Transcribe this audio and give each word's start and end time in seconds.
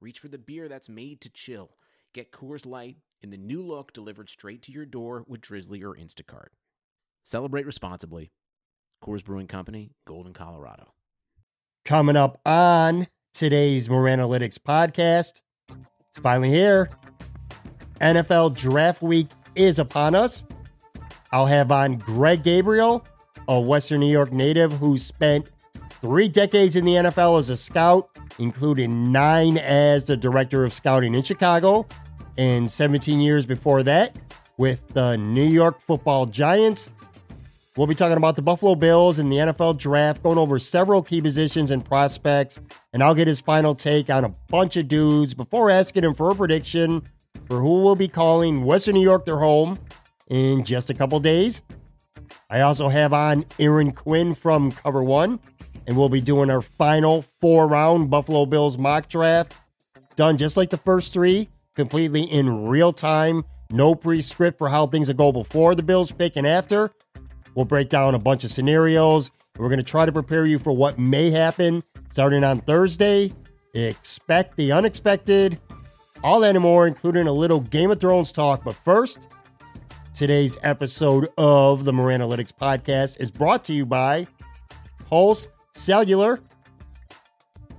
reach 0.00 0.18
for 0.18 0.28
the 0.28 0.38
beer 0.38 0.68
that's 0.68 0.88
made 0.88 1.20
to 1.20 1.28
chill. 1.28 1.70
Get 2.14 2.32
Coors 2.32 2.66
Light 2.66 2.96
in 3.20 3.30
the 3.30 3.36
new 3.36 3.62
look 3.62 3.92
delivered 3.92 4.28
straight 4.28 4.62
to 4.62 4.72
your 4.72 4.86
door 4.86 5.24
with 5.26 5.40
Drizly 5.40 5.82
or 5.82 5.94
Instacart. 5.94 6.48
Celebrate 7.24 7.66
responsibly. 7.66 8.32
Coors 9.02 9.24
Brewing 9.24 9.46
Company, 9.46 9.92
Golden, 10.06 10.32
Colorado. 10.32 10.94
Coming 11.84 12.16
up 12.16 12.40
on 12.44 13.06
today's 13.32 13.88
Moranalytics 13.88 14.58
podcast, 14.58 15.42
it's 16.08 16.18
finally 16.20 16.50
here. 16.50 16.90
NFL 18.00 18.56
Draft 18.56 19.02
Week 19.02 19.28
is 19.54 19.78
upon 19.78 20.14
us. 20.14 20.44
I'll 21.32 21.46
have 21.46 21.70
on 21.70 21.96
Greg 21.96 22.42
Gabriel, 22.42 23.04
a 23.46 23.60
Western 23.60 24.00
New 24.00 24.10
York 24.10 24.32
native 24.32 24.72
who 24.72 24.98
spent 24.98 25.50
three 26.00 26.28
decades 26.28 26.76
in 26.76 26.84
the 26.84 26.94
NFL 26.94 27.38
as 27.38 27.50
a 27.50 27.56
scout, 27.56 28.10
including 28.38 29.12
nine 29.12 29.58
as 29.58 30.04
the 30.06 30.16
director 30.16 30.64
of 30.64 30.72
scouting 30.72 31.14
in 31.14 31.22
Chicago, 31.22 31.86
and 32.38 32.70
17 32.70 33.20
years 33.20 33.46
before 33.46 33.82
that 33.82 34.16
with 34.56 34.86
the 34.88 35.16
New 35.16 35.46
York 35.46 35.80
football 35.80 36.26
Giants. 36.26 36.90
We'll 37.76 37.86
be 37.86 37.94
talking 37.94 38.16
about 38.16 38.36
the 38.36 38.42
Buffalo 38.42 38.74
Bills 38.74 39.18
and 39.18 39.32
the 39.32 39.36
NFL 39.36 39.78
draft, 39.78 40.22
going 40.22 40.38
over 40.38 40.58
several 40.58 41.02
key 41.02 41.22
positions 41.22 41.70
and 41.70 41.84
prospects, 41.84 42.60
and 42.92 43.02
I'll 43.02 43.14
get 43.14 43.28
his 43.28 43.40
final 43.40 43.74
take 43.74 44.10
on 44.10 44.24
a 44.24 44.32
bunch 44.48 44.76
of 44.76 44.88
dudes 44.88 45.34
before 45.34 45.70
asking 45.70 46.04
him 46.04 46.14
for 46.14 46.30
a 46.30 46.34
prediction 46.34 47.02
for 47.46 47.60
who 47.60 47.80
will 47.80 47.96
be 47.96 48.08
calling 48.08 48.64
Western 48.64 48.94
New 48.94 49.02
York 49.02 49.24
their 49.24 49.38
home 49.38 49.78
in 50.28 50.64
just 50.64 50.90
a 50.90 50.94
couple 50.94 51.20
days. 51.20 51.62
I 52.50 52.60
also 52.60 52.88
have 52.88 53.12
on 53.12 53.46
Aaron 53.58 53.92
Quinn 53.92 54.34
from 54.34 54.72
Cover 54.72 55.02
One, 55.02 55.40
and 55.90 55.98
we'll 55.98 56.08
be 56.08 56.20
doing 56.20 56.52
our 56.52 56.62
final 56.62 57.22
four 57.40 57.66
round 57.66 58.08
Buffalo 58.10 58.46
Bills 58.46 58.78
mock 58.78 59.08
draft. 59.08 59.56
Done 60.14 60.36
just 60.36 60.56
like 60.56 60.70
the 60.70 60.76
first 60.76 61.12
three, 61.12 61.48
completely 61.74 62.22
in 62.22 62.68
real 62.68 62.92
time, 62.92 63.44
no 63.72 63.96
pre 63.96 64.20
script 64.20 64.56
for 64.56 64.68
how 64.68 64.86
things 64.86 65.08
will 65.08 65.16
go 65.16 65.32
before 65.32 65.74
the 65.74 65.82
Bills 65.82 66.12
pick 66.12 66.36
and 66.36 66.46
after. 66.46 66.92
We'll 67.56 67.64
break 67.64 67.88
down 67.88 68.14
a 68.14 68.20
bunch 68.20 68.44
of 68.44 68.52
scenarios. 68.52 69.32
We're 69.58 69.68
going 69.68 69.78
to 69.78 69.84
try 69.84 70.06
to 70.06 70.12
prepare 70.12 70.46
you 70.46 70.60
for 70.60 70.70
what 70.70 70.96
may 70.96 71.32
happen 71.32 71.82
starting 72.08 72.44
on 72.44 72.60
Thursday. 72.60 73.32
Expect 73.74 74.56
the 74.56 74.70
unexpected, 74.70 75.58
all 76.22 76.38
that 76.38 76.54
and 76.54 76.62
more, 76.62 76.86
including 76.86 77.26
a 77.26 77.32
little 77.32 77.58
Game 77.58 77.90
of 77.90 77.98
Thrones 77.98 78.30
talk. 78.30 78.62
But 78.62 78.76
first, 78.76 79.26
today's 80.14 80.56
episode 80.62 81.30
of 81.36 81.84
the 81.84 81.90
Moranalytics 81.90 82.52
podcast 82.52 83.20
is 83.20 83.32
brought 83.32 83.64
to 83.64 83.74
you 83.74 83.84
by 83.84 84.28
Pulse 85.08 85.48
Cellular. 85.80 86.40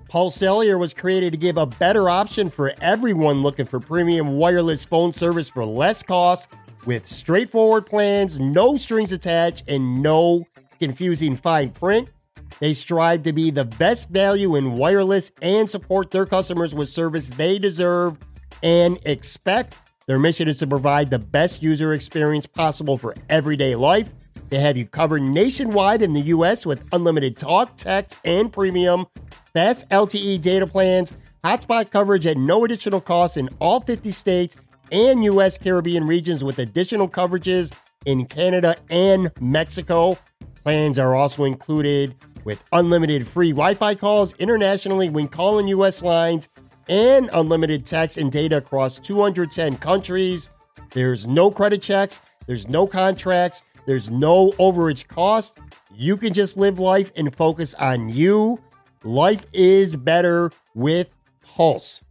Pulse 0.09 0.35
Cellular 0.35 0.77
was 0.77 0.93
created 0.93 1.31
to 1.31 1.37
give 1.37 1.55
a 1.55 1.65
better 1.65 2.09
option 2.09 2.49
for 2.49 2.73
everyone 2.81 3.41
looking 3.43 3.65
for 3.65 3.79
premium 3.79 4.33
wireless 4.33 4.83
phone 4.83 5.13
service 5.13 5.49
for 5.49 5.63
less 5.63 6.03
cost 6.03 6.49
with 6.85 7.05
straightforward 7.05 7.85
plans, 7.85 8.39
no 8.39 8.75
strings 8.75 9.11
attached, 9.11 9.69
and 9.69 10.01
no 10.01 10.43
confusing 10.79 11.35
fine 11.35 11.69
print. 11.69 12.11
They 12.59 12.73
strive 12.73 13.23
to 13.23 13.33
be 13.33 13.51
the 13.51 13.65
best 13.65 14.09
value 14.09 14.55
in 14.55 14.73
wireless 14.73 15.31
and 15.41 15.69
support 15.69 16.11
their 16.11 16.25
customers 16.25 16.75
with 16.75 16.89
service 16.89 17.29
they 17.29 17.57
deserve 17.57 18.17
and 18.61 18.99
expect. 19.05 19.75
Their 20.07 20.19
mission 20.19 20.47
is 20.47 20.59
to 20.59 20.67
provide 20.67 21.09
the 21.09 21.19
best 21.19 21.63
user 21.63 21.93
experience 21.93 22.45
possible 22.45 22.97
for 22.97 23.15
everyday 23.29 23.75
life. 23.75 24.11
They 24.51 24.59
have 24.59 24.75
you 24.75 24.85
covered 24.85 25.21
nationwide 25.21 26.01
in 26.01 26.11
the 26.11 26.19
US 26.23 26.65
with 26.65 26.85
unlimited 26.91 27.37
talk, 27.37 27.77
text, 27.77 28.17
and 28.25 28.51
premium, 28.51 29.07
fast 29.53 29.87
LTE 29.89 30.41
data 30.41 30.67
plans, 30.67 31.13
hotspot 31.41 31.89
coverage 31.89 32.25
at 32.25 32.35
no 32.37 32.65
additional 32.65 32.99
cost 32.99 33.37
in 33.37 33.47
all 33.59 33.79
50 33.79 34.11
states 34.11 34.57
and 34.91 35.23
US 35.23 35.57
Caribbean 35.57 36.05
regions 36.05 36.43
with 36.43 36.59
additional 36.59 37.07
coverages 37.07 37.71
in 38.05 38.25
Canada 38.25 38.75
and 38.89 39.31
Mexico. 39.39 40.17
Plans 40.65 40.99
are 40.99 41.15
also 41.15 41.45
included 41.45 42.13
with 42.43 42.61
unlimited 42.73 43.25
free 43.25 43.51
Wi 43.51 43.73
Fi 43.75 43.95
calls 43.95 44.33
internationally 44.33 45.09
when 45.09 45.29
calling 45.29 45.69
US 45.69 46.03
lines 46.03 46.49
and 46.89 47.29
unlimited 47.31 47.85
text 47.85 48.17
and 48.17 48.29
data 48.29 48.57
across 48.57 48.99
210 48.99 49.77
countries. 49.77 50.49
There's 50.89 51.25
no 51.25 51.51
credit 51.51 51.81
checks, 51.81 52.19
there's 52.47 52.67
no 52.67 52.85
contracts, 52.85 53.63
there's 53.91 54.09
no 54.09 54.51
overage 54.51 55.09
cost. 55.09 55.59
You 55.93 56.15
can 56.15 56.31
just 56.31 56.55
live 56.55 56.79
life 56.79 57.11
and 57.17 57.35
focus 57.35 57.73
on 57.73 58.07
you. 58.07 58.57
Life 59.03 59.45
is 59.51 59.97
better 59.97 60.49
with 60.73 61.09
Pulse. 61.41 62.01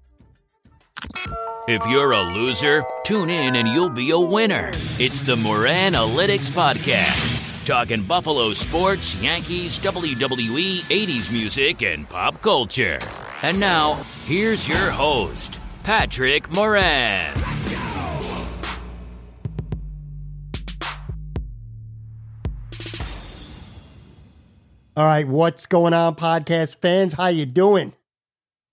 If 1.66 1.82
you're 1.86 2.12
a 2.12 2.20
loser, 2.20 2.84
tune 3.04 3.30
in 3.30 3.56
and 3.56 3.66
you'll 3.66 3.88
be 3.88 4.10
a 4.10 4.19
winner. 4.19 4.70
It's 4.98 5.22
the 5.22 5.36
Moranalytics 5.36 6.50
Podcast, 6.50 7.64
talking 7.64 8.02
Buffalo 8.02 8.52
sports, 8.52 9.14
Yankees, 9.22 9.78
WWE, 9.78 10.80
80s 10.80 11.32
music, 11.32 11.82
and 11.82 12.06
pop 12.06 12.42
culture. 12.42 12.98
And 13.40 13.58
now, 13.58 13.94
here's 14.26 14.69
your 14.69 14.90
host, 14.90 15.58
Patrick 15.82 16.52
Moran. 16.52 17.59
All 24.96 25.04
right, 25.04 25.26
what's 25.26 25.66
going 25.66 25.94
on, 25.94 26.16
podcast 26.16 26.80
fans? 26.80 27.14
How 27.14 27.28
you 27.28 27.46
doing? 27.46 27.92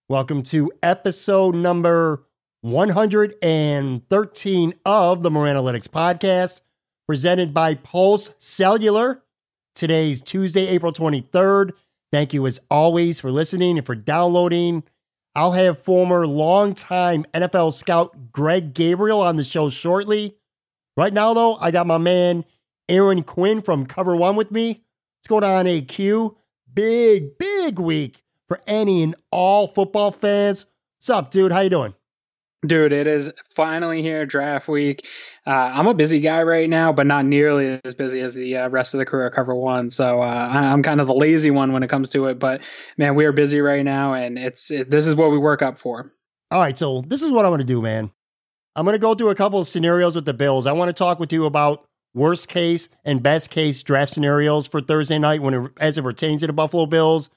Welcome 0.09 0.41
to 0.43 0.71
episode 0.81 1.53
number 1.53 2.25
113 2.61 4.73
of 4.83 5.21
the 5.21 5.29
Moranalytics 5.29 5.87
podcast, 5.87 6.61
presented 7.07 7.53
by 7.53 7.75
Pulse 7.75 8.33
Cellular. 8.39 9.21
Today's 9.75 10.19
Tuesday, 10.19 10.65
April 10.67 10.91
23rd. 10.91 11.73
Thank 12.11 12.33
you 12.33 12.47
as 12.47 12.61
always 12.71 13.19
for 13.19 13.29
listening 13.29 13.77
and 13.77 13.85
for 13.85 13.93
downloading. 13.93 14.83
I'll 15.35 15.51
have 15.51 15.83
former 15.83 16.25
longtime 16.25 17.25
NFL 17.31 17.73
scout 17.73 18.31
Greg 18.31 18.73
Gabriel 18.73 19.21
on 19.21 19.35
the 19.35 19.43
show 19.43 19.69
shortly. 19.69 20.35
Right 20.97 21.13
now, 21.13 21.35
though, 21.35 21.57
I 21.57 21.69
got 21.69 21.85
my 21.85 21.99
man 21.99 22.43
Aaron 22.89 23.21
Quinn 23.21 23.61
from 23.61 23.85
Cover 23.85 24.15
One 24.15 24.35
with 24.35 24.49
me. 24.49 24.81
What's 25.27 25.41
going 25.41 25.57
on, 25.57 25.65
AQ? 25.65 26.37
Big, 26.73 27.37
big 27.37 27.79
week 27.79 28.23
for 28.47 28.61
any 28.65 29.03
and 29.03 29.13
all 29.29 29.67
football 29.67 30.09
fans. 30.11 30.65
What's 30.99 31.09
up, 31.09 31.31
dude? 31.31 31.51
How 31.51 31.59
you 31.59 31.69
doing? 31.69 31.93
Dude, 32.65 32.93
it 32.93 33.07
is 33.07 33.33
finally 33.53 34.01
here, 34.01 34.25
draft 34.25 34.69
week. 34.69 35.05
Uh, 35.45 35.49
I'm 35.73 35.87
a 35.87 35.93
busy 35.93 36.21
guy 36.21 36.43
right 36.43 36.69
now, 36.69 36.93
but 36.93 37.07
not 37.07 37.25
nearly 37.25 37.77
as 37.83 37.93
busy 37.93 38.21
as 38.21 38.35
the 38.35 38.55
uh, 38.55 38.69
rest 38.69 38.93
of 38.93 38.99
the 38.99 39.05
crew 39.05 39.25
at 39.25 39.33
Cover 39.33 39.53
One. 39.53 39.89
So 39.89 40.21
uh, 40.21 40.49
I'm 40.49 40.81
kind 40.81 41.01
of 41.01 41.07
the 41.07 41.13
lazy 41.13 41.51
one 41.51 41.73
when 41.73 41.83
it 41.83 41.89
comes 41.89 42.07
to 42.11 42.27
it. 42.27 42.39
But 42.39 42.61
man, 42.97 43.15
we 43.15 43.25
are 43.25 43.33
busy 43.33 43.59
right 43.59 43.83
now, 43.83 44.13
and 44.13 44.39
it's 44.39 44.71
it, 44.71 44.89
this 44.89 45.07
is 45.07 45.15
what 45.15 45.29
we 45.29 45.37
work 45.37 45.61
up 45.61 45.77
for. 45.77 46.09
All 46.51 46.59
right, 46.61 46.77
so 46.77 47.01
this 47.01 47.21
is 47.21 47.33
what 47.33 47.43
I'm 47.43 47.49
going 47.51 47.59
to 47.59 47.65
do, 47.65 47.81
man. 47.81 48.11
I'm 48.77 48.85
going 48.85 48.95
to 48.95 48.99
go 48.99 49.13
through 49.13 49.31
a 49.31 49.35
couple 49.35 49.59
of 49.59 49.67
scenarios 49.67 50.15
with 50.15 50.23
the 50.23 50.33
Bills. 50.33 50.65
I 50.65 50.71
want 50.71 50.87
to 50.87 50.93
talk 50.93 51.19
with 51.19 51.33
you 51.33 51.43
about 51.43 51.86
worst 52.13 52.47
case 52.49 52.89
and 53.05 53.21
best 53.21 53.49
case 53.49 53.83
draft 53.83 54.11
scenarios 54.13 54.67
for 54.67 54.81
Thursday 54.81 55.19
night 55.19 55.41
when 55.41 55.53
it, 55.53 55.71
as 55.79 55.97
it 55.97 56.03
pertains 56.03 56.41
to 56.41 56.47
the 56.47 56.53
Buffalo 56.53 56.85
Bills. 56.85 57.29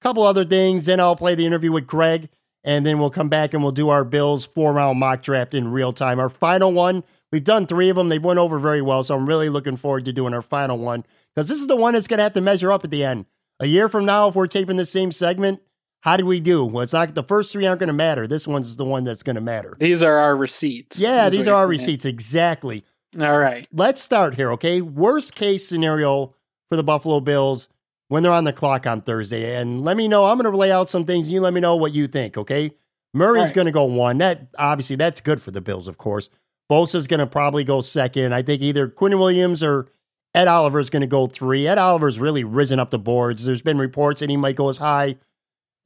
A 0.00 0.02
couple 0.02 0.22
other 0.22 0.44
things. 0.44 0.86
Then 0.86 1.00
I'll 1.00 1.16
play 1.16 1.34
the 1.34 1.46
interview 1.46 1.72
with 1.72 1.86
Greg 1.86 2.28
and 2.64 2.84
then 2.84 2.98
we'll 2.98 3.10
come 3.10 3.28
back 3.28 3.54
and 3.54 3.62
we'll 3.62 3.72
do 3.72 3.88
our 3.88 4.04
Bills 4.04 4.46
four 4.46 4.72
round 4.72 4.98
mock 4.98 5.22
draft 5.22 5.54
in 5.54 5.68
real 5.68 5.92
time. 5.92 6.18
Our 6.18 6.28
final 6.28 6.72
one, 6.72 7.04
we've 7.32 7.44
done 7.44 7.66
three 7.66 7.88
of 7.88 7.96
them. 7.96 8.08
They've 8.08 8.22
went 8.22 8.38
over 8.38 8.58
very 8.58 8.82
well, 8.82 9.02
so 9.02 9.16
I'm 9.16 9.26
really 9.26 9.48
looking 9.48 9.76
forward 9.76 10.04
to 10.06 10.12
doing 10.12 10.34
our 10.34 10.42
final 10.42 10.78
one 10.78 11.04
because 11.34 11.48
this 11.48 11.60
is 11.60 11.66
the 11.66 11.76
one 11.76 11.94
that's 11.94 12.06
going 12.06 12.18
to 12.18 12.24
have 12.24 12.34
to 12.34 12.40
measure 12.40 12.72
up 12.72 12.84
at 12.84 12.90
the 12.90 13.04
end. 13.04 13.26
A 13.60 13.66
year 13.66 13.88
from 13.88 14.04
now, 14.04 14.28
if 14.28 14.34
we're 14.34 14.46
taping 14.46 14.76
the 14.76 14.84
same 14.84 15.10
segment, 15.10 15.60
how 16.00 16.16
do 16.16 16.24
we 16.24 16.38
do? 16.38 16.64
Well, 16.64 16.84
it's 16.84 16.92
not 16.92 17.14
the 17.14 17.24
first 17.24 17.52
three 17.52 17.66
aren't 17.66 17.80
going 17.80 17.88
to 17.88 17.92
matter. 17.92 18.26
This 18.26 18.46
one's 18.46 18.76
the 18.76 18.84
one 18.84 19.02
that's 19.04 19.24
going 19.24 19.34
to 19.34 19.42
matter. 19.42 19.76
These 19.80 20.02
are 20.02 20.16
our 20.16 20.36
receipts. 20.36 21.00
Yeah, 21.00 21.28
these 21.28 21.48
are 21.48 21.54
our 21.54 21.66
receipts. 21.66 22.04
Exactly. 22.04 22.84
All 23.20 23.38
right. 23.38 23.66
Let's 23.72 24.02
start 24.02 24.34
here, 24.34 24.52
okay? 24.52 24.80
Worst 24.80 25.34
case 25.34 25.66
scenario 25.66 26.34
for 26.68 26.76
the 26.76 26.82
Buffalo 26.82 27.20
Bills 27.20 27.68
when 28.08 28.22
they're 28.22 28.32
on 28.32 28.44
the 28.44 28.52
clock 28.52 28.86
on 28.86 29.00
Thursday. 29.02 29.56
And 29.56 29.84
let 29.84 29.96
me 29.96 30.08
know. 30.08 30.26
I'm 30.26 30.38
going 30.38 30.50
to 30.50 30.56
lay 30.56 30.70
out 30.72 30.90
some 30.90 31.04
things. 31.04 31.30
You 31.32 31.40
let 31.40 31.54
me 31.54 31.60
know 31.60 31.76
what 31.76 31.92
you 31.92 32.06
think, 32.06 32.36
okay? 32.36 32.72
Murray's 33.14 33.46
Right. 33.46 33.54
going 33.54 33.66
to 33.66 33.72
go 33.72 33.84
one. 33.84 34.18
That 34.18 34.48
obviously 34.58 34.96
that's 34.96 35.20
good 35.20 35.40
for 35.40 35.50
the 35.50 35.60
Bills, 35.62 35.88
of 35.88 35.96
course. 35.96 36.28
Bosa's 36.70 37.06
going 37.06 37.20
to 37.20 37.26
probably 37.26 37.64
go 37.64 37.80
second. 37.80 38.34
I 38.34 38.42
think 38.42 38.60
either 38.60 38.88
Quinn 38.88 39.18
Williams 39.18 39.62
or 39.62 39.88
Ed 40.34 40.46
Oliver's 40.48 40.90
going 40.90 41.00
to 41.00 41.06
go 41.06 41.26
three. 41.26 41.66
Ed 41.66 41.78
Oliver's 41.78 42.20
really 42.20 42.44
risen 42.44 42.78
up 42.78 42.90
the 42.90 42.98
boards. 42.98 43.46
There's 43.46 43.62
been 43.62 43.78
reports 43.78 44.20
that 44.20 44.28
he 44.28 44.36
might 44.36 44.56
go 44.56 44.68
as 44.68 44.76
high 44.76 45.16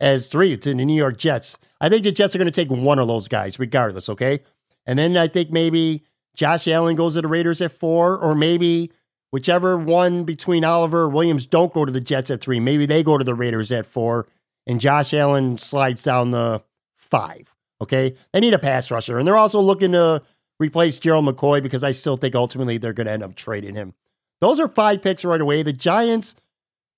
as 0.00 0.26
three. 0.26 0.52
It's 0.54 0.66
in 0.66 0.78
the 0.78 0.84
New 0.84 0.96
York 0.96 1.16
Jets. 1.16 1.56
I 1.80 1.88
think 1.88 2.02
the 2.02 2.10
Jets 2.10 2.34
are 2.34 2.38
going 2.38 2.50
to 2.50 2.52
take 2.52 2.68
one 2.68 2.98
of 2.98 3.06
those 3.06 3.28
guys, 3.28 3.60
regardless. 3.60 4.08
Okay, 4.08 4.40
and 4.84 4.98
then 4.98 5.16
I 5.16 5.28
think 5.28 5.52
maybe 5.52 6.02
Josh 6.34 6.66
Allen 6.68 6.96
goes 6.96 7.14
to 7.14 7.22
the 7.22 7.28
Raiders 7.28 7.60
at 7.60 7.72
four, 7.72 8.16
or 8.16 8.34
maybe 8.34 8.90
whichever 9.30 9.76
one 9.76 10.24
between 10.24 10.64
Oliver 10.64 11.02
or 11.02 11.08
Williams 11.08 11.46
don't 11.46 11.72
go 11.72 11.84
to 11.84 11.92
the 11.92 12.00
Jets 12.00 12.30
at 12.30 12.40
three. 12.40 12.60
Maybe 12.60 12.86
they 12.86 13.02
go 13.02 13.18
to 13.18 13.24
the 13.24 13.34
Raiders 13.34 13.70
at 13.72 13.86
four, 13.86 14.26
and 14.66 14.80
Josh 14.80 15.12
Allen 15.12 15.58
slides 15.58 16.02
down 16.02 16.30
the 16.30 16.62
five. 16.96 17.54
Okay, 17.80 18.14
they 18.32 18.40
need 18.40 18.54
a 18.54 18.58
pass 18.58 18.90
rusher, 18.90 19.18
and 19.18 19.26
they're 19.26 19.36
also 19.36 19.60
looking 19.60 19.92
to 19.92 20.22
replace 20.60 20.98
Gerald 20.98 21.26
McCoy 21.26 21.62
because 21.62 21.82
I 21.82 21.90
still 21.90 22.16
think 22.16 22.34
ultimately 22.34 22.78
they're 22.78 22.92
going 22.92 23.06
to 23.06 23.12
end 23.12 23.22
up 23.22 23.34
trading 23.34 23.74
him. 23.74 23.94
Those 24.40 24.60
are 24.60 24.68
five 24.68 25.02
picks 25.02 25.24
right 25.24 25.40
away. 25.40 25.62
The 25.62 25.72
Giants, 25.72 26.34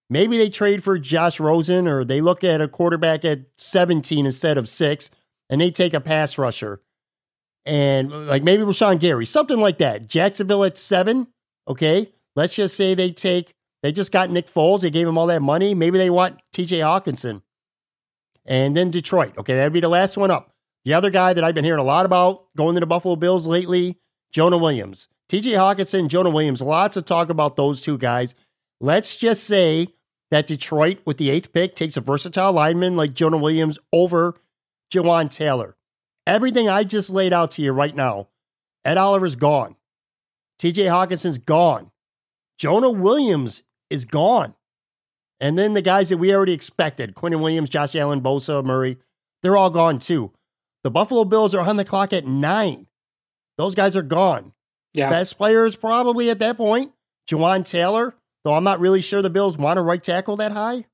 maybe 0.09 0.37
they 0.37 0.51
trade 0.51 0.85
for 0.85 0.99
Josh 0.99 1.41
Rosen 1.41 1.89
or 1.89 2.05
they 2.05 2.21
look 2.21 2.45
at 2.45 2.61
a 2.61 2.69
quarterback 2.69 3.25
at 3.25 3.41
17 3.57 4.27
instead 4.27 4.59
of 4.59 4.69
six 4.69 5.11
and 5.51 5.61
they 5.61 5.71
take 5.71 5.95
a 5.95 6.01
pass 6.01 6.39
rusher. 6.39 6.81
And 7.67 8.11
like 8.27 8.43
maybe 8.43 8.63
Rashan 8.63 9.01
Gary, 9.01 9.27
something 9.27 9.59
like 9.59 9.79
that. 9.79 10.07
Jacksonville 10.07 10.65
at 10.65 10.77
seven. 10.77 11.29
Okay. 11.69 12.13
Let's 12.37 12.57
just 12.57 12.77
say 12.77 12.95
they 12.95 13.11
take, 13.11 13.55
they 13.83 13.93
just 13.93 14.13
got 14.13 14.31
Nick 14.31 14.49
Foles. 14.49 14.83
They 14.83 14.91
gave 14.91 15.09
him 15.09 15.17
all 15.17 15.27
that 15.29 15.43
money. 15.43 15.75
Maybe 15.75 15.99
they 15.99 16.11
want 16.11 16.41
TJ 16.55 16.81
Hockenson. 16.81 17.43
And 18.45 18.77
then 18.77 18.91
Detroit. 18.91 19.39
Okay. 19.39 19.55
That'd 19.55 19.73
be 19.73 19.81
the 19.81 19.89
last 19.89 20.17
one 20.17 20.31
up. 20.31 20.55
The 20.85 20.95
other 20.95 21.11
guy 21.11 21.33
that 21.33 21.43
I've 21.43 21.55
been 21.55 21.65
hearing 21.65 21.81
a 21.81 21.85
lot 21.85 22.05
about 22.05 22.55
going 22.57 22.75
to 22.75 22.81
the 22.81 22.87
Buffalo 22.87 23.17
Bills 23.17 23.47
lately, 23.47 23.99
Jonah 24.33 24.59
Williams. 24.59 25.09
TJ 25.31 25.53
Hockenson, 25.53 26.09
Jonah 26.09 26.29
Williams, 26.29 26.61
lots 26.61 26.99
of 26.99 27.07
talk 27.07 27.31
about 27.31 27.57
those 27.57 27.81
two 27.81 27.97
guys. 27.97 28.35
Let's 28.81 29.17
just 29.17 29.45
say 29.45 29.89
that 30.31 30.47
Detroit, 30.47 30.99
with 31.07 31.17
the 31.17 31.31
eighth 31.31 31.53
pick, 31.53 31.75
takes 31.75 31.97
a 31.97 32.03
versatile 32.03 32.53
lineman 32.53 32.97
like 32.97 33.15
Jonah 33.15 33.39
Williams 33.39 33.79
over 33.93 34.35
Jawaan 34.93 35.31
Taylor. 35.31 35.77
Everything 36.27 36.69
I 36.69 36.85
just 36.85 37.11
laid 37.11 37.33
out 37.33 37.51
to 37.53 37.63
you 37.63 37.73
right 37.73 37.95
now, 37.95 38.29
Ed 38.85 38.97
Oliver's 38.97 39.37
gone. 39.37 39.77
TJ 40.61 40.87
Hockenson's 40.87 41.39
gone. 41.39 41.91
Jonah 42.59 42.91
Williams 42.91 43.63
is 43.91 44.05
gone. 44.05 44.55
And 45.41 45.59
then 45.59 45.75
the 45.75 45.83
guys 45.83 46.09
that 46.09 46.19
we 46.19 46.35
already 46.35 46.53
expected, 46.53 47.15
Quinnen 47.15 47.41
Williams, 47.41 47.69
Josh 47.69 47.95
Allen, 47.95 48.21
Bosa, 48.21 48.65
Murray, 48.65 48.97
they're 49.43 49.57
all 49.57 49.71
gone 49.71 49.99
too. 49.99 50.33
The 50.85 50.91
Buffalo 50.91 51.25
Bills 51.25 51.55
are 51.55 51.67
on 51.67 51.77
the 51.77 51.85
clock 51.85 52.13
at 52.13 52.27
nine. 52.27 52.87
Those 53.59 53.75
guys 53.75 53.97
are 53.97 54.03
gone. 54.03 54.53
Yeah. 54.93 55.11
Best 55.11 55.37
players 55.37 55.77
probably 55.77 56.31
at 56.31 56.39
that 56.39 56.57
point. 56.57 56.93
Jawaan 57.29 57.65
Taylor, 57.65 58.15
though 58.45 58.55
I'm 58.55 58.65
not 58.65 58.81
really 58.81 59.01
sure 59.01 59.23
the 59.23 59.31
Bills 59.31 59.59
want 59.59 59.79
a 59.79 59.83
right 59.83 60.03
tackle 60.03 60.37
that 60.37 60.53
high. 60.53 60.85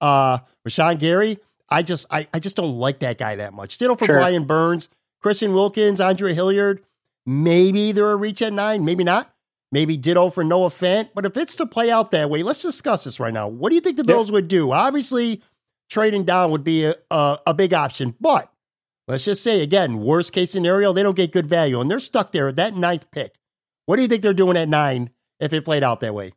Uh 0.00 0.38
Rashan 0.66 0.98
Gary, 0.98 1.38
I 1.70 1.82
just 1.82 2.06
I, 2.10 2.26
I 2.34 2.38
just 2.38 2.56
don't 2.56 2.76
like 2.76 3.00
that 3.00 3.18
guy 3.18 3.36
that 3.36 3.54
much. 3.54 3.78
Ditto 3.78 3.96
for 3.96 4.06
Sure. 4.06 4.16
Brian 4.16 4.44
Burns, 4.44 4.88
Christian 5.22 5.52
Wilkins, 5.52 6.00
Andre 6.00 6.34
Dillard. 6.34 6.82
Maybe 7.26 7.92
they're 7.92 8.10
a 8.10 8.16
reach 8.16 8.42
at 8.42 8.52
nine, 8.52 8.84
maybe 8.84 9.04
not. 9.04 9.32
Maybe 9.72 9.96
ditto 9.96 10.30
for 10.30 10.42
Noah 10.42 10.68
Fant. 10.68 11.10
But 11.14 11.24
if 11.24 11.36
it's 11.36 11.54
to 11.56 11.66
play 11.66 11.90
out 11.92 12.10
that 12.10 12.28
way, 12.28 12.42
let's 12.42 12.62
discuss 12.62 13.04
this 13.04 13.20
right 13.20 13.32
now. 13.32 13.46
What 13.46 13.68
do 13.68 13.76
you 13.76 13.80
think 13.80 13.96
the 13.96 14.04
Yeah. 14.04 14.14
Bills 14.14 14.32
would 14.32 14.48
do? 14.48 14.72
Obviously, 14.72 15.42
trading 15.88 16.24
down 16.24 16.50
would 16.50 16.64
be 16.64 16.86
a, 16.86 16.96
a, 17.10 17.38
a 17.48 17.54
big 17.54 17.72
option, 17.72 18.16
but 18.20 18.52
let's 19.06 19.26
just 19.26 19.44
say 19.44 19.62
again, 19.62 20.00
worst 20.00 20.32
case 20.32 20.50
scenario, 20.50 20.92
they 20.92 21.04
don't 21.04 21.14
get 21.14 21.30
good 21.30 21.46
value 21.46 21.80
and 21.80 21.88
they're 21.88 22.00
stuck 22.00 22.32
there 22.32 22.48
at 22.48 22.56
that 22.56 22.74
ninth 22.74 23.08
pick. 23.12 23.36
What 23.86 23.96
do 23.96 24.02
you 24.02 24.08
think 24.08 24.22
they're 24.22 24.32
doing 24.34 24.56
at 24.56 24.68
nine 24.68 25.10
if 25.38 25.52
it 25.52 25.64
played 25.64 25.84
out 25.84 26.00
that 26.00 26.14
way? 26.14 26.32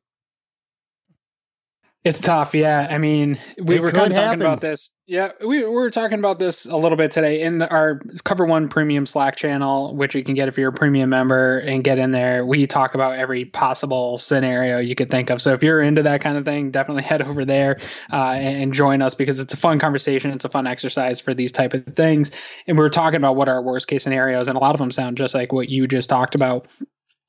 It's 2.04 2.20
tough, 2.20 2.54
yeah. 2.54 2.86
I 2.90 2.98
mean, 2.98 3.38
we 3.58 3.78
It 3.78 3.82
were 3.82 3.90
kind 3.90 4.12
of 4.12 4.18
talking 4.18 4.24
happen. 4.26 4.42
about 4.42 4.60
this. 4.60 4.94
Yeah, 5.08 5.30
we, 5.40 5.60
we 5.60 5.66
were 5.66 5.90
talking 5.90 6.20
about 6.20 6.38
this 6.38 6.66
a 6.66 6.76
little 6.76 6.98
bit 6.98 7.12
today 7.12 7.42
in 7.42 7.60
the, 7.60 7.70
our 7.70 8.02
Cover 8.26 8.46
One 8.46 8.68
Premium 8.68 9.06
Slack 9.06 9.38
channel, 9.38 9.96
which 9.96 10.14
you 10.14 10.22
can 10.22 10.34
get 10.34 10.50
if 10.50 10.58
you're 10.58 10.72
a 10.72 10.74
premium 10.74 11.10
member 11.10 11.60
and 11.60 11.82
get 11.82 12.00
in 12.00 12.12
there. 12.12 12.46
We 12.46 12.68
talk 12.68 12.94
about 12.94 13.18
every 13.18 13.46
possible 13.46 14.18
scenario 14.18 14.80
you 14.80 14.96
could 14.96 15.10
think 15.10 15.30
of. 15.30 15.42
So 15.42 15.54
if 15.54 15.64
you're 15.64 15.82
into 15.82 16.04
that 16.04 16.20
kind 16.20 16.36
of 16.36 16.44
thing, 16.44 16.72
definitely 16.72 17.04
head 17.10 17.22
over 17.22 17.46
there 17.46 17.80
uh, 18.12 18.32
and, 18.32 18.64
and 18.64 18.74
join 18.74 19.02
us 19.02 19.16
because 19.16 19.40
it's 19.40 19.54
a 19.54 19.58
fun 19.58 19.80
conversation. 19.80 20.32
It's 20.32 20.44
a 20.44 20.50
fun 20.50 20.68
exercise 20.68 21.22
for 21.22 21.34
these 21.34 21.54
type 21.54 21.74
of 21.74 21.86
things. 21.96 22.32
And 22.68 22.78
we 22.78 22.82
were 22.84 22.90
talking 22.90 23.18
about 23.18 23.38
what 23.38 23.48
our 23.48 23.62
worst 23.62 23.88
case 23.88 24.04
scenarios, 24.04 24.50
and 24.50 24.58
a 24.58 24.60
lot 24.60 24.76
of 24.76 24.80
them 24.80 24.92
sound 24.92 25.18
just 25.18 25.34
like 25.34 25.54
what 25.54 25.70
you 25.70 25.88
just 25.88 26.10
talked 26.10 26.36
about. 26.36 26.68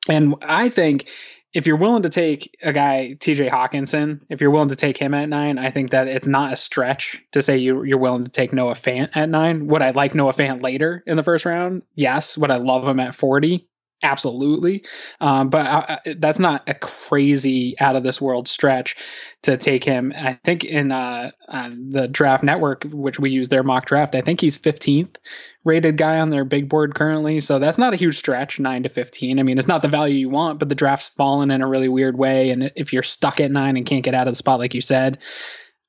And 0.09 0.35
I 0.43 0.69
think 0.69 1.09
if 1.55 1.67
you're 1.67 1.77
willing 1.77 2.03
to 2.03 2.09
take 2.09 2.57
a 2.63 2.73
guy 2.73 3.17
TJ 3.21 3.49
Hockenson, 3.49 4.21
if 4.29 4.41
you're 4.41 4.51
willing 4.51 4.69
to 4.69 4.77
take 4.77 4.99
him 4.99 5.15
at 5.15 5.29
nine, 5.29 5.57
I 5.57 5.71
think 5.71 5.93
that 5.93 6.09
it's 6.09 6.27
not 6.27 6.53
a 6.53 6.57
stretch 6.57 7.23
to 7.33 7.41
say 7.41 7.57
you 7.57 7.85
you're 7.85 7.99
willing 7.99 8.25
to 8.25 8.31
take 8.31 8.53
Noah 8.53 8.75
Fant 8.75 9.11
at 9.15 9.29
nine. 9.29 9.69
Would 9.69 9.81
I 9.81 9.91
like 9.91 10.15
Noah 10.15 10.33
Fant 10.33 10.63
later 10.63 11.03
in 11.07 11.17
the 11.17 11.23
first 11.23 11.45
round? 11.45 11.83
Yes. 11.95 12.37
Would 12.37 12.51
I 12.51 12.57
love 12.57 12.87
him 12.87 12.99
at 13.01 13.15
forty? 13.15 13.69
Absolutely. 14.03 14.85
Um, 15.21 15.49
but 15.49 15.67
I, 15.67 16.01
I, 16.05 16.15
that's 16.19 16.39
not 16.39 16.69
a 16.69 16.75
crazy 16.75 17.75
out 17.81 17.97
of 17.97 18.03
this 18.03 18.21
world 18.21 18.47
stretch 18.47 18.97
to 19.43 19.57
take 19.57 19.83
him. 19.83 20.13
I 20.15 20.39
think 20.45 20.63
in 20.65 20.93
uh, 20.93 21.31
uh, 21.49 21.71
the 21.73 22.07
draft 22.09 22.45
network, 22.45 22.85
which 22.91 23.19
we 23.19 23.31
use 23.31 23.49
their 23.49 23.63
mock 23.63 23.87
draft, 23.87 24.15
I 24.15 24.21
think 24.21 24.41
he's 24.41 24.59
15th 24.59 25.17
rated 25.65 25.97
guy 25.97 26.21
on 26.21 26.29
their 26.29 26.45
big 26.45 26.69
board 26.69 26.95
currently. 26.95 27.41
So 27.41 27.59
that's 27.59 27.79
not 27.79 27.95
a 27.95 27.97
huge 27.97 28.19
stretch, 28.19 28.61
nine 28.61 28.83
to 28.83 28.91
15. 28.91 29.39
I 29.39 29.43
mean, 29.43 29.59
it's 29.59 29.69
not 29.69 29.81
the 29.81 29.89
value 29.89 30.17
you 30.17 30.29
want, 30.29 30.59
but 30.59 30.69
the 30.69 30.75
draft's 30.75 31.09
fallen 31.09 31.51
in 31.51 31.63
a 31.63 31.67
really 31.67 31.89
weird 31.89 32.19
way. 32.19 32.51
And 32.51 32.71
if 32.77 32.93
you're 32.93 33.03
stuck 33.03 33.41
at 33.41 33.51
nine 33.51 33.77
and 33.79 33.87
can't 33.87 34.05
get 34.05 34.15
out 34.15 34.29
of 34.29 34.33
the 34.33 34.37
spot, 34.37 34.59
like 34.59 34.75
you 34.75 34.83
said, 34.83 35.19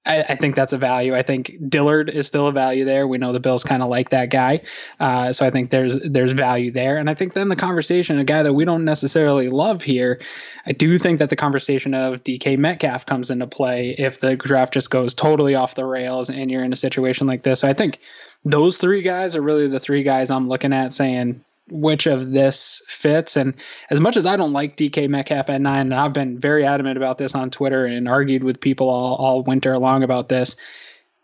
I, 0.05 0.23
I 0.29 0.35
think 0.35 0.55
that's 0.55 0.73
a 0.73 0.77
value. 0.77 1.15
I 1.15 1.23
think 1.23 1.55
Dillard 1.67 2.09
is 2.09 2.27
still 2.27 2.47
a 2.47 2.51
value 2.51 2.85
there. 2.85 3.07
We 3.07 3.17
know 3.17 3.33
the 3.33 3.39
Bills 3.39 3.63
kind 3.63 3.81
of 3.81 3.89
like 3.89 4.09
that 4.09 4.29
guy, 4.29 4.61
uh, 4.99 5.31
so 5.31 5.45
I 5.45 5.49
think 5.49 5.71
there's 5.71 5.97
there's 5.99 6.31
value 6.31 6.71
there. 6.71 6.97
And 6.97 7.09
I 7.09 7.13
think 7.13 7.33
then 7.33 7.49
the 7.49 7.55
conversation, 7.55 8.19
a 8.19 8.23
guy 8.23 8.43
that 8.43 8.53
we 8.53 8.65
don't 8.65 8.85
necessarily 8.85 9.49
love 9.49 9.81
here, 9.81 10.21
I 10.65 10.71
do 10.73 10.97
think 10.97 11.19
that 11.19 11.29
the 11.29 11.35
conversation 11.35 11.93
of 11.93 12.23
DK 12.23 12.57
Metcalf 12.57 13.05
comes 13.05 13.31
into 13.31 13.47
play 13.47 13.95
if 13.97 14.19
the 14.19 14.35
draft 14.35 14.73
just 14.73 14.89
goes 14.89 15.13
totally 15.13 15.55
off 15.55 15.75
the 15.75 15.85
rails 15.85 16.29
and 16.29 16.51
you're 16.51 16.63
in 16.63 16.73
a 16.73 16.77
situation 16.77 17.27
like 17.27 17.43
this. 17.43 17.61
So 17.61 17.67
I 17.67 17.73
think 17.73 17.99
those 18.43 18.77
three 18.77 19.01
guys 19.01 19.35
are 19.35 19.41
really 19.41 19.67
the 19.67 19.79
three 19.79 20.03
guys 20.03 20.29
I'm 20.29 20.47
looking 20.47 20.73
at 20.73 20.93
saying 20.93 21.43
which 21.69 22.05
of 22.05 22.31
this 22.31 22.81
fits. 22.87 23.35
And 23.35 23.55
as 23.89 23.99
much 23.99 24.17
as 24.17 24.25
I 24.25 24.37
don't 24.37 24.53
like 24.53 24.77
DK 24.77 25.09
Metcalf 25.09 25.49
at 25.49 25.61
nine, 25.61 25.91
and 25.91 25.95
I've 25.95 26.13
been 26.13 26.39
very 26.39 26.65
adamant 26.65 26.97
about 26.97 27.17
this 27.17 27.33
on 27.33 27.49
Twitter 27.49 27.85
and 27.85 28.07
argued 28.07 28.43
with 28.43 28.61
people 28.61 28.89
all, 28.89 29.15
all 29.15 29.43
winter 29.43 29.77
long 29.77 30.03
about 30.03 30.29
this, 30.29 30.55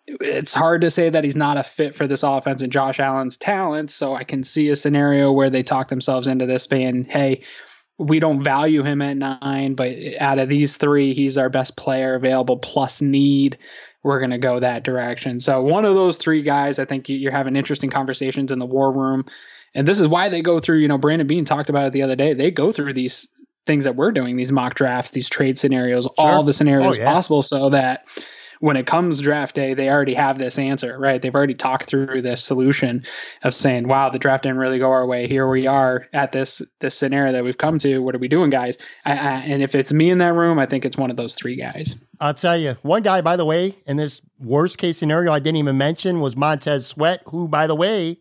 it's 0.08 0.54
hard 0.54 0.82
to 0.82 0.92
say 0.92 1.10
that 1.10 1.24
he's 1.24 1.36
not 1.36 1.58
a 1.58 1.64
fit 1.64 1.96
for 1.96 2.08
this 2.08 2.24
offense 2.24 2.62
and 2.62 2.72
Josh 2.72 3.00
Allen's 3.00 3.38
talent. 3.38 3.92
So 3.92 4.16
I 4.16 4.24
can 4.24 4.44
see 4.44 4.70
a 4.70 4.76
scenario 4.76 5.32
where 5.32 5.50
they 5.50 5.64
talk 5.64 5.90
themselves 5.90 6.28
into 6.28 6.46
this 6.46 6.66
being, 6.68 7.06
hey, 7.06 7.44
we 7.98 8.20
don't 8.20 8.44
value 8.44 8.82
him 8.82 9.02
at 9.02 9.18
nine, 9.18 9.76
but 9.76 9.94
out 10.20 10.40
of 10.40 10.50
these 10.50 10.76
three, 10.76 11.14
he's 11.14 11.38
our 11.38 11.50
best 11.50 11.78
player 11.78 12.16
available 12.16 12.58
plus 12.58 13.00
need. 13.00 13.58
We're 14.04 14.20
going 14.20 14.32
to 14.32 14.40
go 14.40 14.60
that 14.60 14.84
direction. 14.84 15.40
So 15.40 15.62
one 15.62 15.86
of 15.86 15.94
those 15.94 16.18
three 16.18 16.42
guys, 16.42 16.80
I 16.80 16.86
think 16.86 17.08
you're 17.08 17.32
having 17.32 17.56
interesting 17.56 17.92
conversations 17.92 18.52
in 18.52 18.58
the 18.58 18.66
war 18.66 18.92
room. 18.92 19.26
And 19.74 19.88
this 19.88 20.00
is 20.00 20.08
why 20.08 20.30
they 20.30 20.42
go 20.42 20.60
through, 20.60 20.78
you 20.80 20.88
know, 20.88 20.98
Brandon 20.98 21.28
Beane 21.28 21.46
talked 21.46 21.70
about 21.70 21.86
it 21.86 21.94
the 21.94 22.02
other 22.04 22.16
day. 22.16 22.34
They 22.34 22.52
go 22.52 22.72
through 22.72 22.94
these 22.94 23.28
things 23.66 23.86
that 23.86 23.96
we're 23.96 24.12
doing, 24.12 24.36
these 24.36 24.52
mock 24.52 24.74
drafts, 24.76 25.12
these 25.12 25.30
trade 25.30 25.58
scenarios, 25.58 26.08
all 26.18 26.44
the 26.44 26.54
scenarios 26.54 26.98
Oh, 26.98 27.02
yeah. 27.02 27.12
possible 27.14 27.42
so 27.42 27.70
that 27.70 28.06
when 28.60 28.78
it 28.78 28.86
comes 28.86 29.20
draft 29.22 29.56
day, 29.56 29.74
they 29.74 29.90
already 29.90 30.14
have 30.14 30.38
this 30.38 30.60
answer, 30.60 30.96
right? 31.00 31.20
They've 31.20 31.34
already 31.34 31.56
talked 31.56 31.86
through 31.86 32.22
this 32.22 32.44
solution 32.44 33.04
of 33.44 33.56
saying, 33.56 33.88
"Wow, 33.88 34.10
the 34.10 34.20
draft 34.20 34.44
didn't 34.44 34.60
really 34.60 34.78
go 34.78 34.92
our 34.92 35.06
way. 35.06 35.28
Here 35.28 35.50
we 35.50 35.66
are 35.66 36.06
at 36.14 36.32
this 36.32 36.62
this 36.80 36.94
scenario 36.94 37.32
that 37.32 37.44
we've 37.44 37.58
come 37.58 37.80
to. 37.80 37.98
What 38.00 38.14
are 38.14 38.20
we 38.20 38.28
doing, 38.28 38.52
guys?" 38.52 38.78
I, 39.04 39.14
I, 39.14 39.32
and 39.48 39.64
if 39.64 39.74
it's 39.74 39.92
me 39.92 40.12
in 40.12 40.20
that 40.20 40.36
room, 40.36 40.60
I 40.60 40.68
think 40.68 40.86
it's 40.86 40.96
one 40.98 41.10
of 41.10 41.18
those 41.18 41.34
three 41.34 41.56
guys. 41.56 42.00
I'll 42.20 42.36
tell 42.36 42.56
you, 42.56 42.78
one 42.84 43.02
guy, 43.02 43.22
by 43.22 43.36
the 43.36 43.46
way, 43.46 43.78
in 43.88 43.98
this 43.98 44.22
worst 44.40 44.78
case 44.78 45.00
scenario 45.00 45.34
I 45.34 45.40
didn't 45.40 45.58
even 45.58 45.78
mention 45.80 46.20
was 46.20 46.36
Montez 46.38 46.86
Sweat, 46.86 47.24
who, 47.30 47.48
by 47.48 47.66
the 47.66 47.76
way, 47.76 48.20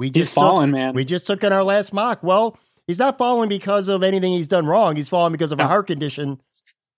we 0.00 0.06
He's 0.06 0.14
just 0.14 0.34
took- 0.34 0.42
falling, 0.42 0.70
man. 0.70 0.94
We 0.94 1.04
just 1.04 1.26
took 1.26 1.44
in 1.44 1.52
our 1.52 1.62
last 1.62 1.92
mock. 1.92 2.22
Well, 2.22 2.58
he's 2.86 2.98
not 2.98 3.18
falling 3.18 3.48
because 3.48 3.88
of 3.88 4.02
anything 4.02 4.32
he's 4.32 4.48
done 4.48 4.66
wrong. 4.66 4.96
He's 4.96 5.08
falling 5.10 5.32
because 5.32 5.52
of 5.52 5.60
a 5.60 5.68
heart 5.68 5.86
condition 5.86 6.40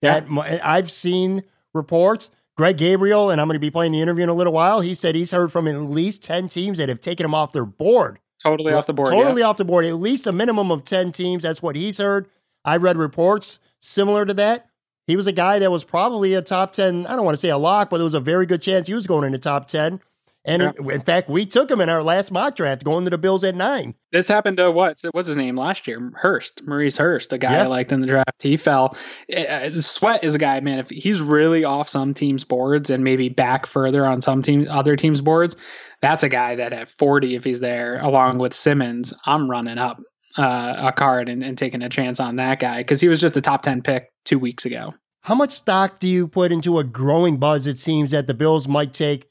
that 0.02 0.24
m- 0.24 0.38
I've 0.38 0.90
seen 0.90 1.42
reports. 1.74 2.30
Greg 2.56 2.76
Gabriel, 2.76 3.30
and 3.30 3.40
I'm 3.40 3.48
going 3.48 3.54
to 3.56 3.60
be 3.60 3.70
playing 3.70 3.92
the 3.92 4.00
interview 4.00 4.22
in 4.24 4.28
a 4.28 4.34
little 4.34 4.52
while. 4.52 4.82
He 4.82 4.94
said 4.94 5.14
he's 5.14 5.30
heard 5.32 5.50
from 5.50 5.66
at 5.66 5.76
least 5.80 6.22
10 6.22 6.48
teams 6.48 6.78
that 6.78 6.88
have 6.88 7.00
taken 7.00 7.24
him 7.24 7.34
off 7.34 7.52
their 7.52 7.64
board. 7.64 8.18
totally 8.42 8.72
off 8.72 8.86
the 8.86 8.92
board. 8.92 9.08
Totally 9.08 9.40
yeah. 9.40 9.48
off 9.48 9.56
the 9.56 9.64
board. 9.64 9.84
At 9.86 9.94
least 9.96 10.26
a 10.26 10.32
minimum 10.32 10.70
of 10.70 10.84
10 10.84 11.12
teams. 11.12 11.42
That's 11.42 11.62
what 11.62 11.76
he's 11.76 11.98
heard. 11.98 12.28
I 12.64 12.76
read 12.76 12.96
reports 12.98 13.58
similar 13.80 14.24
to 14.26 14.34
that. 14.34 14.66
He 15.06 15.16
was 15.16 15.26
a 15.26 15.32
guy 15.32 15.58
that 15.58 15.70
was 15.72 15.82
probably 15.82 16.34
a 16.34 16.42
top 16.42 16.72
10, 16.72 17.06
I 17.06 17.16
don't 17.16 17.24
want 17.24 17.34
to 17.34 17.40
say 17.40 17.48
a 17.48 17.58
lock, 17.58 17.90
but 17.90 18.00
it 18.00 18.04
was 18.04 18.14
a 18.14 18.20
very 18.20 18.46
good 18.46 18.62
chance 18.62 18.86
he 18.86 18.94
was 18.94 19.06
going 19.06 19.24
in 19.24 19.32
the 19.32 19.38
top 19.38 19.66
10. 19.66 20.00
And 20.44 20.62
yeah. 20.62 20.72
in, 20.78 20.90
in, 20.90 21.00
fact, 21.02 21.28
we 21.28 21.46
took 21.46 21.70
him 21.70 21.80
in 21.80 21.88
our 21.88 22.02
last 22.02 22.32
mock 22.32 22.56
draft, 22.56 22.82
going 22.82 23.04
to 23.04 23.10
the 23.10 23.18
Bills 23.18 23.44
at 23.44 23.54
nine. 23.54 23.94
This 24.10 24.26
happened 24.26 24.56
to 24.56 24.70
what's 24.70 25.04
what's 25.12 25.28
his 25.28 25.36
name 25.36 25.54
last 25.54 25.86
year? 25.86 26.10
Hurst, 26.16 26.66
Maurice 26.66 26.96
Hurst, 26.96 27.32
a 27.32 27.38
guy 27.38 27.52
yeah. 27.52 27.62
I 27.62 27.66
liked 27.66 27.92
in 27.92 28.00
the 28.00 28.06
draft. 28.06 28.42
He 28.42 28.56
fell. 28.56 28.96
Uh, 29.34 29.78
Sweat 29.78 30.24
is 30.24 30.34
a 30.34 30.38
guy, 30.38 30.58
man. 30.60 30.80
If 30.80 30.90
he's 30.90 31.20
really 31.20 31.64
off 31.64 31.88
some 31.88 32.12
teams' 32.12 32.44
boards 32.44 32.90
and 32.90 33.04
maybe 33.04 33.28
back 33.28 33.66
further 33.66 34.04
on 34.04 34.20
some 34.20 34.42
team 34.42 34.66
other 34.68 34.96
teams' 34.96 35.20
boards, 35.20 35.54
that's 36.00 36.24
a 36.24 36.28
guy 36.28 36.56
that 36.56 36.72
at 36.72 36.88
40, 36.88 37.36
if 37.36 37.44
he's 37.44 37.60
there, 37.60 38.00
along 38.00 38.38
with 38.38 38.52
Simmons, 38.52 39.14
I'm 39.24 39.48
running 39.48 39.78
up 39.78 40.00
uh, 40.36 40.74
a 40.78 40.92
card 40.92 41.28
and, 41.28 41.42
and 41.42 41.56
taking 41.56 41.82
a 41.82 41.88
chance 41.88 42.18
on 42.18 42.36
that 42.36 42.58
guy 42.58 42.78
because 42.78 43.00
he 43.00 43.08
was 43.08 43.20
just 43.20 43.36
a 43.36 43.40
top 43.40 43.62
10 43.62 43.82
pick 43.82 44.10
two 44.24 44.38
weeks 44.38 44.66
ago. 44.66 44.94
How 45.20 45.36
much 45.36 45.52
stock 45.52 46.00
do 46.00 46.08
you 46.08 46.26
put 46.26 46.50
into 46.50 46.80
a 46.80 46.84
growing 46.84 47.36
buzz 47.36 47.68
it 47.68 47.78
seems 47.78 48.10
that 48.10 48.26
the 48.26 48.34
Bills 48.34 48.66
might 48.66 48.92
take 48.92 49.28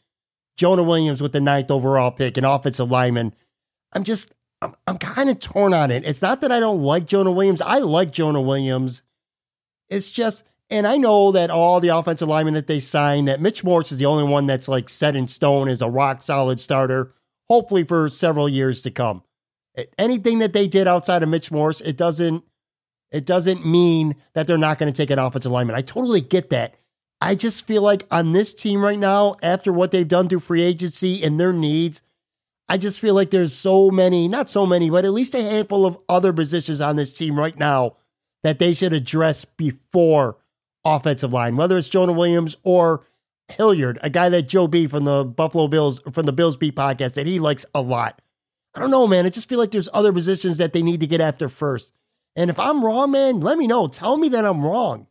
Jonah 0.57 0.83
Williams 0.83 1.21
with 1.21 1.31
the 1.31 1.41
ninth 1.41 1.71
overall 1.71 2.11
pick, 2.11 2.37
an 2.37 2.45
offensive 2.45 2.89
lineman? 2.89 3.33
I'm 3.93 4.03
just, 4.03 4.33
I'm, 4.61 4.75
I'm 4.87 4.97
kind 4.97 5.29
of 5.29 5.39
torn 5.39 5.73
on 5.73 5.91
it. 5.91 6.05
It's 6.05 6.21
not 6.21 6.41
that 6.41 6.51
I 6.51 6.59
don't 6.59 6.81
like 6.81 7.05
Jonah 7.05 7.31
Williams. 7.31 7.61
I 7.61 7.79
like 7.79 8.11
Jonah 8.11 8.41
Williams. 8.41 9.03
It's 9.89 10.09
just, 10.09 10.43
and 10.69 10.87
I 10.87 10.97
know 10.97 11.31
that 11.31 11.49
all 11.49 11.79
the 11.79 11.89
offensive 11.89 12.27
linemen 12.27 12.53
that 12.53 12.67
they 12.67 12.79
signed, 12.79 13.27
that 13.27 13.41
Mitch 13.41 13.63
Morse 13.63 13.91
is 13.91 13.97
the 13.97 14.05
only 14.05 14.23
one 14.23 14.45
that's 14.45 14.67
like 14.67 14.87
set 14.87 15.15
in 15.15 15.27
stone 15.27 15.67
as 15.67 15.81
a 15.81 15.89
rock 15.89 16.21
solid 16.21 16.59
starter, 16.59 17.13
hopefully 17.49 17.83
for 17.83 18.07
several 18.07 18.47
years 18.47 18.81
to 18.83 18.91
come. 18.91 19.23
Anything 19.97 20.39
that 20.39 20.53
they 20.53 20.67
did 20.67 20.87
outside 20.87 21.23
of 21.23 21.29
Mitch 21.29 21.51
Morse, 21.51 21.81
it 21.81 21.97
doesn't 21.97 22.43
it 23.11 23.25
doesn't 23.25 23.65
mean 23.65 24.15
that 24.33 24.47
they're 24.47 24.57
not 24.57 24.77
going 24.77 24.91
to 24.91 24.95
take 24.95 25.09
an 25.09 25.19
offensive 25.19 25.51
lineman. 25.51 25.75
I 25.75 25.81
totally 25.81 26.21
get 26.21 26.49
that. 26.49 26.75
I 27.21 27.35
just 27.35 27.67
feel 27.67 27.83
like 27.83 28.07
on 28.09 28.31
this 28.31 28.53
team 28.53 28.81
right 28.81 28.97
now, 28.97 29.35
after 29.43 29.71
what 29.71 29.91
they've 29.91 30.07
done 30.07 30.27
through 30.27 30.39
free 30.39 30.63
agency 30.63 31.23
and 31.23 31.39
their 31.39 31.53
needs, 31.53 32.01
I 32.67 32.77
just 32.77 32.99
feel 32.99 33.13
like 33.13 33.29
there's 33.29 33.53
so 33.53 33.91
many, 33.91 34.27
not 34.27 34.49
so 34.49 34.65
many, 34.65 34.89
but 34.89 35.05
at 35.05 35.11
least 35.11 35.35
a 35.35 35.41
handful 35.41 35.85
of 35.85 35.99
other 36.09 36.33
positions 36.33 36.81
on 36.81 36.95
this 36.95 37.15
team 37.15 37.37
right 37.37 37.57
now 37.57 37.95
that 38.43 38.57
they 38.57 38.73
should 38.73 38.93
address 38.93 39.45
before 39.45 40.37
offensive 40.83 41.31
line, 41.31 41.57
whether 41.57 41.77
it's 41.77 41.89
Jonah 41.89 42.13
Williams 42.13 42.57
or 42.63 43.05
Dillard, 43.49 43.99
a 44.01 44.09
guy 44.09 44.29
that 44.29 44.47
Joe 44.47 44.67
B 44.67 44.87
from 44.87 45.03
the 45.03 45.23
Buffalo 45.23 45.67
Bills, 45.67 45.99
from 46.11 46.25
the 46.25 46.33
Bills 46.33 46.57
Beat 46.57 46.75
podcast, 46.75 47.13
that 47.15 47.27
he 47.27 47.39
likes 47.39 47.65
a 47.75 47.81
lot. 47.81 48.21
I 48.73 48.79
don't 48.79 48.89
know, 48.89 49.05
man. 49.05 49.25
I 49.25 49.29
just 49.29 49.49
feel 49.49 49.59
like 49.59 49.71
there's 49.71 49.89
other 49.93 50.13
positions 50.13 50.57
that 50.57 50.73
they 50.73 50.81
need 50.81 51.01
to 51.01 51.07
get 51.07 51.21
after 51.21 51.49
first. 51.49 51.93
And 52.35 52.49
if 52.49 52.57
I'm 52.57 52.83
wrong, 52.83 53.11
man, 53.11 53.41
let 53.41 53.57
me 53.57 53.67
know. 53.67 53.87
Tell 53.87 54.17
me 54.17 54.29
that 54.29 54.45
I'm 54.45 54.63
wrong. 54.63 55.07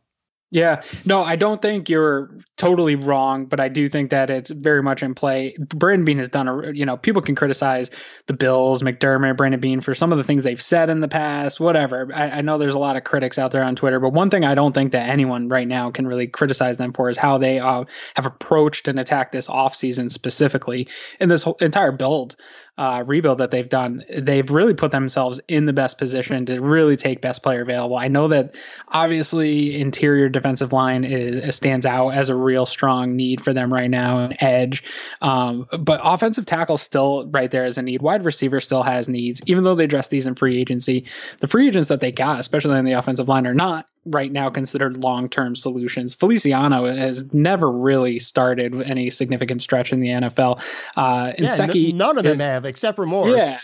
Yeah, 0.53 0.81
no, 1.05 1.23
I 1.23 1.37
don't 1.37 1.61
think 1.61 1.87
you're 1.87 2.29
totally 2.57 2.95
wrong, 2.95 3.45
but 3.45 3.61
I 3.61 3.69
do 3.69 3.87
think 3.87 4.09
that 4.09 4.29
it's 4.29 4.51
very 4.51 4.83
much 4.83 5.01
in 5.01 5.15
play. 5.15 5.55
Brandon 5.57 6.03
Beane 6.03 6.17
has 6.17 6.27
done 6.27 6.49
a, 6.49 6.73
you 6.73 6.85
know, 6.85 6.97
people 6.97 7.21
can 7.21 7.35
criticize 7.35 7.89
the 8.27 8.33
Bills, 8.33 8.83
McDermott, 8.83 9.37
Brandon 9.37 9.61
Beane 9.61 9.79
for 9.79 9.95
some 9.95 10.11
of 10.11 10.17
the 10.17 10.25
things 10.25 10.43
they've 10.43 10.61
said 10.61 10.89
in 10.89 10.99
the 10.99 11.07
past, 11.07 11.61
whatever. 11.61 12.09
I, 12.13 12.29
I, 12.29 12.41
know 12.41 12.57
there's 12.57 12.75
a 12.75 12.79
lot 12.79 12.97
of 12.97 13.05
critics 13.05 13.39
out 13.39 13.51
there 13.51 13.63
on 13.63 13.77
Twitter, 13.77 14.01
but 14.01 14.11
one 14.11 14.29
thing 14.29 14.43
I 14.43 14.53
don't 14.53 14.73
think 14.73 14.91
that 14.91 15.07
anyone 15.07 15.47
right 15.47 15.67
now 15.67 15.89
can 15.89 16.05
really 16.05 16.27
criticize 16.27 16.75
them 16.75 16.91
for 16.91 17.09
is 17.09 17.15
how 17.15 17.37
they 17.37 17.59
uh, 17.59 17.85
have 18.17 18.25
approached 18.25 18.89
and 18.89 18.99
attacked 18.99 19.31
this 19.31 19.47
offseason 19.47 20.11
specifically 20.11 20.89
in 21.21 21.29
this 21.29 21.47
entire 21.61 21.93
build 21.93 22.35
uh, 22.77 23.03
rebuild 23.05 23.37
that 23.37 23.51
they've 23.51 23.69
done, 23.69 24.03
they've 24.17 24.49
really 24.49 24.73
put 24.73 24.91
themselves 24.91 25.39
in 25.47 25.65
the 25.65 25.73
best 25.73 25.97
position 25.97 26.45
to 26.45 26.59
really 26.59 26.95
take 26.95 27.21
best 27.21 27.43
player 27.43 27.61
available. 27.61 27.97
I 27.97 28.07
know 28.07 28.27
that 28.29 28.57
obviously 28.89 29.79
interior 29.79 30.29
defensive 30.29 30.73
line 30.73 31.03
is, 31.03 31.55
stands 31.55 31.85
out 31.85 32.09
as 32.09 32.29
a 32.29 32.35
real 32.35 32.65
strong 32.65 33.15
need 33.15 33.41
for 33.41 33.53
them 33.53 33.71
right 33.71 33.89
now, 33.89 34.23
an 34.23 34.41
edge. 34.41 34.83
Um, 35.21 35.67
but 35.79 35.99
offensive 36.03 36.45
tackle 36.45 36.77
still 36.77 37.27
right 37.29 37.51
there 37.51 37.65
as 37.65 37.77
a 37.77 37.81
need. 37.81 38.01
Wide 38.01 38.25
receiver 38.25 38.59
still 38.59 38.83
has 38.83 39.07
needs, 39.07 39.41
even 39.45 39.63
though 39.63 39.75
they 39.75 39.83
address 39.83 40.07
these 40.07 40.25
in 40.25 40.35
free 40.35 40.59
agency. 40.59 41.05
The 41.39 41.47
free 41.47 41.67
agents 41.67 41.89
that 41.89 41.99
they 41.99 42.11
got, 42.11 42.39
especially 42.39 42.79
in 42.79 42.85
the 42.85 42.93
offensive 42.93 43.27
line, 43.27 43.45
are 43.45 43.53
not 43.53 43.87
right 44.05 44.31
now 44.31 44.49
considered 44.49 44.97
long-term 44.97 45.55
solutions. 45.55 46.15
Feliciano 46.15 46.85
has 46.85 47.31
never 47.33 47.71
really 47.71 48.19
started 48.19 48.73
any 48.81 49.09
significant 49.09 49.61
stretch 49.61 49.93
in 49.93 49.99
the 49.99 50.09
NFL. 50.09 50.61
Uh, 50.95 51.33
yeah, 51.37 51.55
n- 51.59 51.97
none 51.97 52.17
of 52.17 52.23
them 52.23 52.41
it, 52.41 52.43
have 52.43 52.65
except 52.65 52.95
for 52.95 53.05
Morse. 53.05 53.37
Yeah, 53.37 53.59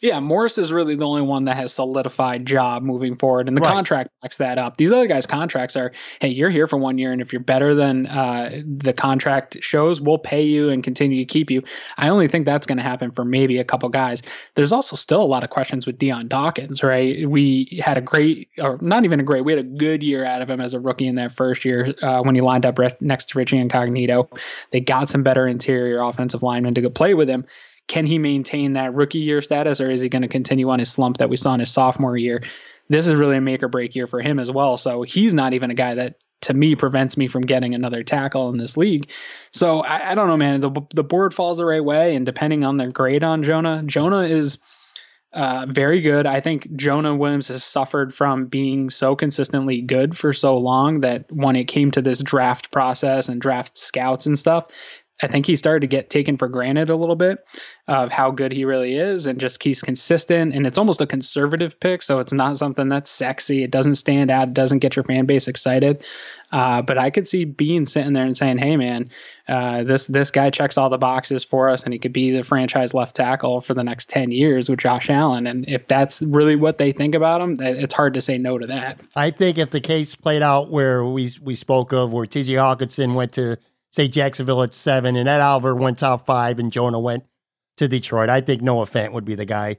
yeah, 0.00 0.18
Morse 0.18 0.56
is 0.56 0.72
really 0.72 0.94
the 0.94 1.06
only 1.06 1.20
one 1.20 1.44
that 1.44 1.56
has 1.56 1.72
solidified 1.72 2.46
job 2.46 2.82
moving 2.82 3.16
forward, 3.16 3.48
and 3.48 3.56
the 3.56 3.60
right. 3.60 3.72
contract 3.72 4.10
backs 4.22 4.38
that 4.38 4.56
up. 4.56 4.78
These 4.78 4.92
other 4.92 5.06
guys' 5.06 5.26
contracts 5.26 5.76
are, 5.76 5.92
hey, 6.20 6.28
you're 6.28 6.48
here 6.50 6.66
for 6.66 6.78
one 6.78 6.96
year, 6.96 7.12
and 7.12 7.20
if 7.20 7.32
you're 7.32 7.40
better 7.40 7.74
than 7.74 8.06
uh, 8.06 8.62
the 8.64 8.94
contract 8.94 9.58
shows, 9.60 10.00
we'll 10.00 10.18
pay 10.18 10.42
you 10.42 10.70
and 10.70 10.82
continue 10.82 11.18
to 11.18 11.24
keep 11.24 11.50
you. 11.50 11.62
I 11.98 12.08
only 12.08 12.28
think 12.28 12.46
that's 12.46 12.66
going 12.66 12.78
to 12.78 12.82
happen 12.82 13.10
for 13.10 13.24
maybe 13.24 13.58
a 13.58 13.64
couple 13.64 13.88
guys. 13.90 14.22
There's 14.54 14.72
also 14.72 14.96
still 14.96 15.22
a 15.22 15.24
lot 15.24 15.44
of 15.44 15.50
questions 15.50 15.86
with 15.86 15.98
Dion 15.98 16.28
Dawkins, 16.28 16.82
right? 16.82 17.28
We 17.28 17.80
had 17.84 17.98
a 17.98 18.00
great, 18.00 18.48
or 18.58 18.78
not 18.80 19.04
even 19.04 19.20
a 19.20 19.22
great, 19.22 19.44
we 19.44 19.52
had 19.52 19.64
a 19.64 19.68
good 19.68 20.02
year 20.02 20.24
out 20.24 20.40
of 20.40 20.50
him 20.50 20.60
as 20.60 20.72
a 20.72 20.80
rookie 20.80 21.06
in 21.06 21.16
that 21.16 21.32
first 21.32 21.64
year 21.64 21.94
uh, 22.02 22.22
when 22.22 22.34
he 22.34 22.40
lined 22.40 22.64
up 22.64 22.78
next 23.00 23.28
to 23.30 23.38
Richie 23.38 23.58
Incognito. 23.58 24.30
They 24.70 24.80
got 24.80 25.10
some 25.10 25.22
better 25.22 25.46
interior 25.46 26.00
offensive 26.00 26.42
linemen 26.42 26.74
to 26.74 26.80
go 26.80 26.88
play 26.88 27.12
with 27.12 27.28
him 27.28 27.44
can 27.90 28.06
he 28.06 28.20
maintain 28.20 28.74
that 28.74 28.94
rookie 28.94 29.18
year 29.18 29.42
status 29.42 29.80
or 29.80 29.90
is 29.90 30.00
he 30.00 30.08
going 30.08 30.22
to 30.22 30.28
continue 30.28 30.70
on 30.70 30.78
his 30.78 30.92
slump 30.92 31.18
that 31.18 31.28
we 31.28 31.36
saw 31.36 31.54
in 31.54 31.60
his 31.60 31.72
sophomore 31.72 32.16
year? 32.16 32.40
This 32.88 33.08
is 33.08 33.16
really 33.16 33.36
a 33.36 33.40
make 33.40 33.64
or 33.64 33.68
break 33.68 33.96
year 33.96 34.06
for 34.06 34.20
him 34.20 34.38
as 34.38 34.50
well. 34.52 34.76
So 34.76 35.02
he's 35.02 35.34
not 35.34 35.54
even 35.54 35.72
a 35.72 35.74
guy 35.74 35.94
that 35.94 36.22
to 36.42 36.54
me 36.54 36.76
prevents 36.76 37.16
me 37.16 37.26
from 37.26 37.42
getting 37.42 37.74
another 37.74 38.04
tackle 38.04 38.48
in 38.48 38.58
this 38.58 38.76
league. 38.76 39.10
So 39.52 39.80
I, 39.80 40.12
I 40.12 40.14
don't 40.14 40.28
know, 40.28 40.36
man. 40.36 40.60
The 40.60 40.70
the 40.94 41.02
board 41.02 41.34
falls 41.34 41.58
the 41.58 41.66
right 41.66 41.84
way, 41.84 42.14
and 42.14 42.24
depending 42.24 42.64
on 42.64 42.76
the 42.76 42.86
grade 42.86 43.24
on 43.24 43.42
Jonah, 43.42 43.82
Jonah 43.84 44.22
is 44.22 44.58
uh, 45.32 45.66
very 45.68 46.00
good. 46.00 46.26
I 46.26 46.38
think 46.38 46.74
Jonah 46.76 47.16
Williams 47.16 47.48
has 47.48 47.64
suffered 47.64 48.14
from 48.14 48.46
being 48.46 48.88
so 48.88 49.16
consistently 49.16 49.82
good 49.82 50.16
for 50.16 50.32
so 50.32 50.56
long 50.56 51.00
that 51.00 51.30
when 51.30 51.56
it 51.56 51.64
came 51.64 51.90
to 51.90 52.02
this 52.02 52.22
draft 52.22 52.70
process 52.70 53.28
and 53.28 53.40
draft 53.40 53.76
scouts 53.76 54.26
and 54.26 54.38
stuff, 54.38 54.68
I 55.22 55.26
think 55.26 55.46
he 55.46 55.56
started 55.56 55.80
to 55.80 55.86
get 55.86 56.10
taken 56.10 56.36
for 56.36 56.48
granted 56.48 56.90
a 56.90 56.96
little 56.96 57.16
bit 57.16 57.44
of 57.90 58.12
how 58.12 58.30
good 58.30 58.52
he 58.52 58.64
really 58.64 58.94
is 58.94 59.26
and 59.26 59.40
just 59.40 59.60
he's 59.60 59.82
consistent 59.82 60.54
and 60.54 60.64
it's 60.64 60.78
almost 60.78 61.00
a 61.00 61.06
conservative 61.08 61.78
pick 61.80 62.04
so 62.04 62.20
it's 62.20 62.32
not 62.32 62.56
something 62.56 62.88
that's 62.88 63.10
sexy. 63.10 63.64
It 63.64 63.72
doesn't 63.72 63.96
stand 63.96 64.30
out. 64.30 64.46
It 64.46 64.54
doesn't 64.54 64.78
get 64.78 64.94
your 64.94 65.02
fan 65.02 65.26
base 65.26 65.48
excited. 65.48 66.04
Uh, 66.52 66.82
but 66.82 66.98
I 66.98 67.10
could 67.10 67.26
see 67.26 67.44
Beane 67.44 67.86
sitting 67.86 68.12
there 68.12 68.24
and 68.24 68.36
saying 68.36 68.58
hey 68.58 68.76
man 68.76 69.10
uh, 69.48 69.82
this 69.82 70.06
this 70.06 70.30
guy 70.30 70.50
checks 70.50 70.78
all 70.78 70.88
the 70.88 70.98
boxes 70.98 71.42
for 71.42 71.68
us 71.68 71.82
and 71.82 71.92
he 71.92 71.98
could 71.98 72.12
be 72.12 72.30
the 72.30 72.44
franchise 72.44 72.94
left 72.94 73.16
tackle 73.16 73.60
for 73.60 73.74
the 73.74 73.82
next 73.82 74.08
10 74.08 74.30
years 74.30 74.68
with 74.68 74.78
Josh 74.78 75.10
Allen. 75.10 75.48
And 75.48 75.68
if 75.68 75.88
that's 75.88 76.22
really 76.22 76.54
what 76.54 76.78
they 76.78 76.92
think 76.92 77.16
about 77.16 77.40
him 77.40 77.56
it's 77.60 77.92
hard 77.92 78.14
to 78.14 78.20
say 78.20 78.38
no 78.38 78.56
to 78.56 78.68
that. 78.68 79.00
I 79.16 79.32
think 79.32 79.58
if 79.58 79.70
the 79.70 79.80
case 79.80 80.14
played 80.14 80.42
out 80.42 80.70
where 80.70 81.04
we 81.04 81.28
we 81.42 81.56
spoke 81.56 81.92
of 81.92 82.12
where 82.12 82.24
TJ 82.24 82.54
Hockenson 82.54 83.14
went 83.14 83.32
to 83.32 83.58
say 83.90 84.06
Jacksonville 84.06 84.62
at 84.62 84.74
seven, 84.74 85.16
and 85.16 85.28
Ed 85.28 85.40
Oliver 85.40 85.74
went 85.74 85.98
top 85.98 86.24
five, 86.24 86.58
and 86.58 86.72
Jonah 86.72 87.00
went 87.00 87.24
to 87.80 87.88
Detroit. 87.88 88.28
I 88.28 88.42
think 88.42 88.60
Noah 88.60 88.84
Fant 88.84 89.12
would 89.12 89.24
be 89.24 89.34
the 89.34 89.46
guy 89.46 89.78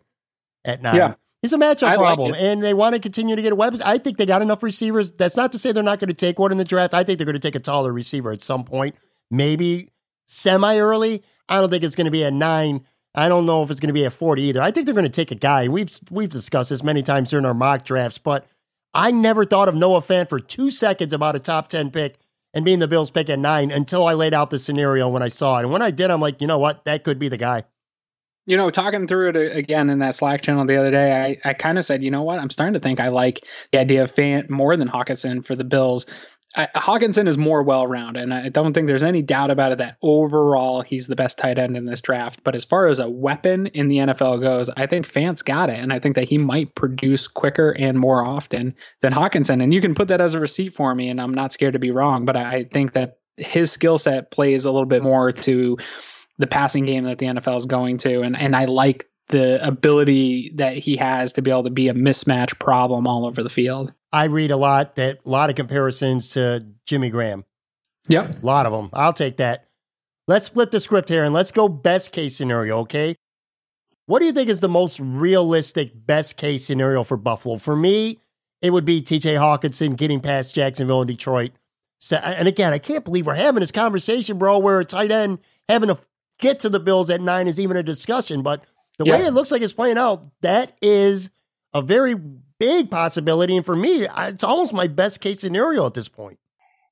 at 0.66 0.82
nine. 0.82 0.96
Yeah. 0.96 1.14
He's 1.44 1.54
a 1.54 1.58
matchup 1.58 1.88
I 1.88 1.96
problem, 1.98 2.32
like 2.32 2.42
and 2.42 2.62
they 2.62 2.74
want 2.74 2.94
to 2.94 3.00
continue 3.00 3.36
to 3.36 3.42
get 3.42 3.56
weapons. 3.56 3.82
I 3.82 3.98
think 3.98 4.18
they 4.18 4.26
got 4.26 4.42
enough 4.42 4.62
receivers. 4.62 5.12
That's 5.12 5.38
not 5.38 5.52
to 5.52 5.58
say 5.60 5.72
they're 5.72 5.84
not 5.84 6.00
going 6.00 6.10
to 6.10 6.14
take 6.14 6.38
one 6.38 6.52
in 6.52 6.58
the 6.58 6.64
draft. 6.64 6.94
I 6.94 7.04
think 7.04 7.18
they're 7.18 7.26
going 7.26 7.34
to 7.34 7.40
take 7.40 7.56
a 7.56 7.60
taller 7.60 7.94
receiver 7.94 8.32
at 8.32 8.42
some 8.42 8.64
point, 8.64 8.96
maybe 9.30 9.90
semi 10.28 10.78
early. 10.78 11.24
I 11.48 11.60
don't 11.60 11.70
think 11.70 11.84
it's 11.84 11.96
going 11.96 12.06
to 12.06 12.12
be 12.12 12.24
a 12.24 12.32
nine. 12.32 12.86
I 13.14 13.28
don't 13.28 13.46
know 13.46 13.62
if 13.62 13.72
it's 13.72 13.80
going 13.80 13.90
to 13.90 13.94
be 13.94 14.04
a 14.04 14.12
forty 14.12 14.44
either. 14.44 14.62
I 14.62 14.72
think 14.72 14.86
they're 14.86 14.96
going 14.96 15.04
to 15.04 15.10
take 15.10 15.32
a 15.32 15.36
guy. 15.36 15.68
We've 15.68 15.90
we've 16.10 16.30
discussed 16.30 16.70
this 16.72 16.84
many 16.84 17.04
times 17.04 17.32
during 17.32 17.46
our 17.46 17.56
mock 17.56 17.86
drafts, 17.86 18.18
but 18.20 18.46
I 18.94 19.12
never 19.12 19.46
thought 19.46 19.68
of 19.68 19.76
Noah 19.76 20.02
Fant 20.02 20.30
for 20.30 20.40
two 20.40 20.70
seconds 20.70 21.14
about 21.14 21.36
a 21.36 21.40
top 21.40 21.70
ten 21.70 21.92
pick 21.92 22.18
and 22.54 22.66
being 22.66 22.80
the 22.80 22.88
Bills 22.88 23.10
pick 23.10 23.30
at 23.30 23.40
nine 23.40 23.72
until 23.72 24.08
I 24.08 24.14
laid 24.14 24.34
out 24.34 24.50
the 24.50 24.60
scenario 24.60 25.08
when 25.08 25.24
I 25.24 25.30
saw 25.30 25.58
it. 25.58 25.64
And 25.64 25.72
when 25.72 25.82
I 25.82 25.92
did, 25.92 26.12
I'm 26.12 26.22
like, 26.22 26.42
you 26.42 26.48
know 26.48 26.60
what? 26.60 26.86
That 26.86 27.04
could 27.04 27.18
be 27.18 27.30
the 27.30 27.38
guy. 27.38 27.64
You 28.48 28.58
know, 28.58 28.70
talking 28.70 29.08
through 29.08 29.30
it 29.30 29.56
again 29.56 29.90
in 29.90 30.00
that 30.00 30.16
Slack 30.16 30.42
channel 30.42 30.66
the 30.66 30.76
other 30.76 30.92
day, 30.92 31.38
I, 31.46 31.50
I 31.50 31.54
kind 31.54 31.78
of 31.78 31.86
said, 31.86 32.04
you 32.04 32.10
know 32.10 32.24
what? 32.24 32.40
I'm 32.40 32.50
starting 32.50 32.74
to 32.74 32.80
think 32.80 33.00
I 33.00 33.10
like 33.10 33.46
the 33.72 33.80
idea 33.80 34.04
of 34.04 34.12
Fant 34.12 34.50
more 34.50 34.76
than 34.76 34.88
Hockenson 34.88 35.46
for 35.46 35.56
the 35.56 35.64
Bills 35.64 36.06
I, 36.56 36.68
Hockenson 36.76 37.28
is 37.28 37.38
more 37.38 37.64
well 37.64 37.88
rounded, 37.88 38.24
and 38.24 38.34
I 38.34 38.50
don't 38.50 38.74
think 38.74 38.88
there's 38.88 39.04
any 39.04 39.22
doubt 39.22 39.52
about 39.52 39.72
it 39.72 39.78
that 39.78 39.98
overall 40.02 40.82
he's 40.82 41.08
the 41.08 41.16
best 41.16 41.38
tight 41.38 41.58
end 41.58 41.78
in 41.78 41.86
this 41.86 42.02
draft. 42.02 42.44
But 42.44 42.56
as 42.56 42.66
far 42.66 42.88
as 42.88 43.00
a 43.00 43.10
weapon 43.10 43.68
in 43.68 43.88
the 43.88 43.98
NFL 43.98 44.42
goes, 44.42 44.70
I 44.70 44.86
think 44.86 45.08
Fant's 45.08 45.42
got 45.42 45.70
it, 45.70 45.80
and 45.80 45.94
I 45.94 46.00
think 46.00 46.16
that 46.16 46.28
he 46.28 46.38
might 46.38 46.76
produce 46.76 47.28
quicker 47.28 47.72
and 47.72 47.98
more 47.98 48.26
often 48.26 48.76
than 49.02 49.14
Hockenson. 49.14 49.64
And 49.64 49.74
you 49.74 49.82
can 49.82 49.96
put 49.96 50.10
that 50.10 50.22
as 50.22 50.34
a 50.34 50.40
receipt 50.40 50.74
for 50.74 50.94
me, 50.94 51.10
and 51.10 51.22
I'm 51.22 51.34
not 51.34 51.54
scared 51.54 51.74
to 51.74 51.80
be 51.80 51.92
wrong. 51.92 52.26
But 52.26 52.36
I 52.36 52.66
think 52.66 52.94
that 52.94 53.20
his 53.38 53.72
skill 53.72 53.98
set 53.98 54.32
plays 54.32 54.66
a 54.66 54.72
little 54.72 54.86
bit 54.86 55.04
more 55.04 55.32
to 55.32 55.78
the 56.38 56.48
passing 56.48 56.86
game 56.86 57.04
that 57.06 57.18
the 57.18 57.28
NFL 57.28 57.58
is 57.58 57.66
going 57.66 57.98
to, 58.00 58.22
and 58.22 58.38
and 58.38 58.56
I 58.56 58.66
like 58.66 59.08
the 59.28 59.66
ability 59.66 60.52
that 60.56 60.78
he 60.78 60.98
has 60.98 61.34
to 61.34 61.42
be 61.42 61.52
able 61.52 61.64
to 61.64 61.70
be 61.70 61.88
a 61.88 61.94
mismatch 61.94 62.60
problem 62.60 63.08
all 63.08 63.26
over 63.26 63.42
the 63.42 63.50
field. 63.50 63.94
I 64.12 64.26
read 64.26 64.52
a 64.52 64.58
lot 64.58 64.96
that 64.96 65.20
a 65.26 65.30
lot 65.30 65.50
of 65.50 65.56
comparisons 65.56 66.30
to 66.30 66.66
Jimmy 66.86 67.10
Graham. 67.10 67.46
Yep. 68.10 68.44
A 68.44 68.46
lot 68.46 68.66
of 68.66 68.74
them. 68.74 68.90
I'll 68.94 69.14
take 69.14 69.38
that. 69.38 69.68
let's 70.28 70.50
flip 70.50 70.72
the 70.72 70.80
script 70.80 71.10
here 71.10 71.24
and 71.24 71.34
let's 71.34 71.52
go 71.52 71.68
best 71.70 72.12
case 72.12 72.36
scenario, 72.36 72.80
okay? 72.80 73.16
What 74.06 74.20
do 74.20 74.26
you 74.26 74.34
think 74.34 74.50
is 74.50 74.60
the 74.60 74.70
most 74.70 75.00
realistic 75.00 75.92
best 76.06 76.36
case 76.36 76.66
scenario 76.66 77.04
for 77.04 77.16
Buffalo? 77.16 77.58
For 77.58 77.76
me, 77.76 78.20
it 78.62 78.72
would 78.72 78.86
be 78.86 79.02
TJ 79.02 79.38
Hockenson 79.38 79.96
getting 79.96 80.20
past 80.20 80.56
Jacksonville 80.56 81.02
and 81.02 81.08
Detroit. 81.08 81.52
So, 82.00 82.18
and 82.18 82.48
again, 82.48 82.74
I 82.74 82.80
can't 82.80 83.06
believe 83.06 83.28
we're 83.28 83.36
having 83.36 83.62
this 83.62 83.72
conversation, 83.72 84.38
bro, 84.38 84.60
where 84.60 84.80
a 84.80 84.86
tight 84.86 85.12
end 85.12 85.40
having 85.70 85.90
to 85.90 85.98
get 86.42 86.60
to 86.60 86.70
the 86.70 86.80
Bills 86.80 87.10
at 87.10 87.22
nine 87.22 87.48
is 87.48 87.60
even 87.60 87.78
a 87.78 87.84
discussion. 87.84 88.42
But 88.42 88.66
the 88.98 89.06
yeah. 89.06 89.18
way 89.18 89.26
it 89.26 89.32
looks 89.32 89.52
like 89.52 89.62
it's 89.62 89.74
playing 89.74 89.98
out, 89.98 90.26
that 90.42 90.78
is 90.82 91.30
a 91.74 91.82
very 91.82 92.16
big 92.60 92.92
possibility. 92.92 93.56
And 93.56 93.66
for 93.66 93.76
me, 93.76 94.06
it's 94.06 94.44
almost 94.44 94.74
my 94.74 94.88
best 94.88 95.22
case 95.22 95.40
scenario 95.40 95.86
at 95.86 95.94
this 95.94 96.10
point. 96.10 96.38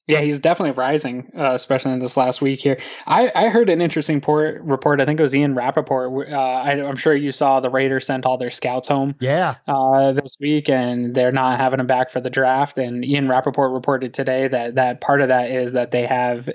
Yeah, 0.09 0.21
he's 0.21 0.39
definitely 0.39 0.71
rising, 0.71 1.31
uh, 1.37 1.51
especially 1.53 1.91
in 1.91 1.99
this 1.99 2.17
last 2.17 2.41
week 2.41 2.59
here. 2.61 2.79
I, 3.05 3.31
I 3.35 3.49
heard 3.49 3.69
an 3.69 3.79
interesting 3.79 4.21
port, 4.21 4.59
report. 4.63 4.99
I 5.01 5.05
think 5.05 5.19
it 5.19 5.23
was 5.23 5.35
Ian 5.35 5.53
Rapoport. 5.53 6.31
Uh, 6.31 6.35
I, 6.35 6.71
am 6.71 6.95
sure 6.95 7.15
you 7.15 7.31
saw 7.31 7.59
the 7.59 7.69
Raiders 7.69 8.07
sent 8.07 8.25
all 8.25 8.39
their 8.39 8.49
scouts 8.49 8.87
home. 8.87 9.13
Yeah. 9.19 9.57
Uh, 9.67 10.13
this 10.13 10.37
week, 10.41 10.67
and 10.67 11.13
they're 11.13 11.31
not 11.31 11.59
having 11.59 11.77
them 11.77 11.85
back 11.85 12.09
for 12.09 12.21
the 12.21 12.31
draft. 12.31 12.79
And 12.79 13.05
Ian 13.05 13.29
Rapoport 13.29 13.71
reported 13.71 14.15
today 14.15 14.47
that 14.47 14.73
that 14.75 14.99
part 14.99 15.21
of 15.21 15.27
that 15.27 15.51
is 15.51 15.73
that 15.73 15.91
they 15.91 16.07
have 16.07 16.49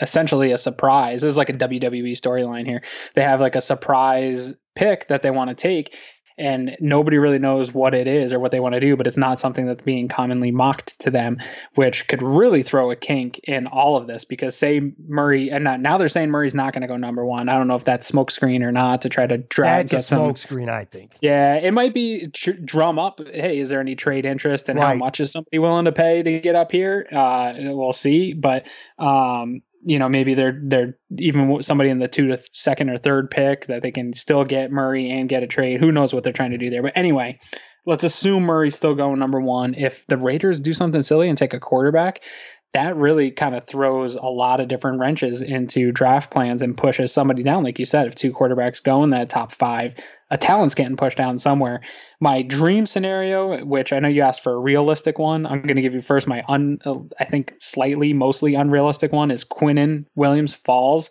essentially 0.00 0.52
a 0.52 0.58
surprise. 0.58 1.22
This 1.22 1.30
is 1.30 1.36
like 1.36 1.50
a 1.50 1.54
WWE 1.54 2.12
storyline 2.12 2.66
here. 2.66 2.82
They 3.14 3.22
have 3.22 3.40
like 3.40 3.56
a 3.56 3.60
surprise 3.60 4.54
pick 4.74 5.08
that 5.08 5.22
they 5.22 5.30
want 5.30 5.50
to 5.50 5.54
take 5.54 5.96
and 6.38 6.76
nobody 6.80 7.16
really 7.16 7.38
knows 7.38 7.72
what 7.72 7.94
it 7.94 8.06
is 8.06 8.32
or 8.32 8.38
what 8.38 8.50
they 8.50 8.60
want 8.60 8.74
to 8.74 8.80
do, 8.80 8.96
but 8.96 9.06
it's 9.06 9.16
not 9.16 9.40
something 9.40 9.66
that's 9.66 9.82
being 9.82 10.08
commonly 10.08 10.50
mocked 10.50 11.00
to 11.00 11.10
them, 11.10 11.38
which 11.74 12.06
could 12.08 12.22
really 12.22 12.62
throw 12.62 12.90
a 12.90 12.96
kink 12.96 13.40
in 13.44 13.66
all 13.66 13.96
of 13.96 14.06
this. 14.06 14.24
Because 14.24 14.56
say 14.56 14.92
Murray, 15.08 15.50
and 15.50 15.64
now 15.82 15.96
they're 15.96 16.08
saying 16.08 16.30
Murray's 16.30 16.54
not 16.54 16.72
going 16.74 16.82
to 16.82 16.88
go 16.88 16.96
number 16.96 17.24
one. 17.24 17.48
I 17.48 17.56
don't 17.56 17.68
know 17.68 17.76
if 17.76 17.84
that's 17.84 18.10
smokescreen 18.10 18.62
or 18.62 18.72
not 18.72 19.02
to 19.02 19.08
try 19.08 19.26
to 19.26 19.38
drag. 19.38 19.88
That's 19.88 20.12
a 20.12 20.14
smokescreen, 20.14 20.68
I 20.68 20.84
think. 20.84 21.12
Yeah, 21.20 21.54
it 21.54 21.72
might 21.72 21.94
be 21.94 22.28
tr- 22.28 22.52
drum 22.52 22.98
up. 22.98 23.20
Hey, 23.26 23.58
is 23.58 23.70
there 23.70 23.80
any 23.80 23.96
trade 23.96 24.26
interest, 24.26 24.68
and 24.68 24.78
right. 24.78 24.88
how 24.88 24.94
much 24.94 25.20
is 25.20 25.32
somebody 25.32 25.58
willing 25.58 25.86
to 25.86 25.92
pay 25.92 26.22
to 26.22 26.40
get 26.40 26.54
up 26.54 26.70
here? 26.70 27.06
Uh, 27.10 27.54
we'll 27.56 27.94
see, 27.94 28.34
but 28.34 28.66
um, 28.98 29.62
you 29.86 29.98
know 29.98 30.08
maybe 30.08 30.34
they're 30.34 30.60
they're 30.64 30.98
even 31.16 31.62
somebody 31.62 31.90
in 31.90 32.00
the 32.00 32.08
two 32.08 32.26
to 32.26 32.38
second 32.50 32.90
or 32.90 32.98
third 32.98 33.30
pick 33.30 33.66
that 33.66 33.82
they 33.82 33.92
can 33.92 34.12
still 34.12 34.44
get 34.44 34.72
Murray 34.72 35.10
and 35.10 35.28
get 35.28 35.44
a 35.44 35.46
trade. 35.46 35.80
Who 35.80 35.92
knows 35.92 36.12
what 36.12 36.24
they're 36.24 36.32
trying 36.32 36.50
to 36.50 36.58
do 36.58 36.68
there? 36.68 36.82
But 36.82 36.96
anyway, 36.96 37.38
let's 37.86 38.04
assume 38.04 38.42
Murray's 38.42 38.74
still 38.74 38.96
going 38.96 39.18
number 39.18 39.40
one. 39.40 39.74
If 39.74 40.04
the 40.08 40.16
Raiders 40.16 40.60
do 40.60 40.74
something 40.74 41.02
silly 41.02 41.28
and 41.28 41.38
take 41.38 41.54
a 41.54 41.60
quarterback, 41.60 42.24
that 42.72 42.96
really 42.96 43.30
kind 43.30 43.54
of 43.54 43.64
throws 43.64 44.16
a 44.16 44.26
lot 44.26 44.60
of 44.60 44.68
different 44.68 44.98
wrenches 44.98 45.40
into 45.40 45.92
draft 45.92 46.30
plans 46.30 46.62
and 46.62 46.76
pushes 46.76 47.12
somebody 47.12 47.42
down. 47.42 47.62
Like 47.62 47.78
you 47.78 47.86
said, 47.86 48.08
if 48.08 48.16
two 48.16 48.32
quarterbacks 48.32 48.82
go 48.82 49.04
in 49.04 49.10
that 49.10 49.30
top 49.30 49.52
five, 49.52 49.94
a 50.30 50.36
talent's 50.36 50.74
getting 50.74 50.96
pushed 50.96 51.18
down 51.18 51.38
somewhere. 51.38 51.82
My 52.20 52.42
dream 52.42 52.86
scenario, 52.86 53.64
which 53.64 53.92
I 53.92 54.00
know 54.00 54.08
you 54.08 54.22
asked 54.22 54.42
for 54.42 54.52
a 54.52 54.58
realistic 54.58 55.18
one, 55.18 55.46
I'm 55.46 55.62
going 55.62 55.76
to 55.76 55.82
give 55.82 55.94
you 55.94 56.00
first 56.00 56.26
my 56.26 56.42
un, 56.48 56.78
uh, 56.84 56.98
I 57.20 57.24
think 57.24 57.54
slightly, 57.60 58.12
mostly 58.12 58.54
unrealistic 58.54 59.12
one 59.12 59.30
is 59.30 59.44
Quinnen 59.44 60.06
Williams 60.14 60.54
falls 60.54 61.10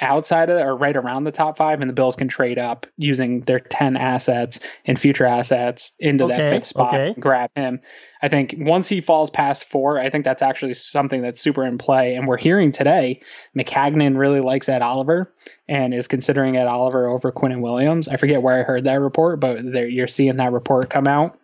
outside 0.00 0.50
of 0.50 0.60
or 0.60 0.76
right 0.76 0.96
around 0.96 1.24
the 1.24 1.32
top 1.32 1.56
five, 1.56 1.80
and 1.80 1.88
the 1.88 1.94
Bills 1.94 2.16
can 2.16 2.28
trade 2.28 2.58
up 2.58 2.86
using 2.96 3.40
their 3.40 3.60
10 3.60 3.96
assets 3.96 4.60
and 4.84 4.98
future 4.98 5.26
assets 5.26 5.94
into 5.98 6.24
okay, 6.24 6.36
that 6.36 6.50
fifth 6.50 6.66
spot 6.66 6.94
okay. 6.94 7.08
and 7.08 7.22
grab 7.22 7.50
him. 7.54 7.80
I 8.22 8.28
think 8.28 8.54
once 8.58 8.88
he 8.88 9.00
falls 9.00 9.30
past 9.30 9.64
four, 9.64 9.98
I 9.98 10.10
think 10.10 10.24
that's 10.24 10.42
actually 10.42 10.74
something 10.74 11.22
that's 11.22 11.40
super 11.40 11.64
in 11.64 11.78
play. 11.78 12.14
And 12.14 12.26
we're 12.26 12.38
hearing 12.38 12.72
today 12.72 13.20
Maccagnan 13.56 14.16
really 14.16 14.40
likes 14.40 14.68
Ed 14.68 14.82
Oliver 14.82 15.32
and 15.68 15.92
is 15.92 16.08
considering 16.08 16.56
Ed 16.56 16.66
Oliver 16.66 17.08
over 17.08 17.30
Quinnen 17.32 17.60
Williams. 17.60 18.08
I 18.08 18.16
forget 18.16 18.42
where 18.42 18.58
I 18.58 18.62
heard 18.62 18.84
that 18.84 19.00
report, 19.00 19.40
but 19.40 19.62
you're 19.64 20.08
seeing 20.08 20.36
that 20.36 20.52
report 20.52 20.90
come 20.90 21.06
out 21.06 21.38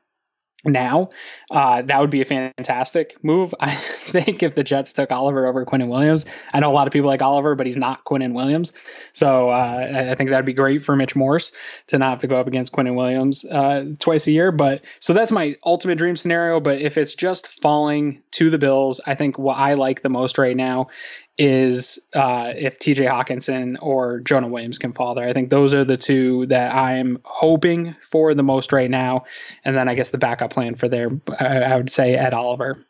now, 0.65 1.11
uh, 1.51 1.83
that 1.83 2.01
would 2.01 2.11
be 2.11 2.21
a 2.21 2.25
fantastic 2.25 3.23
move. 3.25 3.55
I 3.61 3.71
think 3.71 4.43
if 4.43 4.55
the 4.55 4.63
Jets 4.63 4.93
took 4.93 5.11
Oliver 5.11 5.47
over 5.47 5.65
Quinnen 5.67 5.89
Williams, 5.89 6.25
I 6.53 6.61
know 6.61 6.71
a 6.71 6.75
lot 6.75 6.87
of 6.87 6.93
people 6.93 7.09
like 7.09 7.23
Oliver, 7.23 7.55
but 7.55 7.67
he's 7.67 7.77
not 7.77 8.05
Quinnen 8.05 8.33
Williams. 8.33 8.73
So 9.13 9.51
uh, 9.51 10.09
I 10.11 10.15
think 10.15 10.31
that'd 10.31 10.47
be 10.47 10.53
great 10.53 10.85
for 10.85 10.95
Mitch 10.95 11.17
Morse 11.17 11.53
to 11.89 11.99
not 11.99 12.11
have 12.11 12.21
to 12.21 12.27
go 12.29 12.37
up 12.37 12.47
against 12.47 12.73
Quinnen 12.73 12.95
Williams 12.95 13.45
uh, 13.45 13.87
twice 13.99 14.27
a 14.27 14.33
year. 14.33 14.53
But 14.53 14.83
so 15.01 15.13
that's 15.13 15.33
my 15.33 15.57
ultimate 15.65 15.99
dream 15.99 16.17
scenario. 16.17 16.61
But 16.61 16.81
if 16.81 16.97
it's 16.97 17.15
just 17.15 17.49
falling 17.49 18.23
to 18.33 18.49
the 18.49 18.59
Bills, 18.59 19.01
I 19.07 19.15
think 19.15 19.39
what 19.39 19.57
I 19.57 19.75
like 19.75 20.03
the 20.03 20.09
most 20.09 20.39
right 20.39 20.57
now 20.57 20.89
is 21.39 21.99
uh, 22.15 22.53
if 22.57 22.79
TJ 22.79 23.09
Hockenson 23.09 23.77
or 23.81 24.21
Jonah 24.21 24.49
Williams 24.49 24.79
can 24.79 24.93
fall 24.93 25.15
there. 25.15 25.27
I 25.27 25.33
think 25.33 25.51
those 25.51 25.73
are 25.73 25.85
the 25.85 25.97
two 25.97 26.47
that 26.47 26.75
I'm 26.75 27.19
hoping 27.25 27.97
for 28.03 28.35
the 28.35 28.43
most 28.43 28.73
right 28.73 28.91
now. 28.91 29.25
And 29.65 29.75
then 29.77 29.89
I 29.89 29.95
guess 29.95 30.11
the 30.11 30.19
backup 30.19 30.53
plan 30.53 30.75
for 30.75 30.89
there, 30.89 31.11
I, 31.39 31.77
would 31.77 31.91
say 31.91 32.15
Ed 32.15 32.35
Oliver. 32.35 32.85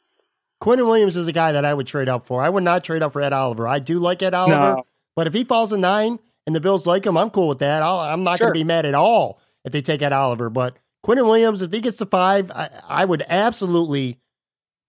Quinnen 0.61 0.87
Williams 0.87 1.17
is 1.17 1.29
a 1.29 1.33
guy 1.33 1.53
that 1.53 1.65
I 1.65 1.73
would 1.73 1.87
trade 1.87 2.09
up 2.09 2.27
for. 2.27 2.43
I 2.43 2.49
would 2.49 2.65
not 2.65 2.85
trade 2.85 3.03
up 3.03 3.13
for 3.13 3.21
Ed 3.21 3.33
Oliver. 3.33 3.69
I 3.69 3.79
do 3.79 3.99
like 3.99 4.23
Ed 4.23 4.35
Oliver, 4.35 4.77
no. 4.77 4.87
but 5.15 5.27
if 5.27 5.35
he 5.35 5.45
falls 5.45 5.73
a 5.73 5.79
nine 5.79 6.19
and 6.47 6.55
the 6.55 6.61
Bills 6.61 6.87
like 6.87 7.07
him, 7.07 7.17
I'm 7.17 7.31
cool 7.31 7.49
with 7.49 7.59
that. 7.59 7.83
i 7.83 8.13
am 8.13 8.25
not 8.25 8.39
sure. 8.39 8.47
going 8.47 8.55
to 8.55 8.61
be 8.61 8.65
mad 8.65 8.87
at 8.87 8.95
all 8.95 9.41
if 9.65 9.73
they 9.73 9.83
take 9.83 10.03
Ed 10.03 10.13
Oliver. 10.13 10.51
But 10.51 10.77
Quinnen 11.07 11.27
Williams, 11.27 11.63
if 11.63 11.73
he 11.73 11.81
gets 11.81 11.97
to 11.99 12.07
five, 12.07 12.51
I, 12.51 12.71
I 12.89 13.05
would 13.05 13.25
absolutely 13.29 14.19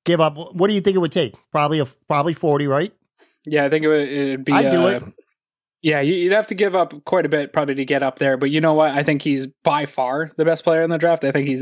give 0.05 0.19
up. 0.19 0.35
What 0.35 0.67
do 0.67 0.73
you 0.73 0.81
think 0.81 0.95
it 0.95 0.99
would 0.99 1.11
take? 1.11 1.35
Probably 1.51 1.79
a 1.79 1.85
probably 2.07 2.33
forty, 2.33 2.67
right? 2.67 2.93
Yeah, 3.45 3.65
I 3.65 3.69
think 3.69 3.85
it 3.85 3.87
would 3.87 4.07
it'd 4.07 4.45
be. 4.45 4.53
I'd 4.53 4.71
do 4.71 4.83
uh, 4.83 4.87
it. 4.87 5.03
Yeah, 5.81 5.99
you'd 5.99 6.31
have 6.31 6.47
to 6.47 6.55
give 6.55 6.75
up 6.75 6.93
quite 7.03 7.25
a 7.25 7.29
bit 7.29 7.51
probably 7.51 7.75
to 7.75 7.85
get 7.85 8.03
up 8.03 8.17
there. 8.17 8.37
But 8.37 8.51
you 8.51 8.61
know 8.61 8.73
what? 8.73 8.91
I 8.91 9.03
think 9.03 9.21
he's 9.21 9.47
by 9.63 9.85
far 9.85 10.31
the 10.37 10.45
best 10.45 10.63
player 10.63 10.81
in 10.81 10.89
the 10.89 10.97
draft. 10.97 11.25
I 11.25 11.31
think 11.31 11.47
he's 11.49 11.61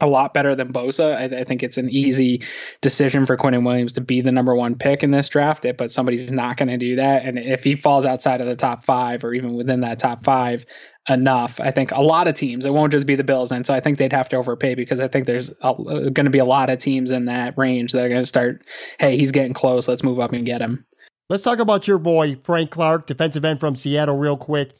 a 0.00 0.06
lot 0.06 0.32
better 0.32 0.54
than 0.54 0.72
Bosa. 0.72 1.14
I, 1.14 1.40
I, 1.40 1.44
think 1.44 1.62
it's 1.62 1.76
an 1.76 1.90
easy 1.90 2.42
decision 2.80 3.26
for 3.26 3.36
Quinnen 3.36 3.66
Williams 3.66 3.92
to 3.94 4.00
be 4.00 4.22
the 4.22 4.32
number 4.32 4.54
one 4.54 4.76
pick 4.76 5.02
in 5.02 5.10
this 5.10 5.28
draft, 5.28 5.66
but 5.76 5.90
somebody's 5.90 6.32
not 6.32 6.56
going 6.56 6.68
to 6.68 6.78
do 6.78 6.96
that. 6.96 7.24
And 7.24 7.38
if 7.38 7.64
he 7.64 7.74
falls 7.74 8.06
outside 8.06 8.40
of 8.40 8.46
the 8.46 8.56
top 8.56 8.82
five 8.84 9.24
or 9.24 9.34
even 9.34 9.52
within 9.52 9.80
that 9.80 9.98
top 9.98 10.24
five, 10.24 10.64
enough. 11.08 11.60
I 11.60 11.70
think 11.70 11.92
a 11.92 12.02
lot 12.02 12.28
of 12.28 12.34
teams, 12.34 12.66
it 12.66 12.72
won't 12.72 12.92
just 12.92 13.06
be 13.06 13.16
the 13.16 13.24
Bills. 13.24 13.50
And 13.52 13.66
so 13.66 13.74
I 13.74 13.80
think 13.80 13.98
they'd 13.98 14.12
have 14.12 14.28
to 14.30 14.36
overpay 14.36 14.74
because 14.74 15.00
I 15.00 15.08
think 15.08 15.26
there's 15.26 15.50
going 15.50 16.14
to 16.14 16.30
be 16.30 16.38
a 16.38 16.44
lot 16.44 16.70
of 16.70 16.78
teams 16.78 17.10
in 17.10 17.24
that 17.24 17.56
range 17.56 17.92
that 17.92 18.04
are 18.04 18.08
going 18.08 18.22
to 18.22 18.26
start, 18.26 18.64
hey, 18.98 19.16
he's 19.16 19.32
getting 19.32 19.54
close. 19.54 19.88
Let's 19.88 20.02
move 20.02 20.20
up 20.20 20.32
and 20.32 20.46
get 20.46 20.60
him. 20.60 20.86
Let's 21.30 21.44
talk 21.44 21.60
about 21.60 21.86
your 21.86 21.98
boy, 21.98 22.34
Frank 22.42 22.72
Clark, 22.72 23.06
defensive 23.06 23.44
end 23.44 23.60
from 23.60 23.76
Seattle, 23.76 24.18
real 24.18 24.36
quick. 24.36 24.72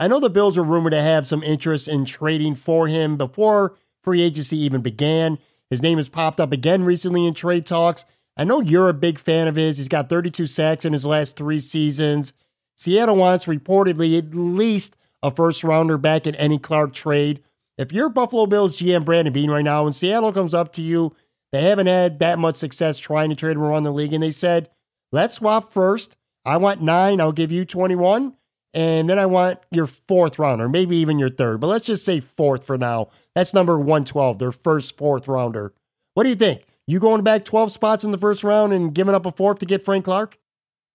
I 0.00 0.08
know 0.08 0.18
the 0.18 0.30
Bills 0.30 0.56
are 0.56 0.62
rumored 0.62 0.92
to 0.92 1.02
have 1.02 1.26
some 1.26 1.42
interest 1.42 1.86
in 1.86 2.06
trading 2.06 2.54
for 2.54 2.88
him 2.88 3.18
before 3.18 3.74
free 4.02 4.22
agency 4.22 4.56
even 4.56 4.80
began. 4.80 5.36
His 5.68 5.82
name 5.82 5.98
has 5.98 6.08
popped 6.08 6.40
up 6.40 6.50
again 6.50 6.82
recently 6.82 7.26
in 7.26 7.34
trade 7.34 7.66
talks. 7.66 8.06
I 8.38 8.44
know 8.44 8.62
you're 8.62 8.88
a 8.88 8.94
big 8.94 9.18
fan 9.18 9.48
of 9.48 9.56
his. 9.56 9.76
He's 9.76 9.88
got 9.88 10.08
32 10.08 10.46
sacks 10.46 10.86
in 10.86 10.94
his 10.94 11.04
last 11.04 11.36
three 11.36 11.58
seasons. 11.58 12.32
Seattle 12.74 13.16
wants 13.16 13.44
reportedly 13.44 14.16
at 14.16 14.34
least 14.34 14.96
a 15.22 15.30
first 15.30 15.62
rounder 15.62 15.98
back 15.98 16.26
in 16.26 16.34
any 16.36 16.58
Clark 16.58 16.94
trade. 16.94 17.42
If 17.76 17.92
you're 17.92 18.08
Buffalo 18.08 18.46
Bills 18.46 18.78
GM 18.78 19.04
Brandon 19.04 19.34
Beane 19.34 19.50
right 19.50 19.62
now 19.62 19.84
and 19.84 19.94
Seattle 19.94 20.32
comes 20.32 20.54
up 20.54 20.72
to 20.72 20.82
you, 20.82 21.14
they 21.52 21.60
haven't 21.60 21.86
had 21.86 22.18
that 22.20 22.38
much 22.38 22.56
success 22.56 22.98
trying 22.98 23.28
to 23.28 23.36
trade 23.36 23.56
him 23.58 23.62
around 23.62 23.84
the 23.84 23.92
league, 23.92 24.14
and 24.14 24.22
they 24.22 24.30
said, 24.30 24.70
Let's 25.12 25.34
swap 25.34 25.72
first. 25.72 26.16
I 26.44 26.56
want 26.56 26.82
nine. 26.82 27.20
I'll 27.20 27.32
give 27.32 27.52
you 27.52 27.64
21. 27.64 28.34
And 28.74 29.08
then 29.08 29.18
I 29.18 29.26
want 29.26 29.60
your 29.70 29.86
fourth 29.86 30.38
rounder, 30.38 30.68
maybe 30.68 30.96
even 30.98 31.18
your 31.18 31.30
third, 31.30 31.58
but 31.58 31.68
let's 31.68 31.86
just 31.86 32.04
say 32.04 32.20
fourth 32.20 32.64
for 32.64 32.76
now. 32.76 33.08
That's 33.34 33.54
number 33.54 33.78
112, 33.78 34.38
their 34.38 34.52
first 34.52 34.96
fourth 34.96 35.26
rounder. 35.26 35.72
What 36.14 36.24
do 36.24 36.28
you 36.28 36.36
think? 36.36 36.64
You 36.86 37.00
going 37.00 37.22
back 37.22 37.44
12 37.44 37.72
spots 37.72 38.04
in 38.04 38.12
the 38.12 38.18
first 38.18 38.44
round 38.44 38.72
and 38.72 38.94
giving 38.94 39.14
up 39.14 39.26
a 39.26 39.32
fourth 39.32 39.58
to 39.60 39.66
get 39.66 39.84
Frank 39.84 40.04
Clark? 40.04 40.37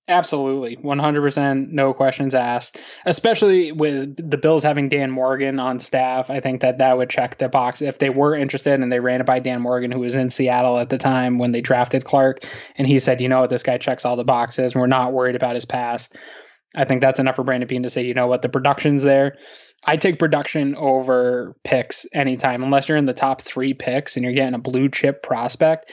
Absolutely, 0.09 0.75
100%, 0.75 1.69
no 1.69 1.93
questions 1.93 2.35
asked. 2.35 2.77
Especially 3.05 3.71
with 3.71 4.17
the 4.29 4.37
Bills 4.37 4.61
having 4.61 4.89
Dan 4.89 5.09
Morgan 5.11 5.59
on 5.59 5.79
staff, 5.79 6.29
I 6.29 6.41
think 6.41 6.59
that 6.59 6.79
that 6.79 6.97
would 6.97 7.09
check 7.09 7.37
the 7.37 7.47
box 7.47 7.81
if 7.81 7.99
they 7.99 8.09
were 8.09 8.35
interested 8.35 8.81
and 8.81 8.91
they 8.91 8.99
ran 8.99 9.21
it 9.21 9.25
by 9.25 9.39
Dan 9.39 9.61
Morgan, 9.61 9.93
who 9.93 10.01
was 10.01 10.15
in 10.15 10.29
Seattle 10.29 10.77
at 10.77 10.89
the 10.89 10.97
time 10.97 11.37
when 11.37 11.53
they 11.53 11.61
drafted 11.61 12.03
Clark, 12.03 12.39
and 12.75 12.85
he 12.85 12.99
said, 12.99 13.21
"You 13.21 13.29
know 13.29 13.41
what, 13.41 13.49
this 13.49 13.63
guy 13.63 13.77
checks 13.77 14.03
all 14.03 14.17
the 14.17 14.25
boxes. 14.25 14.73
And 14.73 14.81
we're 14.81 14.87
not 14.87 15.13
worried 15.13 15.37
about 15.37 15.55
his 15.55 15.65
past." 15.65 16.17
I 16.75 16.83
think 16.83 17.01
that's 17.01 17.19
enough 17.19 17.37
for 17.37 17.43
Brandon 17.43 17.67
Beane 17.67 17.83
to 17.83 17.89
say, 17.89 18.03
"You 18.03 18.13
know 18.13 18.27
what, 18.27 18.41
the 18.41 18.49
production's 18.49 19.03
there." 19.03 19.37
I 19.85 19.97
take 19.97 20.17
production 20.17 20.75
over 20.75 21.55
picks 21.63 22.05
anytime, 22.13 22.63
unless 22.63 22.87
you're 22.87 22.97
in 22.97 23.05
the 23.05 23.13
top 23.13 23.41
three 23.41 23.73
picks 23.73 24.15
and 24.15 24.23
you're 24.23 24.33
getting 24.33 24.53
a 24.53 24.59
blue 24.59 24.89
chip 24.89 25.23
prospect 25.23 25.91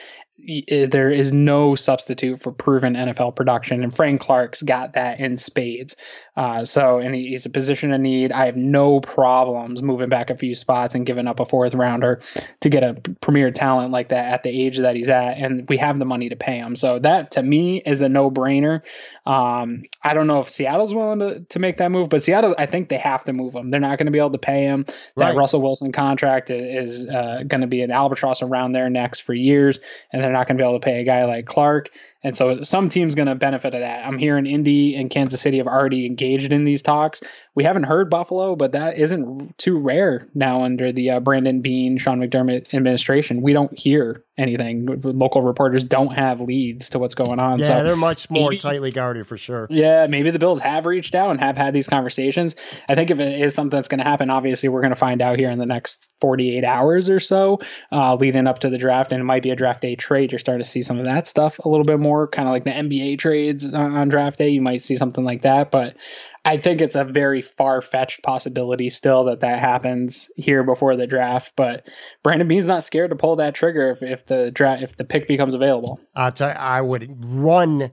there 0.89 1.11
is 1.11 1.31
no 1.31 1.75
substitute 1.75 2.39
for 2.39 2.51
proven 2.51 2.93
NFL 2.93 3.35
production, 3.35 3.83
and 3.83 3.95
Frank 3.95 4.21
Clark's 4.21 4.61
got 4.61 4.93
that 4.93 5.19
in 5.19 5.37
spades. 5.37 5.95
Uh, 6.35 6.65
so, 6.65 6.97
and 6.99 7.13
he's 7.13 7.45
a 7.45 7.49
position 7.49 7.91
of 7.91 8.01
need. 8.01 8.31
I 8.31 8.45
have 8.45 8.55
no 8.55 9.01
problems 9.01 9.81
moving 9.81 10.09
back 10.09 10.29
a 10.29 10.35
few 10.35 10.55
spots 10.55 10.95
and 10.95 11.05
giving 11.05 11.27
up 11.27 11.39
a 11.39 11.45
fourth 11.45 11.73
rounder 11.73 12.21
to 12.61 12.69
get 12.69 12.83
a 12.83 12.93
premier 13.21 13.51
talent 13.51 13.91
like 13.91 14.09
that 14.09 14.31
at 14.31 14.43
the 14.43 14.49
age 14.49 14.77
that 14.79 14.95
he's 14.95 15.09
at, 15.09 15.37
and 15.37 15.67
we 15.69 15.77
have 15.77 15.99
the 15.99 16.05
money 16.05 16.29
to 16.29 16.35
pay 16.35 16.57
him. 16.57 16.75
So 16.75 16.99
that 16.99 17.31
to 17.31 17.43
me 17.43 17.81
is 17.85 18.01
a 18.01 18.09
no 18.09 18.31
brainer. 18.31 18.81
Um, 19.25 19.83
I 20.03 20.15
don't 20.15 20.25
know 20.25 20.39
if 20.39 20.49
Seattle's 20.49 20.93
willing 20.93 21.19
to, 21.19 21.41
to 21.41 21.59
make 21.59 21.77
that 21.77 21.91
move, 21.91 22.09
but 22.09 22.23
Seattle, 22.23 22.55
I 22.57 22.65
think 22.65 22.89
they 22.89 22.97
have 22.97 23.23
to 23.25 23.33
move 23.33 23.53
him. 23.53 23.69
They're 23.69 23.79
not 23.79 23.99
going 23.99 24.07
to 24.07 24.11
be 24.11 24.17
able 24.17 24.31
to 24.31 24.39
pay 24.39 24.63
him. 24.63 24.85
That 25.17 25.29
Right. 25.31 25.35
Russell 25.35 25.61
Wilson 25.61 25.91
contract 25.91 26.49
is 26.49 27.05
uh, 27.05 27.43
going 27.47 27.61
to 27.61 27.67
be 27.67 27.83
an 27.83 27.91
albatross 27.91 28.41
around 28.41 28.71
their 28.71 28.89
necks 28.89 29.19
for 29.19 29.33
years, 29.33 29.79
and 30.11 30.23
they're 30.23 30.31
not 30.31 30.47
going 30.47 30.57
to 30.57 30.61
be 30.61 30.67
able 30.67 30.79
to 30.79 30.83
pay 30.83 31.01
a 31.01 31.03
guy 31.03 31.25
like 31.25 31.45
Clark. 31.45 31.91
And 32.23 32.37
so 32.37 32.61
some 32.63 32.89
team's 32.89 33.15
going 33.15 33.27
to 33.27 33.35
benefit 33.35 33.73
of 33.73 33.79
that. 33.79 34.05
I'm 34.05 34.17
hearing 34.17 34.45
Indy 34.45 34.95
and 34.95 35.09
Kansas 35.09 35.41
City 35.41 35.57
have 35.57 35.67
already 35.67 36.05
engaged 36.05 36.51
in 36.51 36.65
these 36.65 36.81
talks. 36.81 37.21
We 37.53 37.63
haven't 37.63 37.83
heard 37.83 38.09
Buffalo, 38.09 38.55
but 38.55 38.73
that 38.73 38.97
isn't 38.97 39.57
too 39.57 39.79
rare 39.79 40.27
now 40.33 40.63
under 40.63 40.91
the 40.91 41.11
uh, 41.11 41.19
Brandon 41.19 41.61
Beane, 41.61 41.97
Sean 41.97 42.19
McDermott 42.19 42.73
administration. 42.73 43.41
We 43.41 43.53
don't 43.53 43.77
hear 43.77 44.23
anything. 44.37 45.01
Local 45.03 45.41
reporters 45.41 45.83
don't 45.83 46.13
have 46.13 46.39
leads 46.41 46.89
to 46.89 46.99
what's 46.99 47.15
going 47.15 47.39
on. 47.39 47.59
Yeah, 47.59 47.65
so 47.65 47.83
they're 47.83 47.95
much 47.95 48.29
more 48.29 48.49
maybe- 48.49 48.59
tightly 48.59 48.91
guarded 48.91 49.27
for 49.27 49.37
sure. 49.37 49.67
yeah, 49.69 50.07
maybe 50.07 50.31
the 50.31 50.39
Bills 50.39 50.59
have 50.61 50.85
reached 50.85 51.15
out 51.15 51.31
and 51.31 51.39
have 51.39 51.57
had 51.57 51.73
these 51.73 51.87
conversations. 51.87 52.55
I 52.87 52.95
think 52.95 53.11
if 53.11 53.19
it 53.19 53.39
is 53.39 53.53
something 53.53 53.75
that's 53.77 53.87
going 53.87 53.99
to 53.99 54.05
happen, 54.05 54.29
obviously 54.29 54.69
we're 54.69 54.81
going 54.81 54.93
to 54.93 54.95
find 54.95 55.21
out 55.21 55.37
here 55.37 55.49
in 55.49 55.59
the 55.59 55.65
next 55.65 56.07
48 56.21 56.63
hours 56.63 57.09
or 57.09 57.19
so, 57.19 57.59
uh, 57.91 58.15
leading 58.15 58.47
up 58.47 58.59
to 58.59 58.69
the 58.69 58.77
draft, 58.77 59.11
and 59.11 59.19
it 59.19 59.25
might 59.25 59.43
be 59.43 59.51
a 59.51 59.55
draft 59.55 59.81
day 59.81 59.95
trade. 59.95 60.31
You're 60.31 60.39
starting 60.39 60.63
to 60.63 60.69
see 60.69 60.81
some 60.83 60.99
of 60.99 61.05
that 61.05 61.27
stuff 61.27 61.59
a 61.59 61.67
little 61.69 61.85
bit 61.85 61.99
more, 61.99 62.10
kind 62.27 62.47
of 62.47 62.51
like 62.51 62.63
the 62.63 62.71
NBA 62.71 63.19
trades 63.19 63.73
on, 63.73 63.95
on 63.95 64.09
draft 64.09 64.37
day. 64.37 64.49
You 64.49 64.61
might 64.61 64.83
see 64.83 64.95
something 64.95 65.23
like 65.23 65.43
that, 65.43 65.71
but 65.71 65.95
I 66.43 66.57
think 66.57 66.81
it's 66.81 66.95
a 66.95 67.03
very 67.03 67.41
far 67.41 67.81
fetched 67.81 68.23
possibility 68.23 68.89
still 68.89 69.25
that 69.25 69.41
that 69.41 69.59
happens 69.59 70.31
here 70.35 70.63
before 70.63 70.95
the 70.95 71.07
draft. 71.07 71.53
But 71.55 71.87
Brandon 72.23 72.47
Beane's 72.47 72.67
not 72.67 72.83
scared 72.83 73.11
to 73.11 73.15
pull 73.15 73.35
that 73.37 73.53
trigger 73.53 73.91
if, 73.91 74.01
if 74.01 74.25
the 74.25 74.51
draft 74.51 74.83
if 74.83 74.97
the 74.97 75.05
pick 75.05 75.27
becomes 75.27 75.53
available. 75.53 75.99
I 76.41 76.81
would 76.81 77.09
run 77.23 77.91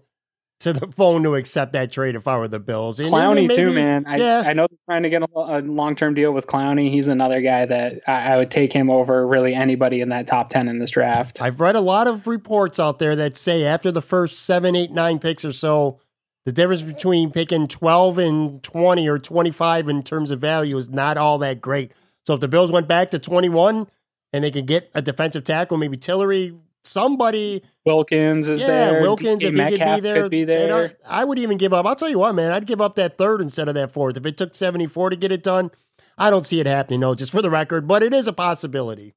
to 0.61 0.73
the 0.73 0.89
phone 0.89 1.23
to 1.23 1.35
accept 1.37 1.73
that 1.73 1.93
trade 1.93 2.17
if 2.17 2.27
I 2.27 2.37
were 2.37 2.49
the 2.49 2.59
Bills. 2.59 2.99
And 2.99 3.09
Clowney 3.09 3.47
maybe- 3.47 3.55
too, 3.55 3.73
man. 3.73 4.05
I, 4.07 4.17
yeah. 4.17 4.43
I 4.45 4.53
know 4.55 4.67
they're 4.69 4.79
trying 4.87 5.05
to 5.05 5.11
get 5.11 5.23
a, 5.23 5.29
a 5.35 5.61
long 5.61 5.95
term 5.95 6.15
deal 6.15 6.33
with 6.33 6.47
Clowney. 6.47 6.91
He's 6.91 7.09
another 7.09 7.41
guy 7.41 7.67
that 7.67 8.01
I, 8.07 8.33
I 8.33 8.37
would 8.37 8.51
take 8.51 8.73
him 8.73 8.91
over 8.91 9.27
really 9.27 9.55
anybody 9.55 10.01
in 10.01 10.09
that 10.09 10.27
top 10.27 10.51
ten 10.51 10.69
in 10.69 10.79
this 10.79 10.91
draft. 10.91 11.41
I've 11.41 11.61
read 11.61 11.77
a 11.77 11.81
lot 11.81 12.09
of 12.09 12.27
reports 12.27 12.81
out 12.81 12.99
there 12.99 13.15
that 13.17 13.37
say 13.37 13.65
after 13.65 13.93
the 13.93 14.03
first 14.03 14.41
seven, 14.41 14.75
eight, 14.75 14.91
nine 14.91 15.19
picks 15.19 15.45
or 15.45 15.53
so, 15.53 16.01
the 16.45 16.53
difference 16.53 16.83
between 16.83 17.31
picking 17.31 17.69
12 17.69 18.19
and 18.19 18.63
20 18.63 19.09
or 19.09 19.19
25 19.19 19.89
in 19.89 20.03
terms 20.03 20.31
of 20.31 20.41
value 20.41 20.79
is 20.79 20.89
not 20.89 21.19
all 21.19 21.39
that 21.39 21.61
great. 21.61 21.93
So 22.25 22.35
if 22.35 22.41
the 22.41 22.49
Bills 22.49 22.73
went 22.73 22.89
back 22.89 23.11
to 23.11 23.19
21 23.19 23.87
and 24.33 24.45
they 24.45 24.51
could 24.51 24.67
get 24.67 24.91
a 24.95 25.03
defensive 25.03 25.45
tackle, 25.45 25.77
maybe 25.77 25.99
Tillery, 25.99 26.57
somebody, 26.89 27.63
Wilkins 27.85 28.49
is 28.49 28.61
yeah, 28.61 28.67
there. 28.67 29.01
Wilkins, 29.01 29.43
DK 29.43 29.47
if 29.47 29.55
he 29.55 29.79
could 29.79 29.95
be 29.95 30.01
there, 30.01 30.23
could 30.23 30.31
be 30.31 30.45
there. 30.45 30.97
I 31.09 31.25
would 31.25 31.39
even 31.39 31.57
give 31.57 31.73
up. 31.73 31.87
I'll 31.87 31.97
tell 31.97 32.09
you 32.09 32.19
what, 32.19 32.35
man, 32.35 32.53
I'd 32.53 32.67
give 32.67 32.81
up 32.81 32.97
that 32.97 33.19
third 33.19 33.41
instead 33.41 33.69
of 33.69 33.75
that 33.75 33.91
fourth. 33.91 34.17
If 34.17 34.27
it 34.27 34.37
took 34.37 34.55
74 34.55 35.11
to 35.11 35.17
get 35.17 35.33
it 35.33 35.43
done, 35.43 35.71
I 36.17 36.31
don't 36.31 36.45
see 36.45 36.61
it 36.61 36.67
happening, 36.67 37.01
no, 37.01 37.15
just 37.15 37.31
for 37.31 37.43
the 37.43 37.51
record, 37.51 37.87
but 37.87 38.03
it 38.03 38.13
is 38.13 38.27
a 38.27 38.33
possibility. 38.33 39.15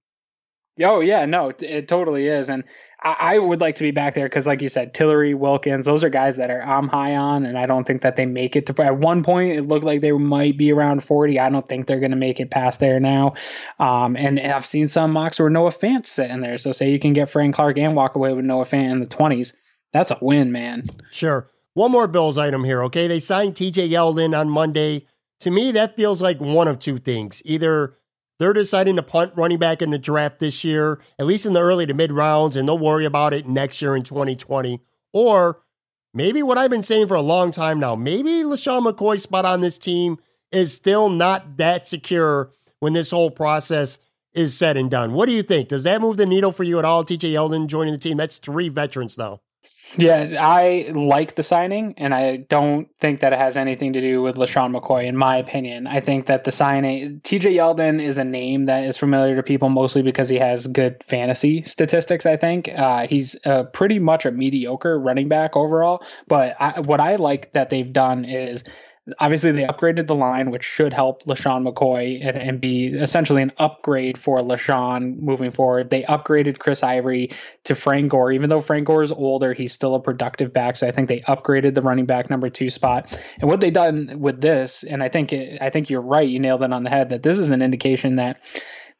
Oh 0.80 1.02
yeah, 1.02 1.26
no, 1.26 1.50
it, 1.50 1.62
it 1.62 1.88
totally 1.88 2.28
is, 2.28 2.50
and 2.50 2.64
I, 3.02 3.16
I 3.20 3.40
would 3.40 3.60
like 3.60 3.76
to 3.76 3.84
be 3.84 3.92
back 3.92 4.16
there 4.16 4.28
because, 4.28 4.48
like 4.48 4.62
you 4.62 4.70
said, 4.70 4.94
Tillery, 4.94 5.34
Wilkins, 5.34 5.86
those 5.86 6.04
are 6.04 6.10
guys 6.10 6.38
that 6.38 6.50
are 6.50 6.62
I'm 6.62 6.88
high 6.88 7.16
on, 7.16 7.46
and 7.46 7.58
I 7.58 7.66
don't 7.66 7.86
think 7.86 8.04
that 8.04 8.16
they 8.16 8.26
make 8.26 8.56
it 8.56 8.66
to. 8.68 8.82
At 8.82 8.98
one 8.98 9.22
point, 9.22 9.52
it 9.52 9.64
looked 9.64 9.86
like 9.86 10.00
they 10.00 10.14
might 10.14 10.58
be 10.58 10.72
around 10.72 11.04
40. 11.04 11.40
I 11.40 11.50
don't 11.50 11.68
think 11.68 11.88
they're 11.88 12.00
going 12.00 12.12
to 12.12 12.18
make 12.18 12.40
it 12.40 12.52
past 12.52 12.80
there 12.80 13.00
now. 13.00 13.34
Um, 13.80 14.16
and 14.16 14.40
I've 14.40 14.66
seen 14.66 14.88
some 14.88 15.12
mocks 15.12 15.40
where 15.40 15.50
Noah 15.50 15.72
Fant 15.72 16.06
sitting 16.06 16.40
there. 16.40 16.58
So 16.58 16.72
say 16.72 16.90
you 16.90 17.00
can 17.00 17.14
get 17.14 17.30
Frank 17.30 17.56
Clark 17.56 17.78
and 17.78 17.96
walk 17.96 18.16
away 18.16 18.34
with 18.34 18.46
Noah 18.46 18.66
Fant 18.66 18.92
in 18.92 19.00
the 19.02 19.08
20s. 19.08 19.56
That's 19.92 20.12
a 20.12 20.18
win, 20.22 20.52
man. 20.54 20.86
Sure. 21.12 21.50
One 21.74 21.92
more 21.92 22.08
Bills 22.08 22.38
item 22.38 22.64
here, 22.64 22.84
okay? 22.84 23.08
They 23.08 23.20
signed 23.20 23.56
TJ 23.56 23.90
Yeldon 23.90 24.38
on 24.38 24.50
Monday. 24.50 25.08
To 25.42 25.52
me, 25.52 25.72
that 25.72 25.96
feels 25.96 26.22
like 26.22 26.40
one 26.40 26.68
of 26.68 26.80
two 26.80 27.00
things. 27.00 27.42
Either 27.46 27.98
they're 28.42 28.54
deciding 28.54 28.96
to 28.96 29.04
punt 29.04 29.34
running 29.36 29.60
back 29.60 29.82
in 29.82 29.92
the 29.92 30.00
draft 30.00 30.40
this 30.40 30.64
year, 30.64 31.00
at 31.20 31.28
least 31.28 31.46
in 31.46 31.54
the 31.54 31.60
early 31.60 31.86
to 31.86 31.94
mid 31.94 32.12
rounds, 32.12 32.56
and 32.56 32.68
they'll 32.68 32.78
worry 32.78 33.06
about 33.06 33.34
it 33.34 33.48
next 33.48 33.82
year 33.82 33.96
in 33.96 34.02
2020. 34.02 34.82
Or 35.14 35.62
maybe 36.14 36.42
what 36.42 36.58
I've 36.58 36.72
been 36.72 36.82
saying 36.82 37.08
for 37.08 37.14
a 37.14 37.22
long 37.22 37.52
time 37.52 37.80
now, 37.80 37.96
maybe 37.96 38.44
LeSean 38.44 38.86
McCoy's 38.86 39.24
spot 39.24 39.46
on 39.46 39.62
this 39.62 39.78
team 39.78 40.18
is 40.52 40.74
still 40.74 41.08
not 41.08 41.58
that 41.58 41.88
secure 41.88 42.52
when 42.80 42.94
this 42.94 43.12
whole 43.12 43.30
process 43.30 44.00
is 44.34 44.58
said 44.58 44.76
and 44.76 44.90
done. 44.90 45.14
What 45.14 45.28
do 45.28 45.34
you 45.34 45.44
think? 45.44 45.68
Does 45.70 45.84
that 45.84 46.02
move 46.02 46.18
the 46.18 46.26
needle 46.26 46.52
for 46.52 46.64
you 46.64 46.80
at 46.80 46.86
all, 46.86 47.04
TJ 47.04 47.34
Yeldon 47.34 47.68
joining 47.68 47.94
the 47.94 48.00
team? 48.00 48.18
That's 48.18 48.40
three 48.40 48.70
veterans 48.70 49.18
now. 49.18 49.42
Yeah, 49.98 50.38
I 50.40 50.90
like 50.94 51.36
the 51.36 51.44
signing, 51.44 51.96
and 51.98 52.14
I 52.14 52.38
don't 52.38 52.88
think 52.98 53.20
that 53.20 53.34
it 53.34 53.40
has 53.40 53.58
anything 53.58 53.94
to 53.94 54.02
do 54.02 54.22
with 54.22 54.38
LeSean 54.38 54.74
McCoy, 54.74 55.06
in 55.06 55.18
my 55.18 55.36
opinion. 55.36 55.86
I 55.86 56.00
think 56.00 56.28
that 56.28 56.46
the 56.46 56.52
signing, 56.52 57.20
TJ 57.22 57.56
Yeldon 57.56 58.02
is 58.02 58.18
a 58.18 58.24
name 58.24 58.68
that 58.68 58.86
is 58.86 58.98
familiar 58.98 59.36
to 59.36 59.44
people 59.44 59.68
mostly 59.70 60.02
because 60.02 60.30
he 60.30 60.38
has 60.38 60.68
good 60.68 61.04
fantasy 61.04 61.64
statistics, 61.64 62.26
I 62.26 62.38
think. 62.38 62.70
Uh, 62.70 63.06
he's 63.08 63.36
uh, 63.46 63.64
pretty 63.64 64.00
much 64.00 64.26
a 64.26 64.32
mediocre 64.32 64.98
running 64.98 65.28
back 65.28 65.58
overall, 65.58 66.04
but 66.28 66.56
I, 66.60 66.80
what 66.80 67.02
I 67.02 67.18
like 67.18 67.52
that 67.54 67.70
they've 67.70 67.92
done 67.92 68.24
is 68.24 68.64
obviously 69.20 69.52
they 69.52 69.66
upgraded 69.66 70.08
the 70.08 70.16
line, 70.16 70.52
which 70.52 70.64
should 70.64 70.94
help 70.94 71.24
LeSean 71.24 71.68
McCoy 71.68 72.26
and, 72.26 72.38
and 72.38 72.62
be 72.62 72.88
essentially 72.88 73.42
an 73.42 73.52
upgrade 73.58 74.18
for 74.18 74.40
LeSean 74.40 75.20
moving 75.20 75.52
forward. 75.52 75.90
They 75.90 76.04
upgraded 76.04 76.60
Chris 76.60 76.84
Ivory 76.84 77.30
to 77.66 77.76
Frank 77.76 78.12
Gore. 78.12 78.32
Even 78.32 78.50
though 78.50 78.62
Frank 78.62 78.88
Gore 78.88 79.04
is 79.04 79.12
older, 79.12 79.54
he's 79.54 79.74
still 79.74 79.96
a 79.96 80.00
productive 80.00 80.54
back. 80.54 80.78
So 80.78 80.88
I 80.88 80.92
think 80.92 81.08
they 81.08 81.20
upgraded 81.22 81.76
the 81.76 81.82
running 81.82 82.06
back 82.06 82.30
number 82.30 82.50
two 82.50 82.70
spot. 82.70 83.18
And 83.40 83.50
what 83.50 83.62
they 83.62 83.72
done 83.72 84.20
with 84.20 84.42
this, 84.42 84.84
and 84.84 85.04
I 85.04 85.10
think 85.10 85.34
it, 85.34 85.62
I 85.62 85.70
think 85.70 85.90
you're 85.90 86.02
right, 86.02 86.28
you 86.28 86.40
nailed 86.40 86.64
it 86.64 86.74
on 86.74 86.84
the 86.84 86.90
head 86.90 87.10
that 87.10 87.24
this 87.24 87.38
is 87.38 87.50
an 87.50 87.62
indication 87.62 88.16
that 88.18 88.42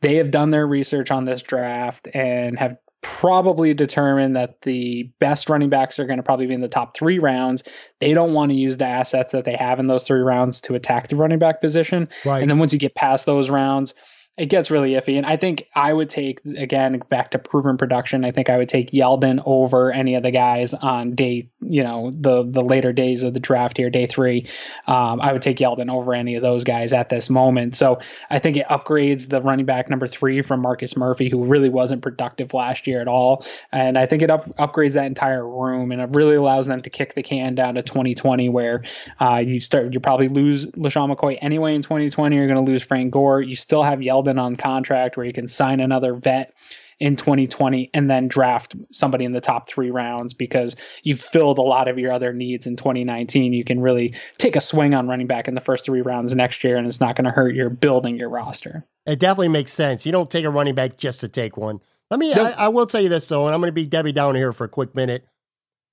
they 0.02 0.16
have 0.16 0.32
done 0.32 0.50
their 0.50 0.68
research 0.68 1.12
on 1.12 1.26
this 1.26 1.42
draft 1.42 2.08
and 2.14 2.58
have 2.58 2.78
probably 3.02 3.74
determined 3.74 4.36
that 4.36 4.62
the 4.62 5.04
best 5.20 5.50
running 5.50 5.70
backs 5.70 6.00
are 6.00 6.06
going 6.06 6.18
to 6.18 6.24
probably 6.24 6.48
be 6.48 6.54
in 6.54 6.62
the 6.62 6.68
top 6.68 6.96
three 6.96 7.20
rounds. 7.20 7.64
They 8.00 8.14
don't 8.14 8.34
want 8.34 8.52
to 8.52 8.56
use 8.56 8.78
the 8.78 8.86
assets 8.86 9.32
that 9.32 9.44
they 9.44 9.56
have 9.56 9.80
in 9.80 9.88
those 9.88 10.04
three 10.04 10.20
rounds 10.20 10.62
to 10.62 10.76
attack 10.76 11.08
the 11.08 11.16
running 11.16 11.40
back 11.40 11.62
position. 11.62 12.10
Right. 12.26 12.42
And 12.42 12.50
then 12.50 12.60
once 12.60 12.74
you 12.74 12.80
get 12.80 12.96
past 12.96 13.26
those 13.26 13.50
rounds, 13.50 13.94
it 14.38 14.46
gets 14.46 14.72
really 14.72 14.92
iffy. 14.92 15.18
And 15.18 15.26
I 15.26 15.36
think 15.36 15.68
I 15.76 15.92
would 15.92 16.10
take 16.10 16.40
again 16.58 17.00
back 17.10 17.32
to 17.32 17.40
proven 17.40 17.76
production. 17.76 18.24
I 18.24 18.32
think 18.32 18.50
I 18.50 18.58
would 18.58 18.70
take 18.70 18.92
Yeldon 18.92 19.44
over 19.46 19.92
any 19.92 20.16
of 20.16 20.24
the 20.24 20.32
guys 20.32 20.74
on 20.74 21.16
day, 21.16 21.50
you 21.60 21.84
know, 21.84 22.12
the 22.14 22.44
the 22.44 22.64
later 22.64 22.94
days 22.94 23.24
of 23.24 23.34
the 23.34 23.42
draft 23.42 23.76
here, 23.76 23.90
day 23.90 24.08
three. 24.08 24.48
Um, 24.88 25.20
I 25.20 25.34
would 25.34 25.42
take 25.42 25.58
Yeldon 25.58 25.92
over 25.92 26.14
any 26.14 26.36
of 26.36 26.42
those 26.42 26.64
guys 26.64 26.94
at 26.94 27.10
this 27.10 27.30
moment. 27.30 27.76
So 27.76 28.00
I 28.30 28.40
think 28.40 28.56
it 28.56 28.66
upgrades 28.68 29.28
the 29.28 29.42
running 29.42 29.66
back 29.66 29.90
number 29.90 30.08
three 30.08 30.42
from 30.42 30.62
Marcus 30.62 30.96
Murphy, 30.96 31.30
who 31.30 31.44
really 31.44 31.70
wasn't 31.70 32.02
productive 32.02 32.54
last 32.54 32.88
year 32.88 33.02
at 33.02 33.10
all. 33.10 33.46
And 33.74 33.98
I 33.98 34.06
think 34.06 34.22
it 34.22 34.32
up, 34.32 34.48
upgrades 34.56 34.94
that 34.94 35.08
entire 35.08 35.46
room, 35.46 35.92
and 35.92 36.02
it 36.02 36.10
really 36.14 36.36
allows 36.36 36.68
them 36.68 36.82
to 36.82 36.90
kick 36.90 37.16
the 37.16 37.24
can 37.24 37.54
down 37.54 37.76
to 37.76 37.84
2020, 37.84 38.48
where 38.48 38.84
uh, 39.20 39.44
you 39.46 39.60
start 39.60 39.92
you 39.92 40.00
probably 40.00 40.30
lose 40.30 40.68
LeSean 40.68 41.14
McCoy 41.14 41.38
anyway 41.42 41.76
in 41.76 41.82
2020. 41.82 42.34
You're 42.34 42.48
going 42.48 42.66
to 42.66 42.72
lose 42.72 42.82
Frank 42.82 43.12
Gore. 43.12 43.42
You 43.42 43.58
still 43.58 43.84
have 43.84 44.00
Yeldon 44.00 44.21
on 44.28 44.56
contract, 44.56 45.18
where 45.18 45.26
you 45.26 45.34
can 45.34 45.48
sign 45.48 45.80
another 45.80 46.14
vet 46.14 46.54
in 47.02 47.16
2020 47.16 47.90
and 47.96 48.10
then 48.10 48.28
draft 48.28 48.76
somebody 48.92 49.26
in 49.26 49.32
the 49.32 49.42
top 49.42 49.68
three 49.68 49.90
rounds 49.90 50.36
because 50.36 50.76
you've 51.02 51.20
filled 51.20 51.58
a 51.58 51.64
lot 51.64 51.88
of 51.88 51.98
your 51.98 52.12
other 52.12 52.32
needs 52.32 52.68
in 52.68 52.76
2019. 52.76 53.54
You 53.54 53.64
can 53.64 53.80
really 53.80 54.14
take 54.38 54.56
a 54.56 54.62
swing 54.62 54.94
on 54.94 55.08
running 55.08 55.26
back 55.26 55.48
in 55.48 55.56
the 55.56 55.62
first 55.62 55.84
three 55.84 56.02
rounds 56.02 56.36
next 56.36 56.64
year, 56.64 56.78
and 56.78 56.86
it's 56.86 57.02
not 57.02 57.16
going 57.16 57.26
to 57.26 57.32
hurt 57.32 57.56
your 57.56 57.72
building 57.72 58.18
your 58.18 58.30
roster. 58.30 58.86
It 59.08 59.20
definitely 59.20 59.48
makes 59.48 59.74
sense. 59.74 60.06
You 60.06 60.12
don't 60.12 60.30
take 60.30 60.46
a 60.46 60.52
running 60.52 60.76
back 60.76 60.98
just 60.98 61.22
to 61.22 61.28
take 61.28 61.58
one. 61.58 61.82
Let 62.12 62.20
me, 62.20 62.34
Nope. 62.36 62.54
I, 62.56 62.66
I 62.66 62.68
will 62.68 62.86
tell 62.86 63.02
you 63.02 63.10
this 63.10 63.28
though, 63.28 63.48
and 63.48 63.56
I'm 63.56 63.62
going 63.62 63.70
to 63.70 63.74
be 63.74 63.88
Debbie 63.88 64.12
down 64.12 64.36
here 64.36 64.54
for 64.54 64.66
a 64.66 64.70
quick 64.70 64.94
minute. 64.94 65.26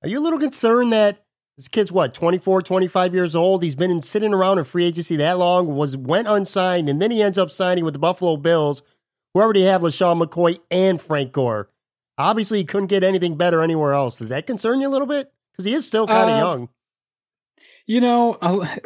Are 0.02 0.08
you 0.08 0.18
a 0.18 0.20
little 0.20 0.38
concerned 0.38 0.92
that 0.92 1.24
this 1.58 1.66
kid's 1.66 1.90
what, 1.90 2.14
24, 2.14 2.62
25 2.62 3.14
years 3.14 3.34
old? 3.34 3.64
He's 3.64 3.74
been 3.74 3.90
in, 3.90 4.00
sitting 4.00 4.32
around 4.32 4.58
in 4.58 4.64
free 4.64 4.84
agency 4.84 5.16
that 5.16 5.38
long, 5.38 5.74
was 5.74 5.96
went 5.96 6.28
unsigned, 6.28 6.88
and 6.88 7.02
then 7.02 7.10
he 7.10 7.20
ends 7.20 7.36
up 7.36 7.50
signing 7.50 7.84
with 7.84 7.94
the 7.94 7.98
Buffalo 7.98 8.36
Bills, 8.36 8.80
who 9.34 9.40
already 9.40 9.64
have 9.64 9.82
LeSean 9.82 10.22
McCoy 10.22 10.58
and 10.70 11.00
Frank 11.00 11.32
Gore. 11.32 11.68
Obviously, 12.16 12.58
he 12.58 12.64
couldn't 12.64 12.86
get 12.86 13.02
anything 13.02 13.36
better 13.36 13.60
anywhere 13.60 13.92
else. 13.92 14.18
Does 14.18 14.28
that 14.28 14.46
concern 14.46 14.80
you 14.80 14.86
a 14.86 14.90
little 14.90 15.06
bit? 15.06 15.32
Because 15.52 15.64
he 15.64 15.74
is 15.74 15.84
still 15.84 16.06
kind 16.06 16.30
of 16.30 16.36
Uh, 16.36 16.40
young. 16.40 16.68
You 17.88 18.02
know, 18.02 18.36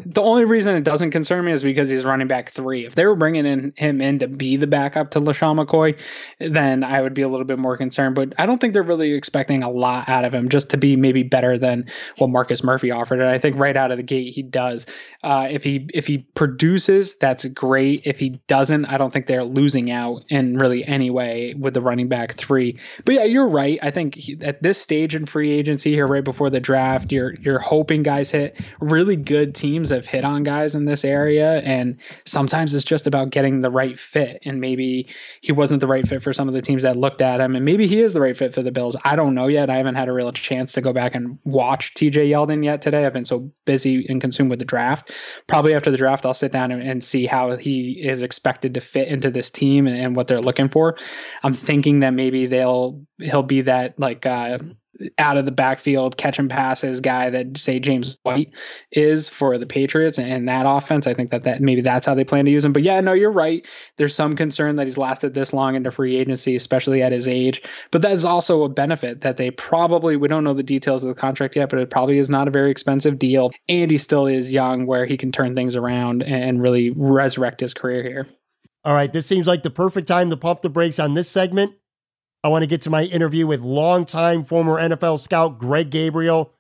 the 0.07 0.23
only 0.23 0.45
reason 0.45 0.77
it 0.77 0.85
doesn't 0.85 1.11
concern 1.11 1.45
me 1.45 1.51
is 1.51 1.65
because 1.65 1.89
he's 1.89 2.05
running 2.05 2.29
back 2.29 2.51
three. 2.51 2.87
If 2.87 2.95
they 2.95 3.05
were 3.05 3.17
bringing 3.17 3.47
in 3.47 3.73
him 3.77 4.01
in 4.01 4.21
to 4.21 4.29
be 4.29 4.55
the 4.55 4.69
backup 4.69 5.11
to 5.11 5.21
LeSean 5.21 5.59
McCoy, 5.59 5.99
then 6.39 6.85
I 6.85 7.03
would 7.03 7.13
be 7.13 7.23
a 7.23 7.29
little 7.29 7.45
bit 7.45 7.59
more 7.59 7.77
concerned. 7.77 8.15
But 8.15 8.33
I 8.39 8.47
don't 8.47 8.61
think 8.61 8.75
they're 8.75 8.85
really 8.85 9.13
expecting 9.15 9.65
a 9.65 9.71
lot 9.71 10.09
out 10.09 10.25
of 10.25 10.33
him 10.33 10.49
just 10.49 10.71
to 10.71 10.77
be 10.77 10.95
maybe 10.95 11.25
better 11.25 11.59
than 11.59 11.91
what 12.19 12.31
Marcus 12.31 12.63
Murphy 12.63 12.93
offered. 12.93 13.19
And 13.19 13.29
I 13.29 13.39
think 13.39 13.57
right 13.57 13.77
out 13.77 13.91
of 13.91 13.97
the 13.97 14.05
gate 14.05 14.35
he 14.35 14.43
does. 14.43 14.87
Uh, 15.25 15.49
if 15.51 15.65
he 15.65 15.89
if 15.93 16.07
he 16.07 16.19
produces, 16.19 17.19
that's 17.19 17.45
great. 17.47 18.03
If 18.05 18.21
he 18.21 18.41
doesn't, 18.47 18.85
I 18.85 18.99
don't 18.99 19.13
think 19.13 19.27
they're 19.27 19.43
losing 19.43 19.91
out 19.91 20.23
in 20.29 20.59
really 20.59 20.85
any 20.85 21.11
way 21.11 21.55
with 21.59 21.75
the 21.75 21.81
running 21.81 22.07
back 22.07 22.35
three. 22.35 22.79
But 23.05 23.17
yeah, 23.17 23.25
you're 23.25 23.49
right. 23.49 23.81
I 23.83 23.91
think 23.91 24.15
he, 24.15 24.39
at 24.43 24.63
this 24.63 24.81
stage 24.81 25.17
in 25.17 25.27
free 25.27 25.51
agency 25.51 25.91
here, 25.91 26.07
right 26.07 26.23
before 26.23 26.51
the 26.51 26.61
draft, 26.61 27.11
you're 27.11 27.35
you're 27.35 27.59
hoping 27.59 28.05
guys 28.05 28.31
hit 28.31 28.61
really 28.93 29.17
good 29.17 29.55
teams 29.55 29.91
have 29.91 30.07
hit 30.07 30.25
on 30.25 30.43
guys 30.43 30.75
in 30.75 30.85
this 30.85 31.05
area. 31.05 31.61
And 31.63 31.99
sometimes 32.25 32.75
it's 32.75 32.85
just 32.85 33.07
about 33.07 33.31
getting 33.31 33.61
the 33.61 33.71
right 33.71 33.99
fit. 33.99 34.41
And 34.45 34.61
maybe 34.61 35.09
he 35.41 35.51
wasn't 35.51 35.81
the 35.81 35.87
right 35.87 36.07
fit 36.07 36.23
for 36.23 36.33
some 36.33 36.49
of 36.49 36.55
the 36.55 36.63
teams 36.63 36.83
that 36.83 36.97
looked 36.97 37.21
at 37.21 37.41
him. 37.41 37.57
And 37.57 37.65
maybe 37.65 37.87
he 37.87 38.01
is 38.01 38.13
the 38.13 38.21
right 38.21 38.37
fit 38.37 38.55
for 38.55 38.63
the 38.63 38.71
Bills. 38.71 38.97
I 39.05 39.17
don't 39.17 39.35
know 39.35 39.49
yet. 39.49 39.71
I 39.71 39.77
haven't 39.77 39.95
had 39.95 40.09
a 40.09 40.13
real 40.13 40.31
chance 40.33 40.73
to 40.73 40.81
go 40.81 40.93
back 40.93 41.15
and 41.15 41.39
watch 41.45 41.95
TJ 41.95 42.29
Yeldon 42.29 42.65
yet 42.65 42.83
today. 42.83 43.07
I've 43.07 43.13
been 43.13 43.25
so 43.25 43.51
busy 43.65 44.07
and 44.09 44.21
consumed 44.21 44.51
with 44.51 44.59
the 44.59 44.65
draft. 44.65 45.13
Probably 45.47 45.75
after 45.75 45.91
the 45.91 45.97
draft, 45.97 46.27
I'll 46.27 46.35
sit 46.35 46.53
down 46.53 46.71
and, 46.71 46.83
and 46.83 47.03
see 47.03 47.27
how 47.27 47.57
he 47.57 47.93
is 47.93 48.23
expected 48.23 48.75
to 48.75 48.81
fit 48.81 49.09
into 49.09 49.31
this 49.31 49.51
team 49.51 49.87
and, 49.87 49.99
and, 49.99 50.13
what 50.17 50.29
they're 50.29 50.43
looking 50.43 50.69
for. 50.69 50.97
I'm 51.43 51.55
thinking 51.55 52.01
that 52.01 52.11
maybe 52.11 52.45
they'll 52.45 53.03
he'll 53.19 53.43
be 53.43 53.63
that 53.63 53.99
like 53.99 54.27
uh, 54.27 54.59
out 55.19 55.37
of 55.37 55.47
the 55.47 55.53
backfield 55.53 56.17
catching 56.17 56.49
passes 56.49 57.01
guy 57.01 57.31
that 57.31 57.57
say 57.57 57.81
James 57.81 58.19
White 58.23 58.53
is 58.91 59.29
for 59.29 59.57
the 59.57 59.67
Patriots 59.67 60.19
and 60.19 60.49
that 60.49 60.67
offense. 60.67 61.07
I 61.07 61.15
think 61.15 61.31
that 61.31 61.45
that 61.45 61.61
maybe 61.61 61.81
that's 61.81 62.07
how 62.07 62.15
they 62.15 62.25
plan 62.25 62.45
to 62.45 62.51
use 62.51 62.65
him. 62.65 62.73
But 62.73 62.83
yeah, 62.83 63.01
no, 63.01 63.13
you're 63.13 63.33
right. 63.33 63.67
There's 63.97 64.15
some 64.15 64.35
concern 64.35 64.77
that 64.77 64.87
he's 64.87 64.99
lasted 64.99 65.35
this 65.35 65.53
long 65.53 65.75
into 65.75 65.91
free 65.91 66.17
agency, 66.17 66.55
especially 66.57 67.03
at 67.03 67.13
his 67.13 67.27
age. 67.27 67.63
But 67.91 68.03
that's 68.03 68.25
also 68.25 68.65
a 68.65 68.69
benefit 68.69 69.23
that 69.23 69.39
they 69.39 69.51
probably 69.51 70.17
we 70.17 70.29
don't 70.29 70.45
know 70.45 70.55
the 70.55 70.63
details 70.63 71.05
of 71.05 71.09
the 71.09 71.21
contract 71.21 71.57
yet, 71.57 71.71
but 71.71 71.79
it 71.79 71.91
probably 71.91 72.19
is 72.19 72.31
not 72.31 72.49
a 72.49 72.53
very 72.53 72.71
expensive 72.71 73.19
deal. 73.19 73.51
And 73.69 73.91
he 73.91 73.99
still 73.99 74.27
is 74.27 74.53
young 74.53 74.87
where 74.87 75.07
he 75.07 75.17
can 75.17 75.33
turn 75.33 75.55
things 75.55 75.75
around 75.75 76.23
and 76.23 76.61
really 76.61 76.91
resurrect 76.91 77.61
his 77.61 77.75
career 77.75 78.03
here. 78.03 78.29
All 78.85 78.95
right, 78.95 79.13
this 79.13 79.27
seems 79.27 79.47
like 79.47 79.63
the 79.63 79.71
perfect 79.71 80.09
time 80.09 80.29
to 80.31 80.37
pump 80.37 80.63
the 80.63 80.69
brakes 80.69 80.99
on 80.99 81.15
this 81.15 81.31
segment 81.31 81.75
I 82.45 82.49
want 82.49 82.63
to 82.63 82.67
get 82.67 82.81
to 82.83 82.91
my 82.91 83.05
interview 83.05 83.47
with 83.47 83.61
longtime 83.61 84.43
former 84.43 84.77
NFL 84.77 85.21
scout 85.21 85.59
Greg 85.59 85.91
Gabriel. 85.91 86.53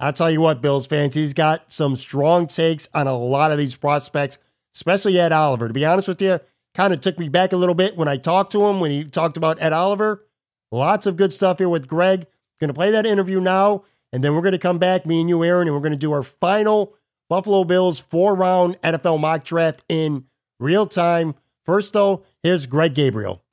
I'll 0.00 0.12
tell 0.12 0.30
you 0.30 0.40
what, 0.40 0.60
Bills 0.60 0.88
fans, 0.88 1.14
he's 1.14 1.32
got 1.32 1.72
some 1.72 1.94
strong 1.94 2.48
takes 2.48 2.88
on 2.92 3.06
a 3.06 3.16
lot 3.16 3.52
of 3.52 3.58
these 3.58 3.76
prospects, 3.76 4.38
especially 4.74 5.18
Ed 5.18 5.30
Oliver. 5.30 5.68
To 5.68 5.74
be 5.74 5.84
honest 5.84 6.08
with 6.08 6.20
you, 6.20 6.40
kind 6.74 6.92
of 6.92 7.00
took 7.00 7.20
me 7.20 7.28
back 7.28 7.52
a 7.52 7.56
little 7.56 7.76
bit 7.76 7.96
when 7.96 8.08
I 8.08 8.16
talked 8.16 8.50
to 8.52 8.66
him 8.66 8.80
when 8.80 8.90
he 8.90 9.04
talked 9.04 9.36
about 9.36 9.62
Ed 9.62 9.72
Oliver. 9.72 10.26
Lots 10.72 11.06
of 11.06 11.16
good 11.16 11.32
stuff 11.32 11.58
here 11.58 11.68
with 11.68 11.86
Greg. 11.86 12.26
Going 12.60 12.68
to 12.68 12.74
play 12.74 12.90
that 12.90 13.06
interview 13.06 13.40
now, 13.40 13.84
and 14.12 14.24
then 14.24 14.34
we're 14.34 14.42
going 14.42 14.52
to 14.52 14.58
come 14.58 14.78
back, 14.78 15.06
me 15.06 15.20
and 15.20 15.28
you, 15.28 15.44
Aaron, 15.44 15.68
and 15.68 15.74
we're 15.74 15.82
going 15.82 15.92
to 15.92 15.96
do 15.96 16.12
our 16.12 16.24
final 16.24 16.94
Buffalo 17.28 17.62
Bills 17.62 18.00
four 18.00 18.34
round 18.34 18.80
NFL 18.82 19.20
mock 19.20 19.44
draft 19.44 19.84
in 19.88 20.24
real 20.58 20.86
time. 20.86 21.36
First, 21.64 21.92
though, 21.92 22.24
here's 22.42 22.66
Greg 22.66 22.94
Gabriel. 22.94 23.44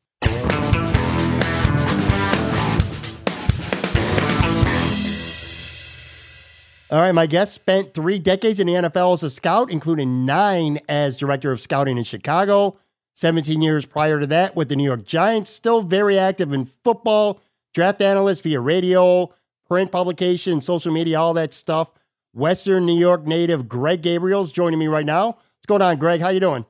All 6.91 6.99
right, 6.99 7.13
my 7.13 7.25
guest 7.25 7.55
spent 7.55 7.95
three 7.95 8.19
decades 8.19 8.59
in 8.59 8.67
the 8.67 8.73
NFL 8.73 9.15
as 9.15 9.23
a 9.23 9.31
scout, 9.31 9.71
including 9.71 10.23
nine 10.23 10.77
as 10.87 11.17
director 11.17 11.51
of 11.51 11.59
scouting 11.59 11.97
in 11.97 12.03
Chicago, 12.03 12.77
17 13.15 13.59
years 13.59 13.87
prior 13.87 14.19
to 14.19 14.27
that 14.27 14.55
with 14.55 14.69
the 14.69 14.75
New 14.75 14.83
York 14.83 15.03
Giants, 15.03 15.49
still 15.49 15.81
very 15.81 16.19
active 16.19 16.53
in 16.53 16.65
football, 16.65 17.41
draft 17.73 18.03
analyst 18.03 18.43
via 18.43 18.59
radio, 18.59 19.33
print 19.67 19.91
publication, 19.91 20.61
social 20.61 20.93
media, 20.93 21.19
all 21.19 21.33
that 21.33 21.55
stuff. 21.55 21.89
Western 22.33 22.85
New 22.85 22.99
York 22.99 23.25
native 23.25 23.67
Greg 23.67 24.03
Gabriel's 24.03 24.51
joining 24.51 24.77
me 24.77 24.87
right 24.87 25.07
now. 25.07 25.27
What's 25.29 25.65
going 25.65 25.81
on, 25.81 25.97
Greg? 25.97 26.21
How 26.21 26.29
you 26.29 26.39
doing? 26.39 26.67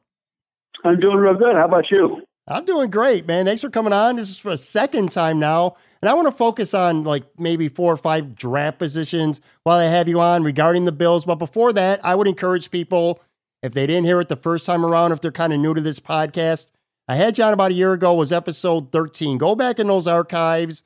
I'm 0.86 0.98
doing 0.98 1.18
real 1.18 1.34
good. 1.34 1.58
How 1.58 1.66
about 1.66 1.92
you? 1.92 2.22
I'm 2.48 2.64
doing 2.64 2.90
great, 2.90 3.28
man. 3.28 3.44
Thanks 3.44 3.62
for 3.62 3.70
coming 3.70 3.92
on. 3.92 4.16
This 4.16 4.30
is 4.30 4.38
for 4.38 4.52
a 4.52 4.58
second 4.58 5.12
time 5.12 5.40
now 5.40 5.76
and 6.06 6.12
I 6.12 6.14
want 6.14 6.28
to 6.28 6.32
focus 6.32 6.76
on 6.76 7.04
like 7.04 7.24
maybe 7.40 7.68
four 7.68 7.92
or 7.92 7.98
five 7.98 8.36
draft 8.36 8.78
positions 8.78 9.42
while 9.64 9.80
I 9.80 9.86
have 9.86 10.08
you 10.08 10.20
on 10.20 10.44
regarding 10.44 10.86
the 10.86 10.92
Bills. 10.92 11.26
But 11.26 11.38
before 11.38 11.74
that, 11.74 12.06
I 12.06 12.14
would 12.14 12.28
encourage 12.28 12.70
people, 12.70 13.24
if 13.64 13.74
they 13.74 13.88
didn't 13.88 14.06
hear 14.06 14.22
it 14.22 14.30
the 14.30 14.36
first 14.36 14.68
time 14.68 14.86
around, 14.86 15.14
if 15.14 15.20
they're 15.20 15.32
kind 15.32 15.52
of 15.52 15.60
new 15.60 15.74
to 15.74 15.82
this 15.82 16.00
podcast, 16.00 16.68
I 17.08 17.16
had 17.16 17.40
on 17.40 17.54
about 17.54 17.72
a 17.72 17.74
year 17.74 17.94
ago, 17.94 18.14
was 18.14 18.32
episode 18.32 18.92
13. 18.92 19.40
Go 19.40 19.56
back 19.56 19.80
in 19.80 19.88
those 19.88 20.06
archives 20.06 20.84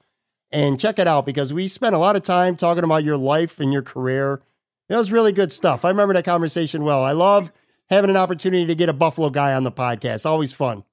and 0.53 0.79
check 0.79 0.97
it 0.97 1.05
out 1.05 1.25
because 1.25 1.51
we 1.51 1.67
spent 1.67 1.95
a 1.95 1.99
lot 1.99 2.15
of 2.15 2.23
time 2.23 2.55
talking 2.55 2.85
about 2.85 3.03
your 3.03 3.17
life 3.17 3.59
and 3.59 3.73
your 3.73 3.81
career. 3.81 4.41
It 4.87 4.95
was 4.95 5.11
really 5.11 5.33
good 5.33 5.51
stuff. 5.51 5.83
I 5.83 5.89
remember 5.89 6.13
that 6.13 6.23
conversation 6.23 6.85
well. 6.85 7.03
I 7.03 7.11
love 7.11 7.51
having 7.89 8.09
an 8.09 8.15
opportunity 8.15 8.65
to 8.67 8.73
get 8.73 8.87
a 8.87 8.93
Buffalo 8.93 9.29
guy 9.29 9.53
on 9.53 9.65
the 9.65 9.71
podcast. 9.73 10.25
Always 10.25 10.53
fun. 10.53 10.85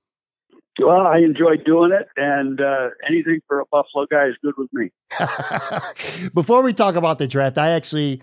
Well, 0.78 1.06
I 1.06 1.18
enjoy 1.18 1.56
doing 1.64 1.92
it, 1.92 2.06
and 2.16 2.60
uh, 2.60 2.90
anything 3.08 3.40
for 3.48 3.60
a 3.60 3.64
Buffalo 3.66 4.06
guy 4.10 4.26
is 4.26 4.36
good 4.42 4.54
with 4.58 4.68
me. 4.72 4.90
before 6.34 6.62
we 6.62 6.74
talk 6.74 6.96
about 6.96 7.18
the 7.18 7.26
draft, 7.26 7.56
I 7.56 7.70
actually, 7.70 8.22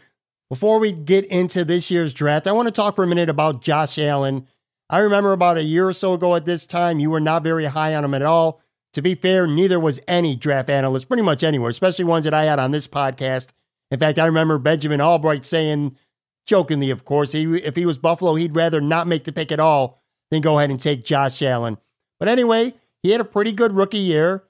before 0.50 0.80
we 0.80 0.92
get 0.92 1.26
into 1.26 1.66
this 1.66 1.90
year's 1.90 2.14
draft, 2.14 2.46
I 2.46 2.52
want 2.52 2.68
to 2.68 2.72
talk 2.72 2.96
for 2.96 3.04
a 3.04 3.08
minute 3.08 3.30
about 3.30 3.62
Josh 3.62 3.98
Allen. 3.98 4.48
I 4.90 5.00
remember 5.00 5.32
about 5.32 5.58
a 5.58 5.64
year 5.64 5.88
or 5.88 5.94
so 5.94 6.14
ago 6.14 6.36
at 6.36 6.46
this 6.46 6.68
time, 6.68 7.00
you 7.00 7.10
were 7.10 7.20
not 7.20 7.42
very 7.42 7.66
high 7.66 7.96
on 7.96 8.06
him 8.06 8.14
at 8.14 8.22
all. 8.22 8.62
To 8.94 9.02
be 9.02 9.16
fair, 9.16 9.48
neither 9.48 9.80
was 9.80 10.00
any 10.08 10.36
draft 10.36 10.70
analyst, 10.70 11.08
pretty 11.08 11.24
much 11.24 11.44
anywhere, 11.44 11.72
especially 11.72 12.06
ones 12.06 12.26
that 12.26 12.34
I 12.36 12.44
had 12.44 12.60
on 12.60 12.70
this 12.70 12.88
podcast. 12.88 13.50
In 13.90 14.00
fact, 14.00 14.20
I 14.20 14.26
remember 14.28 14.60
Benjamin 14.60 15.02
Albright 15.02 15.46
saying, 15.46 15.98
jokingly, 16.46 16.92
of 16.92 17.04
course, 17.04 17.32
he, 17.32 17.44
if 17.58 17.76
he 17.76 17.88
was 17.88 17.98
Buffalo, 17.98 18.36
he'd 18.36 18.56
rather 18.56 18.80
not 18.80 19.08
make 19.08 19.24
the 19.24 19.32
pick 19.32 19.52
at 19.52 19.60
all 19.60 20.04
than 20.30 20.42
go 20.42 20.60
ahead 20.60 20.70
and 20.70 20.80
take 20.80 21.04
Josh 21.04 21.42
Allen. 21.42 21.78
But 22.20 22.30
anyway, 22.30 22.74
he 23.02 23.12
had 23.12 23.22
a 23.22 23.26
pretty 23.26 23.52
good 23.52 23.74
rookie 23.74 23.98
year, 23.98 24.44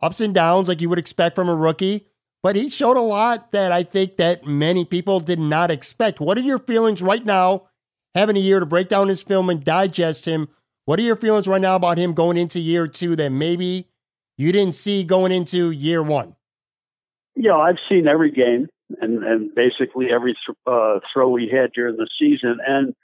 ups 0.00 0.20
and 0.20 0.34
downs 0.34 0.68
like 0.68 0.80
you 0.80 0.88
would 0.88 0.98
expect 0.98 1.34
from 1.34 1.48
a 1.48 1.54
rookie. 1.54 2.06
But 2.42 2.56
he 2.56 2.68
showed 2.68 2.98
a 2.98 3.00
lot 3.00 3.52
that 3.52 3.72
I 3.72 3.82
think 3.82 4.18
that 4.18 4.46
many 4.46 4.84
people 4.84 5.18
did 5.18 5.38
not 5.38 5.70
expect. 5.70 6.20
What 6.20 6.36
are 6.36 6.42
your 6.42 6.58
feelings 6.58 7.00
right 7.00 7.24
now, 7.24 7.68
having 8.14 8.36
a 8.36 8.40
year 8.40 8.60
to 8.60 8.66
break 8.66 8.88
down 8.88 9.08
his 9.08 9.22
film 9.22 9.48
and 9.48 9.64
digest 9.64 10.26
him? 10.26 10.48
What 10.84 10.98
are 10.98 11.02
your 11.02 11.16
feelings 11.16 11.48
right 11.48 11.60
now 11.60 11.76
about 11.76 11.96
him 11.96 12.12
going 12.12 12.36
into 12.36 12.60
year 12.60 12.86
two 12.86 13.16
that 13.16 13.30
maybe 13.30 13.88
you 14.36 14.52
didn't 14.52 14.74
see 14.74 15.04
going 15.04 15.32
into 15.32 15.70
year 15.70 16.02
one? 16.02 16.36
Yeah, 17.34 17.56
I've 17.56 17.78
seen 17.88 18.06
every 18.06 18.30
game 18.30 18.68
and, 19.00 19.24
and 19.24 19.54
basically 19.54 20.06
every 20.14 20.34
th- 20.34 20.58
uh, 20.66 21.00
throw 21.12 21.30
we 21.30 21.48
had 21.50 21.72
during 21.72 21.96
the 21.96 22.08
season. 22.18 22.58
And 22.66 22.94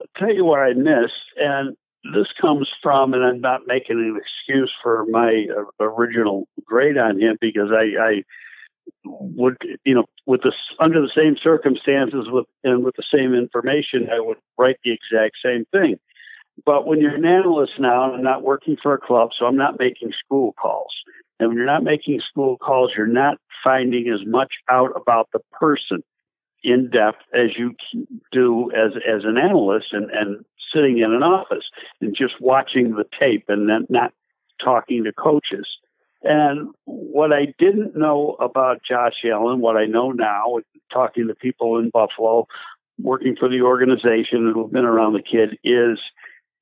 I'll 0.00 0.06
tell 0.16 0.34
you 0.34 0.44
what 0.44 0.60
I 0.60 0.72
missed. 0.72 1.12
And 1.36 1.76
this 2.14 2.28
comes 2.40 2.68
from, 2.82 3.14
and 3.14 3.24
I'm 3.24 3.40
not 3.40 3.66
making 3.66 3.98
an 3.98 4.18
excuse 4.20 4.72
for 4.82 5.04
my 5.08 5.46
uh, 5.50 5.84
original 5.84 6.48
grade 6.64 6.98
on 6.98 7.20
him 7.20 7.36
because 7.40 7.70
I, 7.72 8.00
I 8.00 8.22
would, 9.04 9.56
you 9.84 9.94
know, 9.94 10.04
with 10.26 10.42
this 10.42 10.54
under 10.80 11.00
the 11.00 11.12
same 11.14 11.36
circumstances 11.42 12.26
with 12.28 12.46
and 12.64 12.84
with 12.84 12.96
the 12.96 13.04
same 13.14 13.34
information, 13.34 14.08
I 14.12 14.20
would 14.20 14.38
write 14.56 14.78
the 14.84 14.92
exact 14.92 15.36
same 15.44 15.64
thing. 15.72 15.96
But 16.64 16.86
when 16.86 17.00
you're 17.00 17.14
an 17.14 17.24
analyst 17.24 17.72
now, 17.78 18.04
and 18.04 18.16
I'm 18.16 18.22
not 18.22 18.42
working 18.42 18.76
for 18.82 18.94
a 18.94 18.98
club, 18.98 19.30
so 19.38 19.46
I'm 19.46 19.56
not 19.56 19.78
making 19.78 20.12
school 20.24 20.54
calls. 20.60 20.92
And 21.38 21.48
when 21.48 21.56
you're 21.56 21.66
not 21.66 21.84
making 21.84 22.20
school 22.28 22.56
calls, 22.58 22.90
you're 22.96 23.06
not 23.06 23.38
finding 23.62 24.08
as 24.08 24.26
much 24.26 24.54
out 24.68 24.90
about 24.96 25.28
the 25.32 25.40
person 25.52 26.02
in 26.64 26.90
depth 26.90 27.22
as 27.32 27.50
you 27.56 27.74
do 28.32 28.70
as 28.72 28.92
as 29.08 29.22
an 29.24 29.38
analyst 29.38 29.88
and 29.92 30.10
and 30.10 30.44
sitting 30.72 30.98
in 30.98 31.12
an 31.12 31.22
office 31.22 31.64
and 32.00 32.16
just 32.16 32.40
watching 32.40 32.94
the 32.94 33.04
tape 33.18 33.44
and 33.48 33.68
then 33.68 33.86
not 33.88 34.12
talking 34.62 35.04
to 35.04 35.12
coaches. 35.12 35.66
And 36.22 36.70
what 36.84 37.32
I 37.32 37.54
didn't 37.58 37.96
know 37.96 38.36
about 38.40 38.82
Josh 38.82 39.24
Allen, 39.24 39.60
what 39.60 39.76
I 39.76 39.86
know 39.86 40.10
now, 40.10 40.58
talking 40.92 41.28
to 41.28 41.34
people 41.34 41.78
in 41.78 41.90
Buffalo, 41.90 42.46
working 43.00 43.36
for 43.38 43.48
the 43.48 43.62
organization 43.62 44.50
who've 44.52 44.72
been 44.72 44.84
around 44.84 45.12
the 45.12 45.22
kid, 45.22 45.58
is 45.62 46.00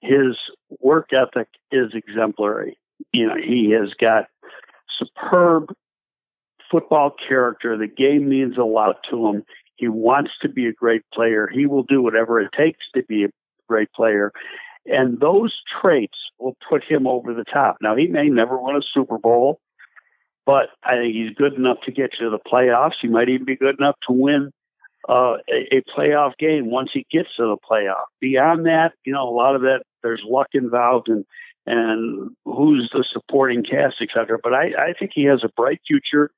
his 0.01 0.37
work 0.81 1.13
ethic 1.13 1.49
is 1.73 1.93
exemplary. 1.95 2.79
You 3.13 3.29
know, 3.29 3.37
he 3.37 3.71
has 3.71 3.95
got 3.95 4.27
superb 4.99 5.73
football 6.71 7.15
character. 7.29 7.77
The 7.77 7.87
game 7.87 8.29
means 8.29 8.59
a 8.59 8.65
lot 8.65 8.97
to 9.11 9.27
him. 9.27 9.45
He 9.77 9.89
wants 9.89 10.33
to 10.43 10.49
be 10.49 10.67
a 10.67 10.73
great 10.73 11.03
player. 11.13 11.49
He 11.53 11.67
will 11.67 11.83
do 11.83 12.03
whatever 12.03 12.41
it 12.41 12.51
takes 12.57 12.85
to 12.95 13.03
be 13.03 13.25
a 13.25 13.29
great 13.69 13.93
player. 13.93 14.33
And 14.87 15.19
those 15.21 15.55
traits 15.81 16.19
will 16.39 16.57
put 16.69 16.85
him 16.85 17.07
over 17.07 17.35
the 17.35 17.45
top. 17.45 17.77
Now, 17.81 17.97
he 17.97 18.07
may 18.07 18.29
never 18.29 18.57
win 18.57 18.77
a 18.77 18.81
Super 18.95 19.19
Bowl, 19.19 19.59
but 20.45 20.69
I 20.85 20.95
think 20.97 21.15
he's 21.15 21.35
good 21.35 21.55
enough 21.55 21.79
to 21.87 21.93
get 21.93 22.11
you 22.19 22.31
to 22.31 22.31
the 22.31 22.51
playoffs. 22.51 22.95
He 23.03 23.09
might 23.09 23.29
even 23.29 23.47
be 23.47 23.57
good 23.57 23.79
enough 23.79 23.97
to 24.07 24.13
win 24.13 24.53
uh, 25.09 25.39
a, 25.51 25.77
a 25.77 25.83
playoff 25.97 26.37
game 26.39 26.71
once 26.71 26.91
he 26.93 27.07
gets 27.11 27.29
to 27.37 27.45
the 27.45 27.57
playoff. 27.69 28.05
Beyond 28.21 28.67
that, 28.67 28.93
you 29.05 29.13
know, 29.13 29.29
a 29.29 29.35
lot 29.35 29.57
of 29.57 29.63
that 29.63 29.83
there's 30.03 30.23
luck 30.25 30.49
involved 30.53 31.09
and 31.09 31.25
and 31.69 32.31
who's 32.45 32.89
the 32.93 33.05
supporting 33.13 33.65
cast, 33.65 33.97
et 34.01 34.11
cetera. 34.15 34.39
But 34.41 34.55
I, 34.55 34.67
I 34.79 34.93
think 34.97 35.11
he 35.13 35.25
has 35.25 35.43
a 35.43 35.51
bright 35.57 35.81
future. 35.85 36.31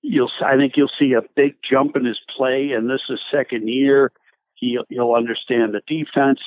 You'll, 0.00 0.30
I 0.44 0.56
think 0.56 0.74
you'll 0.76 0.90
see 0.96 1.14
a 1.14 1.22
big 1.34 1.56
jump 1.68 1.96
in 1.96 2.04
his 2.04 2.20
play, 2.36 2.70
and 2.70 2.88
this 2.88 3.00
is 3.10 3.18
second 3.32 3.68
year. 3.68 4.12
He'll, 4.72 4.84
he'll 4.88 5.14
understand 5.14 5.74
the 5.74 5.82
defense 5.86 6.40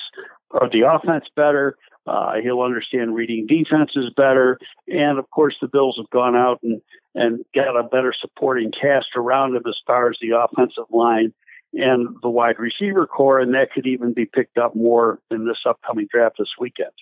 or 0.50 0.68
the 0.70 0.82
offense 0.88 1.24
better. 1.36 1.76
Uh, 2.06 2.34
he'll 2.42 2.62
understand 2.62 3.14
reading 3.14 3.46
defenses 3.46 4.10
better, 4.16 4.58
and 4.86 5.18
of 5.18 5.30
course, 5.30 5.54
the 5.60 5.68
Bills 5.68 5.96
have 5.98 6.08
gone 6.08 6.34
out 6.34 6.58
and 6.62 6.80
and 7.14 7.44
got 7.54 7.78
a 7.78 7.82
better 7.82 8.14
supporting 8.18 8.70
cast 8.70 9.08
around 9.16 9.56
him 9.56 9.62
as 9.68 9.76
far 9.86 10.08
as 10.08 10.16
the 10.20 10.36
offensive 10.36 10.84
line 10.90 11.34
and 11.74 12.16
the 12.22 12.30
wide 12.30 12.58
receiver 12.58 13.06
corps, 13.06 13.40
and 13.40 13.54
that 13.54 13.72
could 13.72 13.86
even 13.86 14.14
be 14.14 14.24
picked 14.24 14.56
up 14.56 14.74
more 14.74 15.18
in 15.30 15.46
this 15.46 15.58
upcoming 15.68 16.06
draft 16.10 16.36
this 16.38 16.48
weekend. 16.58 16.92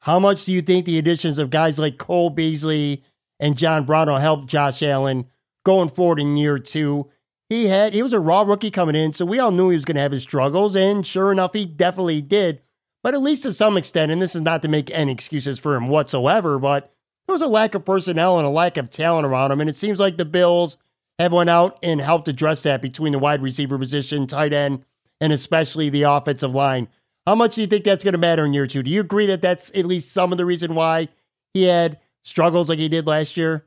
How 0.00 0.18
much 0.18 0.44
do 0.44 0.52
you 0.52 0.62
think 0.62 0.86
the 0.86 0.98
additions 0.98 1.38
of 1.38 1.50
guys 1.50 1.78
like 1.78 1.98
Cole 1.98 2.30
Beasley 2.30 3.04
and 3.38 3.56
John 3.56 3.84
Brown 3.84 4.08
will 4.08 4.16
help 4.16 4.46
Josh 4.46 4.82
Allen 4.82 5.26
going 5.64 5.88
forward 5.88 6.18
in 6.18 6.36
year 6.36 6.58
two? 6.58 7.10
He 7.48 7.66
had 7.66 7.94
he 7.94 8.02
was 8.02 8.12
a 8.12 8.20
raw 8.20 8.42
rookie 8.42 8.70
coming 8.70 8.94
in, 8.94 9.12
so 9.12 9.24
we 9.24 9.38
all 9.38 9.50
knew 9.50 9.70
he 9.70 9.76
was 9.76 9.84
going 9.84 9.94
to 9.96 10.02
have 10.02 10.12
his 10.12 10.22
struggles, 10.22 10.76
and 10.76 11.06
sure 11.06 11.32
enough, 11.32 11.54
he 11.54 11.64
definitely 11.64 12.20
did. 12.20 12.60
But 13.02 13.14
at 13.14 13.22
least 13.22 13.44
to 13.44 13.52
some 13.52 13.76
extent, 13.76 14.12
and 14.12 14.20
this 14.20 14.34
is 14.34 14.42
not 14.42 14.60
to 14.62 14.68
make 14.68 14.90
any 14.90 15.12
excuses 15.12 15.58
for 15.58 15.76
him 15.76 15.88
whatsoever, 15.88 16.58
but 16.58 16.92
there 17.26 17.34
was 17.34 17.42
a 17.42 17.46
lack 17.46 17.74
of 17.74 17.84
personnel 17.84 18.38
and 18.38 18.46
a 18.46 18.50
lack 18.50 18.76
of 18.76 18.90
talent 18.90 19.26
around 19.26 19.52
him, 19.52 19.60
and 19.60 19.70
it 19.70 19.76
seems 19.76 19.98
like 19.98 20.16
the 20.16 20.24
Bills 20.24 20.76
have 21.18 21.32
went 21.32 21.50
out 21.50 21.78
and 21.82 22.00
helped 22.00 22.28
address 22.28 22.62
that 22.64 22.82
between 22.82 23.12
the 23.12 23.18
wide 23.18 23.42
receiver 23.42 23.78
position, 23.78 24.26
tight 24.26 24.52
end, 24.52 24.84
and 25.20 25.32
especially 25.32 25.88
the 25.88 26.02
offensive 26.02 26.54
line. 26.54 26.88
How 27.26 27.34
much 27.34 27.54
do 27.54 27.60
you 27.62 27.66
think 27.66 27.84
that's 27.84 28.04
going 28.04 28.12
to 28.12 28.18
matter 28.18 28.44
in 28.44 28.52
year 28.52 28.66
two? 28.66 28.82
Do 28.82 28.90
you 28.90 29.00
agree 29.00 29.26
that 29.26 29.42
that's 29.42 29.70
at 29.74 29.84
least 29.84 30.12
some 30.12 30.32
of 30.32 30.38
the 30.38 30.46
reason 30.46 30.74
why 30.74 31.08
he 31.52 31.64
had 31.64 31.98
struggles 32.22 32.68
like 32.68 32.78
he 32.78 32.88
did 32.88 33.06
last 33.06 33.36
year? 33.36 33.66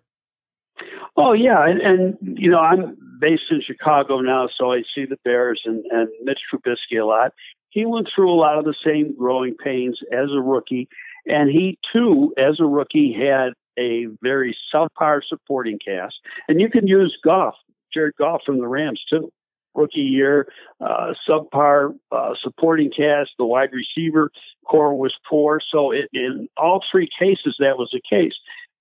Oh 1.18 1.34
yeah, 1.34 1.68
and, 1.68 1.82
and 1.82 2.18
you 2.40 2.50
know 2.50 2.60
I'm 2.60 2.98
based 3.22 3.44
in 3.52 3.62
Chicago 3.62 4.20
now, 4.20 4.50
so 4.58 4.74
I 4.74 4.82
see 4.94 5.06
the 5.06 5.18
Bears 5.24 5.62
and, 5.66 5.86
and 5.92 6.10
Mitch 6.24 6.40
Trubisky 6.52 7.00
a 7.02 7.06
lot. 7.06 7.34
He 7.70 7.86
went 7.86 8.10
through 8.14 8.34
a 8.34 8.36
lot 8.36 8.58
of 8.58 8.66
the 8.66 8.76
same 8.86 9.16
growing 9.18 9.56
pains 9.56 10.00
as 10.12 10.30
a 10.36 10.42
rookie, 10.42 10.90
and 11.26 11.50
he 11.50 11.78
too, 11.94 12.34
as 12.38 12.60
a 12.60 12.66
rookie, 12.66 13.14
had 13.14 13.54
a 13.80 14.08
very 14.22 14.58
subpar 14.74 15.22
supporting 15.26 15.80
cast. 15.80 16.16
And 16.50 16.60
you 16.60 16.70
can 16.70 16.88
use 16.88 17.18
Goff, 17.24 17.56
Jared 17.94 18.16
Goff 18.18 18.42
from 18.46 18.60
the 18.60 18.68
Rams 18.68 19.02
too 19.10 19.32
rookie 19.74 20.02
year, 20.02 20.48
uh, 20.82 21.14
subpar 21.28 21.96
uh, 22.12 22.34
supporting 22.42 22.92
cast. 22.92 23.32
The 23.38 23.46
wide 23.46 23.70
receiver 23.72 24.32
corps 24.66 24.96
was 24.96 25.14
poor. 25.30 25.62
So 25.72 25.92
it, 25.92 26.10
in 26.14 26.48
all 26.58 26.84
three 26.92 27.10
cases, 27.18 27.56
that 27.60 27.78
was 27.78 27.90
the 27.94 28.02
case. 28.02 28.34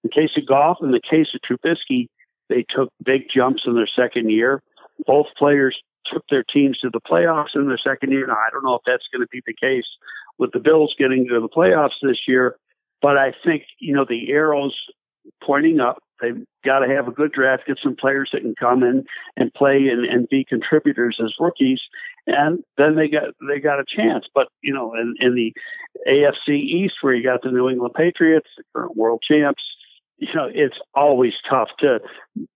In 0.03 0.11
the 0.13 0.21
case 0.21 0.31
of 0.37 0.47
Goff 0.47 0.79
and 0.81 0.93
the 0.93 1.01
case 1.01 1.29
of 1.35 1.41
Trubisky, 1.43 2.09
they 2.51 2.67
took 2.69 2.93
big 3.03 3.23
jumps 3.35 3.63
in 3.67 3.75
their 3.75 3.89
second 3.89 4.31
year. 4.31 4.63
Both 5.07 5.27
players 5.39 5.79
took 6.13 6.25
their 6.29 6.45
teams 6.45 6.79
to 6.81 6.91
the 6.91 7.01
playoffs 7.01 7.55
in 7.55 7.67
their 7.67 7.79
second 7.79 8.13
year. 8.13 8.27
Now, 8.27 8.35
I 8.35 8.51
don't 8.53 8.65
know 8.65 8.75
if 8.75 8.83
that's 8.85 9.07
going 9.13 9.23
to 9.23 9.29
be 9.33 9.41
the 9.47 9.55
case 9.55 9.87
with 10.39 10.51
the 10.53 10.59
Bills 10.59 10.95
getting 10.99 11.27
to 11.29 11.41
the 11.41 11.49
playoffs 11.49 12.01
this 12.03 12.19
year, 12.29 12.57
but 13.01 13.17
I 13.17 13.33
think, 13.45 13.63
you 13.79 13.95
know, 13.95 14.05
the 14.07 14.31
arrows 14.31 14.77
pointing 15.43 15.81
up 15.81 16.03
They've 16.21 16.45
got 16.65 16.81
to 16.81 16.95
have 16.95 17.09
a 17.09 17.13
good 17.13 17.33
draft, 17.33 17.67
get 17.67 17.79
some 17.83 17.97
players 17.97 18.31
that 18.33 18.43
can 18.43 18.55
come 18.59 18.83
in 18.83 19.05
and 19.37 19.53
play 19.55 19.89
and, 19.89 20.05
and 20.05 20.29
be 20.29 20.45
contributors 20.45 21.19
as 21.23 21.33
rookies, 21.41 21.81
and 22.27 22.63
then 22.77 22.97
they 22.97 23.09
got 23.09 23.35
they 23.49 23.61
got 23.61 23.81
a 23.81 23.85
chance. 23.85 24.27
But 24.35 24.49
you 24.63 24.75
know, 24.75 24.95
in, 24.95 25.15
in 25.19 25.35
the 25.35 25.53
AFC 26.09 26.55
East, 26.55 26.95
where 27.01 27.15
you 27.15 27.25
got 27.25 27.43
the 27.43 27.51
New 27.51 27.69
England 27.69 27.95
Patriots, 27.95 28.49
the 28.57 28.65
current 28.75 28.97
world 28.97 29.23
champs, 29.27 29.63
you 30.21 30.29
know, 30.35 30.49
it's 30.53 30.77
always 30.95 31.33
tough 31.49 31.69
to 31.81 31.99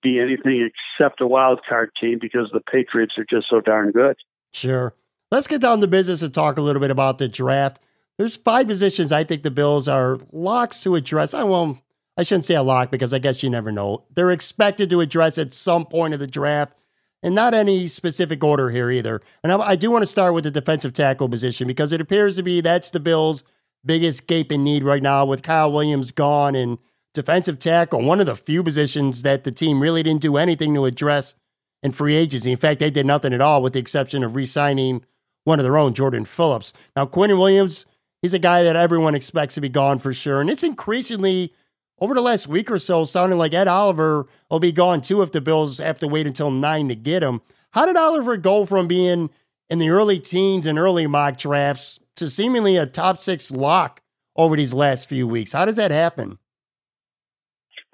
be 0.02 0.20
anything 0.20 0.70
except 0.98 1.20
a 1.20 1.26
wild 1.26 1.60
card 1.68 1.90
team 2.00 2.18
because 2.20 2.50
the 2.52 2.60
Patriots 2.60 3.14
are 3.18 3.26
just 3.28 3.48
so 3.48 3.60
darn 3.60 3.90
good. 3.90 4.16
Sure. 4.52 4.94
Let's 5.30 5.48
get 5.48 5.60
down 5.60 5.80
to 5.80 5.86
business 5.86 6.22
and 6.22 6.32
talk 6.32 6.58
a 6.58 6.62
little 6.62 6.80
bit 6.80 6.90
about 6.90 7.18
the 7.18 7.28
draft. 7.28 7.80
There's 8.18 8.36
five 8.36 8.68
positions 8.68 9.10
I 9.10 9.24
think 9.24 9.42
the 9.42 9.50
Bills 9.50 9.88
are 9.88 10.20
locks 10.30 10.82
to 10.82 10.94
address. 10.94 11.34
I 11.34 11.42
won't 11.42 11.80
I 12.16 12.22
shouldn't 12.22 12.44
say 12.44 12.54
a 12.54 12.62
lock 12.62 12.90
because 12.90 13.12
I 13.12 13.18
guess 13.18 13.42
you 13.42 13.50
never 13.50 13.72
know. 13.72 14.04
They're 14.14 14.30
expected 14.30 14.88
to 14.90 15.00
address 15.00 15.36
at 15.36 15.52
some 15.52 15.84
point 15.84 16.14
of 16.14 16.20
the 16.20 16.26
draft, 16.26 16.76
and 17.22 17.34
not 17.34 17.54
any 17.54 17.88
specific 17.88 18.44
order 18.44 18.70
here 18.70 18.90
either. 18.90 19.20
And 19.42 19.50
I, 19.50 19.58
I 19.58 19.76
do 19.76 19.90
want 19.90 20.02
to 20.02 20.06
start 20.06 20.34
with 20.34 20.44
the 20.44 20.50
defensive 20.50 20.92
tackle 20.92 21.28
position 21.28 21.66
because 21.66 21.92
it 21.92 22.00
appears 22.00 22.36
to 22.36 22.42
be 22.42 22.60
that's 22.60 22.90
the 22.90 23.00
Bills' 23.00 23.42
biggest 23.84 24.26
gaping 24.26 24.62
need 24.62 24.84
right 24.84 25.02
now 25.02 25.24
with 25.24 25.42
Kyle 25.42 25.72
Williams 25.72 26.12
gone 26.12 26.54
and 26.54 26.78
defensive 27.14 27.58
tackle, 27.58 28.02
one 28.02 28.20
of 28.20 28.26
the 28.26 28.36
few 28.36 28.62
positions 28.62 29.22
that 29.22 29.44
the 29.44 29.52
team 29.52 29.80
really 29.80 30.02
didn't 30.02 30.20
do 30.20 30.36
anything 30.36 30.74
to 30.74 30.84
address 30.84 31.34
in 31.82 31.92
free 31.92 32.16
agency. 32.16 32.50
In 32.50 32.58
fact, 32.58 32.80
they 32.80 32.90
did 32.90 33.06
nothing 33.06 33.32
at 33.32 33.40
all 33.40 33.62
with 33.62 33.72
the 33.72 33.78
exception 33.78 34.22
of 34.22 34.34
re 34.34 34.44
signing 34.44 35.04
one 35.44 35.58
of 35.58 35.64
their 35.64 35.78
own, 35.78 35.94
Jordan 35.94 36.24
Phillips. 36.24 36.72
Now, 36.96 37.06
Quinnen 37.06 37.38
Williams, 37.38 37.86
he's 38.20 38.34
a 38.34 38.38
guy 38.38 38.62
that 38.62 38.76
everyone 38.76 39.14
expects 39.14 39.54
to 39.54 39.60
be 39.60 39.68
gone 39.68 39.98
for 39.98 40.12
sure. 40.12 40.40
And 40.40 40.50
it's 40.50 40.62
increasingly 40.62 41.54
over 42.00 42.14
the 42.14 42.20
last 42.20 42.48
week 42.48 42.70
or 42.70 42.78
so, 42.78 43.04
sounding 43.04 43.38
like 43.38 43.54
Ed 43.54 43.68
Oliver 43.68 44.26
will 44.50 44.58
be 44.58 44.72
gone 44.72 45.00
too 45.00 45.22
if 45.22 45.32
the 45.32 45.40
Bills 45.40 45.78
have 45.78 45.98
to 46.00 46.08
wait 46.08 46.26
until 46.26 46.50
nine 46.50 46.88
to 46.88 46.94
get 46.94 47.22
him. 47.22 47.40
How 47.72 47.86
did 47.86 47.96
Oliver 47.96 48.36
go 48.36 48.66
from 48.66 48.88
being 48.88 49.30
in 49.70 49.78
the 49.78 49.90
early 49.90 50.18
teens 50.18 50.66
and 50.66 50.78
early 50.78 51.06
mock 51.06 51.36
drafts 51.36 52.00
to 52.16 52.28
seemingly 52.28 52.76
a 52.76 52.86
top 52.86 53.18
six 53.18 53.50
lock 53.50 54.00
over 54.36 54.56
these 54.56 54.74
last 54.74 55.08
few 55.08 55.28
weeks? 55.28 55.52
How 55.52 55.64
does 55.64 55.76
that 55.76 55.90
happen? 55.90 56.38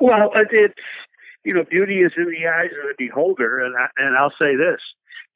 Well, 0.00 0.32
it's 0.34 0.74
you 1.44 1.54
know, 1.54 1.64
beauty 1.64 2.00
is 2.00 2.12
in 2.16 2.26
the 2.26 2.46
eyes 2.48 2.70
of 2.70 2.88
the 2.88 3.06
beholder, 3.06 3.60
and 3.64 3.74
I, 3.76 3.86
and 3.96 4.16
I'll 4.16 4.34
say 4.38 4.56
this, 4.56 4.80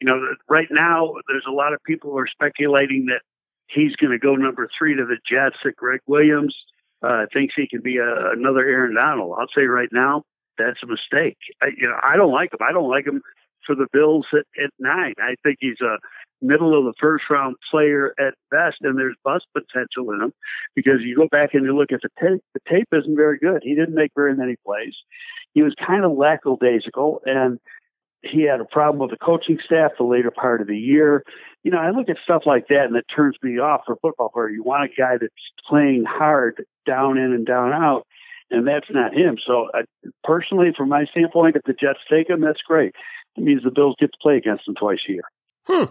you 0.01 0.07
know, 0.07 0.21
right 0.49 0.69
now 0.71 1.15
there's 1.29 1.47
a 1.49 1.53
lot 1.53 1.73
of 1.73 1.83
people 1.85 2.11
who 2.11 2.19
are 2.19 2.29
speculating 2.31 3.07
that 3.07 3.23
he's 3.69 3.97
going 3.97 4.13
to 4.13 4.19
go 4.19 4.35
number 4.35 4.69
three 4.79 4.95
to 4.97 5.05
the 5.05 5.17
Jets, 5.29 5.57
that 5.65 5.77
Gregg 5.77 6.01
Williams 6.07 6.55
uh, 7.03 7.27
thinks 7.33 7.55
he 7.57 7.67
can 7.67 7.81
be 7.81 7.97
a, 7.97 8.31
another 8.33 8.61
Aaron 8.61 8.95
Donald. 8.95 9.37
I'll 9.39 9.47
say 9.57 9.63
right 9.63 9.89
now, 9.93 10.25
that's 10.59 10.83
a 10.83 10.87
mistake. 10.87 11.39
I, 11.63 11.69
you 11.77 11.89
know, 11.89 11.97
I 12.03 12.17
don't 12.17 12.33
like 12.33 12.53
him. 12.53 12.61
I 12.67 12.73
don't 12.73 12.91
like 12.91 13.07
him 13.07 13.23
for 13.67 13.75
the 13.75 13.87
Bills 13.93 14.27
at, 14.33 14.47
at 14.63 14.71
nine. 14.79 15.15
I 15.19 15.35
think 15.43 15.59
he's 15.61 15.81
a 15.81 15.97
middle 16.43 16.79
of 16.79 16.85
the 16.85 16.95
first 17.01 17.25
round 17.31 17.57
player 17.71 18.15
at 18.19 18.35
best, 18.51 18.77
and 18.83 18.99
there's 18.99 19.17
bust 19.25 19.47
potential 19.53 20.13
in 20.13 20.23
him 20.23 20.33
because 20.75 21.01
you 21.01 21.17
go 21.17 21.29
back 21.31 21.55
and 21.55 21.65
you 21.65 21.77
look 21.77 21.93
at 21.93 22.01
the 22.03 22.11
tape. 22.21 22.43
The 22.55 22.61
tape 22.69 22.89
isn't 22.93 23.17
very 23.17 23.39
good. 23.39 23.63
He 23.63 23.75
didn't 23.75 23.95
make 23.95 24.13
very 24.15 24.37
many 24.37 24.57
plays. 24.65 24.95
He 25.53 25.63
was 25.63 25.75
kind 25.87 26.05
of 26.05 26.13
lackadaisical, 26.13 27.23
and 27.25 27.59
he 28.25 28.43
had 28.43 28.61
a 28.61 28.65
problem 28.65 28.99
with 28.99 29.11
the 29.11 29.25
coaching 29.25 29.59
staff 29.65 29.93
the 29.99 30.05
later 30.05 30.31
part 30.31 30.61
of 30.61 30.67
the 30.67 30.79
year. 30.79 31.25
You 31.63 31.71
know, 31.71 31.79
I 31.79 31.91
look 31.91 32.09
at 32.09 32.17
stuff 32.25 32.43
like 32.47 32.69
that 32.69 32.85
and 32.87 32.97
it 32.97 33.05
turns 33.15 33.37
me 33.43 33.59
off 33.59 33.83
for 33.87 33.97
football 33.97 34.31
player. 34.31 34.49
You 34.49 34.63
want 34.63 34.91
a 34.91 34.95
guy 34.95 35.17
that's 35.21 35.33
playing 35.69 36.05
hard 36.07 36.65
down 36.87 37.19
in 37.19 37.33
and 37.33 37.47
down 37.47 37.73
out, 37.73 38.07
and 38.51 38.67
that's 38.67 38.87
not 38.91 39.15
him. 39.15 39.37
So, 39.47 39.69
uh, 39.75 39.83
personally, 40.23 40.73
from 40.77 40.89
my 40.89 41.05
standpoint, 41.11 41.57
if 41.57 41.63
the 41.65 41.73
Jets 41.73 42.01
take 42.11 42.29
him, 42.29 42.41
that's 42.41 42.63
great. 42.67 42.95
It 43.37 43.45
means 43.45 43.63
the 43.63 43.71
Bills 43.71 43.97
get 43.99 44.13
to 44.13 44.19
play 44.21 44.37
against 44.37 44.69
him 44.69 44.75
twice 44.75 45.01
a 45.09 45.13
year. 45.13 45.25
Hmm. 45.67 45.85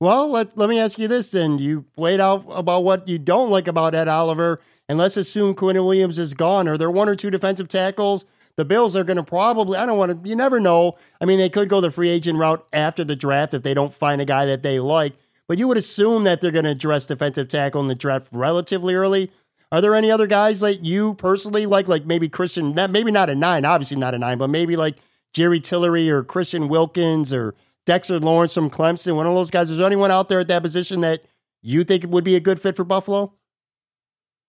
Well, 0.00 0.28
let, 0.28 0.56
let 0.58 0.68
me 0.68 0.78
ask 0.78 0.98
you 0.98 1.08
this 1.08 1.30
then. 1.30 1.58
You 1.58 1.86
laid 1.96 2.20
out 2.20 2.44
about 2.50 2.84
what 2.84 3.08
you 3.08 3.18
don't 3.18 3.50
like 3.50 3.66
about 3.66 3.94
Ed 3.94 4.08
Oliver, 4.08 4.60
and 4.88 4.98
let's 4.98 5.16
assume 5.16 5.54
Quinn 5.54 5.76
Williams 5.76 6.18
is 6.18 6.34
gone. 6.34 6.68
Are 6.68 6.76
there 6.76 6.90
one 6.90 7.08
or 7.08 7.16
two 7.16 7.30
defensive 7.30 7.68
tackles 7.68 8.24
the 8.56 8.64
Bills 8.64 8.96
are 8.96 9.04
going 9.04 9.18
to 9.18 9.22
probably, 9.22 9.78
I 9.78 9.86
don't 9.86 9.98
want 9.98 10.24
to, 10.24 10.28
you 10.28 10.34
never 10.34 10.58
know. 10.58 10.96
I 11.20 11.26
mean, 11.26 11.38
they 11.38 11.50
could 11.50 11.68
go 11.68 11.80
the 11.80 11.90
free 11.90 12.08
agent 12.08 12.38
route 12.38 12.66
after 12.72 13.04
the 13.04 13.16
draft 13.16 13.54
if 13.54 13.62
they 13.62 13.74
don't 13.74 13.92
find 13.92 14.20
a 14.20 14.24
guy 14.24 14.46
that 14.46 14.62
they 14.62 14.80
like, 14.80 15.14
but 15.46 15.58
you 15.58 15.68
would 15.68 15.76
assume 15.76 16.24
that 16.24 16.40
they're 16.40 16.50
going 16.50 16.64
to 16.64 16.70
address 16.70 17.06
defensive 17.06 17.48
tackle 17.48 17.82
in 17.82 17.88
the 17.88 17.94
draft 17.94 18.28
relatively 18.32 18.94
early. 18.94 19.30
Are 19.70 19.80
there 19.80 19.94
any 19.94 20.10
other 20.10 20.26
guys 20.26 20.60
that 20.60 20.84
you 20.84 21.14
personally 21.14 21.66
like, 21.66 21.86
like 21.86 22.06
maybe 22.06 22.28
Christian, 22.28 22.74
maybe 22.74 23.10
not 23.10 23.28
a 23.28 23.34
nine, 23.34 23.64
obviously 23.64 23.98
not 23.98 24.14
a 24.14 24.18
nine, 24.18 24.38
but 24.38 24.48
maybe 24.48 24.76
like 24.76 24.96
Jerry 25.34 25.60
Tillery 25.60 26.08
or 26.08 26.22
Christian 26.22 26.68
Wilkins 26.68 27.32
or 27.32 27.54
Dexter 27.86 28.18
Lawrence 28.18 28.52
from 28.52 28.68
Clemson, 28.68 29.16
one 29.16 29.26
of 29.26 29.34
those 29.34 29.50
guys? 29.50 29.70
Is 29.70 29.78
there 29.78 29.86
anyone 29.86 30.10
out 30.10 30.28
there 30.28 30.40
at 30.40 30.48
that 30.48 30.62
position 30.62 31.00
that 31.00 31.22
you 31.62 31.84
think 31.84 32.04
would 32.06 32.24
be 32.24 32.34
a 32.34 32.40
good 32.40 32.60
fit 32.60 32.76
for 32.76 32.84
Buffalo? 32.84 33.32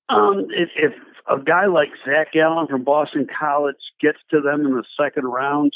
Um, 0.10 0.48
if, 0.50 0.70
if 0.76 0.94
a 1.30 1.42
guy 1.42 1.68
like 1.68 1.90
Zach 2.06 2.30
Allen 2.36 2.68
from 2.68 2.84
Boston 2.84 3.28
College 3.40 3.76
gets 4.02 4.18
to 4.32 4.42
them 4.42 4.66
in 4.66 4.74
the 4.74 4.84
second 5.00 5.26
round, 5.26 5.72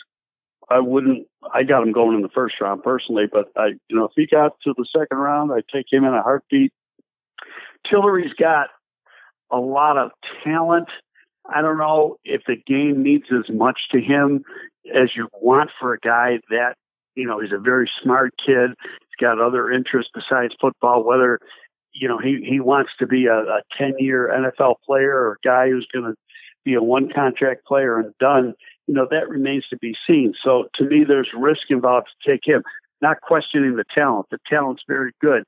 I 0.70 0.80
wouldn't. 0.80 1.28
I 1.54 1.64
got 1.64 1.84
him 1.84 1.92
going 1.92 2.16
in 2.16 2.22
the 2.22 2.30
first 2.30 2.56
round 2.62 2.82
personally, 2.82 3.26
but 3.32 3.52
I, 3.56 3.68
you 3.90 3.96
know, 3.96 4.06
if 4.06 4.12
he 4.16 4.26
got 4.26 4.54
to 4.64 4.74
the 4.76 4.86
second 4.98 5.18
round, 5.18 5.52
I'd 5.52 5.68
take 5.74 5.88
him 5.92 6.04
in 6.04 6.14
a 6.14 6.22
heartbeat. 6.22 6.72
Tillery's 7.90 8.34
got 8.40 8.68
a 9.52 9.58
lot 9.58 9.98
of 9.98 10.12
talent. 10.44 10.88
I 11.46 11.62
don't 11.62 11.78
know 11.78 12.18
if 12.24 12.44
the 12.48 12.56
game 12.56 13.04
needs 13.04 13.26
as 13.32 13.54
much 13.54 13.80
to 13.92 14.00
him 14.00 14.46
as 14.96 15.10
you 15.16 15.28
want 15.34 15.72
for 15.80 15.94
a 15.94 16.00
guy 16.00 16.40
that 16.50 16.76
you 17.16 17.28
know, 17.28 17.40
he's 17.40 17.52
a 17.52 17.60
very 17.60 17.90
smart 18.02 18.34
kid. 18.44 18.72
He's 18.72 19.20
got 19.20 19.40
other 19.40 19.72
interests 19.72 20.12
besides 20.14 20.54
football, 20.60 21.04
whether, 21.04 21.40
you 21.94 22.08
know, 22.08 22.18
he, 22.18 22.46
he 22.48 22.60
wants 22.60 22.92
to 23.00 23.08
be 23.08 23.26
a, 23.26 23.40
a 23.40 23.62
10 23.78 23.96
year 24.00 24.32
NFL 24.34 24.76
player 24.86 25.14
or 25.14 25.34
a 25.34 25.48
guy 25.48 25.70
who's 25.70 25.88
going 25.94 26.06
to 26.06 26.16
be 26.64 26.74
a 26.74 26.82
one 26.82 27.10
contract 27.14 27.66
player 27.66 28.00
and 28.00 28.14
done, 28.20 28.54
you 28.88 28.94
know, 28.94 29.08
that 29.10 29.30
remains 29.30 29.66
to 29.70 29.78
be 29.78 29.96
seen. 30.08 30.34
So 30.44 30.66
to 30.76 30.86
me, 30.86 31.04
there's 31.08 31.30
risk 31.38 31.64
involved 31.70 32.08
to 32.24 32.32
take 32.32 32.42
him, 32.46 32.64
not 33.02 33.22
questioning 33.22 33.76
the 33.76 33.86
talent. 33.94 34.28
The 34.32 34.38
talent's 34.50 34.84
very 34.88 35.12
good. 35.22 35.44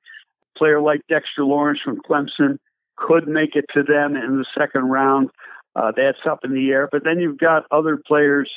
Player 0.58 0.82
like 0.82 1.02
Dexter 1.08 1.46
Lawrence 1.46 1.80
from 1.84 2.02
Clemson 2.02 2.58
could 2.96 3.28
make 3.28 3.56
it 3.56 3.66
to 3.74 3.84
them 3.84 4.16
in 4.16 4.38
the 4.38 4.46
second 4.58 4.90
round. 4.90 5.30
Uh, 5.76 5.92
that's 5.96 6.20
up 6.30 6.40
in 6.44 6.54
the 6.54 6.70
air. 6.70 6.88
But 6.92 7.04
then 7.04 7.20
you've 7.20 7.40
got 7.40 7.64
other 7.72 8.00
players, 8.06 8.50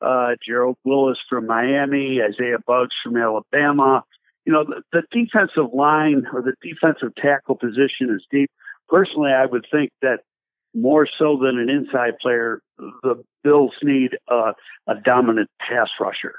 uh, 0.00 0.34
Gerald 0.46 0.76
Willis 0.84 1.18
from 1.28 1.46
Miami, 1.46 2.20
Isaiah 2.22 2.58
Buggs 2.66 2.94
from 3.02 3.16
Alabama. 3.16 4.04
You 4.44 4.52
know, 4.52 4.64
the, 4.64 4.82
the 4.92 5.02
defensive 5.12 5.72
line 5.74 6.26
or 6.32 6.42
the 6.42 6.54
defensive 6.62 7.14
tackle 7.16 7.56
position 7.56 8.14
is 8.14 8.24
deep. 8.30 8.50
Personally, 8.88 9.30
I 9.30 9.46
would 9.46 9.66
think 9.70 9.90
that 10.00 10.20
more 10.74 11.06
so 11.18 11.38
than 11.42 11.58
an 11.58 11.68
inside 11.68 12.18
player, 12.20 12.60
the 12.78 13.22
Bills 13.44 13.72
need 13.82 14.16
a 14.28 14.54
dominant 15.04 15.50
pass 15.60 15.88
rusher. 16.00 16.36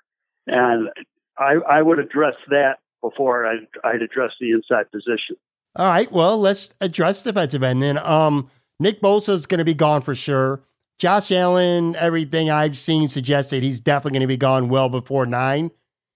And 0.47 0.89
I, 1.37 1.55
I 1.69 1.81
would 1.81 1.99
address 1.99 2.35
that 2.49 2.77
before 3.01 3.45
I'd, 3.45 3.67
I'd 3.83 4.01
address 4.01 4.31
the 4.39 4.51
inside 4.51 4.91
position. 4.91 5.35
All 5.75 5.87
right. 5.87 6.11
Well, 6.11 6.37
let's 6.37 6.73
address 6.81 7.21
defensive 7.21 7.63
end 7.63 7.81
then. 7.81 7.97
Um, 7.99 8.49
Nick 8.79 9.01
Bosa 9.01 9.29
is 9.29 9.45
going 9.45 9.59
to 9.59 9.65
be 9.65 9.73
gone 9.73 10.01
for 10.01 10.15
sure. 10.15 10.61
Josh 10.99 11.31
Allen, 11.31 11.95
everything 11.95 12.49
I've 12.49 12.77
seen 12.77 13.07
suggested 13.07 13.63
he's 13.63 13.79
definitely 13.79 14.19
going 14.19 14.27
to 14.27 14.33
be 14.33 14.37
gone 14.37 14.67
well 14.67 14.89
before 14.89 15.25
nine. 15.25 15.71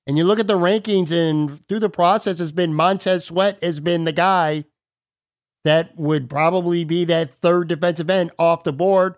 And 0.06 0.18
you 0.18 0.26
look 0.26 0.40
at 0.40 0.48
the 0.48 0.58
rankings, 0.58 1.10
and 1.10 1.66
through 1.68 1.80
the 1.80 1.90
process, 1.90 2.40
has 2.40 2.52
been 2.52 2.74
Montez 2.74 3.24
Sweat 3.24 3.64
has 3.64 3.80
been 3.80 4.04
the 4.04 4.12
guy 4.12 4.66
that 5.64 5.98
would 5.98 6.30
probably 6.30 6.84
be 6.84 7.06
that 7.06 7.34
third 7.34 7.70
defensive 7.70 8.10
end 8.10 8.32
off 8.38 8.66
the 8.66 8.74
board. 8.74 9.16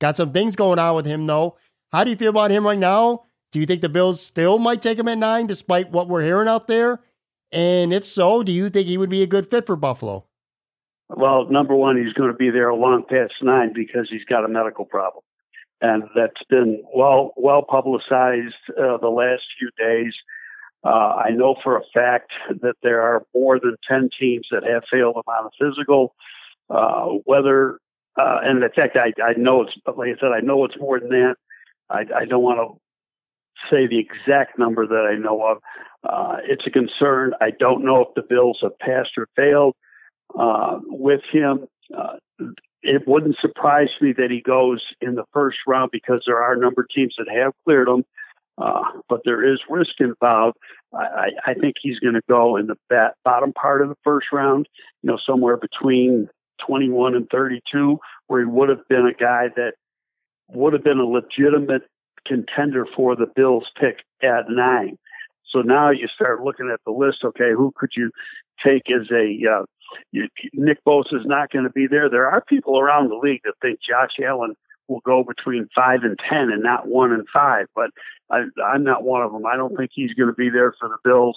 Got 0.00 0.16
some 0.16 0.32
things 0.32 0.56
going 0.56 0.80
on 0.80 0.96
with 0.96 1.06
him, 1.06 1.28
though. 1.28 1.56
How 1.92 2.02
do 2.02 2.10
you 2.10 2.16
feel 2.16 2.30
about 2.30 2.50
him 2.50 2.66
right 2.66 2.76
now? 2.76 3.26
Do 3.52 3.60
you 3.60 3.66
think 3.66 3.82
the 3.82 3.88
Bills 3.88 4.20
still 4.20 4.58
might 4.58 4.82
take 4.82 4.98
him 4.98 5.06
at 5.06 5.18
nine, 5.18 5.46
despite 5.46 5.92
what 5.92 6.08
we're 6.08 6.24
hearing 6.24 6.48
out 6.48 6.66
there? 6.66 7.00
And 7.52 7.92
if 7.92 8.04
so, 8.04 8.42
do 8.42 8.50
you 8.50 8.68
think 8.68 8.88
he 8.88 8.98
would 8.98 9.08
be 9.08 9.22
a 9.22 9.28
good 9.28 9.46
fit 9.46 9.66
for 9.66 9.76
Buffalo? 9.76 10.26
Well, 11.08 11.46
number 11.50 11.74
one, 11.74 11.96
he's 11.96 12.12
going 12.14 12.30
to 12.30 12.36
be 12.36 12.50
there 12.50 12.72
long 12.74 13.04
past 13.08 13.34
nine 13.42 13.72
because 13.72 14.08
he's 14.10 14.24
got 14.24 14.44
a 14.44 14.48
medical 14.48 14.84
problem, 14.84 15.22
and 15.80 16.04
that's 16.16 16.42
been 16.50 16.82
well 16.94 17.32
well 17.36 17.62
publicized 17.62 18.54
uh, 18.70 18.96
the 18.98 19.08
last 19.08 19.42
few 19.58 19.70
days. 19.78 20.12
Uh, 20.84 21.14
I 21.24 21.30
know 21.30 21.56
for 21.62 21.76
a 21.76 21.82
fact 21.94 22.32
that 22.48 22.74
there 22.82 23.02
are 23.02 23.24
more 23.34 23.60
than 23.60 23.76
ten 23.88 24.10
teams 24.18 24.48
that 24.50 24.64
have 24.64 24.82
failed 24.90 25.16
him 25.16 25.22
on 25.28 25.46
a 25.46 25.64
physical. 25.64 26.14
Uh, 26.68 27.18
whether 27.24 27.78
uh, 28.18 28.40
and 28.42 28.62
in 28.62 28.70
fact, 28.74 28.96
I, 28.96 29.12
I 29.22 29.34
know 29.36 29.62
it's 29.62 29.72
like 29.86 30.08
I 30.08 30.20
said, 30.20 30.32
I 30.34 30.40
know 30.40 30.64
it's 30.64 30.78
more 30.80 30.98
than 30.98 31.10
that. 31.10 31.36
I, 31.88 32.00
I 32.16 32.24
don't 32.24 32.42
want 32.42 32.58
to 32.58 32.80
say 33.70 33.86
the 33.86 33.98
exact 33.98 34.58
number 34.58 34.86
that 34.86 35.08
I 35.08 35.16
know 35.16 35.46
of. 35.46 35.58
Uh, 36.02 36.38
it's 36.48 36.66
a 36.66 36.70
concern. 36.70 37.32
I 37.40 37.50
don't 37.50 37.84
know 37.84 38.02
if 38.02 38.08
the 38.16 38.22
Bills 38.28 38.58
have 38.62 38.76
passed 38.80 39.10
or 39.16 39.28
failed 39.36 39.76
uh, 40.38 40.78
with 40.86 41.20
him. 41.30 41.66
Uh, 41.96 42.16
it 42.82 43.02
wouldn't 43.06 43.36
surprise 43.40 43.88
me 44.00 44.12
that 44.16 44.30
he 44.30 44.40
goes 44.40 44.82
in 45.00 45.14
the 45.14 45.24
first 45.32 45.58
round 45.66 45.90
because 45.90 46.22
there 46.26 46.42
are 46.42 46.54
a 46.54 46.58
number 46.58 46.82
of 46.82 46.88
teams 46.94 47.14
that 47.18 47.26
have 47.34 47.52
cleared 47.64 47.88
him, 47.88 48.04
uh, 48.58 48.82
but 49.08 49.22
there 49.24 49.52
is 49.52 49.58
risk 49.68 50.00
involved. 50.00 50.56
I, 50.94 51.30
I 51.46 51.54
think 51.54 51.74
he's 51.80 51.98
going 51.98 52.14
to 52.14 52.22
go 52.28 52.56
in 52.56 52.66
the 52.66 52.76
bat, 52.88 53.14
bottom 53.24 53.52
part 53.52 53.82
of 53.82 53.88
the 53.88 53.96
first 54.04 54.28
round, 54.32 54.68
you 55.02 55.10
know, 55.10 55.18
somewhere 55.26 55.56
between 55.56 56.28
21 56.66 57.14
and 57.14 57.28
32, 57.30 57.98
where 58.28 58.40
he 58.40 58.46
would 58.46 58.68
have 58.68 58.86
been 58.88 59.06
a 59.06 59.14
guy 59.14 59.48
that 59.56 59.72
would 60.48 60.72
have 60.72 60.84
been 60.84 60.98
a 60.98 61.04
legitimate 61.04 61.82
contender 62.26 62.86
for 62.94 63.16
the 63.16 63.26
Bills 63.34 63.66
pick 63.78 63.98
at 64.22 64.48
nine. 64.48 64.96
So 65.50 65.60
now 65.60 65.90
you 65.90 66.08
start 66.08 66.42
looking 66.42 66.70
at 66.72 66.80
the 66.84 66.92
list. 66.92 67.18
Okay, 67.24 67.52
who 67.56 67.72
could 67.76 67.90
you 67.96 68.10
take 68.64 68.90
as 68.90 69.10
a 69.10 69.38
uh, 69.50 69.64
you, 70.12 70.28
Nick 70.52 70.84
Bosa 70.84 71.14
is 71.14 71.26
not 71.26 71.50
going 71.50 71.64
to 71.64 71.70
be 71.70 71.86
there. 71.86 72.08
There 72.08 72.28
are 72.28 72.40
people 72.40 72.78
around 72.78 73.10
the 73.10 73.16
league 73.16 73.42
that 73.44 73.54
think 73.60 73.78
Josh 73.86 74.12
Allen 74.24 74.54
will 74.88 75.00
go 75.00 75.24
between 75.24 75.68
five 75.74 76.00
and 76.02 76.18
ten 76.28 76.50
and 76.50 76.62
not 76.62 76.86
one 76.86 77.12
and 77.12 77.26
five, 77.32 77.66
but 77.74 77.90
I, 78.30 78.44
I'm 78.64 78.84
not 78.84 79.02
one 79.02 79.22
of 79.22 79.32
them. 79.32 79.46
I 79.46 79.56
don't 79.56 79.76
think 79.76 79.90
he's 79.92 80.14
going 80.14 80.28
to 80.28 80.34
be 80.34 80.50
there 80.50 80.74
for 80.78 80.88
the 80.88 80.98
Bills. 81.04 81.36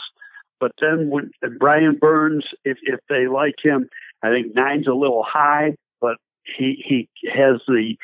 But 0.59 0.71
then 0.81 1.09
when 1.09 1.31
Brian 1.57 1.97
Burns, 1.99 2.45
if 2.65 2.77
if 2.83 2.99
they 3.09 3.27
like 3.27 3.55
him, 3.63 3.89
I 4.21 4.29
think 4.29 4.53
nine's 4.55 4.87
a 4.87 4.93
little 4.93 5.23
high, 5.27 5.75
but 6.01 6.17
he 6.43 6.83
he 6.85 7.09
has 7.33 7.61
the 7.67 7.95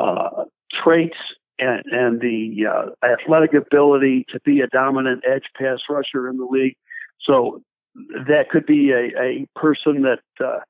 uh, 0.00 0.44
traits 0.82 1.16
and, 1.58 1.84
and 1.86 2.20
the 2.20 2.66
uh, 2.66 3.06
athletic 3.06 3.54
ability 3.54 4.26
to 4.30 4.40
be 4.40 4.60
a 4.60 4.66
dominant 4.66 5.22
edge 5.30 5.44
pass 5.56 5.78
rusher 5.88 6.28
in 6.28 6.38
the 6.38 6.46
league. 6.46 6.76
So 7.20 7.62
that 7.94 8.50
could 8.50 8.66
be 8.66 8.90
a, 8.90 9.20
a 9.20 9.46
person 9.58 10.02
that 10.02 10.44
uh, 10.44 10.60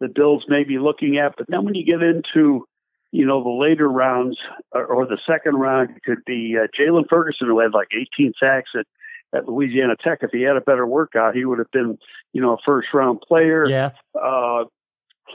the 0.00 0.08
Bills 0.08 0.44
may 0.48 0.64
be 0.64 0.78
looking 0.78 1.18
at. 1.18 1.34
But 1.36 1.46
then 1.48 1.64
when 1.64 1.74
you 1.74 1.84
get 1.84 2.02
into 2.02 2.66
you 3.12 3.26
know 3.26 3.42
the 3.42 3.50
later 3.50 3.88
rounds 3.88 4.38
or, 4.72 4.84
or 4.86 5.06
the 5.06 5.18
second 5.26 5.56
round, 5.56 5.90
it 5.90 6.02
could 6.04 6.24
be 6.26 6.56
uh, 6.56 6.66
Jaylon 6.78 7.08
Ferguson 7.08 7.48
who 7.48 7.60
had 7.60 7.74
like 7.74 7.88
18 8.18 8.32
sacks 8.40 8.70
at 8.78 8.86
at 9.32 9.48
Louisiana 9.48 9.94
Tech. 10.02 10.18
If 10.22 10.30
he 10.32 10.42
had 10.42 10.56
a 10.56 10.60
better 10.60 10.86
workout, 10.86 11.34
he 11.34 11.44
would 11.44 11.58
have 11.58 11.70
been 11.70 11.98
you 12.32 12.40
know 12.40 12.54
a 12.54 12.58
first 12.64 12.88
round 12.94 13.20
player. 13.20 13.66
Yeah. 13.68 13.90
Uh, 14.14 14.64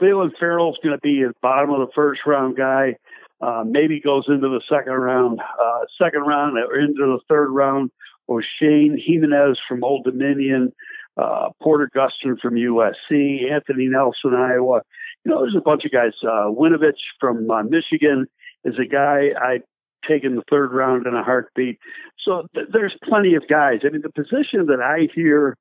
Clelin 0.00 0.30
Ferrell's 0.38 0.78
going 0.82 0.94
to 0.94 1.00
be 1.00 1.22
a 1.22 1.32
bottom 1.40 1.70
of 1.70 1.80
the 1.80 1.92
first 1.94 2.20
round 2.26 2.56
guy. 2.56 2.96
Uh, 3.40 3.64
maybe 3.66 4.00
goes 4.00 4.24
into 4.28 4.48
the 4.48 4.62
second 4.68 4.94
round, 4.94 5.40
uh, 5.40 5.80
second 6.02 6.22
round 6.22 6.56
or 6.58 6.78
into 6.78 6.94
the 6.94 7.18
third 7.28 7.50
round. 7.50 7.90
Or 8.28 8.42
Shane 8.42 9.00
Jimenez 9.00 9.56
from 9.68 9.84
Old 9.84 10.04
Dominion, 10.04 10.72
uh, 11.16 11.48
Porter 11.62 11.90
Gustin 11.94 12.38
from 12.40 12.54
USC, 12.54 13.50
Anthony 13.50 13.88
Nelson, 13.88 14.34
Iowa. 14.34 14.82
You 15.24 15.30
know, 15.30 15.40
there's 15.40 15.56
a 15.56 15.62
bunch 15.62 15.84
of 15.84 15.92
guys. 15.92 16.12
Uh, 16.22 16.50
Winovich 16.50 17.00
from 17.20 17.50
uh, 17.50 17.62
Michigan 17.62 18.26
is 18.64 18.74
a 18.78 18.86
guy 18.86 19.30
I 19.40 19.60
take 20.08 20.24
in 20.24 20.36
the 20.36 20.42
third 20.50 20.72
round 20.72 21.06
in 21.06 21.14
a 21.14 21.22
heartbeat. 21.22 21.78
So 22.24 22.46
th- 22.54 22.68
there's 22.72 22.94
plenty 23.02 23.34
of 23.34 23.48
guys. 23.48 23.80
I 23.84 23.90
mean, 23.90 24.02
the 24.02 24.10
position 24.10 24.66
that 24.66 24.80
I 24.80 25.08
hear 25.14 25.56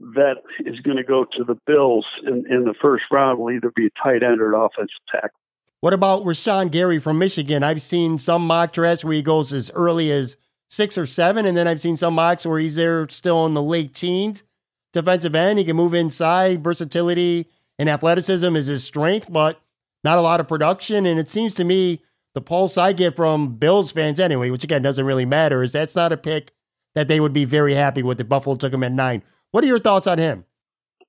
that 0.00 0.36
is 0.60 0.80
going 0.80 0.96
to 0.96 1.04
go 1.04 1.24
to 1.36 1.44
the 1.44 1.56
Bills 1.66 2.06
in, 2.26 2.44
in 2.50 2.64
the 2.64 2.74
first 2.80 3.04
round 3.10 3.38
will 3.38 3.50
either 3.50 3.70
be 3.74 3.86
a 3.86 3.90
tight 4.02 4.22
end 4.22 4.40
or 4.40 4.54
an 4.54 4.60
offensive 4.60 4.94
tackle. 5.10 5.38
What 5.80 5.92
about 5.92 6.24
Rashan 6.24 6.70
Gary 6.70 6.98
from 6.98 7.18
Michigan? 7.18 7.62
I've 7.62 7.82
seen 7.82 8.18
some 8.18 8.46
mock 8.46 8.72
drafts 8.72 9.04
where 9.04 9.14
he 9.14 9.22
goes 9.22 9.52
as 9.52 9.70
early 9.74 10.10
as 10.12 10.36
six 10.68 10.96
or 10.96 11.06
seven, 11.06 11.46
and 11.46 11.56
then 11.56 11.66
I've 11.66 11.80
seen 11.80 11.96
some 11.96 12.14
mocks 12.14 12.46
where 12.46 12.58
he's 12.58 12.76
there 12.76 13.08
still 13.08 13.46
in 13.46 13.54
the 13.54 13.62
late 13.62 13.94
teens. 13.94 14.44
Defensive 14.92 15.34
end, 15.34 15.58
he 15.58 15.64
can 15.64 15.76
move 15.76 15.94
inside. 15.94 16.64
Versatility 16.64 17.48
and 17.78 17.88
athleticism 17.88 18.56
is 18.56 18.66
his 18.66 18.84
strength, 18.84 19.26
but 19.30 19.60
not 20.02 20.18
a 20.18 20.22
lot 20.22 20.40
of 20.40 20.48
production. 20.48 21.06
And 21.06 21.18
it 21.18 21.28
seems 21.28 21.54
to 21.56 21.64
me 21.64 22.02
the 22.34 22.40
pulse 22.40 22.76
I 22.76 22.92
get 22.92 23.16
from 23.16 23.56
Bills 23.56 23.92
fans 23.92 24.20
anyway, 24.20 24.50
which 24.50 24.64
again 24.64 24.82
doesn't 24.82 25.04
really 25.04 25.24
matter, 25.24 25.62
is 25.62 25.72
that's 25.72 25.96
not 25.96 26.12
a 26.12 26.16
pick 26.16 26.52
that 26.94 27.08
they 27.08 27.20
would 27.20 27.32
be 27.32 27.44
very 27.44 27.74
happy 27.74 28.02
with 28.02 28.20
if 28.20 28.28
Buffalo 28.28 28.56
took 28.56 28.72
him 28.72 28.82
at 28.82 28.92
nine. 28.92 29.22
What 29.52 29.64
are 29.64 29.68
your 29.68 29.78
thoughts 29.78 30.06
on 30.06 30.18
him? 30.18 30.44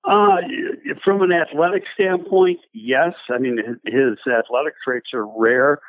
Uh, 0.03 0.38
from 1.03 1.21
an 1.21 1.32
athletic 1.32 1.84
standpoint, 1.93 2.59
yes. 2.73 3.13
I 3.29 3.38
mean, 3.38 3.57
his 3.86 4.17
athletic 4.27 4.73
traits 4.84 5.09
are 5.13 5.25
rare. 5.25 5.79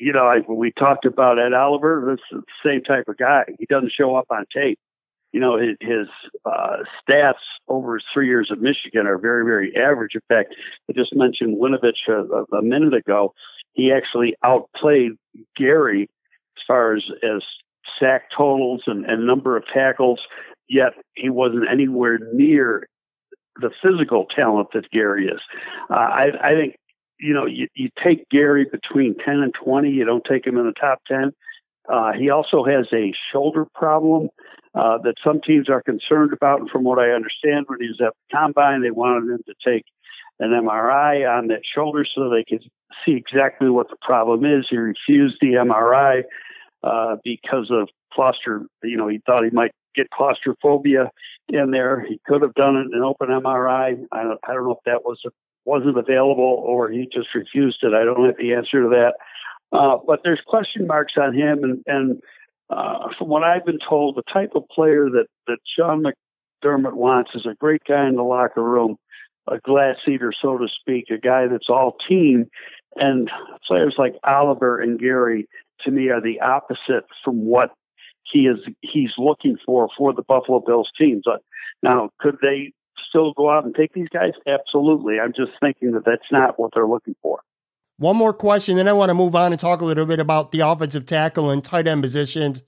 You 0.00 0.12
know, 0.12 0.26
I, 0.26 0.38
we 0.48 0.72
talked 0.72 1.04
about 1.04 1.38
Ed 1.38 1.52
Oliver. 1.52 2.16
This 2.16 2.38
is 2.38 2.44
the 2.44 2.68
same 2.68 2.82
type 2.82 3.08
of 3.08 3.18
guy. 3.18 3.44
He 3.58 3.66
doesn't 3.66 3.92
show 3.96 4.16
up 4.16 4.26
on 4.30 4.46
tape. 4.54 4.78
You 5.32 5.40
know, 5.40 5.56
his, 5.56 5.76
his 5.80 6.08
uh, 6.44 6.78
stats 7.00 7.34
over 7.68 7.94
his 7.94 8.04
three 8.12 8.26
years 8.26 8.48
at 8.50 8.60
Michigan 8.60 9.06
are 9.06 9.18
very, 9.18 9.44
very 9.44 9.76
average. 9.76 10.12
In 10.14 10.22
fact, 10.28 10.54
I 10.88 10.92
just 10.92 11.14
mentioned 11.14 11.56
Winovich 11.56 12.08
a, 12.08 12.56
a 12.56 12.62
minute 12.62 12.94
ago. 12.94 13.32
He 13.74 13.92
actually 13.92 14.34
outplayed 14.44 15.12
Gary 15.56 16.08
as 16.56 16.62
far 16.66 16.96
as, 16.96 17.04
as 17.22 17.42
sack 17.98 18.24
totals 18.36 18.82
and, 18.86 19.04
and 19.06 19.26
number 19.26 19.56
of 19.56 19.64
tackles, 19.72 20.20
yet 20.68 20.94
he 21.14 21.28
wasn't 21.28 21.68
anywhere 21.70 22.18
near 22.32 22.88
the 23.60 23.70
physical 23.82 24.26
talent 24.34 24.68
that 24.74 24.90
Gary 24.90 25.26
is. 25.26 25.40
Uh, 25.90 25.94
I, 25.94 26.30
I 26.42 26.54
think 26.54 26.76
you 27.18 27.34
know 27.34 27.46
you, 27.46 27.68
you 27.74 27.90
take 28.02 28.28
Gary 28.30 28.66
between 28.70 29.14
ten 29.24 29.40
and 29.40 29.52
twenty. 29.52 29.90
You 29.90 30.04
don't 30.04 30.24
take 30.24 30.46
him 30.46 30.56
in 30.56 30.66
the 30.66 30.72
top 30.72 31.00
ten. 31.06 31.32
Uh, 31.88 32.12
he 32.12 32.30
also 32.30 32.64
has 32.64 32.86
a 32.92 33.12
shoulder 33.32 33.66
problem 33.74 34.28
uh, 34.74 34.98
that 34.98 35.14
some 35.24 35.40
teams 35.40 35.68
are 35.68 35.82
concerned 35.82 36.32
about. 36.32 36.60
And 36.60 36.70
from 36.70 36.84
what 36.84 36.98
I 36.98 37.10
understand, 37.10 37.66
when 37.68 37.80
he 37.80 37.88
was 37.88 38.00
at 38.00 38.14
the 38.14 38.36
combine, 38.36 38.82
they 38.82 38.90
wanted 38.90 39.30
him 39.30 39.42
to 39.46 39.54
take 39.64 39.84
an 40.38 40.50
MRI 40.50 41.28
on 41.28 41.48
that 41.48 41.62
shoulder 41.74 42.04
so 42.04 42.30
they 42.30 42.44
could 42.44 42.64
see 43.04 43.12
exactly 43.12 43.68
what 43.68 43.88
the 43.90 43.96
problem 44.00 44.44
is. 44.44 44.66
He 44.70 44.76
refused 44.76 45.36
the 45.40 45.54
MRI. 45.54 46.22
uh, 46.82 47.16
because 47.24 47.70
of 47.70 47.88
claustro. 48.16 48.66
You 48.82 48.96
know, 48.96 49.08
he 49.08 49.20
thought 49.26 49.44
he 49.44 49.50
might 49.50 49.72
get 49.94 50.10
claustrophobia 50.10 51.10
in 51.48 51.70
there. 51.70 52.04
He 52.08 52.20
could 52.26 52.42
have 52.42 52.54
done 52.54 52.76
it 52.76 52.86
in 52.86 52.94
an 52.94 53.02
open 53.02 53.28
MRI. 53.28 54.06
I 54.12 54.22
don't, 54.22 54.40
I 54.48 54.54
don't 54.54 54.64
know 54.64 54.72
if 54.72 54.84
that 54.86 55.04
was 55.04 55.20
wasn't 55.64 55.98
available 55.98 56.62
or 56.66 56.90
he 56.90 57.06
just 57.12 57.28
refused 57.34 57.80
it. 57.82 57.92
I 57.92 58.04
don't 58.04 58.24
have 58.24 58.36
the 58.38 58.54
answer 58.54 58.82
to 58.82 58.88
that. 58.88 59.14
Uh, 59.72 59.98
but 60.04 60.20
there's 60.24 60.40
question 60.46 60.86
marks 60.86 61.12
on 61.16 61.32
him, 61.34 61.62
and, 61.62 61.84
and 61.86 62.22
uh, 62.70 63.08
from 63.18 63.28
what 63.28 63.42
I've 63.42 63.64
been 63.64 63.78
told, 63.86 64.16
the 64.16 64.22
type 64.32 64.52
of 64.54 64.68
player 64.68 65.08
that 65.10 65.26
that 65.46 65.58
Sean 65.76 66.04
McDermott 66.04 66.94
wants 66.94 67.30
is 67.34 67.46
a 67.46 67.54
great 67.54 67.82
guy 67.86 68.06
in 68.06 68.14
the 68.14 68.22
locker 68.22 68.62
room, 68.62 68.96
a 69.48 69.58
glass 69.58 69.96
eater, 70.08 70.32
so 70.40 70.56
to 70.58 70.68
speak, 70.80 71.06
a 71.10 71.18
guy 71.18 71.46
that's 71.48 71.68
all 71.68 71.96
team. 72.08 72.46
And 72.96 73.30
players 73.66 73.94
like 73.98 74.14
Oliver 74.24 74.80
and 74.80 74.98
Gary, 74.98 75.48
to 75.84 75.90
me, 75.90 76.08
are 76.10 76.20
the 76.20 76.40
opposite 76.40 77.04
from 77.24 77.44
what 77.44 77.70
he 78.32 78.40
is 78.40 78.58
he's 78.80 79.10
looking 79.18 79.56
for 79.64 79.88
for 79.96 80.12
the 80.12 80.22
Buffalo 80.22 80.60
Bills 80.60 80.90
teams. 80.98 81.24
Now, 81.82 82.10
could 82.20 82.36
they 82.42 82.72
still 83.08 83.32
go 83.32 83.50
out 83.50 83.64
and 83.64 83.74
take 83.74 83.92
these 83.92 84.08
guys? 84.08 84.32
Absolutely. 84.46 85.18
I'm 85.18 85.32
just 85.32 85.52
thinking 85.60 85.92
that 85.92 86.04
that's 86.04 86.30
not 86.30 86.58
what 86.58 86.70
they're 86.74 86.86
looking 86.86 87.16
for. 87.22 87.40
One 88.00 88.16
more 88.16 88.32
question, 88.32 88.78
then 88.78 88.88
I 88.88 88.94
want 88.94 89.10
to 89.10 89.14
move 89.14 89.36
on 89.36 89.52
and 89.52 89.60
talk 89.60 89.82
a 89.82 89.84
little 89.84 90.06
bit 90.06 90.20
about 90.20 90.52
the 90.52 90.60
offensive 90.60 91.04
tackle 91.04 91.50
and 91.50 91.62
tight 91.62 91.86
end 91.86 92.02
positions. 92.02 92.62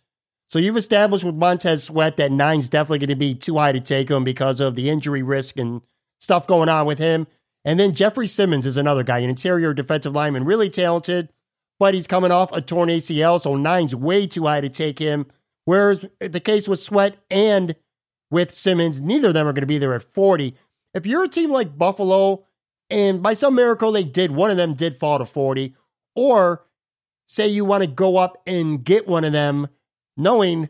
So 0.50 0.58
you've 0.58 0.76
established 0.76 1.24
with 1.24 1.34
Montez 1.34 1.84
Sweat 1.84 2.18
that 2.18 2.30
nine's 2.30 2.68
definitely 2.68 2.98
going 2.98 3.08
to 3.08 3.16
be 3.16 3.34
too 3.34 3.56
high 3.56 3.72
to 3.72 3.80
take 3.80 4.10
him 4.10 4.24
because 4.24 4.60
of 4.60 4.74
the 4.74 4.90
injury 4.90 5.22
risk 5.22 5.56
and 5.56 5.80
stuff 6.20 6.46
going 6.46 6.68
on 6.68 6.84
with 6.84 6.98
him. 6.98 7.26
And 7.64 7.80
then 7.80 7.94
Jeffrey 7.94 8.26
Simmons 8.26 8.66
is 8.66 8.76
another 8.76 9.02
guy, 9.02 9.20
an 9.20 9.30
interior 9.30 9.72
defensive 9.72 10.14
lineman, 10.14 10.44
really 10.44 10.68
talented, 10.68 11.30
but 11.78 11.94
he's 11.94 12.06
coming 12.06 12.30
off 12.30 12.52
a 12.52 12.60
torn 12.60 12.90
ACL, 12.90 13.40
so 13.40 13.56
nine's 13.56 13.94
way 13.94 14.26
too 14.26 14.44
high 14.44 14.60
to 14.60 14.68
take 14.68 14.98
him. 14.98 15.24
Whereas 15.64 16.04
the 16.20 16.40
case 16.40 16.68
with 16.68 16.78
Sweat 16.78 17.16
and 17.30 17.74
with 18.30 18.50
Simmons, 18.50 19.00
neither 19.00 19.28
of 19.28 19.34
them 19.34 19.46
are 19.46 19.54
going 19.54 19.62
to 19.62 19.66
be 19.66 19.78
there 19.78 19.94
at 19.94 20.02
40. 20.02 20.54
If 20.92 21.06
you're 21.06 21.24
a 21.24 21.28
team 21.28 21.50
like 21.50 21.78
Buffalo, 21.78 22.44
and 22.92 23.22
by 23.22 23.32
some 23.32 23.54
miracle 23.54 23.90
they 23.90 24.04
did, 24.04 24.30
one 24.32 24.50
of 24.50 24.58
them 24.58 24.74
did 24.74 24.96
fall 24.96 25.18
to 25.18 25.24
40, 25.24 25.74
or 26.14 26.66
say 27.26 27.48
you 27.48 27.64
want 27.64 27.82
to 27.82 27.88
go 27.88 28.18
up 28.18 28.42
and 28.46 28.84
get 28.84 29.08
one 29.08 29.24
of 29.24 29.32
them, 29.32 29.68
knowing 30.16 30.68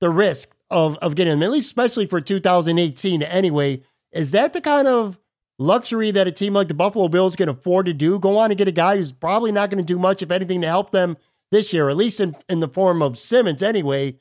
the 0.00 0.10
risk 0.10 0.54
of, 0.70 0.98
of 0.98 1.14
getting 1.14 1.32
them, 1.32 1.42
at 1.42 1.50
least 1.50 1.66
especially 1.66 2.04
for 2.04 2.20
2018 2.20 3.22
anyway, 3.22 3.82
is 4.12 4.32
that 4.32 4.52
the 4.52 4.60
kind 4.60 4.86
of 4.86 5.18
luxury 5.58 6.10
that 6.10 6.28
a 6.28 6.32
team 6.32 6.52
like 6.52 6.68
the 6.68 6.74
Buffalo 6.74 7.08
Bills 7.08 7.36
can 7.36 7.48
afford 7.48 7.86
to 7.86 7.94
do? 7.94 8.18
Go 8.18 8.36
on 8.36 8.50
and 8.50 8.58
get 8.58 8.68
a 8.68 8.72
guy 8.72 8.96
who's 8.96 9.10
probably 9.10 9.50
not 9.50 9.70
going 9.70 9.82
to 9.82 9.92
do 9.92 9.98
much, 9.98 10.22
if 10.22 10.30
anything, 10.30 10.60
to 10.60 10.66
help 10.66 10.90
them 10.90 11.16
this 11.50 11.72
year, 11.72 11.88
at 11.88 11.96
least 11.96 12.20
in, 12.20 12.36
in 12.50 12.60
the 12.60 12.68
form 12.68 13.00
of 13.00 13.18
Simmons 13.18 13.62
anyway. 13.62 14.18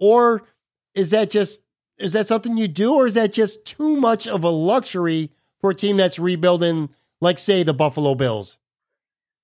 Or 0.00 0.46
is 0.94 1.10
that 1.10 1.30
just 1.30 1.60
is 1.98 2.12
that 2.14 2.26
something 2.26 2.56
you 2.56 2.68
do, 2.68 2.94
or 2.94 3.06
is 3.06 3.14
that 3.14 3.32
just 3.32 3.64
too 3.66 3.96
much 3.96 4.26
of 4.26 4.44
a 4.44 4.50
luxury 4.50 5.30
for 5.66 5.70
a 5.70 5.74
team 5.74 5.96
that's 5.96 6.16
rebuilding, 6.20 6.90
like 7.20 7.38
say 7.38 7.64
the 7.64 7.74
Buffalo 7.74 8.14
Bills? 8.14 8.56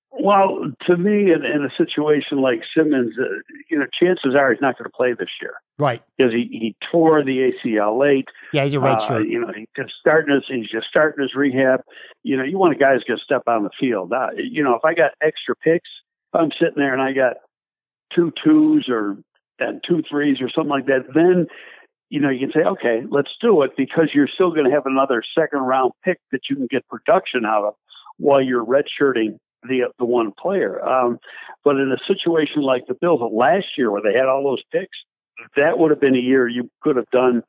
Well, 0.09 0.71
to 0.87 0.95
me, 0.95 1.33
in, 1.33 1.43
in 1.43 1.65
a 1.65 1.71
situation 1.75 2.39
like 2.39 2.61
Simmons, 2.77 3.13
uh, 3.19 3.25
you 3.69 3.77
know, 3.77 3.85
chances 3.99 4.35
are 4.37 4.53
he's 4.53 4.61
not 4.61 4.77
going 4.77 4.89
to 4.89 4.95
play 4.95 5.11
this 5.11 5.27
year, 5.41 5.55
right? 5.77 6.01
Because 6.17 6.31
he, 6.31 6.47
he 6.49 6.75
tore 6.89 7.25
the 7.25 7.51
ACL 7.51 7.99
late. 7.99 8.29
Yeah, 8.53 8.63
he's 8.63 8.75
a 8.75 8.79
red 8.79 8.97
uh, 8.97 8.99
shirt. 8.99 9.27
You 9.27 9.41
know, 9.41 9.51
he's 9.53 9.67
just 9.75 9.91
starting 9.99 10.33
his 10.33 10.43
he's 10.47 10.69
just 10.69 10.87
starting 10.87 11.21
his 11.21 11.35
rehab. 11.35 11.81
You 12.21 12.37
know, 12.37 12.43
you 12.43 12.57
want 12.57 12.73
a 12.73 12.79
guy 12.79 12.93
who's 12.93 13.03
going 13.03 13.17
to 13.17 13.25
step 13.25 13.43
on 13.47 13.63
the 13.63 13.71
field. 13.77 14.13
Uh, 14.13 14.29
you 14.37 14.63
know, 14.63 14.75
if 14.75 14.85
I 14.85 14.93
got 14.93 15.11
extra 15.21 15.55
picks, 15.57 15.89
I'm 16.31 16.51
sitting 16.51 16.77
there 16.77 16.93
and 16.93 17.01
I 17.01 17.11
got 17.11 17.37
two 18.15 18.31
twos 18.45 18.85
or 18.87 19.17
and 19.59 19.83
two 19.85 20.03
threes 20.09 20.37
or 20.39 20.49
something 20.55 20.69
like 20.69 20.85
that, 20.85 21.05
then 21.13 21.47
you 22.13 22.19
know, 22.19 22.29
you 22.29 22.41
can 22.41 22.51
say, 22.51 22.63
okay, 22.63 23.01
let's 23.09 23.31
do 23.41 23.63
it 23.63 23.71
because 23.75 24.11
you're 24.13 24.27
still 24.31 24.51
going 24.51 24.65
to 24.65 24.71
have 24.71 24.85
another 24.85 25.23
second 25.35 25.61
round 25.61 25.93
pick 26.05 26.19
that 26.31 26.41
you 26.47 26.55
can 26.55 26.67
get 26.69 26.87
production 26.87 27.43
out 27.43 27.65
of 27.65 27.73
while 28.17 28.39
you're 28.39 28.63
redshirting 28.63 29.39
the 29.63 29.85
the 29.97 30.05
one 30.05 30.31
player. 30.31 30.79
Um, 30.87 31.17
but 31.63 31.77
in 31.77 31.91
a 31.91 31.97
situation 32.07 32.61
like 32.61 32.83
the 32.87 32.93
Bills 32.93 33.19
last 33.33 33.65
year, 33.79 33.89
where 33.89 34.03
they 34.03 34.15
had 34.15 34.27
all 34.27 34.43
those 34.43 34.61
picks, 34.71 34.95
that 35.57 35.79
would 35.79 35.89
have 35.89 35.99
been 35.99 36.13
a 36.15 36.19
year 36.19 36.47
you 36.47 36.69
could 36.83 36.97
have 36.97 37.09
done 37.09 37.41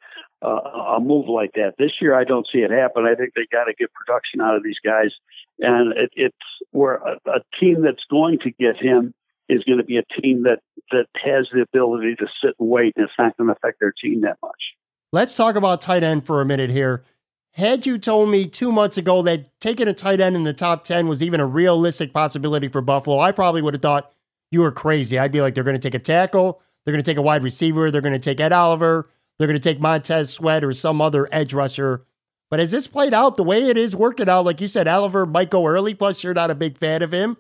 uh, 0.42 0.96
a 0.96 0.98
move 0.98 1.28
like 1.28 1.50
that. 1.56 1.74
This 1.78 1.92
year, 2.00 2.18
I 2.18 2.24
don't 2.24 2.48
see 2.50 2.60
it 2.60 2.70
happen. 2.70 3.04
I 3.04 3.14
think 3.16 3.34
they 3.34 3.46
got 3.52 3.64
to 3.64 3.74
get 3.78 3.92
production 3.92 4.40
out 4.40 4.56
of 4.56 4.62
these 4.64 4.78
guys, 4.82 5.10
and 5.58 5.92
it, 5.92 6.10
it's 6.14 6.36
where 6.70 6.94
a, 6.94 7.18
a 7.26 7.40
team 7.60 7.82
that's 7.82 8.04
going 8.10 8.38
to 8.38 8.50
get 8.50 8.78
him 8.78 9.12
is 9.49 9.62
going 9.64 9.78
to 9.78 9.84
be 9.84 9.99
a 9.99 10.20
team 10.20 10.45
that 10.45 10.61
that 10.90 11.07
has 11.22 11.47
the 11.53 11.61
ability 11.61 12.16
to 12.16 12.26
sit 12.42 12.55
and 12.59 12.68
wait, 12.68 12.95
and 12.97 13.05
it's 13.05 13.12
not 13.18 13.36
going 13.36 13.49
to 13.49 13.55
affect 13.55 13.80
their 13.80 13.92
team 13.92 14.22
that 14.22 14.38
much. 14.42 14.74
Let's 15.12 15.36
talk 15.36 15.57
about 15.57 15.80
tight 15.80 16.03
end 16.03 16.26
for 16.26 16.40
a 16.40 16.45
minute 16.45 16.70
here. 16.70 17.05
Had 17.53 17.86
you 17.86 17.99
told 17.99 18.30
me 18.30 18.47
two 18.47 18.72
months 18.72 18.99
ago 18.99 19.22
that 19.22 19.61
taking 19.61 19.86
a 19.86 19.95
tight 19.95 20.20
end 20.20 20.34
in 20.34 20.42
the 20.42 20.53
top 20.53 20.82
10 20.82 21.07
was 21.07 21.22
even 21.22 21.38
a 21.38 21.47
realistic 21.47 22.12
possibility 22.12 22.66
for 22.66 22.80
Buffalo, 22.80 23.20
I 23.20 23.30
probably 23.30 23.62
would 23.62 23.74
have 23.74 23.82
thought 23.82 24.12
you 24.51 24.61
were 24.61 24.72
crazy. 24.72 25.18
I'd 25.18 25.30
be 25.30 25.40
like, 25.40 25.55
they're 25.55 25.62
going 25.62 25.78
to 25.78 25.90
take 25.90 25.95
a 25.95 26.03
tackle, 26.03 26.61
they're 26.84 26.92
going 26.92 27.03
to 27.03 27.09
take 27.09 27.18
a 27.18 27.22
wide 27.22 27.45
receiver, 27.45 27.90
they're 27.90 28.01
going 28.01 28.12
to 28.12 28.18
take 28.18 28.40
Ed 28.40 28.53
Oliver, 28.53 29.09
they're 29.38 29.47
going 29.47 29.61
to 29.61 29.68
take 29.68 29.80
Montez 29.80 30.32
Sweat 30.32 30.64
or 30.64 30.72
some 30.72 31.01
other 31.01 31.28
edge 31.30 31.55
rusher. 31.55 32.05
But 32.51 32.61
as 32.61 32.72
this 32.72 32.88
played 32.88 33.14
out, 33.14 33.36
the 33.36 33.45
way 33.45 33.68
it 33.68 33.76
is 33.76 33.97
working 33.97 34.28
out, 34.28 34.45
like 34.45 34.61
you 34.61 34.66
said, 34.66 34.88
Oliver 34.88 35.24
might 35.24 35.51
go 35.51 35.66
early, 35.66 35.95
plus 35.95 36.22
you're 36.22 36.34
not 36.34 36.51
a 36.51 36.55
big 36.55 36.76
fan 36.76 37.03
of 37.03 37.12
him. 37.12 37.36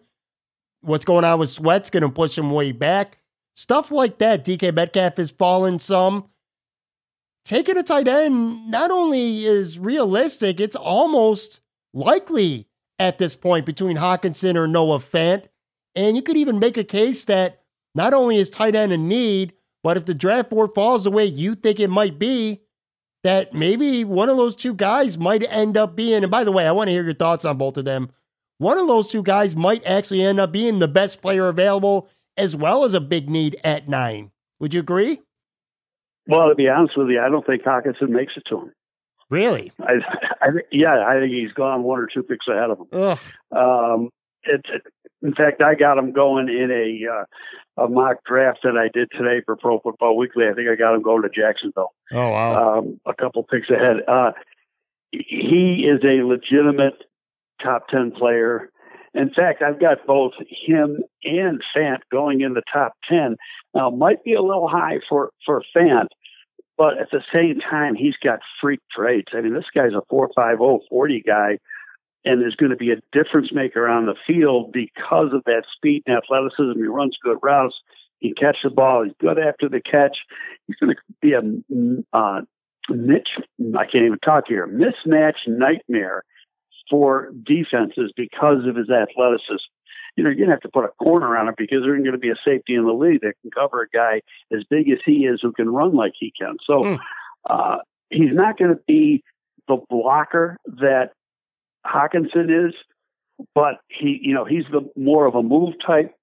What's 0.84 1.06
going 1.06 1.24
on 1.24 1.38
with 1.38 1.48
Sweat's 1.48 1.88
going 1.88 2.02
to 2.02 2.10
push 2.10 2.36
him 2.36 2.50
way 2.50 2.70
back. 2.70 3.18
Stuff 3.54 3.90
like 3.90 4.18
that. 4.18 4.44
DK 4.44 4.74
Metcalf 4.74 5.16
has 5.16 5.30
fallen 5.30 5.78
some. 5.78 6.28
Taking 7.44 7.78
a 7.78 7.82
tight 7.82 8.06
end 8.06 8.70
not 8.70 8.90
only 8.90 9.46
is 9.46 9.78
realistic, 9.78 10.60
it's 10.60 10.76
almost 10.76 11.62
likely 11.94 12.68
at 12.98 13.16
this 13.16 13.34
point 13.34 13.64
between 13.64 13.96
Hockenson 13.96 14.56
or 14.56 14.66
Noah 14.66 14.98
Fant. 14.98 15.46
And 15.94 16.16
you 16.16 16.22
could 16.22 16.36
even 16.36 16.58
make 16.58 16.76
a 16.76 16.84
case 16.84 17.24
that 17.26 17.62
not 17.94 18.12
only 18.12 18.36
is 18.36 18.50
tight 18.50 18.74
end 18.74 18.92
a 18.92 18.98
need, 18.98 19.54
but 19.82 19.96
if 19.96 20.04
the 20.04 20.14
draft 20.14 20.50
board 20.50 20.70
falls 20.74 21.04
the 21.04 21.10
way 21.10 21.24
you 21.24 21.54
think 21.54 21.80
it 21.80 21.88
might 21.88 22.18
be, 22.18 22.60
that 23.22 23.54
maybe 23.54 24.04
one 24.04 24.28
of 24.28 24.36
those 24.36 24.54
two 24.54 24.74
guys 24.74 25.16
might 25.16 25.50
end 25.50 25.78
up 25.78 25.96
being, 25.96 26.22
and 26.22 26.30
by 26.30 26.44
the 26.44 26.52
way, 26.52 26.66
I 26.66 26.72
want 26.72 26.88
to 26.88 26.92
hear 26.92 27.04
your 27.04 27.14
thoughts 27.14 27.46
on 27.46 27.56
both 27.56 27.78
of 27.78 27.86
them 27.86 28.10
one 28.64 28.78
of 28.78 28.88
those 28.88 29.08
two 29.08 29.22
guys 29.22 29.54
might 29.54 29.86
actually 29.86 30.22
end 30.22 30.40
up 30.40 30.50
being 30.50 30.78
the 30.78 30.88
best 30.88 31.20
player 31.20 31.48
available 31.48 32.08
as 32.38 32.56
well 32.56 32.84
as 32.84 32.94
a 32.94 33.00
big 33.00 33.28
need 33.28 33.56
at 33.62 33.88
nine. 33.88 34.30
Would 34.58 34.72
you 34.72 34.80
agree? 34.80 35.20
Well, 36.26 36.48
to 36.48 36.54
be 36.54 36.68
honest 36.68 36.96
with 36.96 37.10
you, 37.10 37.20
I 37.20 37.28
don't 37.28 37.46
think 37.46 37.62
Hockenson 37.62 38.08
makes 38.08 38.32
it 38.36 38.44
to 38.48 38.60
him. 38.60 38.72
Really? 39.28 39.70
I, 39.80 39.96
I 40.40 40.48
yeah, 40.72 41.04
I 41.06 41.20
think 41.20 41.32
he's 41.32 41.52
gone 41.52 41.82
one 41.82 41.98
or 41.98 42.08
two 42.12 42.22
picks 42.22 42.48
ahead 42.48 42.70
of 42.70 42.78
him. 42.78 43.58
Um, 43.58 44.08
it, 44.44 44.64
in 45.22 45.34
fact, 45.34 45.60
I 45.60 45.74
got 45.74 45.98
him 45.98 46.12
going 46.12 46.48
in 46.48 46.70
a 46.70 47.12
uh, 47.12 47.84
a 47.84 47.88
mock 47.88 48.24
draft 48.24 48.60
that 48.62 48.78
I 48.78 48.88
did 48.92 49.10
today 49.10 49.42
for 49.44 49.56
Pro 49.56 49.78
Football 49.80 50.16
Weekly. 50.16 50.44
I 50.50 50.54
think 50.54 50.68
I 50.70 50.74
got 50.74 50.94
him 50.94 51.02
going 51.02 51.22
to 51.22 51.28
Jacksonville. 51.28 51.92
Oh 52.12 52.30
wow! 52.30 52.78
Um, 52.78 53.00
a 53.04 53.14
couple 53.14 53.42
picks 53.42 53.68
ahead. 53.68 53.96
Uh, 54.08 54.32
he 55.12 55.86
is 55.86 56.00
a 56.02 56.24
legitimate 56.24 57.04
top 57.62 57.88
10 57.88 58.12
player. 58.12 58.70
In 59.14 59.30
fact, 59.30 59.62
I've 59.62 59.80
got 59.80 60.06
both 60.06 60.32
him 60.66 60.98
and 61.22 61.60
Fant 61.76 62.00
going 62.10 62.40
in 62.40 62.54
the 62.54 62.62
top 62.72 62.94
10. 63.08 63.36
Now, 63.74 63.90
might 63.90 64.24
be 64.24 64.34
a 64.34 64.42
little 64.42 64.68
high 64.68 64.98
for, 65.08 65.30
for 65.46 65.62
Fant, 65.76 66.08
but 66.76 66.98
at 66.98 67.10
the 67.12 67.22
same 67.32 67.60
time, 67.60 67.94
he's 67.94 68.16
got 68.22 68.40
freak 68.60 68.80
traits. 68.94 69.32
I 69.32 69.40
mean, 69.40 69.54
this 69.54 69.70
guy's 69.74 69.92
a 69.92 70.02
4.50 70.12 70.80
40 70.88 71.22
guy 71.24 71.58
and 72.24 72.44
is 72.44 72.56
going 72.56 72.70
to 72.70 72.76
be 72.76 72.90
a 72.90 73.00
difference 73.12 73.50
maker 73.52 73.86
on 73.86 74.06
the 74.06 74.16
field 74.26 74.72
because 74.72 75.32
of 75.32 75.44
that 75.44 75.64
speed 75.76 76.02
and 76.06 76.16
athleticism. 76.16 76.76
He 76.76 76.86
runs 76.86 77.16
good 77.22 77.38
routes. 77.42 77.76
He 78.18 78.32
can 78.32 78.46
catch 78.46 78.58
the 78.64 78.70
ball. 78.70 79.04
He's 79.04 79.12
good 79.20 79.38
after 79.38 79.68
the 79.68 79.80
catch. 79.80 80.16
He's 80.66 80.76
going 80.76 80.94
to 80.94 81.02
be 81.20 81.34
a 81.34 82.16
uh, 82.16 82.40
niche, 82.88 83.28
I 83.76 83.84
can't 83.84 84.06
even 84.06 84.18
talk 84.24 84.44
here, 84.48 84.66
mismatch 84.66 85.36
nightmare 85.46 86.24
for 86.90 87.30
defenses 87.44 88.12
because 88.16 88.66
of 88.66 88.76
his 88.76 88.90
athleticism. 88.90 89.70
You 90.16 90.22
know, 90.22 90.30
you're 90.30 90.36
going 90.36 90.48
to 90.48 90.54
have 90.54 90.60
to 90.60 90.68
put 90.68 90.84
a 90.84 90.88
corner 91.02 91.36
on 91.36 91.48
him 91.48 91.54
because 91.58 91.78
there's 91.82 92.00
going 92.00 92.12
to 92.12 92.18
be 92.18 92.30
a 92.30 92.36
safety 92.44 92.74
in 92.74 92.84
the 92.84 92.92
league 92.92 93.22
that 93.22 93.34
can 93.42 93.50
cover 93.50 93.82
a 93.82 93.88
guy 93.88 94.20
as 94.56 94.62
big 94.70 94.88
as 94.90 94.98
he 95.04 95.26
is 95.26 95.40
who 95.42 95.52
can 95.52 95.68
run 95.68 95.94
like 95.94 96.12
he 96.18 96.32
can. 96.38 96.56
So 96.64 96.82
mm. 96.82 96.98
uh, 97.50 97.78
he's 98.10 98.32
not 98.32 98.56
going 98.56 98.70
to 98.70 98.80
be 98.86 99.24
the 99.66 99.78
blocker 99.90 100.58
that 100.66 101.10
Hockenson 101.84 102.68
is, 102.68 102.74
but 103.54 103.80
he, 103.88 104.20
you 104.22 104.34
know, 104.34 104.44
he's 104.44 104.64
the 104.70 104.88
more 104.96 105.26
of 105.26 105.34
a 105.34 105.42
move 105.42 105.74
type 105.84 106.14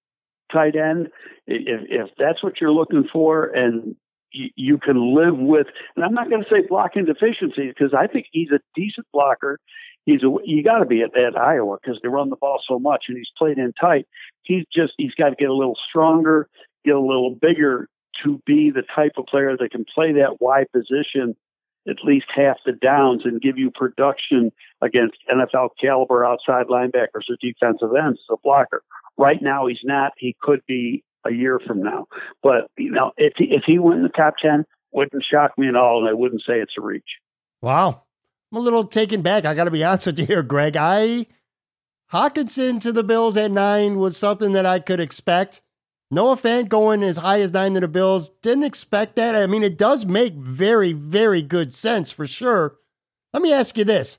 tight 0.51 0.75
end. 0.75 1.09
If, 1.47 1.81
if 1.89 2.09
that's 2.17 2.43
what 2.43 2.61
you're 2.61 2.71
looking 2.71 3.05
for, 3.11 3.45
and 3.45 3.95
you, 4.31 4.49
you 4.55 4.77
can 4.77 5.15
live 5.15 5.37
with, 5.37 5.67
and 5.95 6.05
I'm 6.05 6.13
not 6.13 6.29
going 6.29 6.43
to 6.43 6.49
say 6.49 6.65
blocking 6.67 7.05
deficiencies 7.05 7.73
because 7.77 7.93
I 7.97 8.07
think 8.07 8.27
he's 8.31 8.51
a 8.51 8.59
decent 8.75 9.07
blocker 9.11 9.59
he's 10.05 10.23
a, 10.23 10.33
you 10.43 10.63
got 10.63 10.79
to 10.79 10.85
be 10.85 11.01
at, 11.01 11.17
at 11.17 11.37
Iowa 11.37 11.77
because 11.81 11.99
they 12.01 12.09
run 12.09 12.29
the 12.29 12.35
ball 12.35 12.61
so 12.67 12.79
much, 12.79 13.05
and 13.07 13.17
he's 13.17 13.31
played 13.37 13.57
in 13.57 13.73
tight. 13.79 14.07
He's 14.43 14.65
just 14.73 14.93
he's 14.97 15.13
got 15.15 15.29
to 15.29 15.35
get 15.35 15.49
a 15.49 15.53
little 15.53 15.77
stronger. 15.89 16.49
get 16.85 16.95
a 16.95 16.99
little 16.99 17.35
bigger 17.35 17.87
to 18.23 18.41
be 18.45 18.71
the 18.71 18.83
type 18.95 19.13
of 19.17 19.25
player 19.25 19.55
that 19.57 19.71
can 19.71 19.85
play 19.93 20.13
that 20.13 20.41
wide 20.41 20.67
position 20.71 21.35
at 21.87 21.97
least 22.03 22.27
half 22.33 22.57
the 22.65 22.73
downs 22.73 23.23
and 23.25 23.41
give 23.41 23.57
you 23.57 23.71
production 23.71 24.51
against 24.81 25.17
NFL 25.31 25.69
caliber 25.81 26.23
outside 26.23 26.67
linebackers 26.67 27.27
or 27.29 27.37
defensive 27.41 27.89
ends 27.95 28.19
as 28.19 28.33
a 28.33 28.37
blocker. 28.43 28.83
Right 29.17 29.41
now, 29.41 29.65
he's 29.67 29.79
not. 29.83 30.11
He 30.17 30.35
could 30.41 30.61
be 30.67 31.03
a 31.25 31.31
year 31.31 31.59
from 31.65 31.81
now. 31.81 32.07
But 32.43 32.69
you 32.77 32.91
know, 32.91 33.11
if 33.17 33.33
he, 33.37 33.45
if 33.45 33.63
he 33.65 33.79
went 33.79 33.97
in 33.97 34.03
the 34.03 34.09
top 34.09 34.35
ten, 34.41 34.65
wouldn't 34.91 35.23
shock 35.23 35.57
me 35.57 35.67
at 35.67 35.75
all, 35.75 35.99
and 35.99 36.09
I 36.09 36.13
wouldn't 36.13 36.41
say 36.41 36.59
it's 36.59 36.73
a 36.77 36.81
reach. 36.81 37.03
Wow, 37.61 38.03
I'm 38.51 38.57
a 38.57 38.61
little 38.61 38.83
taken 38.83 39.21
back. 39.21 39.45
I 39.45 39.53
got 39.53 39.63
to 39.63 39.71
be 39.71 39.83
honest 39.83 40.07
with 40.07 40.19
you 40.19 40.25
here, 40.25 40.43
Greg. 40.43 40.75
I 40.75 41.27
Hockenson 42.11 42.81
to 42.81 42.91
the 42.91 43.03
Bills 43.03 43.37
at 43.37 43.51
nine 43.51 43.97
was 43.97 44.17
something 44.17 44.51
that 44.51 44.65
I 44.65 44.79
could 44.79 44.99
expect. 44.99 45.61
Noah 46.09 46.35
Fant 46.35 46.67
going 46.67 47.03
as 47.03 47.17
high 47.17 47.39
as 47.39 47.53
nine 47.53 47.75
to 47.75 47.79
the 47.79 47.87
Bills. 47.87 48.29
Didn't 48.41 48.65
expect 48.65 49.15
that. 49.15 49.33
I 49.33 49.47
mean, 49.47 49.63
it 49.63 49.77
does 49.77 50.05
make 50.05 50.33
very, 50.33 50.91
very 50.91 51.41
good 51.41 51.73
sense 51.73 52.11
for 52.11 52.27
sure. 52.27 52.75
Let 53.33 53.41
me 53.41 53.53
ask 53.53 53.77
you 53.77 53.85
this. 53.85 54.17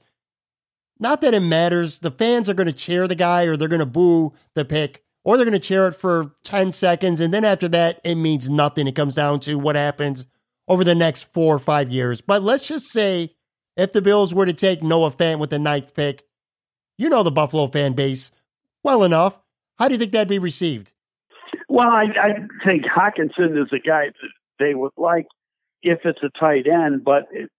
Not 0.99 1.21
that 1.21 1.35
it 1.35 1.41
matters. 1.41 1.99
The 1.99 2.11
fans 2.11 2.49
are 2.49 2.55
going 2.55 2.69
to 2.69 2.73
cheer 2.73 3.07
the 3.07 3.15
guy 3.15 3.45
or 3.45 3.59
they're 3.59 3.69
going 3.69 3.81
to 3.81 3.87
boo 3.87 4.33
the 4.55 4.65
pick 4.65 5.05
or 5.23 5.37
they're 5.37 5.45
going 5.45 5.53
to 5.53 5.59
cheer 5.61 5.87
it 5.87 5.95
for 5.95 6.33
10 6.45 6.73
seconds. 6.73 7.21
And 7.21 7.35
then 7.35 7.45
after 7.45 7.69
that, 7.69 8.01
it 8.05 8.15
means 8.15 8.49
nothing. 8.49 8.87
It 8.87 8.95
comes 8.95 9.15
down 9.15 9.41
to 9.41 9.59
what 9.59 9.77
happens 9.77 10.27
over 10.67 10.85
the 10.85 10.95
next 10.95 11.25
four 11.35 11.55
or 11.55 11.59
five 11.59 11.91
years. 11.91 12.23
But 12.23 12.43
let's 12.43 12.69
just 12.69 12.87
say 12.87 13.35
if 13.77 13.93
the 13.93 14.03
Bills 14.03 14.35
were 14.35 14.47
to 14.47 14.53
take 14.53 14.83
Noah 14.83 15.11
Fant 15.11 15.39
with 15.39 15.51
the 15.51 15.59
ninth 15.59 15.95
pick, 15.95 16.25
you 16.99 17.09
know 17.09 17.23
the 17.23 17.31
Buffalo 17.31 17.67
fan 17.67 17.93
base 17.95 18.31
well 18.83 19.03
enough. 19.03 19.41
How 19.79 19.89
do 19.89 19.95
you 19.95 19.99
think 19.99 20.13
that'd 20.13 20.29
be 20.29 20.39
received? 20.39 20.93
Well, 21.69 21.89
I, 21.89 22.05
I 22.21 22.29
think 22.65 22.85
Hockenson 22.85 23.61
is 23.61 23.73
a 23.73 23.79
guy 23.79 24.07
that 24.07 24.31
they 24.59 24.75
would 24.75 24.93
like 24.97 25.27
if 25.83 26.01
it's 26.05 26.23
a 26.23 26.31
tight 26.39 26.67
end, 26.67 27.03
but 27.05 27.27
it, 27.33 27.51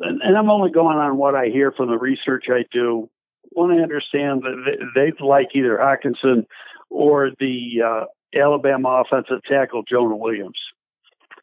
and 0.00 0.36
I'm 0.36 0.50
only 0.50 0.70
going 0.70 0.96
on 0.96 1.16
what 1.16 1.34
I 1.34 1.46
hear 1.46 1.70
from 1.70 1.88
the 1.88 1.98
research 1.98 2.46
I 2.48 2.64
do. 2.72 3.08
When 3.50 3.70
I 3.70 3.82
understand 3.82 4.42
that 4.42 4.76
they'd 4.94 5.24
like 5.24 5.48
either 5.54 5.78
Hockenson 5.78 6.46
or 6.90 7.30
the 7.38 7.82
uh, 7.84 8.04
Alabama 8.38 9.02
offensive 9.04 9.42
tackle 9.48 9.82
Jonah 9.88 10.16
Williams. 10.16 10.58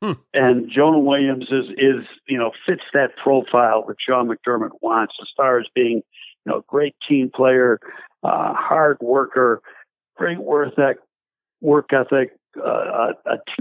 Hmm. 0.03 0.11
And 0.33 0.69
Jonah 0.69 0.99
Williams 0.99 1.45
is 1.49 1.69
is 1.77 2.05
you 2.27 2.37
know 2.37 2.51
fits 2.67 2.83
that 2.93 3.15
profile 3.23 3.85
that 3.87 3.95
Sean 4.05 4.27
McDermott 4.27 4.71
wants 4.81 5.13
as 5.21 5.29
far 5.37 5.59
as 5.59 5.65
being 5.73 6.01
you 6.45 6.51
know 6.51 6.61
great 6.67 6.93
team 7.07 7.31
player, 7.33 7.79
uh, 8.21 8.53
hard 8.53 8.97
worker, 8.99 9.61
great 10.17 10.39
work 10.39 10.73
ethic, 10.73 10.97
work 11.61 11.93
ethic, 11.93 12.31
uh, 12.61 13.13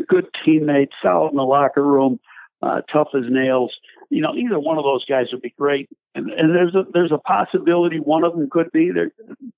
good 0.09 0.27
teammate, 0.45 0.89
solid 1.01 1.31
in 1.31 1.37
the 1.37 1.45
locker 1.45 1.85
room, 1.85 2.19
uh, 2.61 2.81
tough 2.93 3.11
as 3.15 3.23
nails. 3.29 3.73
You 4.11 4.23
know, 4.23 4.35
either 4.35 4.59
one 4.59 4.79
of 4.79 4.85
those 4.85 5.05
guys 5.05 5.27
would 5.31 5.43
be 5.43 5.55
great. 5.57 5.89
And, 6.17 6.29
and 6.31 6.57
there's 6.57 6.75
a 6.75 6.83
there's 6.93 7.13
a 7.13 7.19
possibility 7.19 8.01
one 8.01 8.25
of 8.25 8.33
them 8.33 8.51
could 8.51 8.73
be 8.73 8.91
there. 8.91 9.13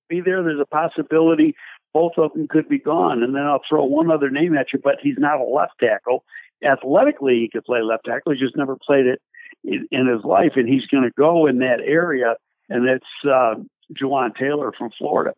Be 0.07 0.21
there. 0.21 0.43
There's 0.43 0.61
a 0.61 0.67
possibility 0.67 1.55
both 1.95 2.11
of 2.17 2.33
them 2.33 2.45
could 2.47 2.67
be 2.67 2.77
gone. 2.77 3.23
And 3.23 3.33
then 3.33 3.43
I'll 3.43 3.61
throw 3.67 3.85
one 3.85 4.11
other 4.11 4.29
name 4.29 4.55
at 4.55 4.67
you, 4.73 4.79
but 4.83 4.97
he's 5.01 5.17
not 5.17 5.39
a 5.39 5.45
left 5.45 5.79
tackle. 5.79 6.25
Athletically, 6.63 7.39
he 7.39 7.49
could 7.51 7.65
play 7.65 7.81
left 7.81 8.05
tackle. 8.05 8.31
He's 8.31 8.41
just 8.41 8.57
never 8.57 8.77
played 8.85 9.05
it 9.05 9.21
in, 9.63 9.87
in 9.91 10.07
his 10.07 10.23
life, 10.23 10.53
and 10.55 10.67
he's 10.67 10.85
going 10.87 11.03
to 11.03 11.11
go 11.17 11.47
in 11.47 11.59
that 11.59 11.79
area. 11.85 12.35
And 12.69 12.87
it's 12.87 13.05
uh, 13.23 13.55
Jawaan 13.93 14.35
Taylor 14.35 14.71
from 14.77 14.89
Florida 14.97 15.33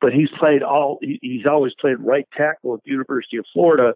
but 0.00 0.12
he's 0.12 0.28
played 0.38 0.62
all. 0.62 0.98
He's 1.00 1.46
always 1.46 1.72
played 1.80 1.98
right 2.00 2.26
tackle 2.36 2.74
at 2.74 2.80
the 2.84 2.90
University 2.90 3.36
of 3.36 3.44
Florida. 3.52 3.94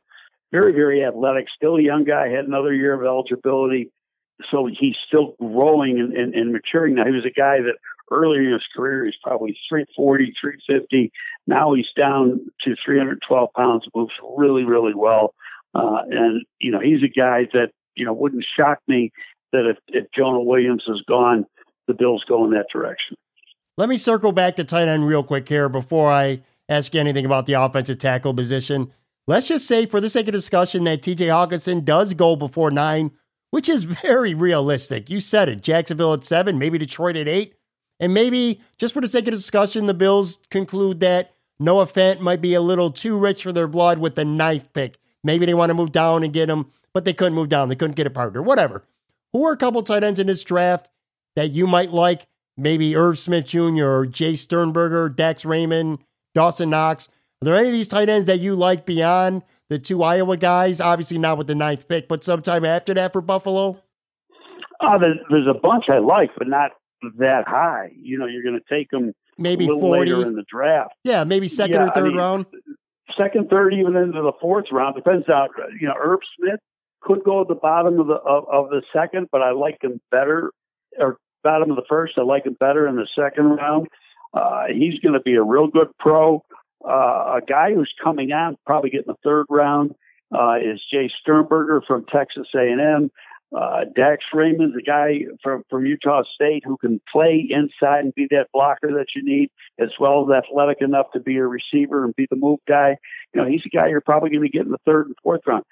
Very, 0.52 0.72
very 0.72 1.04
athletic. 1.04 1.46
Still 1.54 1.76
a 1.76 1.82
young 1.82 2.04
guy. 2.04 2.28
Had 2.28 2.46
another 2.46 2.72
year 2.72 2.94
of 2.94 3.04
eligibility, 3.04 3.90
so 4.50 4.66
he's 4.66 4.96
still 5.06 5.34
growing 5.40 5.98
and, 5.98 6.12
and, 6.12 6.34
and 6.34 6.52
maturing. 6.52 6.94
Now 6.94 7.06
he 7.06 7.12
was 7.12 7.24
a 7.24 7.30
guy 7.30 7.60
that 7.60 7.76
earlier 8.10 8.42
in 8.42 8.52
his 8.52 8.62
career 8.76 9.04
he's 9.04 9.14
probably 9.22 9.56
340, 9.68 10.34
350. 10.40 11.12
Now 11.46 11.74
he's 11.74 11.90
down 11.96 12.40
to 12.62 12.76
312 12.84 13.48
pounds. 13.56 13.86
Moves 13.94 14.12
really, 14.36 14.64
really 14.64 14.94
well. 14.94 15.34
Uh, 15.74 16.02
and 16.10 16.44
you 16.60 16.70
know 16.70 16.80
he's 16.80 17.02
a 17.02 17.08
guy 17.08 17.48
that 17.52 17.70
you 17.94 18.04
know 18.04 18.12
wouldn't 18.12 18.44
shock 18.56 18.78
me 18.86 19.12
that 19.52 19.66
if, 19.70 19.76
if 19.88 20.06
Jonah 20.16 20.42
Williams 20.42 20.84
is 20.88 21.02
gone, 21.08 21.46
the 21.86 21.94
Bills 21.94 22.24
go 22.28 22.44
in 22.44 22.52
that 22.52 22.66
direction. 22.72 23.16
Let 23.76 23.88
me 23.88 23.96
circle 23.96 24.32
back 24.32 24.56
to 24.56 24.64
tight 24.64 24.88
end 24.88 25.06
real 25.06 25.22
quick 25.22 25.48
here 25.48 25.68
before 25.68 26.10
I 26.10 26.42
ask 26.68 26.94
you 26.94 27.00
anything 27.00 27.26
about 27.26 27.46
the 27.46 27.54
offensive 27.54 27.98
tackle 27.98 28.34
position. 28.34 28.92
Let's 29.26 29.48
just 29.48 29.66
say, 29.66 29.86
for 29.86 30.00
the 30.00 30.10
sake 30.10 30.28
of 30.28 30.32
discussion, 30.32 30.84
that 30.84 31.02
TJ 31.02 31.28
Hockenson 31.28 31.84
does 31.84 32.14
go 32.14 32.36
before 32.36 32.70
nine, 32.70 33.12
which 33.50 33.68
is 33.68 33.84
very 34.02 34.34
realistic. 34.34 35.08
You 35.08 35.20
said 35.20 35.48
it. 35.48 35.62
Jacksonville 35.62 36.14
at 36.14 36.24
seven, 36.24 36.58
maybe 36.58 36.78
Detroit 36.78 37.16
at 37.16 37.28
eight. 37.28 37.54
And 38.00 38.12
maybe, 38.12 38.60
just 38.76 38.92
for 38.92 39.00
the 39.00 39.08
sake 39.08 39.26
of 39.26 39.32
discussion, 39.32 39.86
the 39.86 39.94
Bills 39.94 40.40
conclude 40.50 41.00
that 41.00 41.34
Noah 41.58 41.86
Fant 41.86 42.20
might 42.20 42.40
be 42.40 42.54
a 42.54 42.60
little 42.60 42.90
too 42.90 43.16
rich 43.16 43.44
for 43.44 43.52
their 43.52 43.68
blood 43.68 43.98
with 43.98 44.16
the 44.16 44.24
ninth 44.24 44.72
pick. 44.72 44.98
Maybe 45.24 45.46
they 45.46 45.54
want 45.54 45.70
to 45.70 45.74
move 45.74 45.90
down 45.90 46.22
and 46.22 46.32
get 46.32 46.50
him, 46.50 46.70
but 46.92 47.04
they 47.04 47.14
couldn't 47.14 47.34
move 47.34 47.48
down. 47.48 47.68
They 47.68 47.74
couldn't 47.74 47.96
get 47.96 48.06
a 48.06 48.10
partner, 48.10 48.42
whatever. 48.42 48.84
Who 49.32 49.44
are 49.46 49.52
a 49.52 49.56
couple 49.56 49.82
tight 49.82 50.04
ends 50.04 50.20
in 50.20 50.28
this 50.28 50.44
draft 50.44 50.90
that 51.34 51.50
you 51.50 51.66
might 51.66 51.90
like 51.90 52.28
maybe 52.56 52.94
Irv 52.94 53.18
Smith 53.18 53.46
Jr. 53.46 53.86
or 53.86 54.06
Jace 54.06 54.38
Sternberger, 54.38 55.08
Dax 55.08 55.44
Raymond, 55.44 55.98
Dawson 56.34 56.70
Knox. 56.70 57.08
Are 57.42 57.46
there 57.46 57.56
any 57.56 57.68
of 57.68 57.72
these 57.72 57.88
tight 57.88 58.08
ends 58.08 58.26
that 58.26 58.38
you 58.38 58.54
like 58.54 58.86
beyond 58.86 59.42
the 59.68 59.78
two 59.78 60.02
Iowa 60.02 60.36
guys? 60.36 60.80
Obviously 60.80 61.18
not 61.18 61.38
with 61.38 61.46
the 61.46 61.54
ninth 61.54 61.88
pick, 61.88 62.06
but 62.06 62.22
sometime 62.22 62.64
after 62.64 62.94
that 62.94 63.12
for 63.12 63.20
Buffalo? 63.20 63.82
Uh, 64.80 64.98
there's, 64.98 65.18
there's 65.30 65.46
a 65.48 65.58
bunch 65.58 65.84
I 65.88 65.98
like, 65.98 66.30
but 66.36 66.46
not 66.46 66.70
that 67.18 67.44
high. 67.46 67.90
You 67.96 68.18
know, 68.18 68.26
you're 68.26 68.42
going 68.42 68.60
to 68.60 68.74
take 68.74 68.90
them 68.90 69.14
maybe 69.38 69.66
40 69.66 70.10
in 70.10 70.34
the 70.34 70.44
draft. 70.48 70.94
Yeah, 71.04 71.24
maybe 71.24 71.48
second 71.48 71.76
yeah, 71.76 71.88
or 71.88 71.90
third 71.92 72.04
I 72.04 72.08
mean, 72.08 72.16
round. 72.16 72.46
Second, 73.16 73.48
third, 73.48 73.74
even 73.74 73.96
into 73.96 74.22
the 74.22 74.32
fourth 74.40 74.66
round 74.72 74.96
depends 74.96 75.28
on 75.28 75.48
you 75.80 75.86
know 75.86 75.94
Irv 76.00 76.20
Smith 76.38 76.60
could 77.00 77.22
go 77.24 77.42
at 77.42 77.48
the 77.48 77.54
bottom 77.54 78.00
of 78.00 78.06
the 78.06 78.14
of, 78.14 78.44
of 78.50 78.70
the 78.70 78.82
second, 78.92 79.28
but 79.30 79.42
I 79.42 79.52
like 79.52 79.78
him 79.82 80.00
better 80.10 80.50
or 80.98 81.18
bottom 81.42 81.70
of 81.70 81.76
the 81.76 81.84
first. 81.88 82.14
I 82.16 82.22
like 82.22 82.46
him 82.46 82.56
better 82.58 82.88
in 82.88 82.96
the 82.96 83.06
second 83.14 83.44
round. 83.44 83.88
Uh, 84.32 84.64
he's 84.74 84.98
going 85.00 85.12
to 85.12 85.20
be 85.20 85.34
a 85.34 85.42
real 85.42 85.68
good 85.68 85.88
pro. 85.98 86.42
Uh, 86.84 87.38
a 87.38 87.40
guy 87.46 87.72
who's 87.72 87.92
coming 88.02 88.32
out, 88.32 88.56
probably 88.66 88.90
getting 88.90 89.06
the 89.06 89.16
third 89.22 89.46
round, 89.48 89.94
uh, 90.36 90.56
is 90.56 90.80
Jay 90.90 91.10
Sternberger 91.20 91.82
from 91.86 92.04
Texas 92.06 92.48
A&M. 92.54 93.10
Uh, 93.54 93.84
Dax 93.94 94.24
Raymond, 94.32 94.74
the 94.74 94.82
guy 94.82 95.20
from, 95.42 95.62
from 95.70 95.86
Utah 95.86 96.22
State 96.34 96.64
who 96.66 96.76
can 96.76 97.00
play 97.12 97.46
inside 97.48 98.00
and 98.00 98.14
be 98.14 98.26
that 98.30 98.48
blocker 98.52 98.88
that 98.92 99.06
you 99.14 99.22
need, 99.24 99.50
as 99.78 99.90
well 100.00 100.24
as 100.24 100.44
athletic 100.44 100.78
enough 100.80 101.06
to 101.12 101.20
be 101.20 101.36
a 101.36 101.46
receiver 101.46 102.04
and 102.04 102.16
be 102.16 102.26
the 102.28 102.36
move 102.36 102.58
guy. 102.66 102.96
You 103.32 103.40
know, 103.40 103.48
he's 103.48 103.62
a 103.64 103.68
guy 103.68 103.88
you're 103.88 104.00
probably 104.00 104.30
going 104.30 104.42
to 104.42 104.48
get 104.48 104.66
in 104.66 104.72
the 104.72 104.78
third 104.84 105.06
and 105.06 105.14
fourth 105.22 105.42
round. 105.46 105.64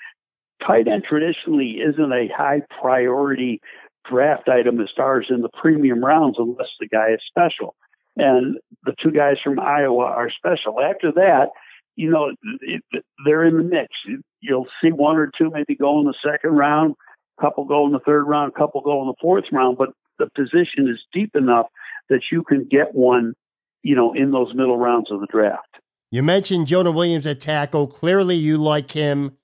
Tight 0.64 0.86
end 0.86 1.02
traditionally 1.08 1.78
isn't 1.80 2.12
a 2.12 2.28
high 2.36 2.62
priority 2.80 3.60
draft 4.08 4.48
item 4.48 4.80
as 4.80 4.88
far 4.96 5.20
as 5.20 5.26
in 5.30 5.42
the 5.42 5.48
premium 5.60 6.04
rounds 6.04 6.36
unless 6.38 6.68
the 6.78 6.86
guy 6.86 7.12
is 7.14 7.20
special. 7.26 7.74
And 8.16 8.58
the 8.84 8.94
two 9.02 9.10
guys 9.10 9.36
from 9.42 9.58
Iowa 9.58 10.04
are 10.04 10.30
special. 10.30 10.80
After 10.80 11.12
that, 11.12 11.46
you 11.96 12.10
know, 12.10 12.32
it, 12.60 13.04
they're 13.24 13.44
in 13.44 13.56
the 13.56 13.64
mix. 13.64 13.88
You'll 14.40 14.68
see 14.82 14.90
one 14.90 15.16
or 15.16 15.30
two 15.36 15.50
maybe 15.50 15.74
go 15.74 15.98
in 16.00 16.06
the 16.06 16.14
second 16.24 16.50
round, 16.50 16.94
couple 17.40 17.64
go 17.64 17.86
in 17.86 17.92
the 17.92 18.00
third 18.00 18.24
round, 18.24 18.54
couple 18.54 18.80
go 18.80 19.00
in 19.02 19.08
the 19.08 19.14
fourth 19.20 19.44
round, 19.52 19.78
but 19.78 19.90
the 20.18 20.28
position 20.34 20.88
is 20.88 20.98
deep 21.12 21.34
enough 21.34 21.66
that 22.08 22.20
you 22.30 22.44
can 22.44 22.68
get 22.70 22.94
one, 22.94 23.34
you 23.82 23.96
know, 23.96 24.12
in 24.12 24.30
those 24.30 24.54
middle 24.54 24.78
rounds 24.78 25.10
of 25.10 25.20
the 25.20 25.26
draft. 25.26 25.66
You 26.10 26.22
mentioned 26.22 26.66
Jonah 26.66 26.90
Williams 26.90 27.26
at 27.26 27.40
tackle. 27.40 27.86
Clearly, 27.86 28.36
you 28.36 28.58
like 28.58 28.90
him. 28.90 29.36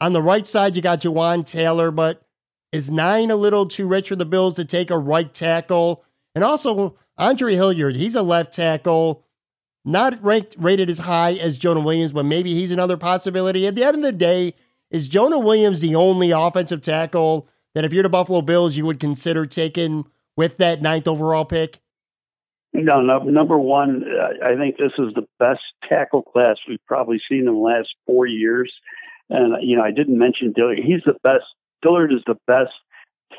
On 0.00 0.12
the 0.12 0.22
right 0.22 0.46
side, 0.46 0.74
you 0.74 0.82
got 0.82 1.02
Jawaan 1.02 1.46
Taylor, 1.46 1.90
but 1.90 2.22
is 2.72 2.90
nine 2.90 3.30
a 3.30 3.36
little 3.36 3.66
too 3.66 3.86
rich 3.86 4.08
for 4.08 4.16
the 4.16 4.24
Bills 4.24 4.54
to 4.54 4.64
take 4.64 4.90
a 4.90 4.98
right 4.98 5.32
tackle? 5.32 6.04
And 6.34 6.42
also, 6.42 6.96
Andre 7.16 7.54
Dillard, 7.54 7.96
he's 7.96 8.14
a 8.14 8.22
left 8.22 8.54
tackle, 8.54 9.24
not 9.84 10.22
ranked 10.22 10.56
rated 10.58 10.88
as 10.90 11.00
high 11.00 11.34
as 11.34 11.58
Jonah 11.58 11.80
Williams, 11.80 12.12
but 12.12 12.24
maybe 12.24 12.54
he's 12.54 12.70
another 12.70 12.96
possibility. 12.96 13.66
At 13.66 13.74
the 13.74 13.84
end 13.84 13.96
of 13.96 14.02
the 14.02 14.12
day, 14.12 14.54
is 14.90 15.08
Jonah 15.08 15.38
Williams 15.38 15.80
the 15.80 15.94
only 15.94 16.30
offensive 16.30 16.82
tackle 16.82 17.48
that 17.74 17.84
if 17.84 17.92
you're 17.92 18.02
the 18.02 18.08
Buffalo 18.08 18.42
Bills, 18.42 18.76
you 18.76 18.84
would 18.86 19.00
consider 19.00 19.46
taking 19.46 20.06
with 20.36 20.56
that 20.58 20.82
ninth 20.82 21.06
overall 21.06 21.44
pick? 21.44 21.80
No, 22.72 23.00
no 23.00 23.18
number 23.18 23.58
one, 23.58 24.04
uh, 24.04 24.46
I 24.46 24.56
think 24.56 24.76
this 24.76 24.92
is 24.98 25.12
the 25.14 25.26
best 25.38 25.60
tackle 25.88 26.22
class 26.22 26.56
we've 26.68 26.84
probably 26.86 27.20
seen 27.28 27.40
in 27.40 27.46
the 27.46 27.52
last 27.52 27.88
four 28.06 28.26
years. 28.26 28.72
And, 29.28 29.56
you 29.62 29.76
know, 29.76 29.82
I 29.82 29.90
didn't 29.90 30.18
mention 30.18 30.52
Dillard. 30.52 30.78
He's 30.78 31.02
the 31.04 31.16
best 31.22 31.44
Dillard 31.82 32.12
is 32.12 32.22
the 32.26 32.38
best 32.46 32.72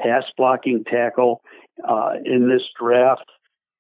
pass 0.02 0.24
blocking 0.38 0.84
tackle 0.84 1.42
uh, 1.88 2.14
in 2.26 2.50
this 2.50 2.64
draft. 2.80 3.26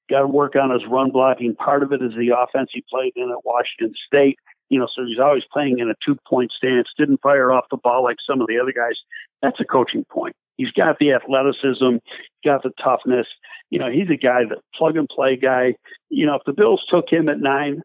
Got 0.10 0.22
to 0.22 0.28
work 0.28 0.56
on 0.56 0.72
his 0.72 0.82
run 0.90 1.12
blocking. 1.12 1.56
Part 1.56 1.84
of 1.84 1.94
it 1.94 2.02
is 2.02 2.12
the 2.12 2.36
offense 2.38 2.70
he 2.74 2.84
played 2.90 3.14
in 3.16 3.30
at 3.32 3.46
Washington 3.46 3.94
State. 4.08 4.40
You 4.72 4.80
know, 4.80 4.88
so 4.96 5.04
he's 5.06 5.20
always 5.20 5.44
playing 5.52 5.80
in 5.80 5.90
a 5.90 5.96
two 6.04 6.16
point 6.26 6.50
stance, 6.56 6.88
didn't 6.98 7.22
fire 7.22 7.52
off 7.52 7.66
the 7.70 7.78
ball 7.78 8.04
like 8.04 8.16
some 8.26 8.40
of 8.40 8.48
the 8.48 8.58
other 8.58 8.72
guys. 8.72 8.96
That's 9.42 9.60
a 9.60 9.66
coaching 9.66 10.06
point. 10.10 10.34
He's 10.56 10.72
got 10.72 10.98
the 10.98 11.12
athleticism, 11.12 11.98
got 12.46 12.64
the 12.64 12.72
toughness. 12.82 13.28
You 13.70 13.80
know, 13.80 13.92
he's 13.92 14.10
a 14.10 14.16
guy 14.16 14.44
that 14.48 14.60
plug 14.74 14.96
and 14.96 15.10
play 15.10 15.36
guy. 15.36 15.76
You 16.10 16.26
know, 16.26 16.36
if 16.36 16.44
the 16.46 16.54
Bills 16.54 16.86
took 16.90 17.10
him 17.10 17.28
at 17.28 17.42
nine, 17.42 17.82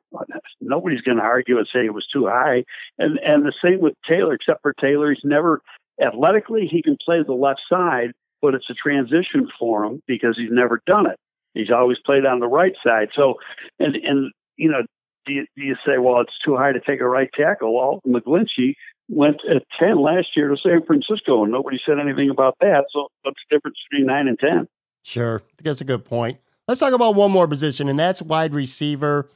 nobody's 0.61 1.01
going 1.01 1.16
to 1.16 1.24
argue 1.24 1.59
and 1.59 1.66
say 1.72 1.84
it 1.84 1.95
was 1.95 2.07
too 2.12 2.26
high. 2.26 2.62
And 2.99 3.18
and 3.18 3.45
the 3.45 3.53
same 3.64 3.80
with 3.80 3.95
Taylor, 4.09 4.34
except 4.34 4.62
for 4.62 4.72
Taylor, 4.80 5.11
he's 5.11 5.24
never 5.24 5.62
athletically 6.01 6.68
he 6.70 6.82
can 6.82 6.97
play 7.05 7.18
the 7.26 7.32
left 7.32 7.62
side, 7.68 8.12
but 8.41 8.55
it's 8.55 8.70
a 8.70 8.74
transition 8.74 9.49
for 9.59 9.84
him 9.84 10.03
because 10.07 10.37
he's 10.39 10.53
never 10.53 10.80
done 10.87 11.07
it. 11.07 11.18
He's 11.55 11.72
always 11.72 11.99
played 12.07 12.26
on 12.26 12.39
the 12.39 12.47
right 12.47 12.74
side. 12.84 13.09
So, 13.16 13.34
and 13.80 13.97
and 13.97 14.30
you 14.57 14.70
know, 14.70 14.82
do 15.27 15.33
you, 15.33 15.47
do 15.57 15.62
you 15.62 15.74
say, 15.87 15.99
well, 15.99 16.20
it's 16.20 16.39
too 16.45 16.57
high 16.57 16.72
to 16.72 16.81
take 16.81 17.01
a 17.01 17.09
right 17.09 17.29
tackle? 17.35 17.74
Well, 17.74 18.01
McGlinchey 18.07 18.74
went 19.09 19.37
at 19.49 19.62
10 19.79 20.01
last 20.01 20.29
year 20.37 20.49
to 20.49 20.57
San 20.57 20.85
Francisco, 20.87 21.43
and 21.43 21.53
nobody 21.53 21.79
said 21.87 21.99
anything 21.99 22.31
about 22.31 22.57
that. 22.61 22.85
So 22.93 23.09
what's 23.22 23.39
the 23.49 23.57
difference 23.57 23.77
between 23.91 24.07
9 24.07 24.29
and 24.29 24.39
10? 24.39 24.68
Sure. 25.05 25.43
That's 25.62 25.81
a 25.81 25.85
good 25.85 26.05
point. 26.05 26.39
Let's 26.66 26.81
talk 26.81 26.93
about 26.93 27.14
one 27.14 27.31
more 27.31 27.47
position, 27.47 27.89
and 27.89 27.99
that's 27.99 28.20
wide 28.20 28.55
receiver. 28.55 29.31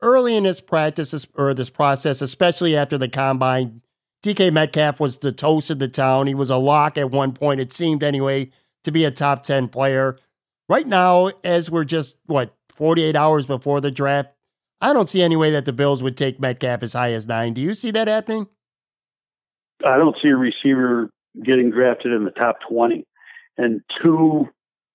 Early 0.00 0.36
in 0.36 0.44
this 0.44 0.60
practice 0.60 1.26
or 1.34 1.54
this 1.54 1.70
process, 1.70 2.22
especially 2.22 2.76
after 2.76 2.96
the 2.96 3.08
combine, 3.08 3.82
DK 4.24 4.52
Metcalf 4.52 5.00
was 5.00 5.18
the 5.18 5.32
toast 5.32 5.70
of 5.70 5.80
the 5.80 5.88
town. 5.88 6.28
He 6.28 6.34
was 6.34 6.50
a 6.50 6.56
lock 6.56 6.96
at 6.96 7.10
one 7.10 7.32
point, 7.32 7.60
it 7.60 7.72
seemed 7.72 8.04
anyway, 8.04 8.50
to 8.84 8.92
be 8.92 9.04
a 9.04 9.10
top 9.10 9.42
10 9.42 9.68
player. 9.68 10.16
Right 10.68 10.86
now, 10.86 11.30
as 11.42 11.68
we're 11.68 11.84
just, 11.84 12.16
what, 12.26 12.54
48 12.70 13.16
hours 13.16 13.46
before 13.46 13.80
the 13.80 13.90
draft, 13.90 14.30
I 14.80 14.92
don't 14.92 15.08
see 15.08 15.22
any 15.22 15.36
way 15.36 15.50
that 15.50 15.64
the 15.64 15.72
Bills 15.72 16.02
would 16.02 16.16
take 16.16 16.38
Metcalf 16.38 16.82
as 16.82 16.92
high 16.92 17.12
as 17.12 17.26
nine. 17.26 17.52
Do 17.52 17.60
you 17.60 17.74
see 17.74 17.90
that 17.90 18.08
happening? 18.08 18.46
I 19.84 19.96
don't 19.96 20.16
see 20.22 20.28
a 20.28 20.36
receiver 20.36 21.10
getting 21.44 21.70
drafted 21.70 22.12
in 22.12 22.24
the 22.24 22.30
top 22.30 22.58
20 22.68 23.04
and 23.56 23.80
two, 24.02 24.48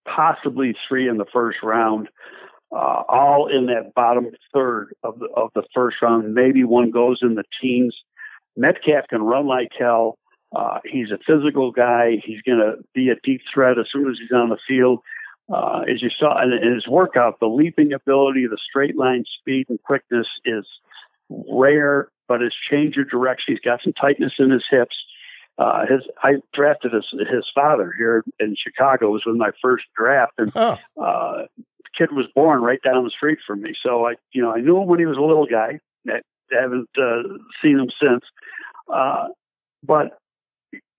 possibly 0.08 0.74
three 0.88 1.08
in 1.08 1.18
the 1.18 1.26
first 1.32 1.58
round, 1.64 2.10
uh, 2.72 3.04
all 3.10 3.50
in 3.54 3.68
that 3.68 3.94
bottom 3.94 4.28
third 4.54 4.94
of 5.04 5.20
the, 5.20 5.28
of 5.36 5.50
the 5.54 5.64
first 5.74 5.98
round. 6.02 6.34
Maybe 6.34 6.64
one 6.64 6.92
goes 6.92 7.20
in 7.22 7.36
the 7.36 7.44
teens. 7.62 7.96
Metcalf 8.56 9.06
can 9.10 9.22
run 9.22 9.48
like 9.48 9.70
hell. 9.78 10.18
Uh, 10.56 10.80
he's 10.86 11.08
a 11.12 11.18
physical 11.26 11.72
guy. 11.72 12.22
He's 12.24 12.42
going 12.42 12.60
to 12.60 12.84
be 12.94 13.10
a 13.10 13.16
deep 13.24 13.42
threat 13.54 13.80
as 13.80 13.86
soon 13.92 14.10
as 14.10 14.18
he's 14.20 14.36
on 14.36 14.50
the 14.50 14.58
field. 14.68 15.00
Uh, 15.54 15.82
as 15.82 16.02
you 16.02 16.10
saw 16.20 16.42
in 16.42 16.52
his 16.52 16.88
workout, 16.88 17.40
the 17.40 17.46
leaping 17.46 17.94
ability, 17.94 18.48
the 18.48 18.58
straight 18.70 18.98
line 18.98 19.24
speed 19.40 19.68
and 19.70 19.82
quickness 19.84 20.26
is 20.46 20.66
rare, 21.30 22.10
but 22.28 22.42
his 22.42 22.54
change 22.72 22.98
of 22.98 23.10
direction, 23.10 23.54
he's 23.54 23.60
got 23.60 23.80
some 23.84 23.94
tightness 23.94 24.34
in 24.40 24.50
his 24.50 24.64
hips. 24.72 24.96
Uh, 25.60 25.86
his 25.88 26.02
I 26.24 26.38
drafted 26.54 26.94
his 26.94 27.06
his 27.32 27.46
father 27.54 27.94
here 27.96 28.24
in 28.40 28.56
Chicago. 28.58 29.10
It 29.10 29.12
was 29.12 29.24
with 29.28 29.36
my 29.36 29.52
first 29.62 29.84
draft, 29.96 30.34
and 30.40 30.52
oh. 30.56 30.78
uh, 31.00 31.44
the 31.58 31.92
kid 31.96 32.12
was 32.12 32.26
born 32.34 32.64
right 32.64 32.80
down 32.84 33.04
the 33.04 33.12
street 33.12 33.38
from 33.46 33.62
me. 33.62 33.76
So 33.86 34.08
I, 34.08 34.14
you 34.32 34.42
know, 34.42 34.52
I 34.52 34.62
knew 34.62 34.82
him 34.82 34.88
when 34.88 35.00
he 35.00 35.06
was 35.06 35.18
a 35.18 35.22
little 35.22 35.46
guy. 35.46 35.80
I 36.10 36.22
haven't 36.52 36.90
uh, 36.98 37.38
seen 37.62 37.78
him 37.78 37.90
since, 38.02 38.24
uh, 38.92 39.28
but 39.84 40.18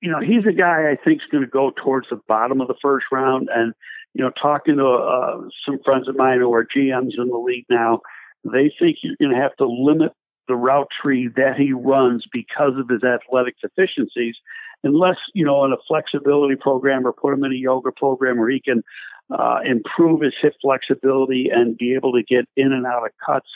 you 0.01 0.11
know, 0.11 0.21
he's 0.21 0.47
a 0.47 0.53
guy 0.53 0.91
I 0.93 0.97
think 1.03 1.23
is 1.23 1.29
going 1.33 1.43
to 1.43 1.51
go 1.51 1.73
towards 1.83 2.09
the 2.11 2.21
bottom 2.29 2.61
of 2.61 2.69
the 2.69 2.77
first 2.81 3.07
round. 3.11 3.49
And 3.53 3.73
you 4.15 4.25
know, 4.25 4.31
talking 4.41 4.77
to 4.77 4.87
uh, 4.87 5.41
some 5.67 5.79
friends 5.85 6.09
of 6.09 6.17
mine 6.17 6.39
who 6.39 6.53
are 6.55 6.65
GMs 6.65 7.19
in 7.19 7.29
the 7.29 7.37
league 7.37 7.67
now, 7.69 8.01
they 8.45 8.73
think 8.79 8.99
you're 9.03 9.17
going 9.21 9.35
to 9.35 9.43
have 9.43 9.57
to 9.57 9.67
limit 9.67 10.13
the 10.47 10.55
route 10.55 10.89
tree 11.03 11.29
that 11.37 11.57
he 11.57 11.73
runs 11.73 12.25
because 12.33 12.73
of 12.79 12.89
his 12.89 13.03
athletic 13.03 13.55
deficiencies, 13.61 14.37
unless 14.83 15.17
you 15.35 15.45
know 15.45 15.65
in 15.65 15.73
a 15.73 15.77
flexibility 15.89 16.55
program 16.55 17.07
or 17.07 17.13
put 17.13 17.33
him 17.33 17.45
in 17.45 17.53
a 17.53 17.57
yoga 17.57 17.91
program 17.93 18.39
where 18.39 18.51
he 18.51 18.61
can 18.61 18.83
uh, 19.31 19.61
improve 19.65 20.21
his 20.21 20.35
hip 20.41 20.55
flexibility 20.61 21.49
and 21.53 21.79
be 21.79 21.95
able 21.95 22.13
to 22.13 22.23
get 22.23 22.47
in 22.57 22.73
and 22.73 22.87
out 22.87 23.05
of 23.05 23.13
cuts 23.25 23.49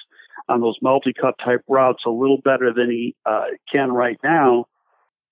on 0.48 0.60
those 0.60 0.78
multi-cut 0.80 1.34
type 1.44 1.62
routes 1.68 2.04
a 2.06 2.10
little 2.10 2.40
better 2.42 2.72
than 2.72 2.90
he 2.90 3.14
uh, 3.26 3.44
can 3.70 3.92
right 3.92 4.18
now. 4.24 4.64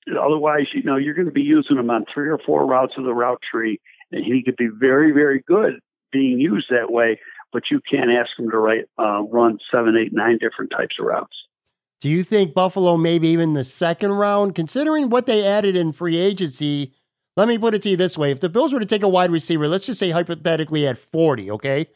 Otherwise, 0.08 0.66
you 0.74 0.82
know, 0.82 0.96
you're 0.96 1.14
going 1.14 1.26
to 1.26 1.32
be 1.32 1.42
using 1.42 1.78
him 1.78 1.90
on 1.90 2.04
three 2.12 2.28
or 2.28 2.38
four 2.44 2.66
routes 2.66 2.92
of 2.98 3.04
the 3.04 3.14
route 3.14 3.40
tree, 3.50 3.80
and 4.12 4.24
he 4.24 4.42
could 4.42 4.56
be 4.56 4.68
very, 4.72 5.12
very 5.12 5.42
good 5.46 5.80
being 6.12 6.38
used 6.38 6.66
that 6.70 6.90
way. 6.90 7.20
But 7.52 7.64
you 7.70 7.80
can't 7.90 8.10
ask 8.10 8.30
him 8.38 8.50
to 8.50 8.58
write, 8.58 8.84
uh, 8.98 9.22
run 9.22 9.58
seven, 9.72 9.96
eight, 9.96 10.12
nine 10.12 10.38
different 10.38 10.70
types 10.70 10.96
of 11.00 11.06
routes. 11.06 11.36
Do 12.00 12.10
you 12.10 12.22
think 12.22 12.52
Buffalo, 12.52 12.96
maybe 12.96 13.28
even 13.28 13.54
the 13.54 13.64
second 13.64 14.12
round, 14.12 14.54
considering 14.54 15.08
what 15.08 15.26
they 15.26 15.46
added 15.46 15.76
in 15.76 15.92
free 15.92 16.18
agency? 16.18 16.92
Let 17.36 17.48
me 17.48 17.56
put 17.56 17.74
it 17.74 17.82
to 17.82 17.90
you 17.90 17.96
this 17.96 18.18
way: 18.18 18.30
if 18.30 18.40
the 18.40 18.48
Bills 18.48 18.72
were 18.72 18.80
to 18.80 18.86
take 18.86 19.02
a 19.02 19.08
wide 19.08 19.30
receiver, 19.30 19.68
let's 19.68 19.86
just 19.86 19.98
say 19.98 20.10
hypothetically 20.10 20.86
at 20.86 20.98
forty, 20.98 21.50
okay, 21.50 21.86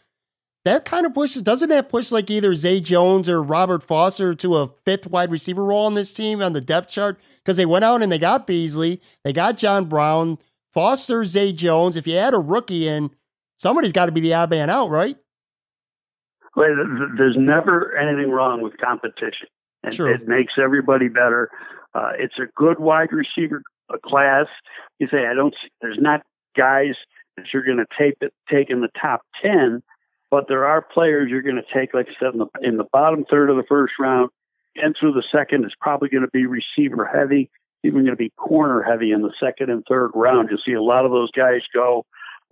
that 0.65 0.85
kind 0.85 1.07
of 1.07 1.15
pushes 1.15 1.43
doesn't 1.43 1.71
that 1.71 1.89
push 1.89 2.13
like 2.13 2.31
either 2.31 2.55
Zay 2.55 2.81
Jones 2.81 3.29
or 3.29 3.43
Robert 3.43 3.83
Foster 3.83 4.35
to 4.35 4.57
a 4.57 4.69
fifth 4.85 5.07
wide 5.07 5.31
receiver 5.31 5.65
role 5.65 5.87
on 5.87 5.95
this 5.95 6.13
team 6.13 6.43
on 6.43 6.53
the 6.53 6.61
depth 6.61 6.89
chart 6.89 7.19
because 7.37 7.57
they 7.57 7.67
went 7.67 7.85
out 7.85 8.03
and 8.03 8.13
they 8.13 8.19
got 8.19 8.47
Beasley, 8.47 9.01
they 9.25 9.33
got 9.33 9.57
John 9.57 9.87
Brown, 9.87 10.39
Foster, 10.73 11.25
Zay 11.25 11.53
Jones. 11.53 11.97
If 11.97 12.07
you 12.07 12.17
add 12.17 12.35
a 12.35 12.39
rookie 12.39 12.87
in, 12.87 13.11
somebody's 13.59 13.93
got 13.93 14.07
to 14.07 14.13
be 14.13 14.21
the 14.21 14.35
odd 14.35 14.51
man 14.51 14.71
out, 14.71 14.91
right? 14.91 15.17
Well, 16.57 16.69
there's 17.17 17.37
never 17.39 17.97
anything 17.97 18.31
wrong 18.31 18.61
with 18.61 18.77
competition, 18.79 19.49
and 19.83 19.93
True. 19.93 20.13
it 20.13 20.27
makes 20.27 20.55
everybody 20.63 21.09
better. 21.09 21.49
Uh, 21.95 22.11
it's 22.19 22.39
a 22.39 22.47
good 22.57 22.81
wide 22.81 23.11
receiver 23.13 23.63
class. 24.05 24.47
You 24.99 25.09
say 25.11 25.27
I 25.27 25.35
don't. 25.35 25.55
There's 25.81 25.99
not 26.01 26.23
guys 26.57 26.95
that 27.37 27.47
you're 27.53 27.65
going 27.65 27.79
to 27.79 27.87
take 27.99 28.15
take 28.51 28.69
in 28.69 28.81
the 28.81 28.91
top 29.01 29.23
ten, 29.41 29.83
but 30.31 30.49
there 30.49 30.67
are 30.67 30.83
players 30.83 31.31
you're 31.31 31.43
going 31.43 31.57
to 31.57 31.79
take, 31.79 31.95
like 31.95 32.09
I 32.09 32.13
said, 32.19 32.35
in 32.35 32.41
the, 32.41 32.47
in 32.63 32.77
the 32.77 32.87
bottom 32.93 33.25
third 33.31 33.49
of 33.49 33.57
the 33.57 33.65
first 33.69 33.95
round 33.99 34.31
and 34.77 34.95
through 34.99 35.13
the 35.13 35.25
second 35.33 35.65
is 35.65 35.73
probably 35.81 36.09
going 36.09 36.23
to 36.23 36.31
be 36.33 36.47
receiver 36.47 37.05
heavy, 37.05 37.51
even 37.83 38.03
going 38.03 38.11
to 38.11 38.17
be 38.17 38.31
corner 38.37 38.83
heavy 38.83 39.13
in 39.13 39.23
the 39.23 39.33
second 39.43 39.71
and 39.71 39.85
third 39.89 40.11
round. 40.15 40.49
You'll 40.51 40.61
see 40.65 40.73
a 40.73 40.83
lot 40.83 41.05
of 41.05 41.11
those 41.11 41.31
guys 41.31 41.61
go, 41.75 42.05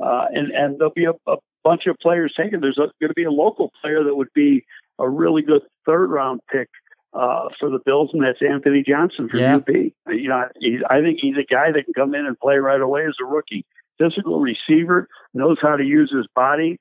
uh, 0.02 0.26
and 0.30 0.50
and 0.52 0.78
there'll 0.78 0.92
be 0.92 1.06
a, 1.06 1.12
a 1.30 1.36
bunch 1.64 1.86
of 1.86 1.96
players 2.00 2.32
taken. 2.36 2.60
There's 2.60 2.78
a, 2.78 2.90
going 3.00 3.08
to 3.08 3.14
be 3.14 3.24
a 3.24 3.30
local 3.30 3.72
player 3.82 4.04
that 4.04 4.14
would 4.14 4.32
be 4.34 4.64
a 4.98 5.08
really 5.08 5.42
good 5.42 5.62
third 5.86 6.10
round 6.10 6.40
pick 6.50 6.68
uh, 7.12 7.48
for 7.58 7.70
the 7.70 7.80
Bills, 7.84 8.10
and 8.12 8.22
that's 8.22 8.40
Anthony 8.42 8.82
Johnson 8.86 9.28
from 9.28 9.38
yeah. 9.38 9.56
UB. 9.56 9.68
You 9.68 10.28
know, 10.28 10.48
he's, 10.60 10.80
I 10.88 11.00
think 11.00 11.18
he's 11.20 11.36
a 11.36 11.44
guy 11.44 11.72
that 11.72 11.84
can 11.84 11.94
come 11.94 12.14
in 12.14 12.26
and 12.26 12.38
play 12.38 12.56
right 12.56 12.80
away 12.80 13.04
as 13.06 13.14
a 13.20 13.24
rookie. 13.24 13.64
Physical 13.98 14.40
receiver, 14.40 15.08
knows 15.34 15.58
how 15.60 15.76
to 15.76 15.84
use 15.84 16.12
his 16.14 16.26
body 16.34 16.78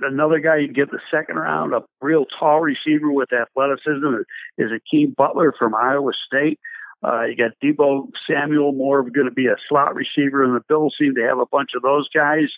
another 0.00 0.38
guy 0.38 0.58
you'd 0.58 0.74
get 0.74 0.90
the 0.90 1.00
second 1.10 1.36
round, 1.36 1.74
a 1.74 1.82
real 2.00 2.24
tall 2.38 2.60
receiver 2.60 3.10
with 3.10 3.30
athleticism 3.32 4.22
is 4.58 4.70
Hakeem 4.70 5.14
Butler 5.16 5.52
from 5.58 5.74
Iowa 5.74 6.12
State. 6.26 6.58
Uh, 7.04 7.24
you 7.24 7.36
got 7.36 7.52
Deebo 7.62 8.10
Samuel, 8.28 8.72
more 8.72 9.02
going 9.02 9.26
to 9.26 9.32
be 9.32 9.46
a 9.46 9.56
slot 9.68 9.94
receiver, 9.94 10.44
and 10.44 10.54
the 10.54 10.62
Bills 10.68 10.94
seem 10.98 11.14
to 11.16 11.22
have 11.22 11.38
a 11.38 11.46
bunch 11.46 11.70
of 11.74 11.82
those 11.82 12.08
guys. 12.08 12.48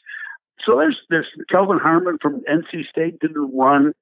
So 0.64 0.76
there's 0.76 0.98
there's 1.10 1.26
Kelvin 1.50 1.78
Harmon 1.78 2.18
from 2.20 2.42
NC 2.42 2.86
State 2.88 3.18
didn't 3.20 3.50
run 3.54 3.92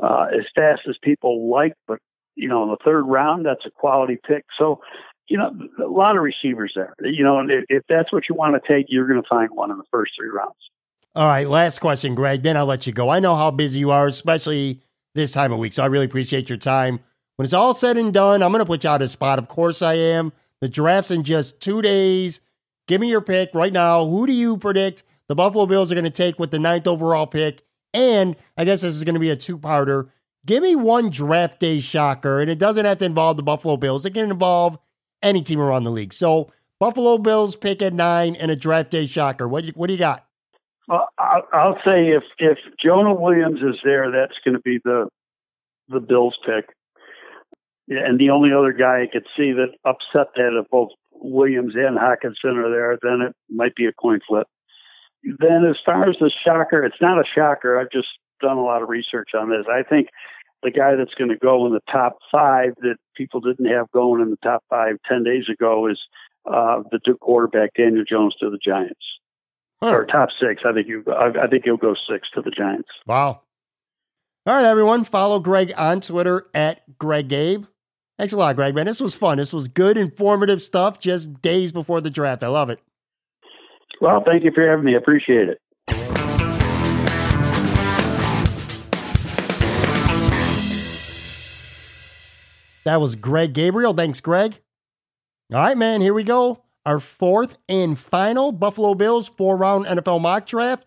uh, 0.00 0.26
as 0.32 0.44
fast 0.54 0.82
as 0.88 0.96
people 1.02 1.50
like, 1.50 1.74
but 1.86 1.98
you 2.34 2.48
know 2.48 2.62
in 2.64 2.70
the 2.70 2.78
third 2.84 3.02
round 3.02 3.46
that's 3.46 3.66
a 3.66 3.70
quality 3.70 4.18
pick. 4.26 4.44
So 4.58 4.80
you 5.28 5.36
know 5.36 5.52
a 5.82 5.88
lot 5.88 6.16
of 6.16 6.22
receivers 6.22 6.72
there. 6.74 6.94
You 7.02 7.22
know, 7.22 7.38
and 7.38 7.50
if, 7.50 7.64
if 7.68 7.82
that's 7.88 8.12
what 8.12 8.24
you 8.28 8.34
want 8.34 8.60
to 8.62 8.72
take, 8.72 8.86
you're 8.88 9.06
going 9.06 9.22
to 9.22 9.28
find 9.28 9.50
one 9.52 9.70
in 9.70 9.76
the 9.76 9.84
first 9.90 10.12
three 10.18 10.30
rounds. 10.30 10.56
All 11.14 11.26
right, 11.26 11.48
last 11.48 11.80
question, 11.80 12.14
Greg. 12.14 12.42
Then 12.42 12.56
I'll 12.56 12.66
let 12.66 12.86
you 12.86 12.92
go. 12.92 13.08
I 13.10 13.18
know 13.18 13.36
how 13.36 13.50
busy 13.50 13.80
you 13.80 13.90
are, 13.90 14.06
especially 14.06 14.80
this 15.14 15.32
time 15.32 15.52
of 15.52 15.58
week. 15.58 15.72
So 15.72 15.82
I 15.82 15.86
really 15.86 16.04
appreciate 16.04 16.48
your 16.48 16.58
time. 16.58 17.00
When 17.40 17.46
it's 17.46 17.54
all 17.54 17.72
said 17.72 17.96
and 17.96 18.12
done, 18.12 18.42
I'm 18.42 18.52
going 18.52 18.60
to 18.60 18.66
put 18.66 18.84
you 18.84 18.90
out 18.90 19.00
a 19.00 19.08
spot. 19.08 19.38
Of 19.38 19.48
course, 19.48 19.80
I 19.80 19.94
am. 19.94 20.34
The 20.60 20.68
draft's 20.68 21.10
in 21.10 21.24
just 21.24 21.58
two 21.58 21.80
days. 21.80 22.42
Give 22.86 23.00
me 23.00 23.08
your 23.08 23.22
pick 23.22 23.54
right 23.54 23.72
now. 23.72 24.04
Who 24.04 24.26
do 24.26 24.32
you 24.34 24.58
predict 24.58 25.04
the 25.26 25.34
Buffalo 25.34 25.64
Bills 25.64 25.90
are 25.90 25.94
going 25.94 26.04
to 26.04 26.10
take 26.10 26.38
with 26.38 26.50
the 26.50 26.58
ninth 26.58 26.86
overall 26.86 27.26
pick? 27.26 27.62
And 27.94 28.36
I 28.58 28.66
guess 28.66 28.82
this 28.82 28.94
is 28.94 29.04
going 29.04 29.14
to 29.14 29.20
be 29.20 29.30
a 29.30 29.36
two 29.36 29.56
parter. 29.56 30.10
Give 30.44 30.62
me 30.62 30.76
one 30.76 31.08
draft 31.08 31.60
day 31.60 31.80
shocker, 31.80 32.42
and 32.42 32.50
it 32.50 32.58
doesn't 32.58 32.84
have 32.84 32.98
to 32.98 33.06
involve 33.06 33.38
the 33.38 33.42
Buffalo 33.42 33.78
Bills. 33.78 34.04
It 34.04 34.12
can 34.12 34.30
involve 34.30 34.76
any 35.22 35.40
team 35.40 35.60
around 35.60 35.84
the 35.84 35.90
league. 35.90 36.12
So, 36.12 36.52
Buffalo 36.78 37.16
Bills 37.16 37.56
pick 37.56 37.80
at 37.80 37.94
nine 37.94 38.36
and 38.36 38.50
a 38.50 38.56
draft 38.56 38.90
day 38.90 39.06
shocker. 39.06 39.48
What, 39.48 39.64
what 39.68 39.86
do 39.86 39.94
you 39.94 39.98
got? 39.98 40.26
Well, 40.88 41.08
I'll 41.18 41.80
say 41.86 42.08
if 42.08 42.24
if 42.38 42.58
Jonah 42.78 43.14
Williams 43.14 43.62
is 43.62 43.80
there, 43.82 44.10
that's 44.10 44.38
going 44.44 44.56
to 44.56 44.60
be 44.60 44.78
the 44.84 45.08
the 45.88 46.00
Bills 46.00 46.36
pick. 46.44 46.66
And 47.90 48.18
the 48.20 48.30
only 48.30 48.50
other 48.52 48.72
guy 48.72 49.02
I 49.02 49.08
could 49.12 49.26
see 49.36 49.52
that 49.52 49.74
upset 49.84 50.28
that 50.36 50.58
if 50.62 50.70
both 50.70 50.90
Williams 51.12 51.74
and 51.74 51.98
Hockenson 51.98 52.56
are 52.56 52.70
there, 52.70 52.96
then 53.02 53.20
it 53.28 53.36
might 53.50 53.74
be 53.74 53.86
a 53.86 53.92
coin 53.92 54.20
flip. 54.26 54.46
Then, 55.24 55.66
as 55.68 55.76
far 55.84 56.08
as 56.08 56.16
the 56.20 56.30
shocker, 56.46 56.84
it's 56.84 57.00
not 57.00 57.18
a 57.18 57.24
shocker. 57.34 57.78
I've 57.78 57.90
just 57.90 58.08
done 58.40 58.56
a 58.56 58.62
lot 58.62 58.82
of 58.82 58.88
research 58.88 59.30
on 59.38 59.50
this. 59.50 59.66
I 59.68 59.82
think 59.82 60.08
the 60.62 60.70
guy 60.70 60.94
that's 60.94 61.14
going 61.14 61.30
to 61.30 61.36
go 61.36 61.66
in 61.66 61.72
the 61.72 61.80
top 61.92 62.18
five 62.32 62.74
that 62.80 62.96
people 63.16 63.40
didn't 63.40 63.66
have 63.66 63.90
going 63.90 64.22
in 64.22 64.30
the 64.30 64.38
top 64.42 64.62
five 64.70 64.96
ten 65.08 65.24
days 65.24 65.44
ago 65.52 65.88
is 65.88 65.98
uh, 66.46 66.82
the 66.90 67.00
Duke 67.04 67.20
quarterback 67.20 67.70
Daniel 67.76 68.04
Jones 68.08 68.34
to 68.40 68.48
the 68.50 68.58
Giants, 68.64 69.04
Huh. 69.82 69.90
or 69.90 70.06
top 70.06 70.28
six. 70.40 70.62
I 70.64 70.72
think 70.72 70.86
you. 70.86 71.04
I, 71.08 71.44
I 71.44 71.46
think 71.48 71.64
he'll 71.64 71.76
go 71.76 71.94
six 72.10 72.28
to 72.34 72.40
the 72.40 72.50
Giants. 72.50 72.88
Wow. 73.06 73.42
All 74.46 74.56
right, 74.56 74.64
everyone. 74.64 75.04
Follow 75.04 75.38
Greg 75.38 75.72
on 75.76 76.00
Twitter 76.00 76.46
at 76.54 76.98
Greg 76.98 77.28
Gabe. 77.28 77.64
Thanks 78.20 78.34
a 78.34 78.36
lot, 78.36 78.54
Greg, 78.54 78.74
man. 78.74 78.84
This 78.84 79.00
was 79.00 79.14
fun. 79.14 79.38
This 79.38 79.50
was 79.50 79.66
good, 79.66 79.96
informative 79.96 80.60
stuff 80.60 81.00
just 81.00 81.40
days 81.40 81.72
before 81.72 82.02
the 82.02 82.10
draft. 82.10 82.42
I 82.42 82.48
love 82.48 82.68
it. 82.68 82.78
Well, 84.02 84.22
thank 84.26 84.44
you 84.44 84.50
for 84.54 84.68
having 84.68 84.84
me. 84.84 84.94
I 84.94 84.98
appreciate 84.98 85.48
it. 85.48 85.58
That 92.84 93.00
was 93.00 93.16
Greg 93.16 93.54
Gabriel. 93.54 93.94
Thanks, 93.94 94.20
Greg. 94.20 94.60
All 95.50 95.60
right, 95.60 95.78
man. 95.78 96.02
Here 96.02 96.12
we 96.12 96.22
go. 96.22 96.64
Our 96.84 97.00
fourth 97.00 97.56
and 97.70 97.98
final 97.98 98.52
Buffalo 98.52 98.92
Bills 98.92 99.30
four 99.30 99.56
round 99.56 99.86
NFL 99.86 100.20
mock 100.20 100.44
draft. 100.44 100.86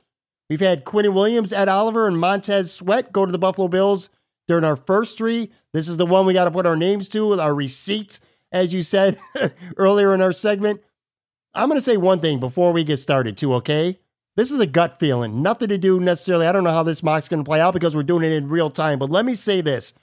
We've 0.52 0.60
had 0.60 0.86
Quinnen 0.86 1.16
Williams, 1.16 1.52
Ed 1.52 1.68
Oliver, 1.68 2.08
and 2.08 2.20
Montez 2.20 2.72
Sweat 2.72 3.12
go 3.12 3.26
to 3.26 3.32
the 3.32 3.40
Buffalo 3.40 3.68
Bills 3.68 4.10
during 4.48 4.64
our 4.64 4.76
first 4.76 5.18
three. 5.18 5.52
This 5.74 5.88
is 5.88 5.98
the 5.98 6.06
one 6.06 6.26
we 6.26 6.34
got 6.34 6.46
to 6.46 6.52
put 6.52 6.66
our 6.66 6.76
names 6.76 7.08
to 7.10 7.28
with 7.28 7.40
our 7.40 7.54
receipts, 7.54 8.20
as 8.52 8.74
you 8.74 8.82
said 8.82 9.20
earlier 9.78 10.14
in 10.14 10.22
our 10.22 10.34
segment. 10.34 10.82
I'm 11.54 11.70
going 11.70 11.78
to 11.78 11.82
say 11.82 11.98
one 11.98 12.20
thing 12.20 12.40
before 12.40 12.74
we 12.74 12.84
get 12.84 12.98
started, 12.98 13.38
too, 13.38 13.54
okay? 13.56 14.00
This 14.36 14.52
is 14.52 14.60
a 14.60 14.66
gut 14.66 15.00
feeling. 15.00 15.44
Nothing 15.44 15.70
to 15.70 15.78
do 15.78 16.00
necessarily. 16.00 16.48
I 16.48 16.52
don't 16.52 16.64
know 16.64 16.72
how 16.72 16.84
this 16.84 17.04
mock's 17.04 17.30
going 17.30 17.44
to 17.44 17.48
play 17.48 17.62
out 17.62 17.74
because 17.74 17.96
we're 17.96 18.04
doing 18.04 18.24
it 18.24 18.32
in 18.32 18.50
real 18.50 18.72
time, 18.72 18.98
but 18.98 19.12
let 19.12 19.26
me 19.26 19.36
say 19.36 19.62
this. 19.62 19.94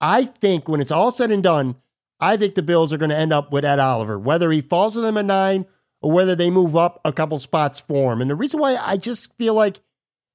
I 0.00 0.26
think 0.26 0.68
when 0.68 0.80
it's 0.80 0.90
all 0.90 1.10
said 1.10 1.30
and 1.30 1.42
done, 1.42 1.76
I 2.20 2.36
think 2.36 2.54
the 2.54 2.62
Bills 2.62 2.92
are 2.92 2.98
going 2.98 3.10
to 3.10 3.16
end 3.16 3.32
up 3.32 3.50
with 3.50 3.64
Ed 3.64 3.78
Oliver, 3.78 4.18
whether 4.18 4.50
he 4.50 4.60
falls 4.60 4.94
to 4.94 5.00
them 5.00 5.16
at 5.16 5.24
nine 5.24 5.64
or 6.02 6.12
whether 6.12 6.36
they 6.36 6.50
move 6.50 6.76
up 6.76 7.00
a 7.04 7.12
couple 7.12 7.38
spots 7.38 7.80
for 7.80 8.12
him. 8.12 8.20
And 8.20 8.28
the 8.28 8.34
reason 8.34 8.60
why 8.60 8.76
I 8.76 8.96
just 8.96 9.36
feel 9.38 9.54
like, 9.54 9.80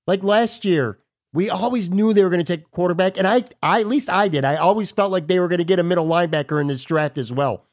like 0.07 0.23
last 0.23 0.65
year, 0.65 0.97
we 1.33 1.49
always 1.49 1.91
knew 1.91 2.13
they 2.13 2.23
were 2.23 2.29
going 2.29 2.43
to 2.43 2.57
take 2.57 2.65
a 2.65 2.69
quarterback, 2.69 3.17
and 3.17 3.27
I, 3.27 3.43
I 3.61 3.81
at 3.81 3.87
least 3.87 4.09
I 4.09 4.27
did. 4.27 4.45
I 4.45 4.55
always 4.55 4.91
felt 4.91 5.11
like 5.11 5.27
they 5.27 5.39
were 5.39 5.47
going 5.47 5.59
to 5.59 5.65
get 5.65 5.79
a 5.79 5.83
middle 5.83 6.07
linebacker 6.07 6.59
in 6.59 6.67
this 6.67 6.83
draft 6.83 7.17
as 7.17 7.31
well. 7.31 7.65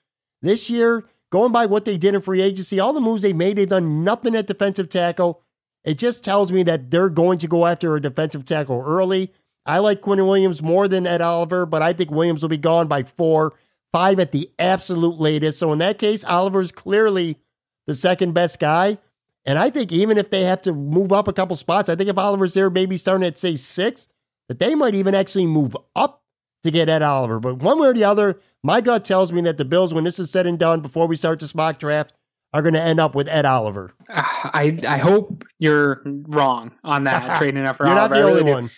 This 0.42 0.68
year, 0.68 1.04
going 1.30 1.52
by 1.52 1.66
what 1.66 1.84
they 1.84 1.96
did 1.96 2.14
in 2.14 2.20
free 2.20 2.42
agency, 2.42 2.78
all 2.80 2.92
the 2.92 3.00
moves 3.00 3.22
they 3.22 3.32
made, 3.32 3.56
they've 3.56 3.68
done 3.68 4.04
nothing 4.04 4.34
at 4.36 4.46
defensive 4.46 4.88
tackle. 4.88 5.40
It 5.84 5.98
just 5.98 6.24
tells 6.24 6.50
me 6.50 6.62
that 6.64 6.90
they're 6.90 7.08
going 7.08 7.38
to 7.38 7.48
go 7.48 7.66
after 7.66 7.94
a 7.94 8.00
defensive 8.00 8.44
tackle 8.44 8.82
early. 8.84 9.32
I 9.66 9.78
like 9.78 10.00
Quinn 10.00 10.24
Williams 10.26 10.62
more 10.62 10.88
than 10.88 11.06
Ed 11.06 11.20
Oliver, 11.20 11.64
but 11.64 11.82
I 11.82 11.92
think 11.92 12.10
Williams 12.10 12.42
will 12.42 12.48
be 12.48 12.56
gone 12.58 12.86
by 12.88 13.02
four, 13.02 13.54
five 13.92 14.20
at 14.20 14.32
the 14.32 14.50
absolute 14.58 15.18
latest. 15.18 15.58
So 15.58 15.72
in 15.72 15.78
that 15.78 15.98
case, 15.98 16.24
Oliver's 16.24 16.72
clearly 16.72 17.38
the 17.86 17.94
second 17.94 18.32
best 18.32 18.58
guy. 18.58 18.98
And 19.46 19.58
I 19.58 19.68
think 19.70 19.92
even 19.92 20.16
if 20.18 20.30
they 20.30 20.44
have 20.44 20.62
to 20.62 20.72
move 20.72 21.12
up 21.12 21.28
a 21.28 21.32
couple 21.32 21.54
spots, 21.56 21.88
I 21.88 21.96
think 21.96 22.08
if 22.08 22.16
Oliver's 22.18 22.54
there, 22.54 22.70
maybe 22.70 22.96
starting 22.96 23.26
at 23.26 23.36
say 23.38 23.54
six, 23.56 24.08
that 24.48 24.58
they 24.58 24.74
might 24.74 24.94
even 24.94 25.14
actually 25.14 25.46
move 25.46 25.76
up 25.94 26.22
to 26.62 26.70
get 26.70 26.88
Ed 26.88 27.02
Oliver. 27.02 27.38
But 27.40 27.56
one 27.58 27.78
way 27.78 27.88
or 27.88 27.92
the 27.94 28.04
other, 28.04 28.40
my 28.62 28.80
gut 28.80 29.04
tells 29.04 29.32
me 29.32 29.42
that 29.42 29.58
the 29.58 29.64
Bills, 29.66 29.92
when 29.92 30.04
this 30.04 30.18
is 30.18 30.30
said 30.30 30.46
and 30.46 30.58
done, 30.58 30.80
before 30.80 31.06
we 31.06 31.16
start 31.16 31.40
this 31.40 31.54
mock 31.54 31.78
draft, 31.78 32.14
are 32.54 32.62
going 32.62 32.74
to 32.74 32.80
end 32.80 33.00
up 33.00 33.14
with 33.14 33.28
Ed 33.28 33.44
Oliver. 33.44 33.92
Ah, 34.10 34.50
I 34.54 34.78
I 34.88 34.96
hope 34.98 35.44
you're 35.58 36.00
wrong 36.04 36.70
on 36.84 37.04
that 37.04 37.36
trading 37.38 37.66
up 37.66 37.76
for 37.76 37.84
You're 37.86 37.94
not 37.96 38.12
Oliver. 38.12 38.14
the 38.14 38.20
I 38.20 38.26
really 38.40 38.50
only 38.52 38.62
do. 38.68 38.74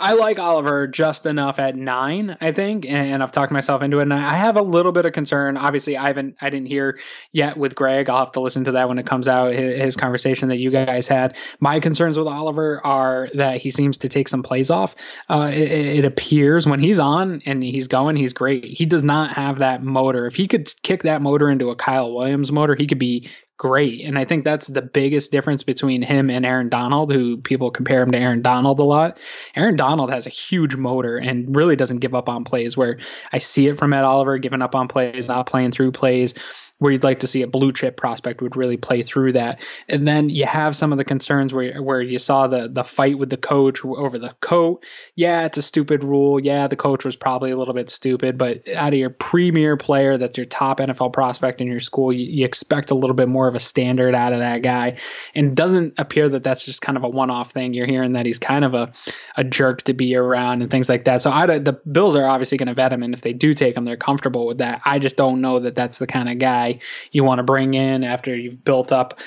I 0.00 0.14
like 0.14 0.38
Oliver 0.38 0.86
just 0.86 1.26
enough 1.26 1.58
at 1.58 1.76
nine, 1.76 2.36
I 2.40 2.52
think, 2.52 2.86
and 2.88 3.22
I've 3.22 3.32
talked 3.32 3.52
myself 3.52 3.82
into 3.82 3.98
it. 3.98 4.02
And 4.02 4.14
I 4.14 4.34
have 4.34 4.56
a 4.56 4.62
little 4.62 4.92
bit 4.92 5.04
of 5.04 5.12
concern. 5.12 5.56
Obviously, 5.56 5.96
I 5.96 6.06
haven't, 6.06 6.36
I 6.40 6.48
didn't 6.48 6.68
hear 6.68 6.98
yet 7.32 7.56
with 7.56 7.74
Greg. 7.74 8.08
I'll 8.08 8.24
have 8.24 8.32
to 8.32 8.40
listen 8.40 8.64
to 8.64 8.72
that 8.72 8.88
when 8.88 8.98
it 8.98 9.06
comes 9.06 9.28
out. 9.28 9.52
His, 9.52 9.80
his 9.80 9.96
conversation 9.96 10.48
that 10.48 10.56
you 10.56 10.70
guys 10.70 11.06
had. 11.06 11.36
My 11.60 11.78
concerns 11.80 12.18
with 12.18 12.26
Oliver 12.26 12.84
are 12.84 13.28
that 13.34 13.60
he 13.60 13.70
seems 13.70 13.98
to 13.98 14.08
take 14.08 14.28
some 14.28 14.42
plays 14.42 14.70
off. 14.70 14.96
Uh, 15.28 15.50
it, 15.52 15.70
it 15.70 16.04
appears 16.04 16.66
when 16.66 16.80
he's 16.80 16.98
on 16.98 17.42
and 17.44 17.62
he's 17.62 17.86
going, 17.86 18.16
he's 18.16 18.32
great. 18.32 18.64
He 18.64 18.86
does 18.86 19.02
not 19.02 19.34
have 19.34 19.58
that 19.58 19.82
motor. 19.82 20.26
If 20.26 20.34
he 20.34 20.48
could 20.48 20.68
kick 20.82 21.02
that 21.02 21.20
motor 21.20 21.50
into 21.50 21.68
a 21.68 21.76
Kyle 21.76 22.14
Williams 22.14 22.50
motor, 22.50 22.74
he 22.74 22.86
could 22.86 22.98
be 22.98 23.28
great. 23.60 24.00
And 24.06 24.18
I 24.18 24.24
think 24.24 24.44
that's 24.44 24.68
the 24.68 24.80
biggest 24.80 25.30
difference 25.30 25.62
between 25.62 26.00
him 26.00 26.30
and 26.30 26.46
Aaron 26.46 26.70
Donald, 26.70 27.12
who 27.12 27.36
people 27.36 27.70
compare 27.70 28.02
him 28.02 28.10
to 28.12 28.18
Aaron 28.18 28.40
Donald 28.40 28.78
a 28.78 28.84
lot. 28.84 29.20
Aaron 29.54 29.76
Donald 29.76 30.10
has 30.10 30.26
a 30.26 30.30
huge 30.30 30.76
motor 30.76 31.18
and 31.18 31.54
really 31.54 31.76
doesn't 31.76 31.98
give 31.98 32.14
up 32.14 32.30
on 32.30 32.42
plays 32.42 32.74
where 32.74 32.96
I 33.34 33.38
see 33.38 33.66
it 33.66 33.76
from 33.76 33.92
Ed 33.92 34.02
Oliver 34.02 34.38
giving 34.38 34.62
up 34.62 34.74
on 34.74 34.88
plays, 34.88 35.28
not 35.28 35.44
playing 35.44 35.72
through 35.72 35.92
plays. 35.92 36.32
Where 36.80 36.92
you'd 36.92 37.04
like 37.04 37.20
to 37.20 37.26
see 37.26 37.42
a 37.42 37.46
blue 37.46 37.72
chip 37.72 37.96
prospect 37.96 38.42
would 38.42 38.56
really 38.56 38.76
play 38.76 39.02
through 39.02 39.32
that, 39.32 39.62
and 39.88 40.08
then 40.08 40.30
you 40.30 40.46
have 40.46 40.74
some 40.74 40.92
of 40.92 40.98
the 40.98 41.04
concerns 41.04 41.52
where 41.52 41.82
where 41.82 42.00
you 42.00 42.18
saw 42.18 42.46
the 42.46 42.68
the 42.68 42.84
fight 42.84 43.18
with 43.18 43.30
the 43.30 43.36
coach 43.36 43.84
over 43.84 44.18
the 44.18 44.34
coat. 44.40 44.84
Yeah, 45.14 45.44
it's 45.44 45.58
a 45.58 45.62
stupid 45.62 46.02
rule. 46.02 46.40
Yeah, 46.40 46.66
the 46.66 46.76
coach 46.76 47.04
was 47.04 47.16
probably 47.16 47.50
a 47.50 47.56
little 47.56 47.74
bit 47.74 47.90
stupid, 47.90 48.38
but 48.38 48.66
out 48.70 48.92
of 48.92 48.98
your 48.98 49.10
premier 49.10 49.76
player, 49.76 50.16
that's 50.16 50.38
your 50.38 50.46
top 50.46 50.80
NFL 50.80 51.12
prospect 51.12 51.60
in 51.60 51.66
your 51.66 51.80
school, 51.80 52.12
you, 52.12 52.24
you 52.24 52.44
expect 52.44 52.90
a 52.90 52.94
little 52.94 53.14
bit 53.14 53.28
more 53.28 53.46
of 53.46 53.54
a 53.54 53.60
standard 53.60 54.14
out 54.14 54.32
of 54.32 54.38
that 54.38 54.62
guy, 54.62 54.96
and 55.34 55.54
doesn't 55.56 55.94
appear 55.98 56.28
that 56.28 56.42
that's 56.42 56.64
just 56.64 56.80
kind 56.80 56.96
of 56.96 57.04
a 57.04 57.08
one 57.08 57.30
off 57.30 57.50
thing. 57.50 57.74
You're 57.74 57.86
hearing 57.86 58.12
that 58.12 58.24
he's 58.24 58.38
kind 58.38 58.64
of 58.64 58.74
a 58.74 58.92
a 59.36 59.44
jerk 59.44 59.82
to 59.82 59.92
be 59.92 60.16
around 60.16 60.62
and 60.62 60.70
things 60.70 60.88
like 60.88 61.04
that. 61.04 61.20
So 61.22 61.30
I, 61.30 61.46
the 61.46 61.72
Bills 61.90 62.16
are 62.16 62.26
obviously 62.26 62.56
going 62.58 62.68
to 62.68 62.74
vet 62.74 62.92
him, 62.92 63.02
and 63.02 63.12
if 63.12 63.20
they 63.20 63.32
do 63.32 63.52
take 63.54 63.76
him, 63.76 63.84
they're 63.84 63.96
comfortable 63.96 64.46
with 64.46 64.58
that. 64.58 64.80
I 64.84 64.98
just 64.98 65.16
don't 65.16 65.40
know 65.40 65.58
that 65.58 65.74
that's 65.74 65.98
the 65.98 66.06
kind 66.06 66.28
of 66.28 66.38
guy 66.38 66.69
you 67.12 67.24
want 67.24 67.38
to 67.38 67.42
bring 67.42 67.74
in 67.74 68.04
after 68.04 68.34
you've 68.36 68.62
built 68.62 68.92
up, 68.92 69.20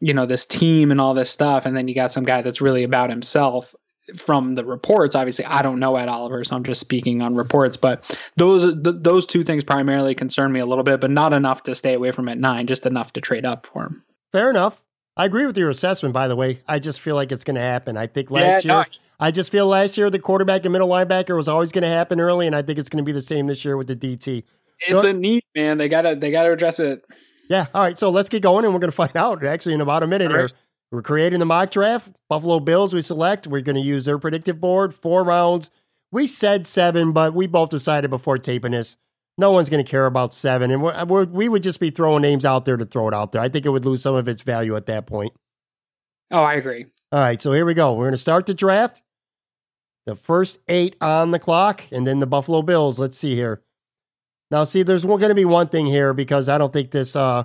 you 0.00 0.12
know, 0.12 0.26
this 0.26 0.44
team 0.44 0.90
and 0.90 1.00
all 1.00 1.14
this 1.14 1.30
stuff, 1.30 1.66
and 1.66 1.76
then 1.76 1.88
you 1.88 1.94
got 1.94 2.12
some 2.12 2.24
guy 2.24 2.42
that's 2.42 2.60
really 2.60 2.82
about 2.82 3.10
himself. 3.10 3.74
From 4.16 4.56
the 4.56 4.64
reports, 4.64 5.14
obviously, 5.14 5.44
I 5.44 5.62
don't 5.62 5.78
know 5.78 5.94
Ed 5.94 6.08
Oliver, 6.08 6.42
so 6.42 6.56
I'm 6.56 6.64
just 6.64 6.80
speaking 6.80 7.22
on 7.22 7.36
reports. 7.36 7.76
But 7.76 8.18
those 8.36 8.64
th- 8.64 8.96
those 8.98 9.24
two 9.24 9.44
things 9.44 9.62
primarily 9.62 10.16
concern 10.16 10.50
me 10.50 10.58
a 10.58 10.66
little 10.66 10.82
bit, 10.82 11.00
but 11.00 11.12
not 11.12 11.32
enough 11.32 11.62
to 11.64 11.76
stay 11.76 11.94
away 11.94 12.10
from 12.10 12.28
at 12.28 12.36
nine, 12.36 12.66
just 12.66 12.86
enough 12.86 13.12
to 13.12 13.20
trade 13.20 13.44
up 13.44 13.66
for 13.66 13.84
him. 13.84 14.02
Fair 14.32 14.50
enough. 14.50 14.82
I 15.16 15.26
agree 15.26 15.44
with 15.44 15.58
your 15.58 15.68
assessment, 15.68 16.14
by 16.14 16.28
the 16.28 16.36
way. 16.36 16.60
I 16.66 16.78
just 16.78 17.00
feel 17.00 17.14
like 17.14 17.30
it's 17.30 17.44
going 17.44 17.56
to 17.56 17.60
happen. 17.60 17.96
I 17.96 18.06
think 18.06 18.30
last 18.30 18.64
year, 18.64 18.74
nice. 18.74 19.12
I 19.20 19.30
just 19.30 19.52
feel 19.52 19.66
last 19.66 19.98
year 19.98 20.08
the 20.08 20.18
quarterback 20.18 20.64
and 20.64 20.72
middle 20.72 20.88
linebacker 20.88 21.36
was 21.36 21.46
always 21.46 21.72
going 21.72 21.82
to 21.82 21.88
happen 21.88 22.20
early, 22.20 22.46
and 22.46 22.56
I 22.56 22.62
think 22.62 22.78
it's 22.78 22.88
going 22.88 23.04
to 23.04 23.06
be 23.06 23.12
the 23.12 23.20
same 23.20 23.46
this 23.46 23.64
year 23.64 23.76
with 23.76 23.88
the 23.88 23.96
DT. 23.96 24.44
It's 24.80 25.04
a 25.04 25.12
need, 25.12 25.42
man. 25.56 25.78
They 25.78 25.88
gotta 25.88 26.16
they 26.16 26.30
gotta 26.30 26.52
address 26.52 26.80
it. 26.80 27.04
Yeah. 27.48 27.66
All 27.74 27.82
right. 27.82 27.98
So 27.98 28.10
let's 28.10 28.28
get 28.28 28.42
going, 28.42 28.64
and 28.64 28.72
we're 28.72 28.80
going 28.80 28.92
to 28.92 28.96
find 28.96 29.16
out 29.16 29.44
actually 29.44 29.74
in 29.74 29.80
about 29.80 30.02
a 30.02 30.06
minute 30.06 30.30
All 30.30 30.38
here. 30.38 30.50
We're 30.92 31.02
creating 31.02 31.38
the 31.38 31.46
mock 31.46 31.70
draft. 31.70 32.10
Buffalo 32.28 32.60
Bills, 32.60 32.94
we 32.94 33.00
select. 33.00 33.46
We're 33.46 33.60
going 33.60 33.76
to 33.76 33.82
use 33.82 34.04
their 34.04 34.18
predictive 34.18 34.60
board, 34.60 34.94
four 34.94 35.22
rounds. 35.24 35.70
We 36.12 36.26
said 36.26 36.66
seven, 36.66 37.12
but 37.12 37.34
we 37.34 37.46
both 37.46 37.70
decided 37.70 38.10
before 38.10 38.38
taping 38.38 38.72
this, 38.72 38.96
no 39.38 39.52
one's 39.52 39.70
going 39.70 39.84
to 39.84 39.88
care 39.88 40.06
about 40.06 40.34
seven. 40.34 40.70
And 40.70 40.82
we're, 40.82 41.04
we're, 41.04 41.24
we 41.24 41.48
would 41.48 41.62
just 41.62 41.78
be 41.78 41.90
throwing 41.90 42.22
names 42.22 42.44
out 42.44 42.64
there 42.64 42.76
to 42.76 42.84
throw 42.84 43.06
it 43.06 43.14
out 43.14 43.30
there. 43.30 43.40
I 43.40 43.48
think 43.48 43.66
it 43.66 43.70
would 43.70 43.84
lose 43.84 44.02
some 44.02 44.16
of 44.16 44.26
its 44.26 44.42
value 44.42 44.74
at 44.74 44.86
that 44.86 45.06
point. 45.06 45.32
Oh, 46.32 46.42
I 46.42 46.52
agree. 46.52 46.86
All 47.12 47.20
right, 47.20 47.40
so 47.40 47.52
here 47.52 47.64
we 47.64 47.74
go. 47.74 47.94
We're 47.94 48.04
going 48.04 48.12
to 48.12 48.18
start 48.18 48.46
the 48.46 48.54
draft. 48.54 49.02
The 50.06 50.16
first 50.16 50.58
eight 50.68 50.96
on 51.00 51.30
the 51.30 51.38
clock, 51.38 51.84
and 51.92 52.06
then 52.06 52.18
the 52.18 52.26
Buffalo 52.26 52.62
Bills. 52.62 52.98
Let's 52.98 53.18
see 53.18 53.34
here. 53.36 53.62
Now, 54.50 54.64
see, 54.64 54.82
there's 54.82 55.04
going 55.04 55.20
to 55.20 55.34
be 55.34 55.44
one 55.44 55.68
thing 55.68 55.86
here 55.86 56.12
because 56.12 56.48
I 56.48 56.58
don't 56.58 56.72
think 56.72 56.90
this 56.90 57.14
uh 57.14 57.44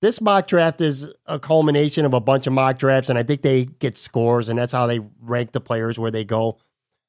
this 0.00 0.20
mock 0.20 0.46
draft 0.46 0.80
is 0.80 1.12
a 1.26 1.38
culmination 1.38 2.04
of 2.04 2.14
a 2.14 2.20
bunch 2.20 2.46
of 2.46 2.52
mock 2.52 2.78
drafts, 2.78 3.10
and 3.10 3.18
I 3.18 3.24
think 3.24 3.42
they 3.42 3.64
get 3.64 3.98
scores, 3.98 4.48
and 4.48 4.58
that's 4.58 4.72
how 4.72 4.86
they 4.86 5.00
rank 5.20 5.52
the 5.52 5.60
players 5.60 5.98
where 5.98 6.10
they 6.10 6.24
go. 6.24 6.58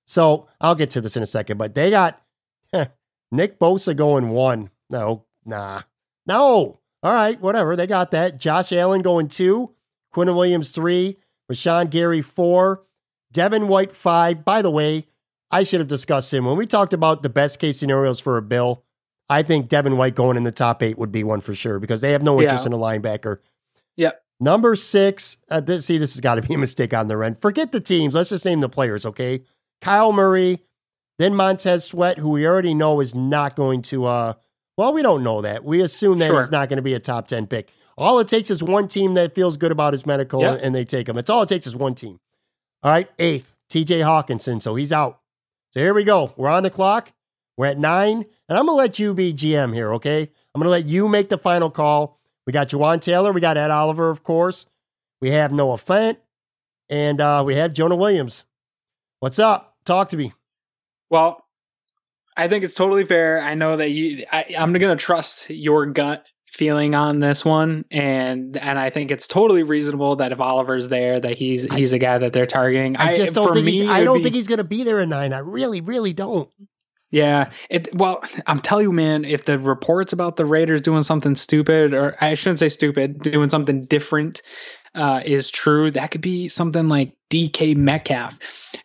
So 0.07 0.47
I'll 0.59 0.75
get 0.75 0.89
to 0.91 1.01
this 1.01 1.15
in 1.15 1.21
a 1.21 1.27
second, 1.27 1.57
but 1.57 1.75
they 1.75 1.91
got 1.91 2.19
Nick 3.31 3.59
Bosa 3.59 3.95
going 3.95 4.29
one. 4.29 4.71
No, 4.89 5.25
nah, 5.45 5.83
no. 6.25 6.79
All 7.01 7.13
right, 7.13 7.39
whatever. 7.39 7.75
They 7.75 7.87
got 7.87 8.11
that. 8.11 8.39
Josh 8.39 8.73
Allen 8.73 9.01
going 9.01 9.27
two. 9.27 9.75
Quinnen 10.13 10.35
Williams 10.35 10.71
three, 10.71 11.17
Rashan 11.51 11.89
Gary 11.91 12.21
four, 12.21 12.83
Devin 13.31 13.67
White 13.67 13.91
five. 13.91 14.43
By 14.43 14.61
the 14.61 14.71
way, 14.71 15.05
I 15.51 15.63
should 15.63 15.79
have 15.79 15.87
discussed 15.87 16.33
him 16.33 16.45
when 16.45 16.57
we 16.57 16.65
talked 16.65 16.93
about 16.93 17.21
the 17.21 17.29
best 17.29 17.59
case 17.59 17.79
scenarios 17.79 18.19
for 18.19 18.35
a 18.37 18.41
Bill. 18.41 18.83
I 19.29 19.43
think 19.43 19.67
Devin 19.69 19.97
White 19.97 20.15
going 20.15 20.37
in 20.37 20.43
the 20.43 20.51
top 20.51 20.81
eight 20.81 20.97
would 20.97 21.11
be 21.11 21.23
one 21.23 21.41
for 21.41 21.53
sure 21.53 21.79
because 21.79 22.01
they 22.01 22.13
have 22.13 22.23
no 22.23 22.41
interest 22.41 22.63
Yeah. 22.65 22.67
in 22.69 22.73
a 22.73 22.77
linebacker. 22.77 23.37
Yep. 23.97 24.21
Number 24.39 24.75
six, 24.75 25.37
uh, 25.49 25.59
this, 25.59 25.85
see, 25.85 25.97
this 25.97 26.13
has 26.13 26.21
got 26.21 26.35
to 26.35 26.41
be 26.41 26.53
a 26.53 26.57
mistake 26.57 26.93
on 26.93 27.07
their 27.07 27.23
end. 27.23 27.39
Forget 27.41 27.71
the 27.71 27.79
teams. 27.81 28.15
Let's 28.15 28.29
just 28.29 28.45
name 28.45 28.61
the 28.61 28.69
players, 28.69 29.05
okay? 29.05 29.41
Kyler 29.81 30.13
Murray, 30.13 30.63
then 31.19 31.35
Montez 31.35 31.85
Sweat, 31.85 32.17
who 32.17 32.29
we 32.29 32.47
already 32.47 32.73
know 32.73 33.01
is 33.01 33.13
not 33.13 33.55
going 33.55 33.81
to, 33.83 34.05
uh, 34.05 34.33
well, 34.77 34.93
we 34.93 35.01
don't 35.01 35.23
know 35.23 35.41
that. 35.41 35.63
We 35.65 35.81
assume 35.81 36.19
that 36.19 36.27
Sure. 36.27 36.39
he's 36.39 36.51
not 36.51 36.69
going 36.69 36.77
to 36.77 36.81
be 36.83 36.93
a 36.93 36.99
top 36.99 37.27
10 37.27 37.47
pick. 37.47 37.69
All 37.97 38.17
it 38.19 38.29
takes 38.29 38.49
is 38.49 38.63
one 38.63 38.87
team 38.87 39.13
that 39.15 39.35
feels 39.35 39.57
good 39.57 39.73
about 39.73 39.91
his 39.91 40.05
medical 40.05 40.39
Yep. 40.41 40.61
and 40.63 40.73
they 40.73 40.85
take 40.85 41.09
him. 41.09 41.17
It's 41.17 41.29
all 41.29 41.41
it 41.41 41.49
takes 41.49 41.67
is 41.67 41.75
one 41.75 41.95
team. 41.95 42.19
All 42.81 42.91
right, 42.91 43.09
eighth, 43.19 43.51
TJ 43.69 43.99
Hockenson. 43.99 44.61
So 44.61 44.75
he's 44.75 44.93
out. 44.93 45.19
So 45.73 45.81
here 45.81 45.93
we 45.93 46.05
go. 46.05 46.33
We're 46.37 46.47
on 46.49 46.63
the 46.63 46.69
clock. 46.69 47.11
We're 47.59 47.65
at 47.65 47.77
nine, 47.77 48.23
and 48.47 48.57
I'm 48.57 48.67
gonna 48.67 48.77
let 48.77 48.99
you 48.99 49.13
be 49.13 49.33
GM 49.33 49.73
here, 49.73 49.93
okay? 49.95 50.21
I'm 50.55 50.61
gonna 50.61 50.69
let 50.69 50.85
you 50.85 51.09
make 51.09 51.27
the 51.27 51.37
final 51.37 51.69
call. 51.69 52.17
We 52.47 52.53
got 52.53 52.69
Jawaan 52.69 53.01
Taylor, 53.01 53.33
we 53.33 53.41
got 53.41 53.57
Ed 53.57 53.69
Oliver, 53.69 54.09
of 54.09 54.23
course. 54.23 54.65
We 55.19 55.31
have 55.31 55.51
Noah 55.51 55.75
Fant, 55.75 56.15
and 56.89 57.19
uh, 57.19 57.43
we 57.45 57.55
have 57.55 57.73
Jonah 57.73 57.97
Williams. 57.97 58.45
What's 59.19 59.39
up? 59.39 59.75
Talk 59.83 60.07
to 60.09 60.17
me. 60.17 60.31
Well, 61.09 61.45
I 62.37 62.47
think 62.47 62.63
it's 62.63 62.75
totally 62.75 63.03
fair. 63.03 63.41
I 63.41 63.55
know 63.55 63.75
that 63.75 63.89
you. 63.89 64.23
I, 64.31 64.55
I'm 64.57 64.71
going 64.71 64.97
to 64.97 65.03
trust 65.03 65.49
your 65.49 65.85
gut 65.87 66.23
feeling 66.49 66.95
on 66.95 67.19
this 67.19 67.43
one, 67.43 67.83
and 67.91 68.55
and 68.55 68.79
I 68.79 68.89
think 68.89 69.11
it's 69.11 69.27
totally 69.27 69.63
reasonable 69.63 70.15
that 70.15 70.31
if 70.31 70.39
Oliver's 70.39 70.87
there, 70.87 71.19
that 71.19 71.37
he's 71.37 71.65
he's 71.73 71.91
a 71.91 71.99
guy 71.99 72.19
that 72.19 72.31
they're 72.31 72.45
targeting. 72.45 72.95
I 72.95 73.15
just 73.15 73.35
don't 73.35 73.53
think 73.53 73.67
he's, 73.67 73.89
I 73.89 74.05
don't 74.05 74.19
be- 74.19 74.23
think 74.23 74.35
he's 74.35 74.47
gonna 74.47 74.63
be 74.63 74.85
there 74.85 75.01
in 75.01 75.09
nine. 75.09 75.33
I 75.33 75.39
really, 75.39 75.81
really 75.81 76.13
don't. 76.13 76.49
Yeah. 77.11 77.51
It 77.69 77.93
well, 77.95 78.23
I'm 78.47 78.59
telling 78.59 78.85
you, 78.85 78.91
man, 78.91 79.25
if 79.25 79.45
the 79.45 79.57
reports 79.57 80.13
about 80.13 80.35
the 80.35 80.45
Raiders 80.45 80.81
doing 80.81 81.03
something 81.03 81.35
stupid, 81.35 81.93
or 81.93 82.15
I 82.21 82.35
shouldn't 82.35 82.59
say 82.59 82.69
stupid, 82.69 83.21
doing 83.21 83.49
something 83.49 83.85
different 83.85 84.41
uh, 84.95 85.21
is 85.25 85.49
true, 85.49 85.91
that 85.91 86.11
could 86.11 86.21
be 86.21 86.47
something 86.47 86.87
like 86.87 87.13
DK 87.29 87.75
Metcalf 87.75 88.39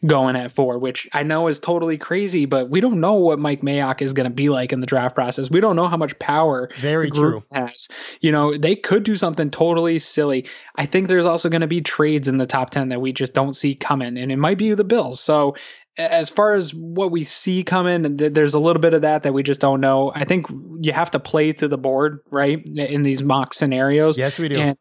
going 0.06 0.36
at 0.36 0.52
four, 0.52 0.78
which 0.78 1.08
I 1.12 1.22
know 1.22 1.48
is 1.48 1.58
totally 1.58 1.96
crazy, 1.96 2.44
but 2.44 2.68
we 2.68 2.80
don't 2.80 3.00
know 3.00 3.14
what 3.14 3.38
Mike 3.38 3.62
Mayock 3.62 4.02
is 4.02 4.12
going 4.12 4.28
to 4.28 4.34
be 4.34 4.50
like 4.50 4.72
in 4.72 4.80
the 4.80 4.86
draft 4.86 5.14
process. 5.14 5.50
We 5.50 5.60
don't 5.60 5.76
know 5.76 5.88
how 5.88 5.96
much 5.96 6.18
power 6.18 6.70
Very 6.78 7.06
the 7.06 7.10
group 7.10 7.48
true. 7.50 7.58
has. 7.62 7.88
You 8.20 8.32
know, 8.32 8.56
they 8.56 8.76
could 8.76 9.02
do 9.02 9.16
something 9.16 9.50
totally 9.50 9.98
silly. 9.98 10.46
I 10.76 10.84
think 10.84 11.08
there's 11.08 11.26
also 11.26 11.48
going 11.48 11.62
to 11.62 11.66
be 11.66 11.80
trades 11.80 12.28
in 12.28 12.36
the 12.36 12.46
top 12.46 12.70
10 12.70 12.90
that 12.90 13.00
we 13.00 13.12
just 13.12 13.32
don't 13.32 13.54
see 13.54 13.74
coming, 13.74 14.18
and 14.18 14.30
it 14.30 14.36
might 14.36 14.58
be 14.58 14.74
the 14.74 14.84
Bills. 14.84 15.20
So, 15.20 15.56
as 15.96 16.30
far 16.30 16.54
as 16.54 16.74
what 16.74 17.10
we 17.10 17.24
see 17.24 17.62
coming, 17.62 18.16
th- 18.18 18.32
there's 18.32 18.54
a 18.54 18.58
little 18.58 18.80
bit 18.80 18.94
of 18.94 19.02
that 19.02 19.22
that 19.22 19.32
we 19.32 19.42
just 19.42 19.60
don't 19.60 19.80
know. 19.80 20.12
I 20.14 20.24
think 20.24 20.46
you 20.80 20.92
have 20.92 21.10
to 21.12 21.20
play 21.20 21.52
to 21.52 21.68
the 21.68 21.78
board, 21.78 22.20
right? 22.30 22.66
In 22.68 23.02
these 23.02 23.22
mock 23.22 23.54
scenarios. 23.54 24.18
Yes, 24.18 24.38
we 24.38 24.48
do. 24.48 24.58
And 24.58 24.78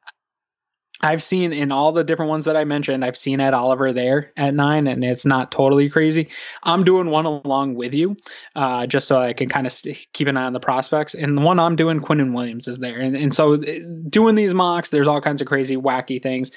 I've 1.03 1.21
seen 1.21 1.51
in 1.51 1.71
all 1.71 1.91
the 1.91 2.03
different 2.03 2.29
ones 2.29 2.45
that 2.45 2.55
I 2.55 2.63
mentioned, 2.63 3.03
I've 3.03 3.17
seen 3.17 3.41
Ed 3.41 3.53
Oliver 3.53 3.91
there 3.91 4.31
at 4.37 4.53
nine, 4.53 4.87
and 4.87 5.03
it's 5.03 5.25
not 5.25 5.51
totally 5.51 5.89
crazy. 5.89 6.29
I'm 6.63 6.85
doing 6.85 7.09
one 7.09 7.25
along 7.25 7.75
with 7.75 7.93
you, 7.93 8.15
uh, 8.55 8.87
just 8.87 9.09
so 9.09 9.19
I 9.19 9.33
can 9.33 9.49
kind 9.49 9.67
of 9.67 9.73
st- 9.73 10.07
keep 10.13 10.29
an 10.29 10.37
eye 10.37 10.45
on 10.45 10.53
the 10.53 10.61
prospects. 10.61 11.13
And 11.13 11.37
the 11.37 11.41
one 11.41 11.59
I'm 11.59 11.75
doing, 11.75 11.99
Quinnen 11.99 12.33
Williams 12.33 12.69
is 12.69 12.79
there, 12.79 12.99
and 12.99 13.17
and 13.17 13.33
so 13.33 13.55
uh, 13.55 13.79
doing 14.09 14.35
these 14.35 14.53
mocks, 14.53 14.89
there's 14.89 15.07
all 15.07 15.19
kinds 15.19 15.41
of 15.41 15.47
crazy, 15.47 15.75
wacky 15.75 16.23
things. 16.23 16.51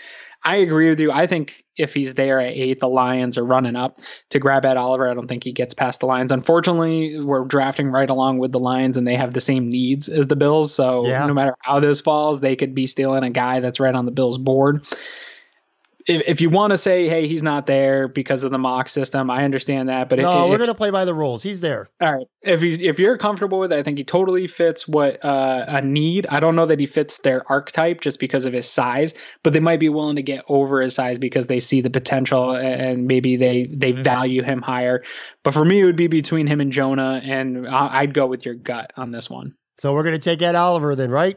I 0.44 0.56
agree 0.56 0.88
with 0.88 1.00
you. 1.00 1.10
I 1.10 1.26
think 1.26 1.64
if 1.76 1.92
he's 1.92 2.14
there 2.14 2.40
at 2.40 2.52
eight, 2.52 2.80
the 2.80 2.88
Lions 2.88 3.36
are 3.36 3.44
running 3.44 3.76
up 3.76 3.98
to 4.30 4.38
grab 4.38 4.64
Ed 4.64 4.76
Oliver. 4.76 5.08
I 5.08 5.14
don't 5.14 5.26
think 5.26 5.44
he 5.44 5.52
gets 5.52 5.74
past 5.74 6.00
the 6.00 6.06
Lions. 6.06 6.32
Unfortunately, 6.32 7.20
we're 7.20 7.44
drafting 7.44 7.88
right 7.88 8.08
along 8.08 8.38
with 8.38 8.52
the 8.52 8.60
Lions, 8.60 8.96
and 8.96 9.06
they 9.06 9.16
have 9.16 9.32
the 9.34 9.40
same 9.40 9.68
needs 9.68 10.08
as 10.08 10.26
the 10.28 10.36
Bills. 10.36 10.72
So 10.72 11.06
Yeah. 11.06 11.26
no 11.26 11.34
matter 11.34 11.54
how 11.60 11.80
this 11.80 12.00
falls, 12.00 12.40
they 12.40 12.56
could 12.56 12.74
be 12.74 12.86
stealing 12.86 13.24
a 13.24 13.30
guy 13.30 13.60
that's 13.60 13.80
right 13.80 13.94
on 13.94 14.06
the 14.06 14.12
Bills 14.12 14.38
board. 14.38 14.86
If, 16.06 16.22
if 16.26 16.40
you 16.40 16.50
want 16.50 16.70
to 16.70 16.78
say, 16.78 17.08
hey, 17.08 17.26
he's 17.26 17.42
not 17.42 17.66
there 17.66 18.08
because 18.08 18.44
of 18.44 18.50
the 18.50 18.58
mock 18.58 18.88
system, 18.88 19.30
I 19.30 19.44
understand 19.44 19.88
that. 19.88 20.08
But 20.08 20.20
no, 20.20 20.44
if, 20.44 20.50
we're 20.50 20.58
gonna 20.58 20.74
play 20.74 20.90
by 20.90 21.04
the 21.04 21.14
rules. 21.14 21.42
He's 21.42 21.60
there. 21.60 21.88
all 22.00 22.14
right. 22.14 22.26
If 22.42 22.62
you 22.62 22.78
if 22.80 22.98
you're 22.98 23.18
comfortable 23.18 23.58
with 23.58 23.72
it, 23.72 23.78
I 23.78 23.82
think 23.82 23.98
he 23.98 24.04
totally 24.04 24.46
fits 24.46 24.86
what 24.86 25.24
uh, 25.24 25.64
a 25.68 25.82
need. 25.82 26.26
I 26.30 26.40
don't 26.40 26.54
know 26.56 26.66
that 26.66 26.78
he 26.78 26.86
fits 26.86 27.18
their 27.18 27.50
archetype 27.50 28.00
just 28.00 28.20
because 28.20 28.46
of 28.46 28.52
his 28.52 28.68
size, 28.68 29.14
but 29.42 29.52
they 29.52 29.60
might 29.60 29.80
be 29.80 29.88
willing 29.88 30.16
to 30.16 30.22
get 30.22 30.44
over 30.48 30.80
his 30.80 30.94
size 30.94 31.18
because 31.18 31.48
they 31.48 31.60
see 31.60 31.80
the 31.80 31.90
potential 31.90 32.52
and 32.52 33.06
maybe 33.06 33.36
they 33.36 33.66
they 33.66 33.92
value 33.92 34.42
him 34.42 34.62
higher. 34.62 35.02
But 35.42 35.54
for 35.54 35.64
me, 35.64 35.80
it 35.80 35.84
would 35.84 35.96
be 35.96 36.06
between 36.06 36.46
him 36.46 36.60
and 36.60 36.72
Jonah, 36.72 37.20
and 37.24 37.68
I'd 37.68 38.14
go 38.14 38.26
with 38.26 38.44
your 38.44 38.54
gut 38.54 38.92
on 38.96 39.10
this 39.10 39.28
one. 39.28 39.54
So 39.78 39.92
we're 39.92 40.04
gonna 40.04 40.18
take 40.18 40.40
Ed 40.40 40.54
Oliver 40.54 40.94
then, 40.94 41.10
right? 41.10 41.36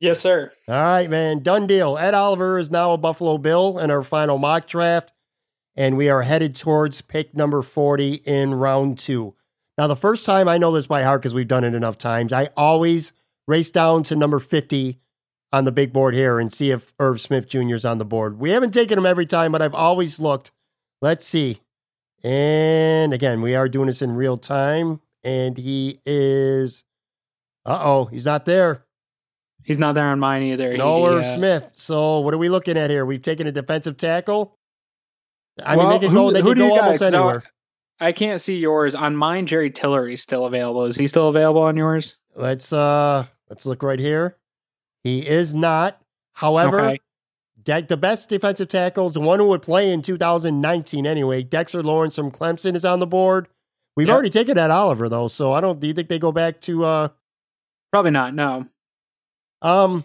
Yes, 0.00 0.20
sir. 0.20 0.52
All 0.68 0.74
right, 0.74 1.10
man. 1.10 1.42
Done 1.42 1.66
deal. 1.66 1.98
Ed 1.98 2.14
Oliver 2.14 2.58
is 2.58 2.70
now 2.70 2.92
a 2.92 2.98
Buffalo 2.98 3.36
Bill 3.36 3.78
in 3.78 3.90
our 3.90 4.02
final 4.02 4.38
mock 4.38 4.66
draft, 4.66 5.12
and 5.74 5.96
we 5.96 6.08
are 6.08 6.22
headed 6.22 6.54
towards 6.54 7.00
pick 7.02 7.34
number 7.34 7.62
40 7.62 8.14
in 8.24 8.54
round 8.54 8.98
two. 8.98 9.34
Now, 9.76 9.86
the 9.86 9.96
first 9.96 10.24
time 10.24 10.48
I 10.48 10.58
know 10.58 10.72
this 10.72 10.86
by 10.86 11.02
heart 11.02 11.22
because 11.22 11.34
we've 11.34 11.48
done 11.48 11.64
it 11.64 11.74
enough 11.74 11.98
times, 11.98 12.32
I 12.32 12.50
always 12.56 13.12
race 13.46 13.70
down 13.70 14.02
to 14.04 14.16
number 14.16 14.38
50 14.38 14.98
on 15.52 15.64
the 15.64 15.72
big 15.72 15.92
board 15.92 16.14
here 16.14 16.38
and 16.38 16.52
see 16.52 16.70
if 16.70 16.92
Irv 17.00 17.20
Smith 17.20 17.48
Jr. 17.48 17.74
is 17.74 17.84
on 17.84 17.98
the 17.98 18.04
board. 18.04 18.38
We 18.38 18.50
haven't 18.50 18.72
taken 18.72 18.98
him 18.98 19.06
every 19.06 19.26
time, 19.26 19.52
but 19.52 19.62
I've 19.62 19.74
always 19.74 20.20
looked. 20.20 20.52
Let's 21.00 21.26
see. 21.26 21.60
And 22.22 23.14
again, 23.14 23.40
we 23.40 23.54
are 23.54 23.68
doing 23.68 23.86
this 23.86 24.02
in 24.02 24.16
real 24.16 24.36
time, 24.36 25.00
and 25.24 25.56
he 25.56 25.98
is. 26.04 26.84
Uh 27.64 27.80
oh, 27.82 28.04
he's 28.06 28.26
not 28.26 28.44
there. 28.44 28.84
He's 29.68 29.78
not 29.78 29.94
there 29.94 30.06
on 30.08 30.18
mine 30.18 30.42
either. 30.44 30.74
No 30.78 31.04
He, 31.04 31.14
Irv 31.16 31.20
uh, 31.24 31.34
Smith. 31.34 31.70
So 31.74 32.20
what 32.20 32.32
are 32.32 32.38
we 32.38 32.48
looking 32.48 32.78
at 32.78 32.88
here? 32.88 33.04
We've 33.04 33.20
taken 33.20 33.46
a 33.46 33.52
defensive 33.52 33.98
tackle. 33.98 34.56
I 35.62 35.76
Well, 35.76 35.88
mean, 35.90 36.00
they 36.00 36.06
could 36.08 36.14
go. 36.14 36.30
They 36.32 36.40
who 36.40 36.46
could 36.48 36.56
do 36.56 36.62
you 36.64 36.68
go 36.70 36.74
got? 36.76 36.84
almost 36.84 36.98
'Cause 37.02 37.12
I- 37.14 37.18
anywhere. 37.18 37.42
I 38.00 38.12
can't 38.12 38.40
see 38.40 38.56
yours 38.56 38.94
on 38.94 39.14
mine. 39.14 39.46
Jerry 39.46 39.70
Tillery's 39.70 40.22
still 40.22 40.46
available. 40.46 40.84
Is 40.86 40.96
he 40.96 41.06
still 41.06 41.28
available 41.28 41.60
on 41.62 41.76
yours? 41.76 42.16
Let's 42.34 42.72
uh, 42.72 43.26
let's 43.50 43.66
look 43.66 43.82
right 43.82 43.98
here. 43.98 44.36
He 45.04 45.26
is 45.28 45.52
not. 45.52 46.00
However, 46.34 46.80
Okay. 46.80 47.00
De- 47.62 47.82
the 47.82 47.96
best 47.98 48.30
defensive 48.30 48.68
tackles, 48.68 49.12
the 49.14 49.20
one 49.20 49.38
who 49.40 49.48
would 49.48 49.60
play 49.62 49.92
in 49.92 50.00
2019 50.00 51.06
anyway. 51.06 51.42
Dexter 51.42 51.82
Lawrence 51.82 52.16
from 52.16 52.30
Clemson 52.30 52.74
is 52.74 52.84
on 52.86 53.00
the 53.00 53.06
board. 53.06 53.48
We've 53.96 54.06
Yep. 54.06 54.14
already 54.14 54.30
taken 54.30 54.54
that 54.54 54.70
Oliver 54.70 55.08
though, 55.10 55.28
so 55.28 55.52
I 55.52 55.60
don't. 55.60 55.78
Do 55.80 55.86
you 55.88 55.92
think 55.92 56.08
they 56.08 56.18
go 56.20 56.32
back 56.32 56.60
to? 56.62 56.84
uh 56.86 57.08
Probably 57.92 58.12
not. 58.12 58.32
No. 58.32 58.66
Um, 59.62 60.04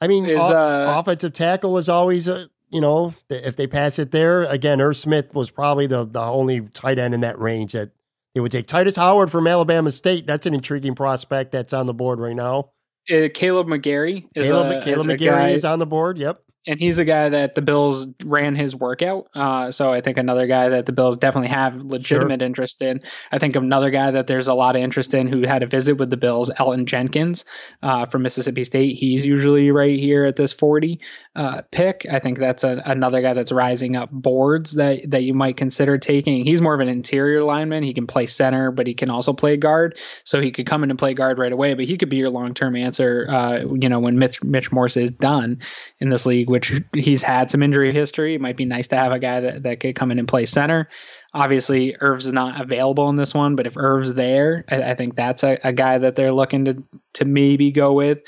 I 0.00 0.08
mean, 0.08 0.26
Is, 0.26 0.40
uh, 0.40 0.94
offensive 0.96 1.32
tackle 1.32 1.78
is 1.78 1.88
always 1.88 2.28
a 2.28 2.48
you 2.70 2.80
know 2.80 3.14
if 3.28 3.56
they 3.56 3.66
pass 3.66 3.98
it 3.98 4.10
there 4.10 4.42
again. 4.44 4.80
Irv 4.80 4.96
Smith 4.96 5.34
was 5.34 5.50
probably 5.50 5.86
the 5.86 6.04
the 6.04 6.20
only 6.20 6.60
tight 6.60 6.98
end 6.98 7.14
in 7.14 7.20
that 7.20 7.38
range 7.38 7.72
that 7.72 7.90
they 8.34 8.40
would 8.40 8.52
take. 8.52 8.66
Tytus 8.66 8.96
Howard 8.96 9.30
from 9.30 9.46
Alabama 9.46 9.90
State. 9.90 10.26
That's 10.26 10.46
an 10.46 10.54
intriguing 10.54 10.94
prospect 10.94 11.52
that's 11.52 11.72
on 11.72 11.86
the 11.86 11.94
board 11.94 12.20
right 12.20 12.36
now. 12.36 12.70
Uh, 13.10 13.28
Kaleb 13.28 13.66
McGary 13.66 14.26
is 14.34 14.46
Kaleb, 14.46 14.78
a, 14.78 14.84
Kaleb 14.84 15.00
is 15.00 15.06
McGary 15.06 15.26
guy, 15.26 15.48
is 15.50 15.64
on 15.64 15.78
the 15.78 15.86
board. 15.86 16.16
Yep. 16.18 16.42
And 16.66 16.78
he's 16.78 16.98
a 16.98 17.04
guy 17.06 17.30
that 17.30 17.54
the 17.54 17.62
Bills 17.62 18.06
ran 18.22 18.54
his 18.54 18.76
workout. 18.76 19.28
Uh, 19.34 19.70
so 19.70 19.92
I 19.92 20.02
think 20.02 20.18
another 20.18 20.46
guy 20.46 20.68
that 20.68 20.84
the 20.84 20.92
Bills 20.92 21.16
definitely 21.16 21.48
have 21.48 21.84
legitimate 21.84 22.42
interest 22.42 22.82
in. 22.82 23.00
I 23.32 23.38
think 23.38 23.56
another 23.56 23.90
guy 23.90 24.10
that 24.10 24.26
there's 24.26 24.46
a 24.46 24.54
lot 24.54 24.76
of 24.76 24.82
interest 24.82 25.14
in 25.14 25.26
who 25.26 25.46
had 25.46 25.62
a 25.62 25.66
visit 25.66 25.94
with 25.94 26.10
the 26.10 26.18
Bills, 26.18 26.50
Elgton 26.58 26.84
Jenkins 26.84 27.46
uh, 27.82 28.06
from 28.06 28.22
Mississippi 28.22 28.64
State. 28.64 28.96
He's 28.96 29.24
usually 29.24 29.70
right 29.70 29.98
here 29.98 30.26
at 30.26 30.36
this 30.36 30.52
40 30.52 31.00
uh, 31.34 31.62
pick. 31.70 32.06
I 32.10 32.18
think 32.18 32.38
that's 32.38 32.62
a, 32.62 32.82
another 32.84 33.22
guy 33.22 33.32
that's 33.32 33.52
rising 33.52 33.96
up 33.96 34.10
boards 34.10 34.72
that 34.72 35.10
that 35.10 35.22
you 35.22 35.32
might 35.32 35.56
consider 35.56 35.96
taking. 35.96 36.44
He's 36.44 36.60
more 36.60 36.74
of 36.74 36.80
an 36.80 36.88
interior 36.88 37.42
lineman. 37.42 37.82
He 37.82 37.94
can 37.94 38.06
play 38.06 38.26
center, 38.26 38.70
but 38.70 38.86
he 38.86 38.94
can 38.94 39.08
also 39.08 39.32
play 39.32 39.56
guard. 39.56 39.98
So 40.24 40.40
he 40.40 40.50
could 40.50 40.66
come 40.66 40.84
in 40.84 40.90
and 40.90 40.98
play 40.98 41.14
guard 41.14 41.38
right 41.38 41.52
away. 41.52 41.74
But 41.74 41.86
he 41.86 41.96
could 41.96 42.08
be 42.10 42.18
your 42.18 42.30
long 42.30 42.52
term 42.52 42.76
answer. 42.76 43.26
Uh, 43.28 43.60
you 43.80 43.88
know, 43.88 44.00
when 44.00 44.18
Mitch 44.18 44.42
Mitch 44.42 44.72
Morse 44.72 44.96
is 44.96 45.10
done 45.10 45.60
in 46.00 46.10
this 46.10 46.26
league, 46.26 46.50
which 46.60 46.82
he's 47.04 47.22
had 47.22 47.50
some 47.50 47.62
injury 47.62 47.92
history. 47.92 48.34
It 48.34 48.40
might 48.40 48.56
be 48.56 48.64
nice 48.64 48.88
to 48.88 48.96
have 48.96 49.12
a 49.12 49.18
guy 49.18 49.40
that, 49.40 49.62
that 49.62 49.80
could 49.80 49.94
come 49.94 50.10
in 50.10 50.18
and 50.18 50.28
play 50.28 50.46
center. 50.46 50.88
Obviously, 51.32 51.96
Irv's 52.00 52.30
not 52.30 52.60
available 52.60 53.08
in 53.08 53.16
this 53.16 53.34
one, 53.34 53.56
but 53.56 53.66
if 53.66 53.76
Irv's 53.76 54.14
there, 54.14 54.64
I, 54.68 54.82
I 54.82 54.94
think 54.94 55.16
that's 55.16 55.42
a, 55.42 55.58
a 55.64 55.72
guy 55.72 55.98
that 55.98 56.16
they're 56.16 56.32
looking 56.32 56.64
to 56.66 56.84
to 57.14 57.24
maybe 57.24 57.70
go 57.70 57.92
with. 57.92 58.18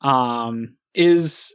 Um, 0.00 0.76
is 0.94 1.54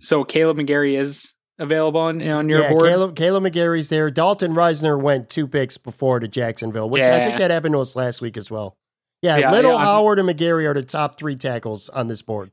so 0.00 0.24
Kaleb 0.24 0.56
McGary 0.60 0.98
is 0.98 1.32
available 1.58 2.00
on, 2.00 2.26
on 2.26 2.48
your 2.48 2.62
yeah, 2.62 2.70
board. 2.70 2.84
Kaleb, 2.84 3.14
Kaleb 3.14 3.50
McGary's 3.50 3.90
there. 3.90 4.10
Dalton 4.10 4.54
Risner 4.54 5.00
went 5.00 5.28
two 5.28 5.46
picks 5.46 5.76
before 5.76 6.18
to 6.20 6.28
Jacksonville, 6.28 6.88
which 6.88 7.02
I 7.02 7.26
think 7.26 7.38
that 7.38 7.50
happened 7.50 7.74
to 7.74 7.80
us 7.80 7.94
last 7.94 8.22
week 8.22 8.36
as 8.36 8.50
well. 8.50 8.76
Yeah, 9.22 9.36
Yeah, 9.36 9.50
Little, 9.50 9.72
yeah, 9.72 9.84
Howard, 9.84 10.18
and 10.18 10.28
McGary 10.28 10.64
are 10.64 10.72
the 10.72 10.82
top 10.82 11.18
three 11.18 11.36
tackles 11.36 11.90
on 11.90 12.08
this 12.08 12.22
board. 12.22 12.52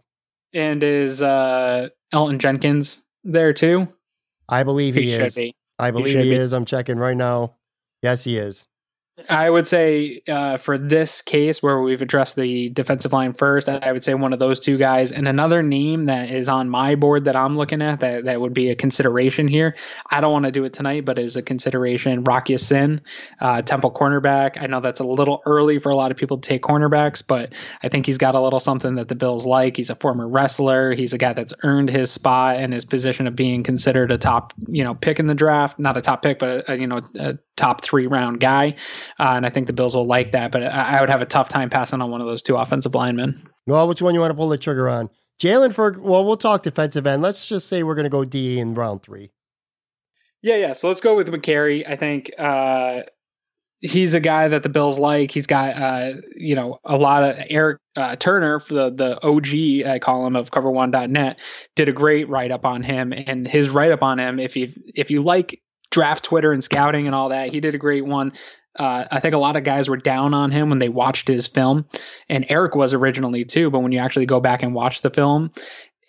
And 0.53 0.81
is 0.83 1.21
uh, 1.21 1.89
Elgton 2.13 2.39
Jenkins 2.39 3.05
there 3.23 3.53
too? 3.53 3.87
I 4.49 4.63
believe 4.63 4.95
he, 4.95 5.03
He 5.03 5.11
should 5.11 5.25
is. 5.25 5.35
be. 5.35 5.55
I 5.79 5.91
believe 5.91 6.13
should 6.13 6.23
he 6.23 6.29
be. 6.31 6.35
is. 6.35 6.53
I'm 6.53 6.65
checking 6.65 6.97
right 6.97 7.17
now. 7.17 7.55
Yes, 8.01 8.23
he 8.23 8.37
is. 8.37 8.67
I 9.27 9.49
would 9.49 9.67
say 9.67 10.21
uh, 10.27 10.57
for 10.57 10.77
this 10.77 11.23
case 11.23 11.63
where 11.63 11.81
we've 11.81 12.01
addressed 12.03 12.35
the 12.35 12.69
defensive 12.69 13.13
line 13.13 13.33
first, 13.33 13.67
I 13.67 13.91
would 13.91 14.03
say 14.03 14.13
one 14.13 14.31
of 14.31 14.37
those 14.37 14.59
two 14.59 14.77
guys. 14.77 15.11
And 15.11 15.27
another 15.27 15.63
name 15.63 16.05
that 16.05 16.29
is 16.29 16.47
on 16.47 16.69
my 16.69 16.93
board 16.93 17.25
that 17.25 17.35
I'm 17.35 17.57
looking 17.57 17.81
at 17.81 18.01
that, 18.01 18.25
that 18.25 18.39
would 18.39 18.53
be 18.53 18.69
a 18.69 18.75
consideration 18.75 19.47
here. 19.47 19.75
I 20.09 20.21
don't 20.21 20.31
want 20.31 20.45
to 20.45 20.51
do 20.51 20.65
it 20.65 20.73
tonight, 20.73 21.03
but 21.03 21.17
is 21.17 21.35
a 21.35 21.41
consideration. 21.41 22.23
Rock 22.25 22.49
Ya-Sin, 22.49 23.01
uh, 23.39 23.63
Temple 23.63 23.91
cornerback. 23.91 24.61
I 24.61 24.67
know 24.67 24.81
that's 24.81 24.99
a 24.99 25.07
little 25.07 25.41
early 25.45 25.79
for 25.79 25.91
a 25.91 25.95
lot 25.95 26.11
of 26.11 26.17
people 26.17 26.37
to 26.37 26.47
take 26.47 26.61
cornerbacks, 26.61 27.23
but 27.25 27.53
I 27.81 27.89
think 27.89 28.05
he's 28.05 28.19
got 28.19 28.35
a 28.35 28.39
little 28.39 28.59
something 28.59 28.95
that 28.95 29.07
the 29.07 29.15
Bills 29.15 29.47
like. 29.47 29.77
He's 29.77 29.89
a 29.89 29.95
former 29.95 30.27
wrestler. 30.27 30.93
He's 30.93 31.13
a 31.13 31.17
guy 31.17 31.33
that's 31.33 31.53
earned 31.63 31.89
his 31.89 32.11
spot 32.11 32.57
and 32.57 32.71
his 32.71 32.85
position 32.85 33.25
of 33.25 33.35
being 33.35 33.63
considered 33.63 34.11
a 34.11 34.17
top, 34.19 34.53
you 34.67 34.83
know, 34.83 34.93
pick 34.93 35.19
in 35.19 35.25
the 35.25 35.35
draft. 35.35 35.79
Not 35.79 35.97
a 35.97 36.01
top 36.01 36.21
pick, 36.21 36.37
but 36.37 36.49
a, 36.49 36.73
a, 36.73 36.75
you 36.75 36.85
know, 36.85 37.01
a 37.19 37.39
top 37.57 37.83
three 37.83 38.07
round 38.07 38.39
guy, 38.39 38.75
uh, 39.19 39.33
and 39.35 39.45
I 39.45 39.49
think 39.49 39.67
the 39.67 39.73
Bills 39.73 39.95
will 39.95 40.05
like 40.05 40.31
that. 40.31 40.51
But 40.51 40.63
I, 40.63 40.97
I, 40.97 41.01
would 41.01 41.09
have 41.09 41.21
a 41.21 41.25
tough 41.25 41.49
time 41.49 41.69
passing 41.69 42.01
on 42.01 42.09
one 42.09 42.21
of 42.21 42.27
those 42.27 42.41
two 42.41 42.55
offensive 42.55 42.95
linemen. 42.95 43.49
Well, 43.65 43.87
which 43.87 44.01
one 44.01 44.13
you 44.13 44.21
want 44.21 44.31
to 44.31 44.35
pull 44.35 44.49
the 44.49 44.57
trigger 44.57 44.87
on? 44.87 45.09
Jalen 45.41 45.73
for 45.73 45.97
well, 45.99 46.23
we'll 46.23 46.37
talk 46.37 46.63
defensive 46.63 47.05
end. 47.05 47.21
Let's 47.21 47.47
just 47.47 47.67
say 47.67 47.83
we're 47.83 47.95
going 47.95 48.05
to 48.05 48.09
go 48.09 48.23
D 48.23 48.59
in 48.59 48.73
round 48.73 49.03
three. 49.03 49.31
Yeah, 50.41 50.57
yeah. 50.57 50.73
So 50.73 50.87
let's 50.87 51.01
go 51.01 51.15
with 51.15 51.27
McGary. 51.29 51.87
I 51.87 51.95
think 51.95 52.31
uh, 52.37 53.01
he's 53.81 54.13
a 54.13 54.19
guy 54.19 54.47
that 54.47 54.63
the 54.63 54.69
Bills 54.69 54.97
like. 54.97 55.31
He's 55.31 55.47
got 55.47 55.75
uh, 55.75 56.13
you 56.35 56.55
know 56.55 56.79
a 56.83 56.97
lot 56.97 57.23
of 57.23 57.37
Eric 57.49 57.79
uh, 57.95 58.15
Turner 58.15 58.59
for 58.59 58.73
the 58.73 58.89
the 58.91 59.23
OG 59.25 59.87
I 59.87 59.99
call 59.99 60.25
him 60.25 60.35
of 60.35 60.51
cover1.net 60.51 61.39
did 61.75 61.89
a 61.89 61.93
great 61.93 62.29
write 62.29 62.51
up 62.51 62.65
on 62.65 62.83
him 62.83 63.13
and 63.13 63.47
his 63.47 63.69
write 63.69 63.91
up 63.91 64.03
on 64.03 64.19
him 64.19 64.39
if 64.39 64.55
you 64.55 64.73
if 64.95 65.11
you 65.11 65.21
like 65.21 65.61
draft 65.97 66.23
Twitter 66.23 66.51
and 66.51 66.63
scouting 66.63 67.07
and 67.07 67.15
all 67.15 67.29
that 67.29 67.49
he 67.49 67.59
did 67.59 67.73
a 67.73 67.79
great 67.79 68.05
one. 68.05 68.33
Uh, 68.75 69.05
I 69.09 69.19
think 69.19 69.33
a 69.33 69.39
lot 69.39 69.55
of 69.55 69.63
guys 69.63 69.89
were 69.89 69.97
down 69.97 70.35
on 70.35 70.51
him 70.51 70.69
when 70.69 70.77
they 70.77 70.89
watched 70.89 71.27
his 71.27 71.47
film, 71.47 71.85
and 72.29 72.45
Eric 72.49 72.75
was 72.75 72.93
originally 72.93 73.43
too. 73.43 73.71
But 73.71 73.79
when 73.79 73.91
you 73.91 73.97
actually 73.97 74.27
go 74.27 74.39
back 74.39 74.61
and 74.61 74.75
watch 74.75 75.01
the 75.01 75.09
film, 75.09 75.51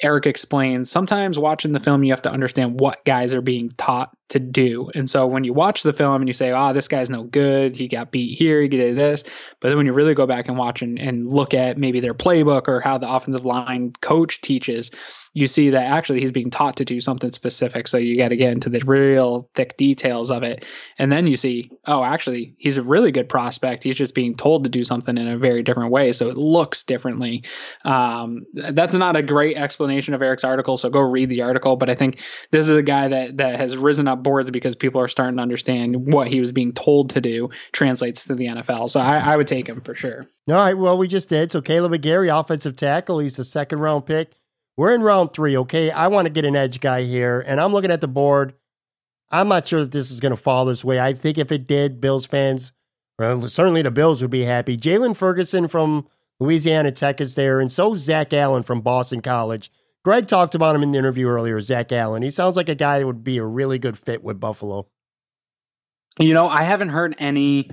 Eric 0.03 0.27
explains 0.27 0.91
sometimes 0.91 1.39
watching 1.39 1.73
the 1.73 1.81
film, 1.81 2.05
you 2.05 2.13
have 2.13 2.23
to 2.23 2.31
understand 2.31 2.79
what 2.79 3.05
guys 3.07 3.33
are 3.33 3.41
being 3.41 3.71
taught 3.71 4.15
to 4.29 4.39
do. 4.39 4.91
And 4.95 5.09
so 5.09 5.27
when 5.27 5.43
you 5.45 5.53
watch 5.53 5.83
the 5.83 5.95
film 5.95 6.21
and 6.23 6.29
you 6.29 6.35
say, 6.35 6.53
oh, 6.53 6.73
this 6.73 6.87
guy's 6.89 7.11
no 7.11 7.25
good, 7.25 7.75
he 7.75 7.89
got 7.89 8.13
beat 8.13 8.39
here, 8.39 8.61
he 8.61 8.69
did 8.69 8.97
this. 8.97 9.25
But 9.61 9.69
then 9.69 9.77
when 9.79 9.87
you 9.87 9.93
really 9.93 10.15
go 10.15 10.27
back 10.27 10.47
and 10.47 10.57
watch 10.57 10.83
and, 10.83 10.99
and 10.99 11.27
look 11.27 11.55
at 11.55 11.79
maybe 11.79 11.99
their 12.01 12.15
playbook 12.15 12.69
or 12.69 12.81
how 12.81 12.99
the 12.99 13.11
offensive 13.11 13.45
line 13.45 13.95
coach 14.01 14.41
teaches, 14.41 14.91
you 15.39 15.47
see 15.47 15.71
that 15.71 15.87
actually 15.87 16.19
he's 16.19 16.33
being 16.33 16.51
taught 16.51 16.77
to 16.77 16.85
do 16.85 17.01
something 17.01 17.31
specific. 17.31 17.87
So 17.87 17.97
you 17.97 18.19
got 18.19 18.29
to 18.29 18.37
get 18.37 18.51
into 18.51 18.69
the 18.69 18.81
real 18.81 19.49
thick 19.55 19.77
details 19.77 20.33
of 20.33 20.43
it. 20.43 20.65
And 20.99 21.13
then 21.13 21.29
you 21.29 21.37
see, 21.37 21.71
oh, 21.87 22.03
actually, 22.03 22.57
he's 22.59 22.77
a 22.77 22.83
really 22.83 23.13
good 23.13 23.29
prospect. 23.29 23.85
He's 23.85 23.95
just 23.95 24.17
being 24.17 24.35
told 24.35 24.65
to 24.65 24.71
do 24.71 24.83
something 24.83 25.17
in 25.17 25.29
a 25.29 25.39
very 25.39 25.63
different 25.63 25.93
way. 25.93 26.11
So 26.11 26.29
it 26.29 26.37
looks 26.37 26.83
differently. 26.83 27.45
Um, 27.85 28.47
that's 28.53 28.95
not 28.95 29.15
a 29.15 29.23
great 29.23 29.57
explanation 29.57 30.13
of 30.13 30.23
Eric's 30.23 30.43
article. 30.43 30.77
So 30.77 30.91
go 30.91 31.01
read 31.01 31.31
the 31.31 31.43
article. 31.43 31.77
But 31.77 31.89
I 31.89 31.95
think 31.95 32.21
this 32.51 32.69
is 32.69 32.77
a 32.77 32.83
guy 32.83 33.07
that, 33.07 33.37
that 33.37 33.61
has 33.61 33.77
risen 33.77 34.09
up 34.09 34.25
boards 34.25 34.51
because 34.51 34.75
people 34.75 35.01
are 35.01 35.09
starting 35.09 35.37
to 35.37 35.43
understand 35.43 36.13
what 36.13 36.27
he 36.27 36.41
was 36.41 36.51
being 36.51 36.73
told 36.73 37.11
to 37.11 37.21
do 37.21 37.49
translates 37.71 38.25
to 38.25 38.35
the 38.35 38.47
NFL. 38.47 38.91
So 38.91 38.99
I, 38.99 39.19
I 39.19 39.37
would 39.37 39.47
take 39.47 39.69
him 39.69 39.83
for 39.83 39.95
sure. 39.95 40.27
All 40.49 40.57
right. 40.57 40.77
Well, 40.77 40.99
we 40.99 41.07
just 41.07 41.29
did. 41.29 41.53
So 41.53 41.63
Kaleb 41.63 41.97
McGary, 41.97 42.37
offensive 42.37 42.75
tackle. 42.75 43.21
He's 43.21 43.39
a 43.39 43.45
second 43.45 43.79
round 43.79 44.05
pick. 44.05 44.33
We're 44.79 44.95
in 44.95 45.03
round 45.03 45.33
three, 45.33 45.57
okay? 45.57 45.91
I 45.91 46.07
want 46.07 46.27
to 46.27 46.31
get 46.31 46.45
an 46.45 46.55
edge 46.55 46.79
guy 46.79 47.03
here, 47.03 47.43
and 47.45 47.61
I'm 47.61 47.73
looking 47.73 47.91
at 47.91 48.01
the 48.01 48.07
board. 48.07 48.55
I'm 49.29 49.49
not 49.49 49.67
sure 49.67 49.81
that 49.81 49.91
this 49.91 50.13
is 50.13 50.21
going 50.21 50.31
to 50.31 50.41
fall 50.41 50.65
this 50.65 50.85
way. 50.85 51.01
I 51.01 51.15
think 51.15 51.37
if 51.37 51.51
it 51.51 51.67
did, 51.67 52.01
Bills 52.01 52.27
fans, 52.27 52.71
well, 53.19 53.49
certainly 53.49 53.83
the 53.83 53.91
Bills 53.91 54.23
would 54.23 54.31
be 54.31 54.45
happy. 54.45 54.77
Jaylon 54.77 55.17
Ferguson 55.17 55.67
from 55.67 56.07
Louisiana 56.39 56.93
Tech 56.93 57.21
is 57.21 57.35
there, 57.35 57.59
and 57.59 57.73
so 57.73 57.97
Zach 57.97 58.33
Allen 58.33 58.63
from 58.63 58.81
Boston 58.81 59.21
College. 59.21 59.73
Greg 60.05 60.29
talked 60.29 60.55
about 60.55 60.77
him 60.77 60.85
in 60.85 60.93
the 60.93 60.99
interview 60.99 61.27
earlier, 61.27 61.61
Zach 61.61 61.91
Allen. 61.91 62.23
He 62.23 62.31
sounds 62.31 62.55
like 62.55 62.69
a 62.69 62.77
guy 62.77 63.01
that 63.01 63.07
would 63.07 63.25
be 63.25 63.39
a 63.39 63.45
really 63.45 63.81
good 63.81 63.99
fit 63.99 64.23
with 64.23 64.39
Buffalo. 64.39 64.87
You 66.21 66.35
know, 66.35 66.49
I 66.49 66.63
haven't 66.63 66.91
heard 66.91 67.17
any 67.19 67.69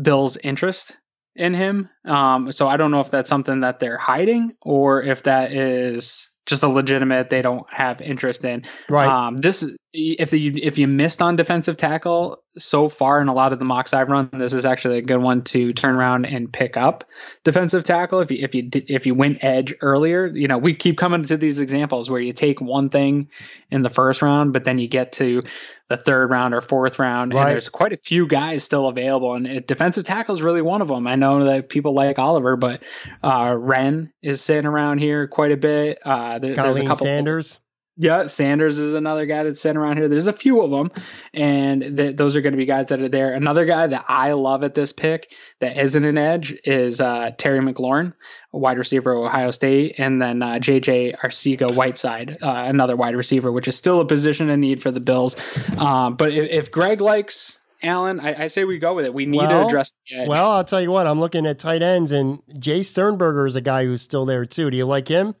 Bills 0.00 0.36
interest 0.36 0.98
in 1.36 1.54
him. 1.54 1.88
Um, 2.04 2.52
so 2.52 2.68
I 2.68 2.76
don't 2.76 2.90
know 2.90 3.00
if 3.00 3.10
that's 3.10 3.28
something 3.28 3.60
that 3.60 3.80
they're 3.80 3.98
hiding 3.98 4.54
or 4.62 5.02
if 5.02 5.24
that 5.24 5.52
is 5.52 6.30
just 6.46 6.62
a 6.62 6.68
legitimate 6.68 7.28
they 7.28 7.42
don't 7.42 7.70
have 7.72 8.00
interest 8.00 8.44
in. 8.44 8.62
Right. 8.88 9.08
Um, 9.08 9.36
this 9.36 9.68
if 9.92 10.32
you 10.32 10.52
if 10.62 10.78
you 10.78 10.86
missed 10.86 11.20
on 11.20 11.36
defensive 11.36 11.76
tackle 11.76 12.42
so 12.56 12.88
far 12.88 13.20
in 13.20 13.28
a 13.28 13.34
lot 13.34 13.52
of 13.52 13.58
the 13.58 13.64
mocks 13.64 13.92
I've 13.92 14.08
run, 14.08 14.30
this 14.32 14.52
is 14.52 14.64
actually 14.64 14.98
a 14.98 15.02
good 15.02 15.18
one 15.18 15.42
to 15.44 15.72
turn 15.72 15.96
around 15.96 16.26
and 16.26 16.52
pick 16.52 16.76
up 16.76 17.04
defensive 17.44 17.82
tackle. 17.84 18.20
If 18.20 18.30
you 18.30 18.38
if 18.40 18.54
you 18.54 18.68
if 18.72 19.06
you 19.06 19.14
went 19.14 19.42
edge 19.42 19.74
earlier, 19.80 20.26
you 20.26 20.46
know 20.46 20.58
we 20.58 20.74
keep 20.74 20.98
coming 20.98 21.24
to 21.24 21.36
these 21.36 21.60
examples 21.60 22.08
where 22.08 22.20
you 22.20 22.32
take 22.32 22.60
one 22.60 22.90
thing 22.90 23.28
in 23.70 23.82
the 23.82 23.90
first 23.90 24.22
round, 24.22 24.52
but 24.52 24.64
then 24.64 24.78
you 24.78 24.86
get 24.86 25.12
to 25.12 25.42
the 25.88 25.96
third 25.96 26.30
round 26.30 26.54
or 26.54 26.60
fourth 26.60 26.98
round, 26.98 27.32
right. 27.32 27.40
and 27.40 27.50
there's 27.52 27.68
quite 27.68 27.92
a 27.92 27.96
few 27.96 28.26
guys 28.26 28.64
still 28.64 28.88
available, 28.88 29.34
and 29.34 29.46
it, 29.46 29.66
defensive 29.66 30.04
tackle 30.04 30.34
is 30.34 30.42
really 30.42 30.62
one 30.62 30.82
of 30.82 30.88
them. 30.88 31.06
I 31.06 31.14
know 31.14 31.44
that 31.44 31.68
people 31.68 31.94
like 31.94 32.18
Oliver, 32.18 32.56
but 32.56 32.82
uh, 33.22 33.54
Wren 33.56 34.12
is 34.22 34.40
sitting 34.40 34.66
around 34.66 34.98
here 34.98 35.28
quite 35.28 35.52
a 35.52 35.56
bit. 35.56 35.98
Uh, 36.04 36.38
there, 36.38 36.54
there's 36.54 36.78
a 36.78 36.82
couple 36.82 37.06
Saunders. 37.06 37.60
Yeah, 37.98 38.26
Saunders 38.26 38.78
is 38.78 38.92
another 38.92 39.24
guy 39.24 39.44
that's 39.44 39.60
sitting 39.60 39.78
around 39.78 39.96
here. 39.96 40.06
There's 40.06 40.26
a 40.26 40.32
few 40.32 40.60
of 40.60 40.70
them, 40.70 40.90
and 41.32 41.96
th- 41.96 42.16
those 42.16 42.36
are 42.36 42.42
going 42.42 42.52
to 42.52 42.58
be 42.58 42.66
guys 42.66 42.88
that 42.88 43.00
are 43.00 43.08
there. 43.08 43.32
Another 43.32 43.64
guy 43.64 43.86
that 43.86 44.04
I 44.06 44.32
love 44.32 44.62
at 44.64 44.74
this 44.74 44.92
pick 44.92 45.32
that 45.60 45.78
isn't 45.78 46.04
an 46.04 46.18
edge 46.18 46.54
is 46.64 47.00
uh, 47.00 47.30
Terry 47.38 47.60
McLaurin, 47.60 48.12
wide 48.52 48.76
receiver 48.76 49.12
of 49.12 49.24
Ohio 49.24 49.50
State, 49.50 49.94
and 49.96 50.20
then 50.20 50.42
uh, 50.42 50.54
JJ 50.56 51.16
Arcega 51.20 51.74
Whiteside, 51.74 52.36
uh, 52.42 52.64
another 52.66 52.96
wide 52.96 53.16
receiver, 53.16 53.50
which 53.50 53.66
is 53.66 53.76
still 53.76 54.00
a 54.00 54.06
position 54.06 54.50
in 54.50 54.60
need 54.60 54.82
for 54.82 54.90
the 54.90 55.00
Bills. 55.00 55.34
Um, 55.78 56.16
but 56.16 56.32
if, 56.32 56.50
if, 56.50 56.70
Greg 56.70 57.00
likes 57.00 57.58
Allen, 57.82 58.20
I, 58.20 58.44
I, 58.44 58.46
say 58.48 58.64
we 58.64 58.78
go 58.78 58.92
with 58.92 59.06
it. 59.06 59.14
We 59.14 59.24
need 59.24 59.38
well, 59.38 59.62
to 59.62 59.66
address 59.66 59.94
the 60.10 60.16
edge. 60.18 60.28
Well, 60.28 60.50
I'll 60.52 60.64
tell 60.64 60.82
you 60.82 60.90
what, 60.90 61.06
I'm 61.06 61.20
looking 61.20 61.46
at 61.46 61.58
tight 61.58 61.80
ends, 61.80 62.12
and 62.12 62.42
Jace 62.48 62.86
Sternberger 62.86 63.46
is 63.46 63.54
a 63.54 63.62
guy 63.62 63.86
who's 63.86 64.02
still 64.02 64.26
there 64.26 64.44
too. 64.44 64.70
Do 64.70 64.76
you 64.76 64.84
like 64.84 65.08
him? 65.08 65.34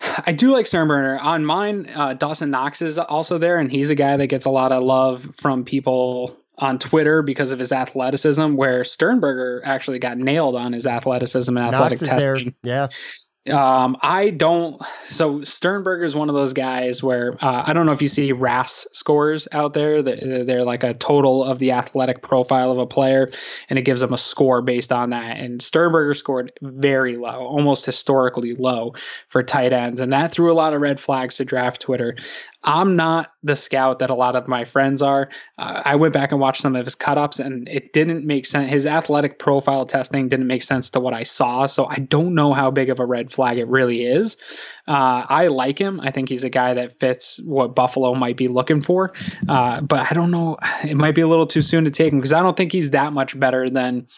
I 0.26 0.32
do 0.32 0.50
like 0.50 0.66
Sternberger. 0.66 1.18
On 1.18 1.44
mine, 1.44 1.88
uh, 1.94 2.14
Dawson 2.14 2.50
Knox 2.50 2.82
is 2.82 2.98
also 2.98 3.38
there, 3.38 3.58
and 3.58 3.70
he's 3.70 3.90
a 3.90 3.94
guy 3.94 4.16
that 4.16 4.26
gets 4.28 4.46
a 4.46 4.50
lot 4.50 4.72
of 4.72 4.82
love 4.82 5.28
from 5.36 5.64
people 5.64 6.36
on 6.58 6.78
Twitter 6.78 7.22
because 7.22 7.52
of 7.52 7.58
his 7.58 7.72
athleticism. 7.72 8.54
Where 8.54 8.84
Sternberger 8.84 9.62
actually 9.64 9.98
got 9.98 10.18
nailed 10.18 10.56
on 10.56 10.72
his 10.72 10.86
athleticism 10.86 11.56
and 11.56 11.74
athletic 11.74 11.98
testing. 11.98 12.54
There. 12.62 12.72
Yeah. 12.74 12.88
Um, 13.50 13.96
I 14.02 14.30
don't. 14.30 14.80
So 15.06 15.42
Sternberger 15.44 16.04
is 16.04 16.14
one 16.14 16.28
of 16.28 16.34
those 16.34 16.52
guys 16.52 17.02
where 17.02 17.32
uh, 17.44 17.64
I 17.66 17.72
don't 17.72 17.86
know 17.86 17.92
if 17.92 18.02
you 18.02 18.08
see 18.08 18.32
RAS 18.32 18.86
scores 18.92 19.48
out 19.52 19.74
there. 19.74 20.02
They're, 20.02 20.44
they're 20.44 20.64
like 20.64 20.84
a 20.84 20.94
total 20.94 21.44
of 21.44 21.58
the 21.58 21.72
athletic 21.72 22.22
profile 22.22 22.70
of 22.70 22.78
a 22.78 22.86
player, 22.86 23.28
and 23.68 23.78
it 23.78 23.82
gives 23.82 24.00
them 24.00 24.12
a 24.12 24.18
score 24.18 24.62
based 24.62 24.92
on 24.92 25.10
that. 25.10 25.38
And 25.38 25.62
Sternberger 25.62 26.14
scored 26.14 26.52
very 26.62 27.16
low, 27.16 27.46
almost 27.46 27.86
historically 27.86 28.54
low 28.54 28.94
for 29.28 29.42
tight 29.42 29.72
ends, 29.72 30.00
and 30.00 30.12
that 30.12 30.32
threw 30.32 30.52
a 30.52 30.54
lot 30.54 30.74
of 30.74 30.80
red 30.80 31.00
flags 31.00 31.36
to 31.36 31.44
draft 31.44 31.80
Twitter. 31.80 32.16
I'm 32.64 32.96
not 32.96 33.30
the 33.42 33.54
scout 33.54 34.00
that 34.00 34.10
a 34.10 34.14
lot 34.14 34.34
of 34.34 34.48
my 34.48 34.64
friends 34.64 35.00
are. 35.00 35.30
Uh, 35.58 35.82
I 35.84 35.94
went 35.94 36.12
back 36.12 36.32
and 36.32 36.40
watched 36.40 36.62
some 36.62 36.74
of 36.74 36.84
his 36.84 36.96
cutups, 36.96 37.44
and 37.44 37.68
it 37.68 37.92
didn't 37.92 38.26
make 38.26 38.46
sense. 38.46 38.70
His 38.70 38.86
athletic 38.86 39.38
profile 39.38 39.86
testing 39.86 40.28
didn't 40.28 40.48
make 40.48 40.64
sense 40.64 40.90
to 40.90 41.00
what 41.00 41.14
I 41.14 41.22
saw. 41.22 41.66
So 41.66 41.86
I 41.86 41.96
don't 41.96 42.34
know 42.34 42.52
how 42.52 42.70
big 42.70 42.90
of 42.90 42.98
a 42.98 43.06
red 43.06 43.32
flag 43.32 43.58
it 43.58 43.68
really 43.68 44.02
is. 44.04 44.36
Uh, 44.88 45.24
I 45.28 45.48
like 45.48 45.78
him. 45.78 46.00
I 46.00 46.10
think 46.10 46.28
he's 46.28 46.44
a 46.44 46.50
guy 46.50 46.74
that 46.74 46.98
fits 46.98 47.40
what 47.44 47.76
Buffalo 47.76 48.14
might 48.14 48.36
be 48.36 48.48
looking 48.48 48.82
for. 48.82 49.12
Uh, 49.48 49.80
but 49.80 50.10
I 50.10 50.14
don't 50.14 50.30
know. 50.30 50.56
It 50.84 50.96
might 50.96 51.14
be 51.14 51.20
a 51.20 51.28
little 51.28 51.46
too 51.46 51.62
soon 51.62 51.84
to 51.84 51.90
take 51.90 52.12
him 52.12 52.18
because 52.18 52.32
I 52.32 52.40
don't 52.40 52.56
think 52.56 52.72
he's 52.72 52.90
that 52.90 53.12
much 53.12 53.38
better 53.38 53.70
than 53.70 54.08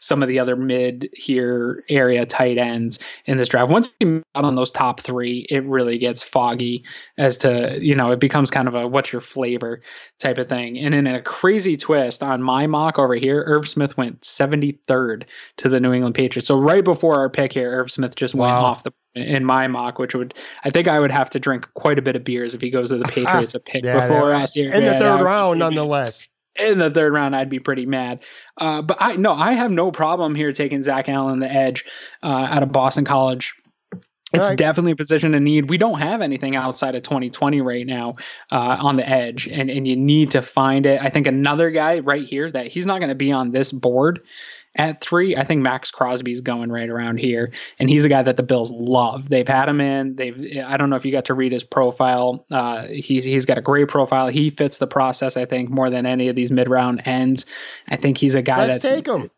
some 0.00 0.22
of 0.22 0.28
the 0.28 0.38
other 0.38 0.56
mid 0.56 1.08
here 1.12 1.84
area 1.88 2.26
tight 2.26 2.58
ends 2.58 2.98
in 3.26 3.38
this 3.38 3.48
draft. 3.48 3.70
Once 3.70 3.94
you 4.00 4.22
out 4.34 4.44
on 4.44 4.54
those 4.54 4.70
top 4.70 5.00
three, 5.00 5.46
it 5.50 5.62
really 5.64 5.98
gets 5.98 6.24
foggy 6.24 6.84
as 7.18 7.36
to, 7.36 7.78
you 7.80 7.94
know, 7.94 8.10
it 8.10 8.18
becomes 8.18 8.50
kind 8.50 8.66
of 8.66 8.74
a 8.74 8.88
what's 8.88 9.12
your 9.12 9.20
flavor 9.20 9.80
type 10.18 10.38
of 10.38 10.48
thing. 10.48 10.78
And 10.78 10.94
in 10.94 11.06
a 11.06 11.20
crazy 11.20 11.76
twist 11.76 12.22
on 12.22 12.42
my 12.42 12.66
mock 12.66 12.98
over 12.98 13.14
here, 13.14 13.44
Irv 13.46 13.68
Smith 13.68 13.96
went 13.96 14.22
73rd 14.22 15.24
to 15.58 15.68
the 15.68 15.80
New 15.80 15.92
England 15.92 16.14
Patriots. 16.14 16.48
So 16.48 16.58
right 16.58 16.84
before 16.84 17.16
our 17.16 17.28
pick 17.28 17.52
here, 17.52 17.70
Irv 17.70 17.90
Smith 17.90 18.16
just 18.16 18.34
went 18.34 18.52
off 18.52 18.82
the 18.82 18.92
in 19.14 19.44
my 19.44 19.66
mock, 19.66 19.98
which 19.98 20.14
would 20.14 20.34
I 20.64 20.70
think 20.70 20.88
I 20.88 21.00
would 21.00 21.10
have 21.10 21.28
to 21.30 21.40
drink 21.40 21.68
quite 21.74 21.98
a 21.98 22.02
bit 22.02 22.14
of 22.16 22.24
beers 22.24 22.54
if 22.54 22.60
he 22.60 22.70
goes 22.70 22.90
to 22.90 22.98
the 22.98 23.04
Patriots 23.08 23.54
a 23.54 23.60
pick 23.60 23.84
yeah, 23.84 24.00
before 24.00 24.32
us 24.32 24.54
here. 24.54 24.72
In 24.72 24.84
the 24.84 24.98
third 24.98 25.22
round, 25.22 25.58
nonetheless 25.58 26.28
in 26.56 26.78
the 26.78 26.90
third 26.90 27.12
round, 27.12 27.34
I'd 27.34 27.48
be 27.48 27.60
pretty 27.60 27.86
mad. 27.86 28.22
Uh, 28.56 28.82
but 28.82 28.96
I 29.00 29.16
no, 29.16 29.32
I 29.32 29.52
have 29.52 29.70
no 29.70 29.90
problem 29.90 30.34
here 30.34 30.52
taking 30.52 30.82
Zach 30.82 31.08
Allen 31.08 31.40
the 31.40 31.50
edge 31.50 31.84
uh, 32.22 32.48
out 32.50 32.62
of 32.62 32.72
Boston 32.72 33.04
College. 33.04 33.54
It's 34.32 34.50
right. 34.50 34.58
definitely 34.58 34.92
a 34.92 34.96
position 34.96 35.34
of 35.34 35.42
need. 35.42 35.68
We 35.70 35.76
don't 35.76 35.98
have 35.98 36.22
anything 36.22 36.54
outside 36.54 36.94
of 36.94 37.02
2020 37.02 37.62
right 37.62 37.84
now 37.84 38.14
uh, 38.52 38.76
on 38.80 38.96
the 38.96 39.08
edge, 39.08 39.48
and 39.48 39.68
and 39.68 39.86
you 39.88 39.96
need 39.96 40.32
to 40.32 40.42
find 40.42 40.86
it. 40.86 41.02
I 41.02 41.08
think 41.08 41.26
another 41.26 41.70
guy 41.70 41.98
right 41.98 42.24
here 42.24 42.50
that 42.50 42.68
he's 42.68 42.86
not 42.86 43.00
going 43.00 43.08
to 43.08 43.16
be 43.16 43.32
on 43.32 43.50
this 43.50 43.72
board 43.72 44.20
at 44.76 45.00
three, 45.00 45.36
I 45.36 45.44
think 45.44 45.62
Maxx 45.62 45.90
Crosby's 45.90 46.40
going 46.40 46.70
right 46.70 46.88
around 46.88 47.18
here, 47.18 47.52
and 47.78 47.90
he's 47.90 48.04
a 48.04 48.08
guy 48.08 48.22
that 48.22 48.36
the 48.36 48.42
Bills 48.42 48.70
love. 48.70 49.28
They've 49.28 49.46
had 49.46 49.68
him 49.68 49.80
in. 49.80 50.14
They've. 50.14 50.62
I 50.64 50.76
don't 50.76 50.90
know 50.90 50.96
if 50.96 51.04
you 51.04 51.10
got 51.10 51.24
to 51.26 51.34
read 51.34 51.50
his 51.50 51.64
profile. 51.64 52.46
Uh, 52.52 52.86
he's 52.86 53.24
he's 53.24 53.46
got 53.46 53.58
a 53.58 53.62
great 53.62 53.88
profile. 53.88 54.28
He 54.28 54.50
fits 54.50 54.78
the 54.78 54.86
process, 54.86 55.36
I 55.36 55.44
think, 55.44 55.70
more 55.70 55.90
than 55.90 56.06
any 56.06 56.28
of 56.28 56.36
these 56.36 56.52
mid 56.52 56.68
round 56.68 57.02
ends. 57.04 57.46
I 57.88 57.96
think 57.96 58.18
he's 58.18 58.36
a 58.36 58.42
guy. 58.42 58.58
Let's 58.58 58.78
that's, 58.78 58.94
take 58.94 59.08
him. 59.08 59.30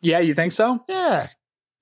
Yeah, 0.00 0.18
you 0.18 0.34
think 0.34 0.52
so? 0.52 0.82
Yeah. 0.88 1.28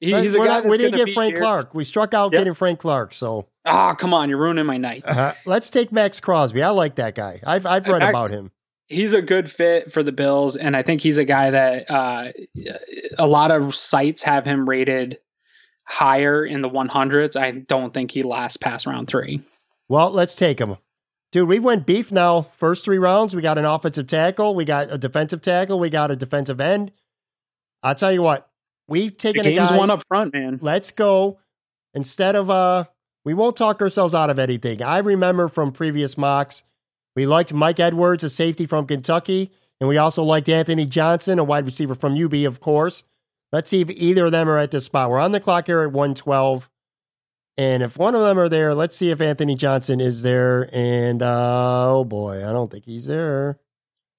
He, 0.00 0.14
he's 0.14 0.34
a 0.34 0.38
guy. 0.38 0.60
we 0.60 0.76
didn't 0.76 0.96
get 0.96 1.14
Frank 1.14 1.34
here. 1.34 1.42
Clark. 1.42 1.74
We 1.74 1.84
struck 1.84 2.14
out 2.14 2.32
yep. 2.32 2.40
getting 2.40 2.54
Frank 2.54 2.78
Clark. 2.78 3.14
So. 3.14 3.48
Oh 3.64 3.94
come 3.98 4.14
on! 4.14 4.28
You're 4.28 4.38
ruining 4.38 4.64
my 4.64 4.76
night. 4.76 5.02
Uh-huh. 5.04 5.34
Let's 5.44 5.70
take 5.70 5.92
Maxx 5.92 6.20
Crosby. 6.20 6.62
I 6.62 6.70
like 6.70 6.94
that 6.96 7.14
guy. 7.14 7.40
I've 7.44 7.66
I've 7.66 7.86
read 7.88 8.02
about 8.02 8.30
him. 8.30 8.50
He's 8.88 9.12
a 9.12 9.22
good 9.22 9.50
fit 9.50 9.92
for 9.92 10.02
the 10.02 10.12
Bills, 10.12 10.56
and 10.56 10.76
I 10.76 10.82
think 10.82 11.00
he's 11.00 11.18
a 11.18 11.24
guy 11.24 11.50
that 11.50 11.90
uh, 11.90 12.32
a 13.18 13.26
lot 13.26 13.50
of 13.50 13.74
sites 13.74 14.22
have 14.22 14.44
him 14.44 14.68
rated 14.68 15.18
higher 15.84 16.44
in 16.44 16.62
the 16.62 16.68
100s. 16.68 17.40
I 17.40 17.52
don't 17.52 17.94
think 17.94 18.10
he 18.10 18.22
lasts 18.22 18.56
past 18.56 18.86
round 18.86 19.08
three. 19.08 19.40
Well, 19.88 20.10
let's 20.10 20.34
take 20.34 20.58
him. 20.58 20.76
Dude, 21.30 21.48
we 21.48 21.58
went 21.58 21.86
beef 21.86 22.10
now. 22.10 22.42
First 22.42 22.84
three 22.84 22.98
rounds, 22.98 23.36
we 23.36 23.42
got 23.42 23.58
an 23.58 23.64
offensive 23.64 24.06
tackle, 24.06 24.54
we 24.54 24.64
got 24.64 24.90
a 24.90 24.98
defensive 24.98 25.42
tackle, 25.42 25.78
we 25.78 25.90
got 25.90 26.10
a 26.10 26.16
defensive 26.16 26.60
end. 26.60 26.92
I'll 27.82 27.94
tell 27.94 28.12
you 28.12 28.22
what, 28.22 28.50
we've 28.88 29.16
taken 29.16 29.44
the 29.44 29.54
game's 29.54 29.70
a 29.70 29.74
guy. 29.74 29.78
one 29.78 29.90
up 29.90 30.02
front, 30.06 30.32
man. 30.32 30.58
Let's 30.60 30.90
go. 30.90 31.38
Instead 31.94 32.34
of 32.34 32.50
uh, 32.50 32.84
we 33.24 33.34
won't 33.34 33.56
talk 33.56 33.80
ourselves 33.82 34.14
out 34.14 34.30
of 34.30 34.38
anything. 34.38 34.82
I 34.82 34.98
remember 34.98 35.48
from 35.48 35.72
previous 35.72 36.16
mocks, 36.16 36.62
we 37.18 37.26
liked 37.26 37.52
Mike 37.52 37.80
Edwards, 37.80 38.22
a 38.22 38.30
safety 38.30 38.64
from 38.64 38.86
Kentucky, 38.86 39.50
and 39.80 39.88
we 39.88 39.98
also 39.98 40.22
liked 40.22 40.48
Anthony 40.48 40.86
Johnson, 40.86 41.40
a 41.40 41.42
wide 41.42 41.64
receiver 41.64 41.96
from 41.96 42.14
UB, 42.16 42.32
of 42.46 42.60
course. 42.60 43.02
Let's 43.50 43.68
see 43.68 43.80
if 43.80 43.90
either 43.90 44.26
of 44.26 44.30
them 44.30 44.48
are 44.48 44.56
at 44.56 44.70
this 44.70 44.84
spot. 44.84 45.10
We're 45.10 45.18
on 45.18 45.32
the 45.32 45.40
clock 45.40 45.66
here 45.66 45.82
at 45.82 45.90
112. 45.90 46.70
And 47.56 47.82
if 47.82 47.98
one 47.98 48.14
of 48.14 48.20
them 48.20 48.38
are 48.38 48.48
there, 48.48 48.72
let's 48.72 48.96
see 48.96 49.10
if 49.10 49.20
Anthony 49.20 49.56
Johnson 49.56 50.00
is 50.00 50.22
there. 50.22 50.70
And 50.72 51.20
uh, 51.20 51.90
oh 51.90 52.04
boy, 52.04 52.48
I 52.48 52.52
don't 52.52 52.70
think 52.70 52.84
he's 52.84 53.06
there. 53.06 53.58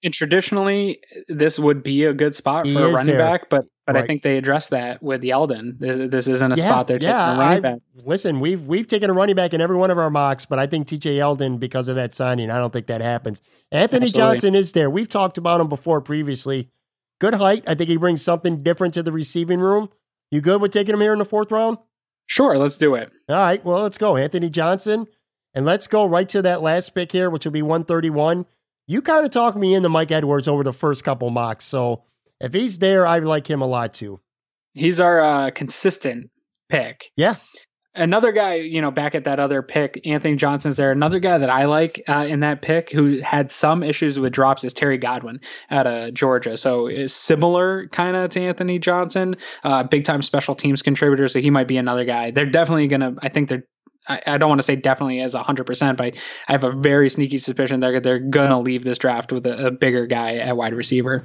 And 0.03 0.13
traditionally, 0.13 0.99
this 1.29 1.57
would 1.57 1.83
be 1.83 2.03
a 2.03 2.13
good 2.13 2.35
spot 2.35 2.65
He 2.65 2.73
for 2.73 2.83
a 2.83 2.91
running 2.91 3.15
there. 3.15 3.25
back, 3.25 3.49
but 3.49 3.63
but 3.93 4.03
I 4.03 4.05
think 4.05 4.23
they 4.23 4.37
addressed 4.37 4.69
that 4.71 5.01
with 5.03 5.21
Yeldon. 5.21 5.77
This, 5.79 6.09
this 6.11 6.27
isn't 6.27 6.51
a 6.51 6.55
Yeah, 6.55 6.69
spot 6.69 6.87
they're 6.87 6.99
taking 6.99 7.15
yeah, 7.15 7.35
a 7.35 7.39
running 7.39 7.57
I- 7.65 7.69
back. 7.73 7.79
Listen, 7.95 8.39
we've 8.39 8.61
we've 8.65 8.87
taken 8.87 9.09
a 9.09 9.13
running 9.13 9.35
back 9.35 9.53
in 9.53 9.61
every 9.61 9.75
one 9.75 9.91
of 9.91 9.97
our 9.97 10.09
mocks, 10.09 10.45
but 10.45 10.59
I 10.59 10.67
think 10.67 10.87
TJ 10.87 11.17
Yeldon, 11.17 11.59
because 11.59 11.87
of 11.87 11.95
that 11.95 12.13
signing, 12.13 12.49
I 12.49 12.57
don't 12.57 12.71
think 12.73 12.87
that 12.87 13.01
happens. 13.01 13.41
Anthony 13.71 14.05
Absolutely. 14.05 14.33
Johnson 14.35 14.55
is 14.55 14.71
there. 14.71 14.89
We've 14.89 15.09
talked 15.09 15.37
about 15.37 15.61
him 15.61 15.67
before 15.69 16.01
previously. 16.01 16.69
Good 17.19 17.35
height. 17.35 17.63
I 17.67 17.75
think 17.75 17.89
he 17.89 17.97
brings 17.97 18.21
something 18.21 18.63
different 18.63 18.93
to 18.93 19.03
the 19.03 19.11
receiving 19.11 19.59
room. 19.59 19.89
You 20.31 20.41
good 20.41 20.61
with 20.61 20.71
taking 20.71 20.93
him 20.95 21.01
here 21.01 21.13
in 21.13 21.19
the 21.19 21.25
fourth 21.25 21.51
round? 21.51 21.77
Sure, 22.27 22.57
let's 22.57 22.77
do 22.77 22.95
it. 22.95 23.11
All 23.27 23.35
right, 23.35 23.63
well, 23.65 23.81
let's 23.81 23.97
go. 23.97 24.15
Anthony 24.15 24.49
Johnson. 24.49 25.07
And 25.55 25.65
let's 25.65 25.87
go 25.87 26.05
right 26.05 26.29
to 26.29 26.43
that 26.43 26.61
last 26.61 26.93
pick 26.93 27.11
here, 27.11 27.27
which 27.29 27.43
will 27.43 27.51
be 27.51 27.63
131. 27.63 28.45
You 28.85 29.01
kind 29.01 29.25
of 29.25 29.31
talked 29.31 29.57
me 29.57 29.73
into 29.73 29.89
Mike 29.89 30.11
Edwards 30.11 30.47
over 30.47 30.63
the 30.63 30.71
first 30.73 31.03
couple 31.03 31.29
mocks. 31.31 31.65
So 31.65 32.03
if 32.41 32.53
he's 32.53 32.79
there, 32.79 33.05
I 33.05 33.19
like 33.19 33.49
him 33.49 33.61
a 33.61 33.67
lot 33.67 33.93
too. 33.93 34.19
He's 34.73 34.99
our 34.99 35.19
uh, 35.19 35.51
consistent 35.51 36.29
pick. 36.69 37.11
Yeah. 37.15 37.35
Another 37.95 38.31
guy, 38.31 38.55
you 38.55 38.81
know, 38.81 38.91
back 38.91 39.15
at 39.15 39.23
that 39.23 39.39
other 39.39 39.63
pick, 39.63 39.99
Anthony 40.05 40.35
Johnson's 40.35 40.77
there. 40.77 40.91
Another 40.91 41.19
guy 41.19 41.39
that 41.39 41.49
I 41.49 41.65
like 41.65 42.03
uh, 42.07 42.25
in 42.29 42.41
that 42.41 42.61
pick 42.61 42.91
who 42.91 43.19
had 43.19 43.51
some 43.51 43.81
issues 43.81 44.19
with 44.19 44.31
drops 44.31 44.63
is 44.63 44.73
Terry 44.73 44.97
Godwin 44.97 45.41
out 45.71 45.87
of 45.87 46.13
Georgia. 46.13 46.55
So 46.55 46.87
is 46.87 47.13
similar 47.13 47.87
kind 47.87 48.15
of 48.15 48.29
to 48.29 48.41
Anthony 48.41 48.77
Johnson, 48.77 49.35
uh, 49.63 49.83
big 49.83 50.05
time 50.05 50.21
special 50.21 50.53
teams 50.53 50.83
contributor. 50.83 51.27
So 51.27 51.41
he 51.41 51.49
might 51.49 51.67
be 51.67 51.77
another 51.77 52.05
guy. 52.05 52.29
They're 52.29 52.45
definitely 52.45 52.87
going 52.87 53.01
to, 53.01 53.15
I 53.23 53.29
think 53.29 53.49
they're, 53.49 53.63
I, 54.07 54.37
don't 54.37 54.49
want 54.49 54.59
to 54.59 54.63
say 54.63 54.75
definitely 54.75 55.19
as 55.19 55.35
100%, 55.35 55.97
but 55.97 56.15
I 56.47 56.51
have 56.51 56.63
a 56.63 56.71
very 56.71 57.09
sneaky 57.09 57.37
suspicion 57.37 57.79
they're, 57.79 57.99
they're 57.99 58.19
going 58.19 58.49
to 58.49 58.57
leave 58.59 58.83
this 58.83 58.97
draft 58.97 59.31
with 59.31 59.45
a, 59.45 59.67
a 59.67 59.71
bigger 59.71 60.07
guy 60.07 60.37
at 60.37 60.55
wide 60.55 60.73
receiver. 60.73 61.23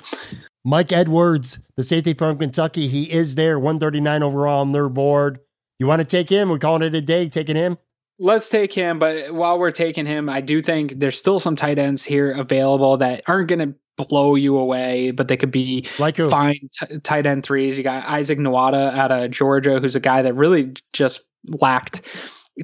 Mike 0.64 0.92
Edwards, 0.92 1.58
the 1.76 1.82
safety 1.82 2.14
from 2.14 2.38
Kentucky, 2.38 2.88
he 2.88 3.10
is 3.12 3.34
there, 3.34 3.58
139 3.58 4.22
overall 4.22 4.60
on 4.62 4.72
their 4.72 4.88
board. 4.88 5.40
You 5.78 5.86
want 5.86 6.00
to 6.00 6.06
take 6.06 6.30
him? 6.30 6.48
We're 6.48 6.58
calling 6.58 6.82
it 6.82 6.94
a 6.94 7.00
day, 7.02 7.28
taking 7.28 7.56
him. 7.56 7.76
Let's 8.18 8.48
take 8.48 8.72
him, 8.72 8.98
but 8.98 9.34
while 9.34 9.58
we're 9.58 9.72
taking 9.72 10.06
him, 10.06 10.28
I 10.28 10.40
do 10.40 10.62
think 10.62 11.00
there's 11.00 11.18
still 11.18 11.40
some 11.40 11.56
tight 11.56 11.78
ends 11.78 12.04
here 12.04 12.30
available 12.30 12.96
that 12.98 13.22
aren't 13.26 13.48
going 13.48 13.58
to 13.58 14.04
blow 14.06 14.36
you 14.36 14.56
away, 14.56 15.10
but 15.10 15.28
they 15.28 15.36
could 15.36 15.50
be 15.50 15.86
Like 15.98 16.16
who? 16.16 16.30
fine 16.30 16.68
t- 16.80 16.98
tight 17.00 17.26
end 17.26 17.44
threes. 17.44 17.76
You 17.76 17.84
got 17.84 18.04
Isaac 18.06 18.38
Nauta 18.38 18.94
out 18.94 19.10
of 19.10 19.30
Georgia, 19.32 19.80
who's 19.80 19.96
a 19.96 20.00
guy 20.00 20.22
that 20.22 20.34
really 20.34 20.72
just 20.92 21.22
lacked 21.60 22.02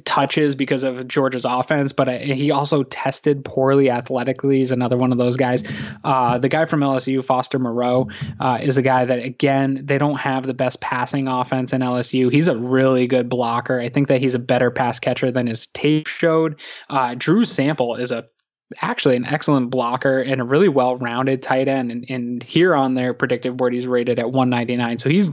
touches 0.05 0.55
because 0.55 0.83
of 0.83 1.07
Georgia's 1.07 1.43
offense, 1.43 1.91
but 1.91 2.07
uh, 2.07 2.17
he 2.17 2.49
also 2.51 2.83
tested 2.83 3.43
poorly 3.43 3.89
athletically. 3.89 4.59
He's 4.59 4.71
another 4.71 4.97
one 4.97 5.11
of 5.11 5.17
those 5.17 5.35
guys. 5.35 5.63
Uh, 6.03 6.37
the 6.37 6.47
guy 6.47 6.65
from 6.65 6.79
LSU, 6.79 7.23
Foster 7.23 7.59
Moreau, 7.59 8.09
uh, 8.39 8.59
is 8.61 8.77
a 8.77 8.81
guy 8.81 9.03
that 9.03 9.19
again 9.19 9.81
they 9.83 9.97
don't 9.97 10.17
have 10.17 10.45
the 10.45 10.53
best 10.53 10.79
passing 10.79 11.27
offense 11.27 11.73
in 11.73 11.81
LSU. 11.81 12.31
He's 12.31 12.47
a 12.47 12.55
really 12.55 13.05
good 13.05 13.27
blocker. 13.27 13.79
I 13.79 13.89
think 13.89 14.07
that 14.07 14.21
he's 14.21 14.35
a 14.35 14.39
better 14.39 14.71
pass 14.71 14.99
catcher 14.99 15.31
than 15.31 15.47
his 15.47 15.67
tape 15.67 16.07
showed. 16.07 16.59
Uh, 16.89 17.15
Drew 17.17 17.43
Sample 17.43 17.95
is 17.95 18.11
a 18.11 18.25
actually 18.79 19.17
an 19.17 19.25
excellent 19.25 19.69
blocker 19.69 20.21
and 20.21 20.39
a 20.39 20.45
really 20.45 20.69
well-rounded 20.69 21.41
tight 21.41 21.67
end 21.67 21.91
and, 21.91 22.05
and 22.09 22.41
here 22.41 22.73
on 22.73 22.93
their 22.93 23.13
predictive 23.13 23.57
board 23.57 23.73
he's 23.73 23.85
rated 23.85 24.17
at 24.17 24.31
199 24.31 24.97
so 24.97 25.09
he's 25.09 25.29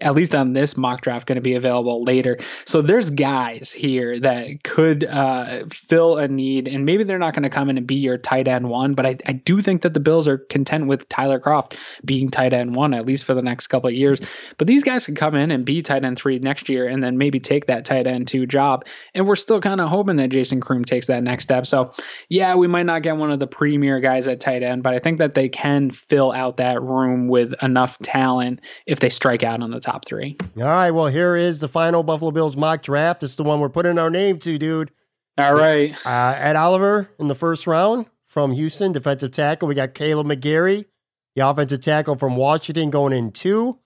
at 0.00 0.14
least 0.14 0.34
on 0.34 0.54
this 0.54 0.76
mock 0.76 1.02
draft 1.02 1.26
going 1.26 1.36
to 1.36 1.42
be 1.42 1.54
available 1.54 2.02
later. 2.02 2.36
So 2.64 2.82
there's 2.82 3.10
guys 3.10 3.70
here 3.70 4.18
that 4.18 4.64
could 4.64 5.04
uh, 5.04 5.64
fill 5.70 6.18
a 6.18 6.26
need 6.26 6.66
and 6.66 6.84
maybe 6.84 7.04
they're 7.04 7.18
not 7.18 7.32
going 7.32 7.44
to 7.44 7.48
come 7.48 7.70
in 7.70 7.78
and 7.78 7.86
be 7.86 7.94
your 7.94 8.18
tight 8.18 8.48
end 8.48 8.68
one 8.68 8.94
but 8.94 9.06
I, 9.06 9.16
I 9.26 9.32
do 9.32 9.60
think 9.60 9.82
that 9.82 9.94
the 9.94 10.00
bills 10.00 10.26
are 10.26 10.38
content 10.38 10.86
with 10.86 11.08
tyler 11.08 11.38
Kroft 11.38 11.76
being 12.04 12.28
tight 12.28 12.52
end 12.52 12.74
one 12.74 12.92
at 12.92 13.06
least 13.06 13.24
for 13.24 13.34
the 13.34 13.42
next 13.42 13.68
couple 13.68 13.88
of 13.88 13.94
years. 13.94 14.20
But 14.58 14.66
these 14.66 14.82
guys 14.82 15.06
can 15.06 15.14
come 15.14 15.36
in 15.36 15.50
and 15.50 15.64
be 15.64 15.80
tight 15.82 16.04
end 16.04 16.18
three 16.18 16.38
next 16.40 16.68
year 16.68 16.88
and 16.88 17.02
then 17.02 17.16
maybe 17.16 17.38
take 17.38 17.66
that 17.66 17.84
tight 17.84 18.06
end 18.06 18.26
two 18.26 18.46
job. 18.46 18.86
And 19.14 19.28
we're 19.28 19.36
still 19.36 19.60
kind 19.60 19.80
of 19.80 19.88
hoping 19.88 20.16
that 20.16 20.30
jason 20.30 20.60
Croom 20.60 20.84
takes 20.84 21.06
that 21.06 21.22
next 21.22 21.44
step. 21.44 21.66
So 21.66 21.92
yeah, 22.28 22.56
we 22.56 22.66
might 22.66 22.86
not 22.86 23.02
get 23.02 23.16
one 23.16 23.30
of 23.30 23.38
the 23.38 23.46
premier 23.46 24.00
guys 24.00 24.26
at 24.26 24.40
tight 24.40 24.64
end, 24.64 24.82
but 24.82 24.94
I 24.94 24.98
think 24.98 25.18
that 25.18 25.34
they 25.34 25.48
can 25.48 25.90
fill 25.90 26.32
out 26.32 26.56
that 26.56 26.82
room 26.82 27.28
with 27.28 27.54
enough 27.62 27.98
talent 28.00 28.60
if 28.86 28.98
they 28.98 29.08
strike 29.08 29.44
out 29.44 29.62
on 29.62 29.70
the 29.70 29.83
top 29.84 30.04
three. 30.06 30.36
All 30.56 30.64
right, 30.64 30.90
well, 30.90 31.06
here 31.06 31.36
is 31.36 31.60
the 31.60 31.68
final 31.68 32.02
Buffalo 32.02 32.30
Bills 32.30 32.56
mock 32.56 32.82
draft. 32.82 33.20
This 33.20 33.30
is 33.30 33.36
the 33.36 33.44
one 33.44 33.60
we're 33.60 33.68
putting 33.68 33.98
our 33.98 34.10
name 34.10 34.38
to, 34.40 34.58
dude. 34.58 34.90
All 35.36 35.54
right. 35.54 35.94
Uh, 36.06 36.34
Ed 36.38 36.56
Oliver 36.56 37.10
in 37.18 37.28
the 37.28 37.34
first 37.34 37.66
round 37.66 38.06
from 38.24 38.52
Houston, 38.52 38.92
defensive 38.92 39.32
tackle. 39.32 39.68
We 39.68 39.74
got 39.74 39.94
Kaleb 39.94 40.26
McGary, 40.26 40.86
the 41.34 41.46
offensive 41.46 41.80
tackle 41.80 42.16
from 42.16 42.36
Washington, 42.36 42.90
going 42.90 43.12
in 43.12 43.30
two. 43.32 43.78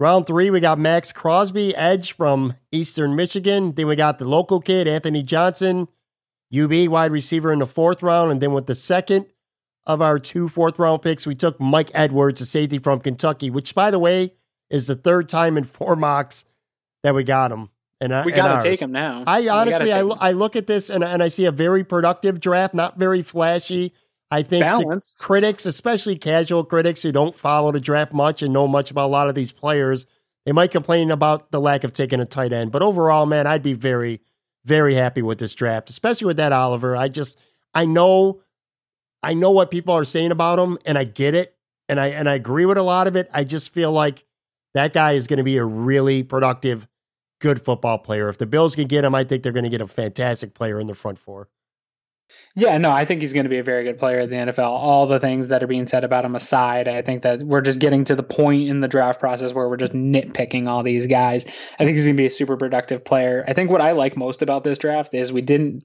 Round 0.00 0.26
three, 0.26 0.48
we 0.50 0.60
got 0.60 0.78
Maxx 0.78 1.10
Crosby, 1.12 1.74
edge 1.74 2.12
from 2.12 2.54
Eastern 2.70 3.16
Michigan. 3.16 3.72
Then 3.72 3.88
we 3.88 3.96
got 3.96 4.18
the 4.18 4.28
local 4.28 4.60
kid, 4.60 4.86
Anthony 4.86 5.24
Johnson, 5.24 5.88
UB 6.56 6.88
wide 6.88 7.10
receiver 7.10 7.52
in 7.52 7.58
the 7.58 7.66
fourth 7.66 8.02
round. 8.02 8.30
And 8.30 8.40
then 8.40 8.52
with 8.52 8.66
the 8.66 8.76
second 8.76 9.26
of 9.86 10.00
our 10.00 10.20
two 10.20 10.48
fourth 10.48 10.78
round 10.78 11.02
picks, 11.02 11.26
we 11.26 11.34
took 11.34 11.60
Mike 11.60 11.90
Edwards, 11.94 12.40
a 12.40 12.46
safety 12.46 12.78
from 12.78 13.00
Kentucky, 13.00 13.50
which, 13.50 13.74
by 13.74 13.90
the 13.90 13.98
way, 13.98 14.34
is 14.70 14.86
the 14.86 14.94
third 14.94 15.28
time 15.28 15.56
in 15.56 15.64
four 15.64 15.96
mocks 15.96 16.44
that 17.02 17.14
we 17.14 17.24
got 17.24 17.52
him. 17.52 17.70
And, 18.00 18.12
We 18.24 18.32
got 18.32 18.62
to 18.62 18.68
take 18.68 18.80
him 18.80 18.92
now. 18.92 19.24
I 19.26 19.48
honestly, 19.48 19.92
I, 19.92 19.96
take 19.96 20.04
lo- 20.04 20.14
him. 20.14 20.18
I 20.20 20.30
look 20.32 20.54
at 20.56 20.66
this 20.66 20.88
and, 20.88 21.02
and 21.02 21.22
I 21.22 21.28
see 21.28 21.46
a 21.46 21.52
very 21.52 21.82
productive 21.82 22.40
draft, 22.40 22.74
not 22.74 22.98
very 22.98 23.22
flashy. 23.22 23.92
I 24.30 24.42
think 24.42 24.64
critics, 25.18 25.64
especially 25.64 26.16
casual 26.16 26.62
critics 26.62 27.02
who 27.02 27.12
don't 27.12 27.34
follow 27.34 27.72
the 27.72 27.80
draft 27.80 28.12
much 28.12 28.42
and 28.42 28.52
know 28.52 28.68
much 28.68 28.90
about 28.90 29.06
a 29.06 29.12
lot 29.12 29.28
of 29.28 29.34
these 29.34 29.52
players, 29.52 30.04
they 30.44 30.52
might 30.52 30.70
complain 30.70 31.10
about 31.10 31.50
the 31.50 31.60
lack 31.60 31.82
of 31.82 31.92
taking 31.92 32.20
a 32.20 32.26
tight 32.26 32.52
end. 32.52 32.70
But 32.70 32.82
overall, 32.82 33.26
man, 33.26 33.46
I'd 33.46 33.62
be 33.62 33.72
very, 33.72 34.20
very 34.64 34.94
happy 34.94 35.22
with 35.22 35.38
this 35.38 35.54
draft, 35.54 35.88
especially 35.88 36.26
with 36.26 36.36
that 36.36 36.52
Oliver. 36.52 36.94
I 36.94 37.08
just, 37.08 37.38
I 37.74 37.86
know, 37.86 38.42
I 39.22 39.32
know 39.32 39.50
what 39.50 39.70
people 39.70 39.94
are 39.94 40.04
saying 40.04 40.30
about 40.30 40.58
him, 40.58 40.78
and 40.84 40.98
I 40.98 41.04
get 41.04 41.34
it, 41.34 41.56
and 41.88 41.98
I 41.98 42.08
and 42.08 42.28
I 42.28 42.34
agree 42.34 42.66
with 42.66 42.78
a 42.78 42.82
lot 42.82 43.06
of 43.06 43.16
it. 43.16 43.30
I 43.32 43.44
just 43.44 43.72
feel 43.72 43.92
like 43.92 44.24
that 44.74 44.92
guy 44.92 45.12
is 45.12 45.26
going 45.26 45.38
to 45.38 45.44
be 45.44 45.56
a 45.56 45.64
really 45.64 46.22
productive, 46.22 46.86
good 47.40 47.62
football 47.62 47.98
player. 47.98 48.28
If 48.28 48.38
the 48.38 48.46
Bills 48.46 48.74
can 48.74 48.86
get 48.86 49.04
him, 49.04 49.14
I 49.14 49.24
think 49.24 49.42
they're 49.42 49.52
going 49.52 49.64
to 49.64 49.70
get 49.70 49.80
a 49.80 49.86
fantastic 49.86 50.54
player 50.54 50.78
in 50.80 50.86
the 50.86 50.94
front 50.94 51.18
four. 51.18 51.48
Yeah, 52.54 52.76
no, 52.78 52.90
I 52.90 53.04
think 53.04 53.20
he's 53.20 53.32
going 53.32 53.44
to 53.44 53.50
be 53.50 53.58
a 53.58 53.62
very 53.62 53.84
good 53.84 53.98
player 53.98 54.20
in 54.20 54.30
the 54.30 54.36
NFL. 54.36 54.70
All 54.70 55.06
the 55.06 55.20
things 55.20 55.48
that 55.48 55.62
are 55.62 55.68
being 55.68 55.86
said 55.86 56.02
about 56.02 56.24
him 56.24 56.34
aside, 56.34 56.88
I 56.88 57.02
think 57.02 57.22
that 57.22 57.40
we're 57.40 57.60
just 57.60 57.78
getting 57.78 58.04
to 58.04 58.16
the 58.16 58.22
point 58.22 58.68
in 58.68 58.80
the 58.80 58.88
draft 58.88 59.20
process 59.20 59.54
where 59.54 59.68
we're 59.68 59.76
just 59.76 59.92
nitpicking 59.92 60.66
all 60.66 60.82
these 60.82 61.06
guys. 61.06 61.46
I 61.46 61.84
think 61.84 61.90
he's 61.90 62.06
going 62.06 62.16
to 62.16 62.20
be 62.20 62.26
a 62.26 62.30
super 62.30 62.56
productive 62.56 63.04
player. 63.04 63.44
I 63.46 63.52
think 63.52 63.70
what 63.70 63.80
I 63.80 63.92
like 63.92 64.16
most 64.16 64.42
about 64.42 64.64
this 64.64 64.78
draft 64.78 65.14
is 65.14 65.30
we 65.30 65.42
didn't 65.42 65.84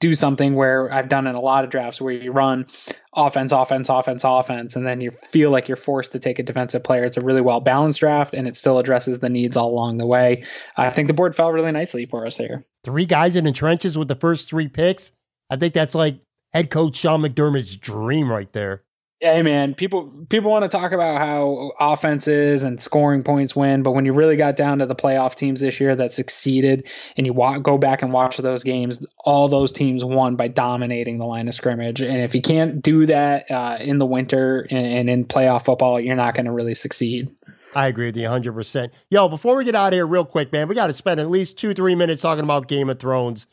do 0.00 0.14
something 0.14 0.54
where 0.54 0.92
I've 0.92 1.08
done 1.08 1.26
in 1.26 1.34
a 1.34 1.40
lot 1.40 1.64
of 1.64 1.70
drafts 1.70 2.00
where 2.00 2.14
you 2.14 2.30
run 2.30 2.66
offense, 3.14 3.52
offense, 3.52 3.88
offense, 3.88 4.22
offense, 4.24 4.76
and 4.76 4.86
then 4.86 5.00
you 5.00 5.10
feel 5.10 5.50
like 5.50 5.68
you're 5.68 5.76
forced 5.76 6.12
to 6.12 6.18
take 6.18 6.38
a 6.38 6.42
defensive 6.42 6.82
player. 6.84 7.04
It's 7.04 7.16
a 7.16 7.20
really 7.20 7.40
well 7.40 7.60
balanced 7.60 8.00
draft 8.00 8.32
and 8.32 8.46
it 8.46 8.56
still 8.56 8.78
addresses 8.78 9.18
the 9.18 9.28
needs 9.28 9.56
all 9.56 9.70
along 9.70 9.98
the 9.98 10.06
way. 10.06 10.44
I 10.76 10.90
think 10.90 11.08
the 11.08 11.14
board 11.14 11.34
fell 11.34 11.52
really 11.52 11.72
nicely 11.72 12.06
for 12.06 12.26
us 12.26 12.36
here. 12.36 12.64
Three 12.84 13.06
guys 13.06 13.36
in 13.36 13.44
the 13.44 13.52
trenches 13.52 13.98
with 13.98 14.08
the 14.08 14.14
first 14.14 14.48
three 14.48 14.68
picks. 14.68 15.12
I 15.52 15.56
think 15.56 15.74
that's 15.74 15.94
like 15.94 16.18
head 16.54 16.70
coach 16.70 16.96
Sean 16.96 17.20
McDermott's 17.20 17.76
dream 17.76 18.32
right 18.32 18.50
there. 18.54 18.84
Hey 19.20 19.42
man, 19.42 19.74
people 19.74 20.10
people 20.30 20.50
want 20.50 20.64
to 20.64 20.68
talk 20.68 20.92
about 20.92 21.18
how 21.18 21.72
offenses 21.78 22.64
and 22.64 22.80
scoring 22.80 23.22
points 23.22 23.54
win, 23.54 23.82
but 23.82 23.90
when 23.90 24.06
you 24.06 24.14
really 24.14 24.36
got 24.36 24.56
down 24.56 24.78
to 24.78 24.86
the 24.86 24.94
playoff 24.94 25.36
teams 25.36 25.60
this 25.60 25.78
year 25.78 25.94
that 25.94 26.14
succeeded, 26.14 26.88
and 27.18 27.26
you 27.26 27.34
wa- 27.34 27.58
go 27.58 27.76
back 27.76 28.00
and 28.00 28.14
watch 28.14 28.38
those 28.38 28.64
games, 28.64 29.04
all 29.26 29.46
those 29.46 29.72
teams 29.72 30.02
won 30.02 30.36
by 30.36 30.48
dominating 30.48 31.18
the 31.18 31.26
line 31.26 31.48
of 31.48 31.54
scrimmage. 31.54 32.00
And 32.00 32.22
if 32.22 32.34
you 32.34 32.40
can't 32.40 32.80
do 32.80 33.04
that 33.06 33.50
uh, 33.50 33.76
in 33.78 33.98
the 33.98 34.06
winter 34.06 34.66
and, 34.70 34.86
and 34.86 35.10
in 35.10 35.26
playoff 35.26 35.66
football, 35.66 36.00
you're 36.00 36.16
not 36.16 36.34
going 36.34 36.46
to 36.46 36.52
really 36.52 36.74
succeed. 36.74 37.30
I 37.74 37.88
agree 37.88 38.06
with 38.06 38.16
you 38.16 38.26
100%. 38.26 38.88
Yo, 39.10 39.28
before 39.28 39.56
we 39.56 39.64
get 39.66 39.74
out 39.74 39.88
of 39.88 39.94
here, 39.94 40.06
real 40.06 40.24
quick, 40.24 40.50
man, 40.50 40.66
we 40.66 40.74
got 40.74 40.86
to 40.86 40.94
spend 40.94 41.20
at 41.20 41.30
least 41.30 41.58
two, 41.58 41.74
three 41.74 41.94
minutes 41.94 42.22
talking 42.22 42.44
about 42.44 42.68
Game 42.68 42.88
of 42.88 42.98
Thrones. 42.98 43.46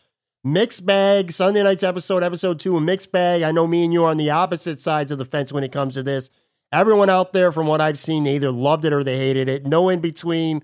Mixed 0.44 0.86
bag, 0.86 1.34
Sunday 1.34 1.62
night's 1.64 1.84
episode, 1.84 2.24
episode 2.24 2.60
two, 2.60 2.78
a 2.78 2.82
mixed 2.82 3.12
bag. 3.12 3.42
I 3.42 3.52
know 3.52 3.68
me 3.68 3.84
and 3.84 3.92
you 3.92 4.06
are 4.06 4.10
on 4.10 4.16
the 4.16 4.30
opposite 4.30 4.80
sides 4.80 5.12
of 5.12 5.18
the 5.18 5.26
fence 5.26 5.52
when 5.52 5.66
it 5.66 5.72
comes 5.74 5.96
to 5.96 6.04
this. 6.04 6.30
Everyone 6.72 7.10
out 7.10 7.34
there, 7.34 7.52
from 7.52 7.68
what 7.68 7.82
I've 7.82 8.00
seen, 8.00 8.24
they 8.24 8.36
either 8.36 8.52
loved 8.52 8.86
it 8.86 8.94
or 8.94 9.04
they 9.04 9.18
hated 9.18 9.50
it. 9.50 9.66
No 9.66 9.90
in 9.90 10.00
between. 10.00 10.64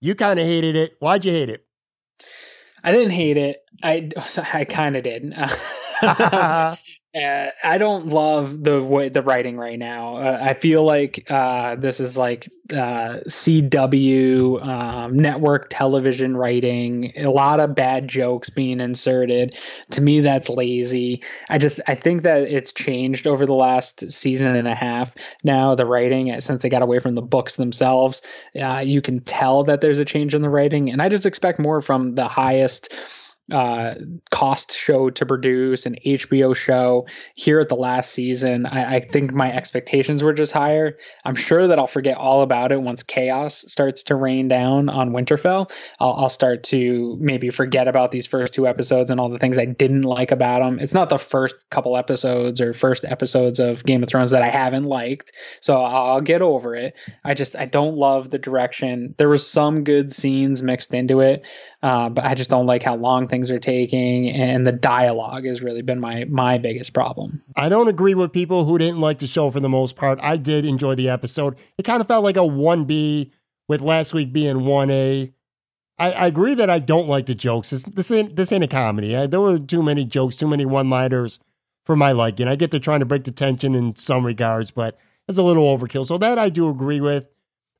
You 0.00 0.16
kind 0.16 0.40
of 0.40 0.46
hated 0.46 0.74
it. 0.74 0.96
Why'd 0.98 1.24
you 1.24 1.30
hate 1.30 1.50
it? 1.50 1.64
I 2.82 2.90
didn't 2.90 3.12
hate 3.12 3.36
it. 3.36 3.58
I 3.80 4.10
I 4.52 4.64
kind 4.64 4.96
of 4.96 5.04
did. 5.04 5.34
Um, 6.02 6.76
Uh, 7.14 7.48
I 7.62 7.76
don't 7.76 8.06
love 8.06 8.64
the 8.64 8.82
way 8.82 9.10
the 9.10 9.20
writing 9.20 9.58
right 9.58 9.78
now. 9.78 10.16
Uh, 10.16 10.38
I 10.40 10.54
feel 10.54 10.82
like 10.82 11.30
uh, 11.30 11.74
this 11.76 12.00
is 12.00 12.16
like 12.16 12.50
uh, 12.72 13.20
CW 13.28 14.66
um, 14.66 15.16
network 15.18 15.66
television 15.68 16.38
writing. 16.38 17.12
A 17.18 17.28
lot 17.28 17.60
of 17.60 17.74
bad 17.74 18.08
jokes 18.08 18.48
being 18.48 18.80
inserted. 18.80 19.58
To 19.90 20.00
me, 20.00 20.20
that's 20.20 20.48
lazy. 20.48 21.22
I 21.50 21.58
just 21.58 21.80
I 21.86 21.96
think 21.96 22.22
that 22.22 22.44
it's 22.44 22.72
changed 22.72 23.26
over 23.26 23.44
the 23.44 23.52
last 23.52 24.10
season 24.10 24.56
and 24.56 24.66
a 24.66 24.74
half. 24.74 25.14
Now 25.44 25.74
the 25.74 25.84
writing, 25.84 26.40
since 26.40 26.62
they 26.62 26.70
got 26.70 26.80
away 26.80 26.98
from 26.98 27.14
the 27.14 27.20
books 27.20 27.56
themselves, 27.56 28.22
uh, 28.58 28.78
you 28.78 29.02
can 29.02 29.20
tell 29.20 29.64
that 29.64 29.82
there's 29.82 29.98
a 29.98 30.06
change 30.06 30.34
in 30.34 30.40
the 30.40 30.48
writing, 30.48 30.90
and 30.90 31.02
I 31.02 31.10
just 31.10 31.26
expect 31.26 31.58
more 31.58 31.82
from 31.82 32.14
the 32.14 32.26
highest 32.26 32.94
uh, 33.52 33.94
cost 34.30 34.74
show 34.74 35.10
to 35.10 35.26
produce, 35.26 35.84
an 35.86 35.96
HBO 36.04 36.56
show. 36.56 37.06
Here 37.34 37.60
at 37.60 37.68
the 37.68 37.76
last 37.76 38.12
season, 38.12 38.64
I, 38.66 38.96
I, 38.96 39.00
think 39.00 39.32
my 39.32 39.52
expectations 39.52 40.22
were 40.22 40.32
just 40.32 40.52
higher. 40.52 40.96
I'm 41.24 41.34
sure 41.34 41.66
that 41.66 41.78
I'll 41.78 41.86
forget 41.86 42.16
all 42.16 42.42
about 42.42 42.72
it 42.72 42.80
once 42.80 43.02
chaos 43.02 43.64
starts 43.68 44.04
to 44.04 44.14
rain 44.14 44.48
down 44.48 44.88
on 44.88 45.10
Winterfell. 45.10 45.70
I'll, 46.00 46.14
I'll 46.14 46.28
start 46.30 46.62
to 46.64 47.16
maybe 47.20 47.50
forget 47.50 47.88
about 47.88 48.10
these 48.10 48.26
first 48.26 48.54
two 48.54 48.66
episodes 48.66 49.10
and 49.10 49.20
all 49.20 49.28
the 49.28 49.38
things 49.38 49.58
I 49.58 49.66
didn't 49.66 50.02
like 50.02 50.30
about 50.30 50.60
them. 50.60 50.80
It's 50.80 50.94
not 50.94 51.10
the 51.10 51.18
first 51.18 51.68
couple 51.68 51.96
episodes 51.96 52.60
or 52.60 52.72
first 52.72 53.04
episodes 53.04 53.60
of 53.60 53.84
Game 53.84 54.02
of 54.02 54.08
Thrones 54.08 54.30
that 54.30 54.42
I 54.42 54.48
haven't 54.48 54.84
liked, 54.84 55.32
so 55.60 55.82
I'll 55.82 56.22
get 56.22 56.40
over 56.40 56.74
it. 56.74 56.94
I 57.22 57.34
just 57.34 57.54
I 57.54 57.66
don't 57.66 57.96
love 57.96 58.30
the 58.30 58.38
direction. 58.38 59.14
There 59.18 59.28
was 59.28 59.48
some 59.48 59.84
good 59.84 60.12
scenes 60.12 60.62
mixed 60.62 60.94
into 60.94 61.20
it, 61.20 61.44
uh, 61.82 62.08
but 62.08 62.24
I 62.24 62.34
just 62.34 62.48
don't 62.48 62.66
like 62.66 62.82
how 62.82 62.94
long 62.94 63.26
things 63.26 63.50
are 63.50 63.58
taking, 63.58 64.30
and 64.30 64.66
the 64.66 64.72
dialogue 64.72 65.44
has 65.46 65.62
really 65.62 65.82
been 65.82 66.00
my 66.00 66.24
my 66.24 66.58
biggest 66.58 66.94
problem. 66.94 67.42
I 67.56 67.68
don't 67.68 67.88
agree 67.88 68.14
with 68.14 68.32
people 68.32 68.64
who 68.64 68.78
didn't 68.78 69.00
like 69.00 69.18
the 69.18 69.26
show 69.26 69.50
for 69.50 69.60
the 69.60 69.68
most 69.68 69.96
part. 69.96 70.20
I 70.22 70.36
did 70.36 70.64
enjoy 70.64 70.94
the 70.94 71.08
episode. 71.08 71.56
It 71.78 71.84
kind 71.84 72.00
of 72.00 72.06
felt 72.06 72.22
like 72.24 72.36
a 72.36 72.46
one 72.46 72.84
B 72.84 73.32
with 73.68 73.80
last 73.80 74.14
week 74.14 74.32
being 74.32 74.64
one 74.64 74.90
A. 74.90 75.32
I, 75.98 76.12
I 76.12 76.26
agree 76.26 76.54
that 76.54 76.70
I 76.70 76.78
don't 76.78 77.08
like 77.08 77.26
the 77.26 77.34
jokes. 77.34 77.70
This, 77.70 77.82
this 77.84 78.10
ain't 78.10 78.36
this 78.36 78.52
ain't 78.52 78.64
a 78.64 78.68
comedy. 78.68 79.16
I, 79.16 79.26
there 79.26 79.40
were 79.40 79.58
too 79.58 79.82
many 79.82 80.04
jokes, 80.04 80.36
too 80.36 80.48
many 80.48 80.64
one 80.64 80.88
liners 80.88 81.40
for 81.84 81.96
my 81.96 82.12
liking. 82.12 82.48
I 82.48 82.56
get 82.56 82.70
they're 82.70 82.80
trying 82.80 83.00
to 83.00 83.06
break 83.06 83.24
the 83.24 83.32
tension 83.32 83.74
in 83.74 83.96
some 83.96 84.24
regards, 84.24 84.70
but 84.70 84.98
it's 85.26 85.38
a 85.38 85.42
little 85.42 85.64
overkill. 85.76 86.06
So 86.06 86.16
that 86.18 86.38
I 86.38 86.48
do 86.48 86.68
agree 86.68 87.00
with. 87.00 87.28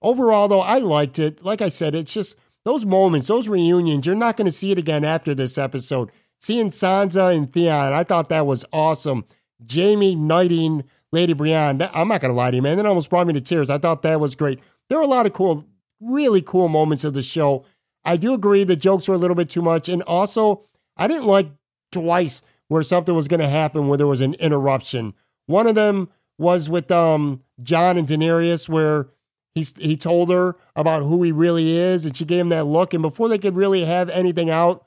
Overall, 0.00 0.48
though, 0.48 0.60
I 0.60 0.78
liked 0.78 1.20
it. 1.20 1.44
Like 1.44 1.62
I 1.62 1.68
said, 1.68 1.94
it's 1.94 2.12
just 2.12 2.36
those 2.64 2.86
moments, 2.86 3.28
those 3.28 3.48
reunions, 3.48 4.06
you're 4.06 4.14
not 4.14 4.36
going 4.36 4.47
to 4.47 4.52
see 4.52 4.70
it 4.72 4.78
again 4.78 5.05
after 5.05 5.34
this 5.34 5.59
episode. 5.59 6.10
Seeing 6.40 6.70
Sansa 6.70 7.36
and 7.36 7.52
Theon, 7.52 7.93
I 7.93 8.05
thought 8.05 8.28
that 8.28 8.47
was 8.47 8.64
awesome. 8.72 9.24
Jaime 9.72 10.14
knighting 10.14 10.84
Lady 11.12 11.34
Brienne, 11.34 11.78
that, 11.78 11.90
I'm 11.94 12.09
not 12.09 12.20
going 12.20 12.30
to 12.30 12.36
lie 12.36 12.51
to 12.51 12.56
you, 12.56 12.62
man. 12.62 12.78
That 12.78 12.86
almost 12.86 13.10
brought 13.10 13.26
me 13.26 13.34
to 13.34 13.40
tears. 13.40 13.70
I 13.70 13.78
thought 13.78 14.02
that 14.02 14.18
was 14.20 14.34
great. 14.34 14.60
There 14.89 14.98
were 14.98 15.05
a 15.05 15.09
lot 15.09 15.26
of 15.26 15.32
cool, 15.32 15.66
really 16.01 16.43
cool 16.43 16.68
moments 16.68 17.05
of 17.05 17.14
the 17.14 17.22
show. 17.22 17.64
I 18.05 18.16
do 18.16 18.34
agree 18.34 18.64
the 18.64 18.76
jokes 18.76 19.06
were 19.06 19.14
a 19.14 19.18
little 19.18 19.36
bit 19.36 19.48
too 19.48 19.62
much. 19.62 19.89
And 19.89 20.02
also, 20.02 20.64
I 20.97 21.06
didn't 21.06 21.26
like 21.26 21.48
twice 21.93 22.43
where 22.68 22.82
something 22.82 23.14
was 23.14 23.28
going 23.28 23.40
to 23.40 23.48
happen 23.48 23.86
where 23.86 23.98
there 23.98 24.06
was 24.06 24.22
an 24.22 24.34
interruption. 24.34 25.14
One 25.47 25.66
of 25.66 25.74
them 25.74 26.09
was 26.39 26.70
with 26.70 26.90
um, 26.90 27.43
Jon 27.62 27.98
and 27.98 28.09
Daenerys, 28.09 28.68
where 28.68 29.09
he, 29.54 29.64
he 29.78 29.96
told 29.96 30.30
her 30.30 30.56
about 30.74 31.02
who 31.02 31.22
he 31.22 31.32
really 31.32 31.76
is, 31.76 32.06
and 32.06 32.16
she 32.16 32.24
gave 32.24 32.40
him 32.40 32.48
that 32.50 32.66
look. 32.66 32.94
And 32.94 33.02
before 33.02 33.28
they 33.28 33.38
could 33.38 33.56
really 33.56 33.84
have 33.84 34.08
anything 34.10 34.50
out, 34.50 34.86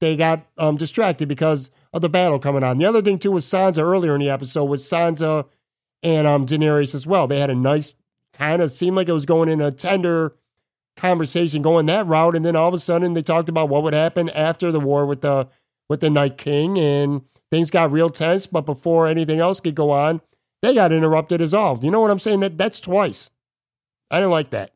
they 0.00 0.16
got 0.16 0.46
um, 0.56 0.76
distracted 0.76 1.28
because 1.28 1.70
of 1.92 2.02
the 2.02 2.08
battle 2.08 2.38
coming 2.38 2.62
on. 2.62 2.78
The 2.78 2.86
other 2.86 3.02
thing, 3.02 3.18
too, 3.18 3.32
was 3.32 3.44
Sansa 3.44 3.82
earlier 3.82 4.14
in 4.14 4.20
the 4.20 4.30
episode, 4.30 4.64
was 4.66 4.84
Sansa 4.84 5.46
and 6.02 6.26
um, 6.26 6.46
Daenerys 6.46 6.94
as 6.94 7.06
well. 7.06 7.26
They 7.26 7.40
had 7.40 7.50
a 7.50 7.54
nice 7.54 7.96
kind 8.32 8.62
of 8.62 8.70
seemed 8.70 8.96
like 8.96 9.08
it 9.08 9.12
was 9.12 9.26
going 9.26 9.48
in 9.48 9.60
a 9.60 9.72
tender 9.72 10.36
conversation 10.96 11.62
going 11.62 11.86
that 11.86 12.06
route. 12.06 12.36
And 12.36 12.44
then 12.44 12.56
all 12.56 12.68
of 12.68 12.74
a 12.74 12.78
sudden 12.78 13.12
they 13.12 13.22
talked 13.22 13.48
about 13.48 13.68
what 13.68 13.82
would 13.82 13.94
happen 13.94 14.28
after 14.30 14.70
the 14.70 14.80
war 14.80 15.06
with 15.06 15.22
the 15.22 15.48
with 15.88 16.00
the 16.00 16.10
Night 16.10 16.36
King 16.36 16.78
and 16.78 17.22
things 17.50 17.70
got 17.70 17.90
real 17.90 18.10
tense. 18.10 18.46
But 18.46 18.62
before 18.62 19.06
anything 19.06 19.40
else 19.40 19.60
could 19.60 19.74
go 19.74 19.90
on, 19.90 20.20
they 20.62 20.74
got 20.74 20.92
interrupted 20.92 21.40
as 21.40 21.54
all. 21.54 21.78
You 21.82 21.90
know 21.90 22.00
what 22.00 22.10
I'm 22.10 22.18
saying? 22.18 22.40
That 22.40 22.58
that's 22.58 22.80
twice. 22.80 23.30
I 24.10 24.18
didn't 24.18 24.30
like 24.30 24.50
that. 24.50 24.72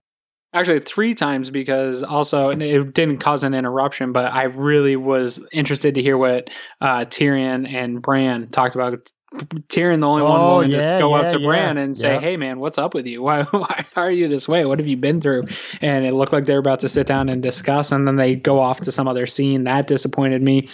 Actually, 0.54 0.80
three 0.80 1.14
times 1.14 1.48
because 1.48 2.02
also 2.02 2.50
it 2.50 2.92
didn't 2.92 3.18
cause 3.18 3.42
an 3.42 3.54
interruption, 3.54 4.12
but 4.12 4.26
I 4.26 4.44
really 4.44 4.96
was 4.96 5.42
interested 5.50 5.94
to 5.94 6.02
hear 6.02 6.18
what 6.18 6.50
uh, 6.82 7.06
Tyrion 7.06 7.72
and 7.72 8.02
Bran 8.02 8.48
talked 8.48 8.74
about. 8.74 9.10
Tyrion, 9.68 10.00
the 10.00 10.08
only 10.08 10.20
oh, 10.20 10.28
one 10.28 10.40
willing 10.40 10.70
yeah, 10.70 10.92
to 10.92 10.98
go 10.98 11.16
yeah, 11.16 11.22
up 11.22 11.32
to 11.32 11.40
yeah, 11.40 11.46
Bran 11.46 11.78
and 11.78 11.96
say, 11.96 12.18
"Hey, 12.18 12.36
man, 12.36 12.60
what's 12.60 12.76
up 12.76 12.92
with 12.92 13.06
you? 13.06 13.22
Why, 13.22 13.44
why 13.44 13.86
are 13.96 14.10
you 14.10 14.28
this 14.28 14.46
way? 14.46 14.66
What 14.66 14.78
have 14.78 14.86
you 14.86 14.98
been 14.98 15.22
through?" 15.22 15.44
And 15.80 16.04
it 16.04 16.12
looked 16.12 16.34
like 16.34 16.44
they're 16.44 16.58
about 16.58 16.80
to 16.80 16.88
sit 16.90 17.06
down 17.06 17.30
and 17.30 17.42
discuss, 17.42 17.90
and 17.90 18.06
then 18.06 18.16
they 18.16 18.34
go 18.34 18.60
off 18.60 18.82
to 18.82 18.92
some 18.92 19.08
other 19.08 19.26
scene. 19.26 19.64
That 19.64 19.86
disappointed 19.86 20.42
me. 20.42 20.68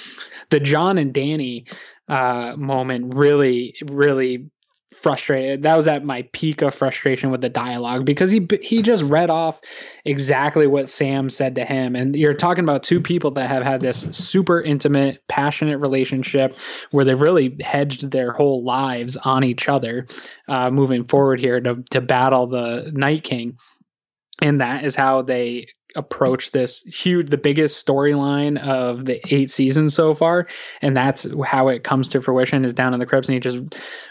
The 0.51 0.59
Jon 0.59 0.99
and 0.99 1.15
Dany 1.15 1.73
uh, 2.09 2.55
moment 2.57 3.15
really, 3.15 3.77
really 3.87 4.51
frustrated. 4.99 5.63
That 5.63 5.77
was 5.77 5.87
at 5.87 6.05
my 6.05 6.23
peak 6.33 6.63
of 6.63 6.75
frustration 6.75 7.31
with 7.31 7.41
the 7.41 7.49
dialogue 7.49 8.05
because 8.05 8.31
he 8.31 8.47
he 8.63 8.83
just 8.83 9.03
read 9.05 9.31
off 9.31 9.61
exactly 10.05 10.67
what 10.67 10.89
Sam 10.89 11.31
said 11.31 11.55
to 11.55 11.65
him, 11.65 11.95
and 11.95 12.15
you're 12.17 12.35
talking 12.35 12.65
about 12.65 12.83
two 12.83 13.01
people 13.01 13.31
that 13.33 13.49
have 13.49 13.63
had 13.63 13.81
this 13.81 14.07
super 14.13 14.61
intimate, 14.61 15.23
passionate 15.29 15.79
relationship 15.79 16.55
where 16.91 17.05
they've 17.05 17.21
really 17.21 17.57
hedged 17.61 18.11
their 18.11 18.33
whole 18.33 18.65
lives 18.65 19.17
on 19.19 19.45
each 19.45 19.69
other, 19.69 20.07
uh, 20.49 20.71
moving 20.71 21.05
forward 21.05 21.41
here 21.41 21.61
to 21.61 21.83
to 21.91 22.01
battle 22.01 22.47
the 22.47 22.91
Night 22.93 23.25
King. 23.25 23.57
And 24.41 24.61
that 24.61 24.85
is 24.85 24.95
how 24.95 25.23
they 25.23 25.67
approach 25.97 26.51
this 26.51 26.83
huge 26.83 27.29
the 27.29 27.39
biggest 27.39 27.85
storyline 27.85 28.59
of 28.63 29.05
the 29.07 29.21
eight 29.35 29.51
seasons 29.51 29.95
so 29.95 30.13
far 30.13 30.47
and 30.83 30.97
that's 30.97 31.27
how 31.45 31.69
it 31.69 31.83
comes 31.83 32.09
to 32.09 32.21
fruition 32.21 32.65
is 32.65 32.75
down 32.75 32.93
in 32.93 33.01
the 33.01 33.07
crypts 33.07 33.29
and 33.29 33.35
he 33.35 33.41
just 33.41 33.61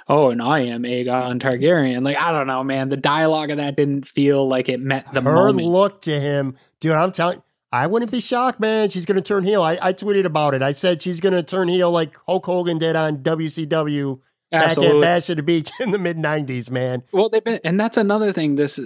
oh 0.08 0.30
and 0.32 0.42
i 0.42 0.60
am 0.60 0.84
aegon 0.84 1.40
targaryen 1.40 2.04
like 2.04 2.20
i 2.22 2.32
don't 2.32 2.48
know 2.48 2.64
man 2.64 2.90
the 2.90 2.98
dialogue 2.98 3.52
of 3.52 3.58
that 3.58 3.76
didn't 3.76 4.08
feel 4.08 4.48
like 4.48 4.70
it 4.70 4.80
met 4.80 5.12
the 5.14 5.22
her 5.22 5.34
moment. 5.34 5.68
look 5.68 6.02
to 6.02 6.20
him 6.20 6.58
dude 6.80 6.94
i'm 6.94 7.12
telling 7.12 7.42
I 7.70 7.86
wouldn't 7.86 8.12
be 8.12 8.22
shocked, 8.22 8.62
man. 8.62 8.88
She's 8.88 9.06
to 9.18 9.22
turn 9.22 9.44
heel. 9.44 9.62
I, 9.62 9.78
I 9.82 9.92
tweeted 9.92 10.24
about 10.24 10.54
it. 10.54 10.64
I 10.64 10.72
said 10.72 11.02
she's 11.02 11.20
to 11.34 11.44
turn 11.44 11.68
heel 11.68 11.92
like 11.92 12.18
Hulk 12.26 12.46
Hogan 12.46 12.78
did 12.78 12.96
on 12.96 13.18
WCW 13.18 14.22
Absolutely. 14.52 15.02
back 15.02 15.08
at 15.10 15.16
Bash 15.16 15.30
at 15.30 15.38
the 15.38 15.44
Beach 15.44 15.72
in 15.80 15.92
the 15.92 16.00
mid 16.00 16.18
'90s, 16.18 16.72
man. 16.72 17.04
Well, 17.12 17.30
they've 17.30 17.44
been, 17.44 17.60
and 17.64 17.80
that's 17.80 17.98
another 17.98 18.32
thing. 18.32 18.56
This 18.56 18.80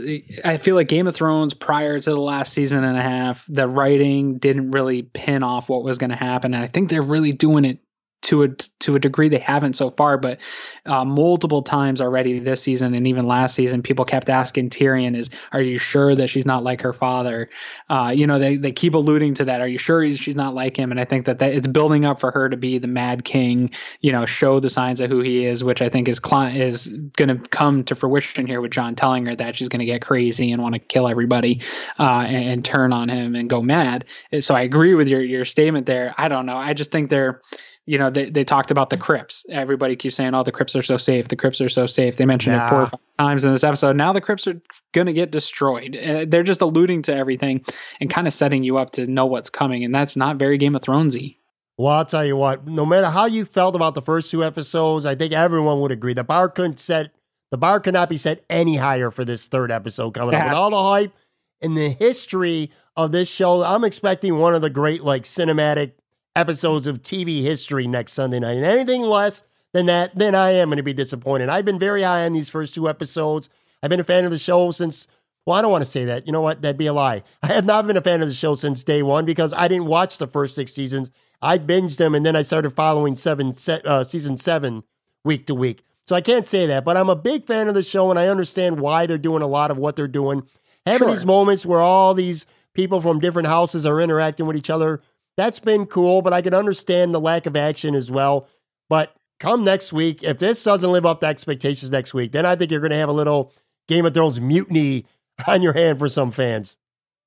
I 0.44 0.58
feel 0.58 0.76
like 0.76 0.88
Game 0.88 1.08
of 1.08 1.16
Thrones 1.16 1.54
prior 1.54 2.00
to 2.00 2.10
the 2.10 2.20
last 2.20 2.54
season 2.54 2.84
and 2.84 2.98
a 2.98 3.02
half, 3.02 3.46
the 3.48 3.68
writing 3.68 4.38
didn't 4.38 4.72
really 4.72 5.04
pin 5.04 5.44
off 5.44 5.70
what 5.70 5.84
was 5.84 5.98
going 5.98 6.10
to 6.10 6.16
happen, 6.16 6.54
and 6.54 6.64
I 6.64 6.68
think 6.68 6.90
they're 6.90 7.02
really 7.02 7.32
doing 7.32 7.66
it 7.66 7.80
to 8.22 8.43
a 8.43 8.49
to 8.80 8.95
a 8.95 8.99
degree 8.99 9.30
they 9.30 9.39
haven't 9.39 9.73
so 9.73 9.89
far, 9.89 10.18
but 10.18 10.39
uh, 10.85 11.03
multiple 11.03 11.61
times 11.61 11.99
already 12.02 12.39
this 12.39 12.61
season 12.61 12.93
and 12.93 13.07
even 13.07 13.26
last 13.26 13.56
season, 13.56 13.81
people 13.81 14.06
kept 14.06 14.30
asking 14.30 14.69
Tyrion, 14.69 15.18
"Is 15.18 15.30
are 15.52 15.61
you 15.61 15.77
sure 15.77 16.15
that 16.15 16.30
she's 16.30 16.45
not 16.45 16.64
like 16.64 16.81
her 16.81 16.93
father?" 16.93 17.49
Uh, 17.89 18.11
you 18.15 18.27
know, 18.27 18.38
they 18.38 18.57
they 18.57 18.72
keep 18.72 18.93
alluding 18.93 19.34
to 19.35 19.45
that. 19.45 19.61
Are 19.61 19.68
you 19.68 19.77
sure 19.77 20.10
she's 20.11 20.35
not 20.35 20.53
like 20.53 20.77
him? 20.77 20.91
And 20.91 20.99
I 20.99 21.06
think 21.06 21.26
that, 21.26 21.39
that 21.39 21.53
it's 21.53 21.68
building 21.68 22.06
up 22.06 22.19
for 22.19 22.31
her 22.31 22.49
to 22.49 22.57
be 22.57 22.77
the 22.77 22.88
Mad 22.88 23.26
King. 23.26 23.72
You 24.02 24.11
know, 24.11 24.26
show 24.26 24.60
the 24.60 24.69
signs 24.69 25.02
of 25.02 25.10
who 25.10 25.22
he 25.22 25.45
is, 25.45 25.64
which 25.64 25.81
I 25.81 25.89
think 25.89 26.07
is 26.07 26.19
is 26.53 26.88
going 27.18 27.30
to 27.30 27.49
come 27.49 27.84
to 27.85 27.95
fruition 27.95 28.45
here 28.45 28.61
with 28.61 28.72
Jon 28.72 28.95
telling 28.95 29.26
her 29.26 29.35
that 29.35 29.56
she's 29.56 29.69
going 29.69 29.80
to 29.80 29.85
get 29.85 30.02
crazy 30.02 30.52
and 30.52 30.61
want 30.61 30.73
to 30.73 30.80
kill 30.80 31.07
everybody 31.07 31.61
uh, 31.99 32.26
and, 32.27 32.49
and 32.49 32.65
turn 32.65 32.93
on 32.93 33.10
him 33.10 33.35
and 33.35 33.49
go 33.49 33.61
mad. 33.61 34.06
So 34.39 34.56
I 34.56 34.61
agree 34.61 34.93
with 34.93 35.07
your 35.07 35.22
your 35.22 35.45
statement 35.45 35.85
there. 35.88 36.14
I 36.18 36.27
don't 36.27 36.45
know. 36.45 36.57
I 36.57 36.73
just 36.73 36.91
think 36.91 37.10
they're 37.10 37.41
you 37.86 37.98
know, 37.98 38.10
they, 38.10 38.30
they 38.30 38.44
talked 38.44 38.72
about 38.72 38.90
the 38.90 38.98
crypts. 38.98 39.45
Everybody 39.49 39.95
keeps 39.95 40.16
saying, 40.16 40.34
"Oh, 40.34 40.44
the 40.44 40.52
crypts 40.52 40.76
are 40.76 40.84
so 40.84 40.98
safe. 40.98 41.28
The 41.28 41.36
crypts 41.36 41.62
are 41.62 41.70
so 41.70 41.88
safe." 41.88 42.18
They 42.18 42.26
mentioned 42.26 42.56
it 42.56 42.70
four 42.70 42.84
or 42.84 42.88
five 42.88 42.99
times 43.18 43.44
in 43.44 43.53
this 43.53 43.64
episode. 43.64 43.95
Now 43.95 44.14
the 44.14 44.22
crypts 44.22 44.48
are 44.48 44.62
going 44.94 45.08
to 45.08 45.14
get 45.14 45.32
destroyed. 45.32 45.95
Uh, 45.95 46.26
they're 46.28 46.44
just 46.44 46.62
alluding 46.62 47.02
to 47.03 47.16
everything 47.16 47.66
and 47.99 48.10
kind 48.10 48.28
of 48.28 48.34
setting 48.34 48.64
you 48.64 48.78
up 48.78 48.91
to 48.94 49.08
know 49.08 49.26
what's 49.26 49.49
coming, 49.49 49.84
and 49.84 49.94
that's 49.94 50.16
not 50.16 50.38
very 50.38 50.58
Game 50.58 50.76
of 50.76 50.82
Thronesy. 50.82 51.38
Well, 51.78 51.94
I'll 51.94 52.06
tell 52.06 52.26
you 52.26 52.36
what. 52.36 52.68
No 52.68 52.86
matter 52.86 53.10
how 53.10 53.26
you 53.26 53.45
felt 53.45 53.76
about 53.76 53.95
the 53.95 54.02
first 54.02 54.30
two 54.30 54.44
episodes, 54.44 55.06
I 55.06 55.16
think 55.16 55.34
everyone 55.34 55.80
would 55.82 55.91
agree 55.91 56.14
the 56.14 56.24
bar 56.24 56.49
couldn't 56.49 56.80
set 56.80 57.12
the 57.52 57.58
bar 57.58 57.82
could 57.82 57.94
not 57.94 58.10
be 58.10 58.18
set 58.18 58.44
any 58.49 58.78
higher 58.78 59.12
for 59.12 59.26
this 59.26 59.48
third 59.48 59.72
episode 59.72 60.12
coming 60.12 60.36
up 60.36 60.45
with 60.45 60.53
all 60.53 60.70
the 60.70 60.82
hype 60.82 61.14
in 61.60 61.76
the 61.76 61.90
history 61.90 62.72
of 62.95 63.12
this 63.12 63.30
show. 63.30 63.64
I'm 63.64 63.84
expecting 63.84 64.38
one 64.38 64.56
of 64.56 64.62
the 64.62 64.70
great 64.70 65.03
like 65.03 65.24
cinematic 65.24 65.94
episodes 66.36 66.88
of 66.88 67.02
TV 67.02 67.41
history 67.41 67.88
next 67.88 68.14
Sunday 68.14 68.40
night. 68.40 68.58
And 68.58 68.66
anything 68.66 69.02
less 69.02 69.44
than 69.74 69.86
that, 69.88 70.18
then 70.18 70.36
I 70.36 70.52
am 70.52 70.70
going 70.70 70.78
to 70.78 70.84
be 70.84 70.94
disappointed. 70.94 71.49
I've 71.49 71.66
been 71.66 71.80
very 71.80 72.03
high 72.03 72.26
on 72.26 72.34
these 72.34 72.49
first 72.49 72.76
two 72.76 72.90
episodes. 72.90 73.49
I've 73.82 73.90
been 73.90 73.99
a 73.99 74.06
fan 74.06 74.26
of 74.26 74.32
the 74.32 74.38
show 74.38 74.72
since, 74.72 75.08
well, 75.45 75.58
I 75.58 75.62
don't 75.62 75.72
want 75.72 75.84
to 75.84 75.90
say 75.90 76.06
that. 76.06 76.26
You 76.26 76.34
know 76.34 76.41
what? 76.41 76.62
That'd 76.62 76.78
be 76.78 76.88
a 76.88 76.94
lie. 76.94 77.24
I 77.44 77.48
have 77.48 77.66
not 77.66 77.88
been 77.88 77.98
a 77.98 78.02
fan 78.02 78.22
of 78.22 78.28
the 78.28 78.34
show 78.34 78.56
since 78.56 78.84
day 78.84 79.03
one 79.03 79.26
because 79.26 79.53
I 79.53 79.68
didn't 79.68 79.88
watch 79.88 80.18
the 80.18 80.28
first 80.28 80.56
six 80.56 80.74
seasons. 80.74 81.12
I 81.41 81.58
binged 81.58 81.98
them 81.98 82.14
and 82.14 82.26
then 82.26 82.36
I 82.36 82.44
started 82.44 82.72
following 82.72 83.16
seven 83.16 83.53
uh, 83.86 84.03
season 84.03 84.38
seven 84.38 84.84
week 85.24 85.48
to 85.48 85.56
week. 85.56 85.84
So 86.06 86.16
I 86.16 86.22
can't 86.22 86.48
say 86.48 86.66
that, 86.66 86.84
but 86.84 86.98
I'm 86.98 87.10
a 87.10 87.16
big 87.16 87.45
fan 87.45 87.68
of 87.68 87.74
the 87.74 87.84
show 87.84 88.10
and 88.10 88.20
I 88.20 88.28
understand 88.28 88.80
why 88.80 89.06
they're 89.06 89.18
doing 89.18 89.41
a 89.41 89.48
lot 89.48 89.72
of 89.72 89.78
what 89.78 89.95
they're 89.95 90.08
doing. 90.08 90.44
Having 90.86 91.08
sure. 91.08 91.16
these 91.16 91.26
moments 91.26 91.66
where 91.66 91.80
all 91.80 92.14
these 92.14 92.45
people 92.74 93.02
from 93.02 93.20
different 93.20 93.48
houses 93.48 93.86
are 93.86 94.02
interacting 94.02 94.45
with 94.45 94.56
each 94.56 94.70
other 94.70 95.02
that's 95.38 95.60
been 95.60 95.86
cool, 95.86 96.22
but 96.22 96.34
I 96.34 96.41
can 96.41 96.53
understand 96.53 97.14
the 97.14 97.20
lack 97.20 97.45
of 97.45 97.56
action 97.56 97.95
as 97.95 98.12
well. 98.12 98.48
But 98.90 99.16
come 99.40 99.64
next 99.64 99.94
week, 99.94 100.24
if 100.24 100.40
this 100.40 100.64
doesn't 100.64 100.91
live 100.91 101.06
up 101.06 101.22
to 101.22 101.28
expectations 101.28 101.91
next 101.91 102.14
week, 102.14 102.32
then 102.32 102.45
I 102.45 102.56
think 102.56 102.72
you're 102.72 102.82
going 102.82 102.91
to 102.91 102.98
have 102.98 103.10
a 103.10 103.14
little 103.14 103.53
Game 103.88 104.06
of 104.06 104.14
Thrones 104.14 104.40
mutiny 104.40 105.06
on 105.48 105.62
your 105.62 105.74
hand 105.74 105.99
for 105.99 106.10
some 106.10 106.32
fans. 106.32 106.78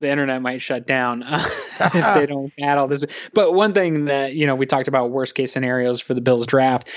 The 0.01 0.11
internet 0.11 0.43
might 0.43 0.61
shut 0.61 0.87
down 0.87 1.23
if 1.27 2.15
they 2.15 2.27
don't 2.29 2.53
battle 2.59 2.89
this. 2.89 3.05
But 3.33 3.55
one 3.55 3.73
thing 3.73 4.07
that, 4.07 4.35
you 4.35 4.47
know, 4.47 4.55
we 4.55 4.67
talked 4.67 4.89
about 4.89 5.11
worst 5.11 5.35
case 5.35 5.53
scenarios 5.53 6.01
for 6.01 6.15
the 6.15 6.21
Bills 6.21 6.47
draft 6.47 6.91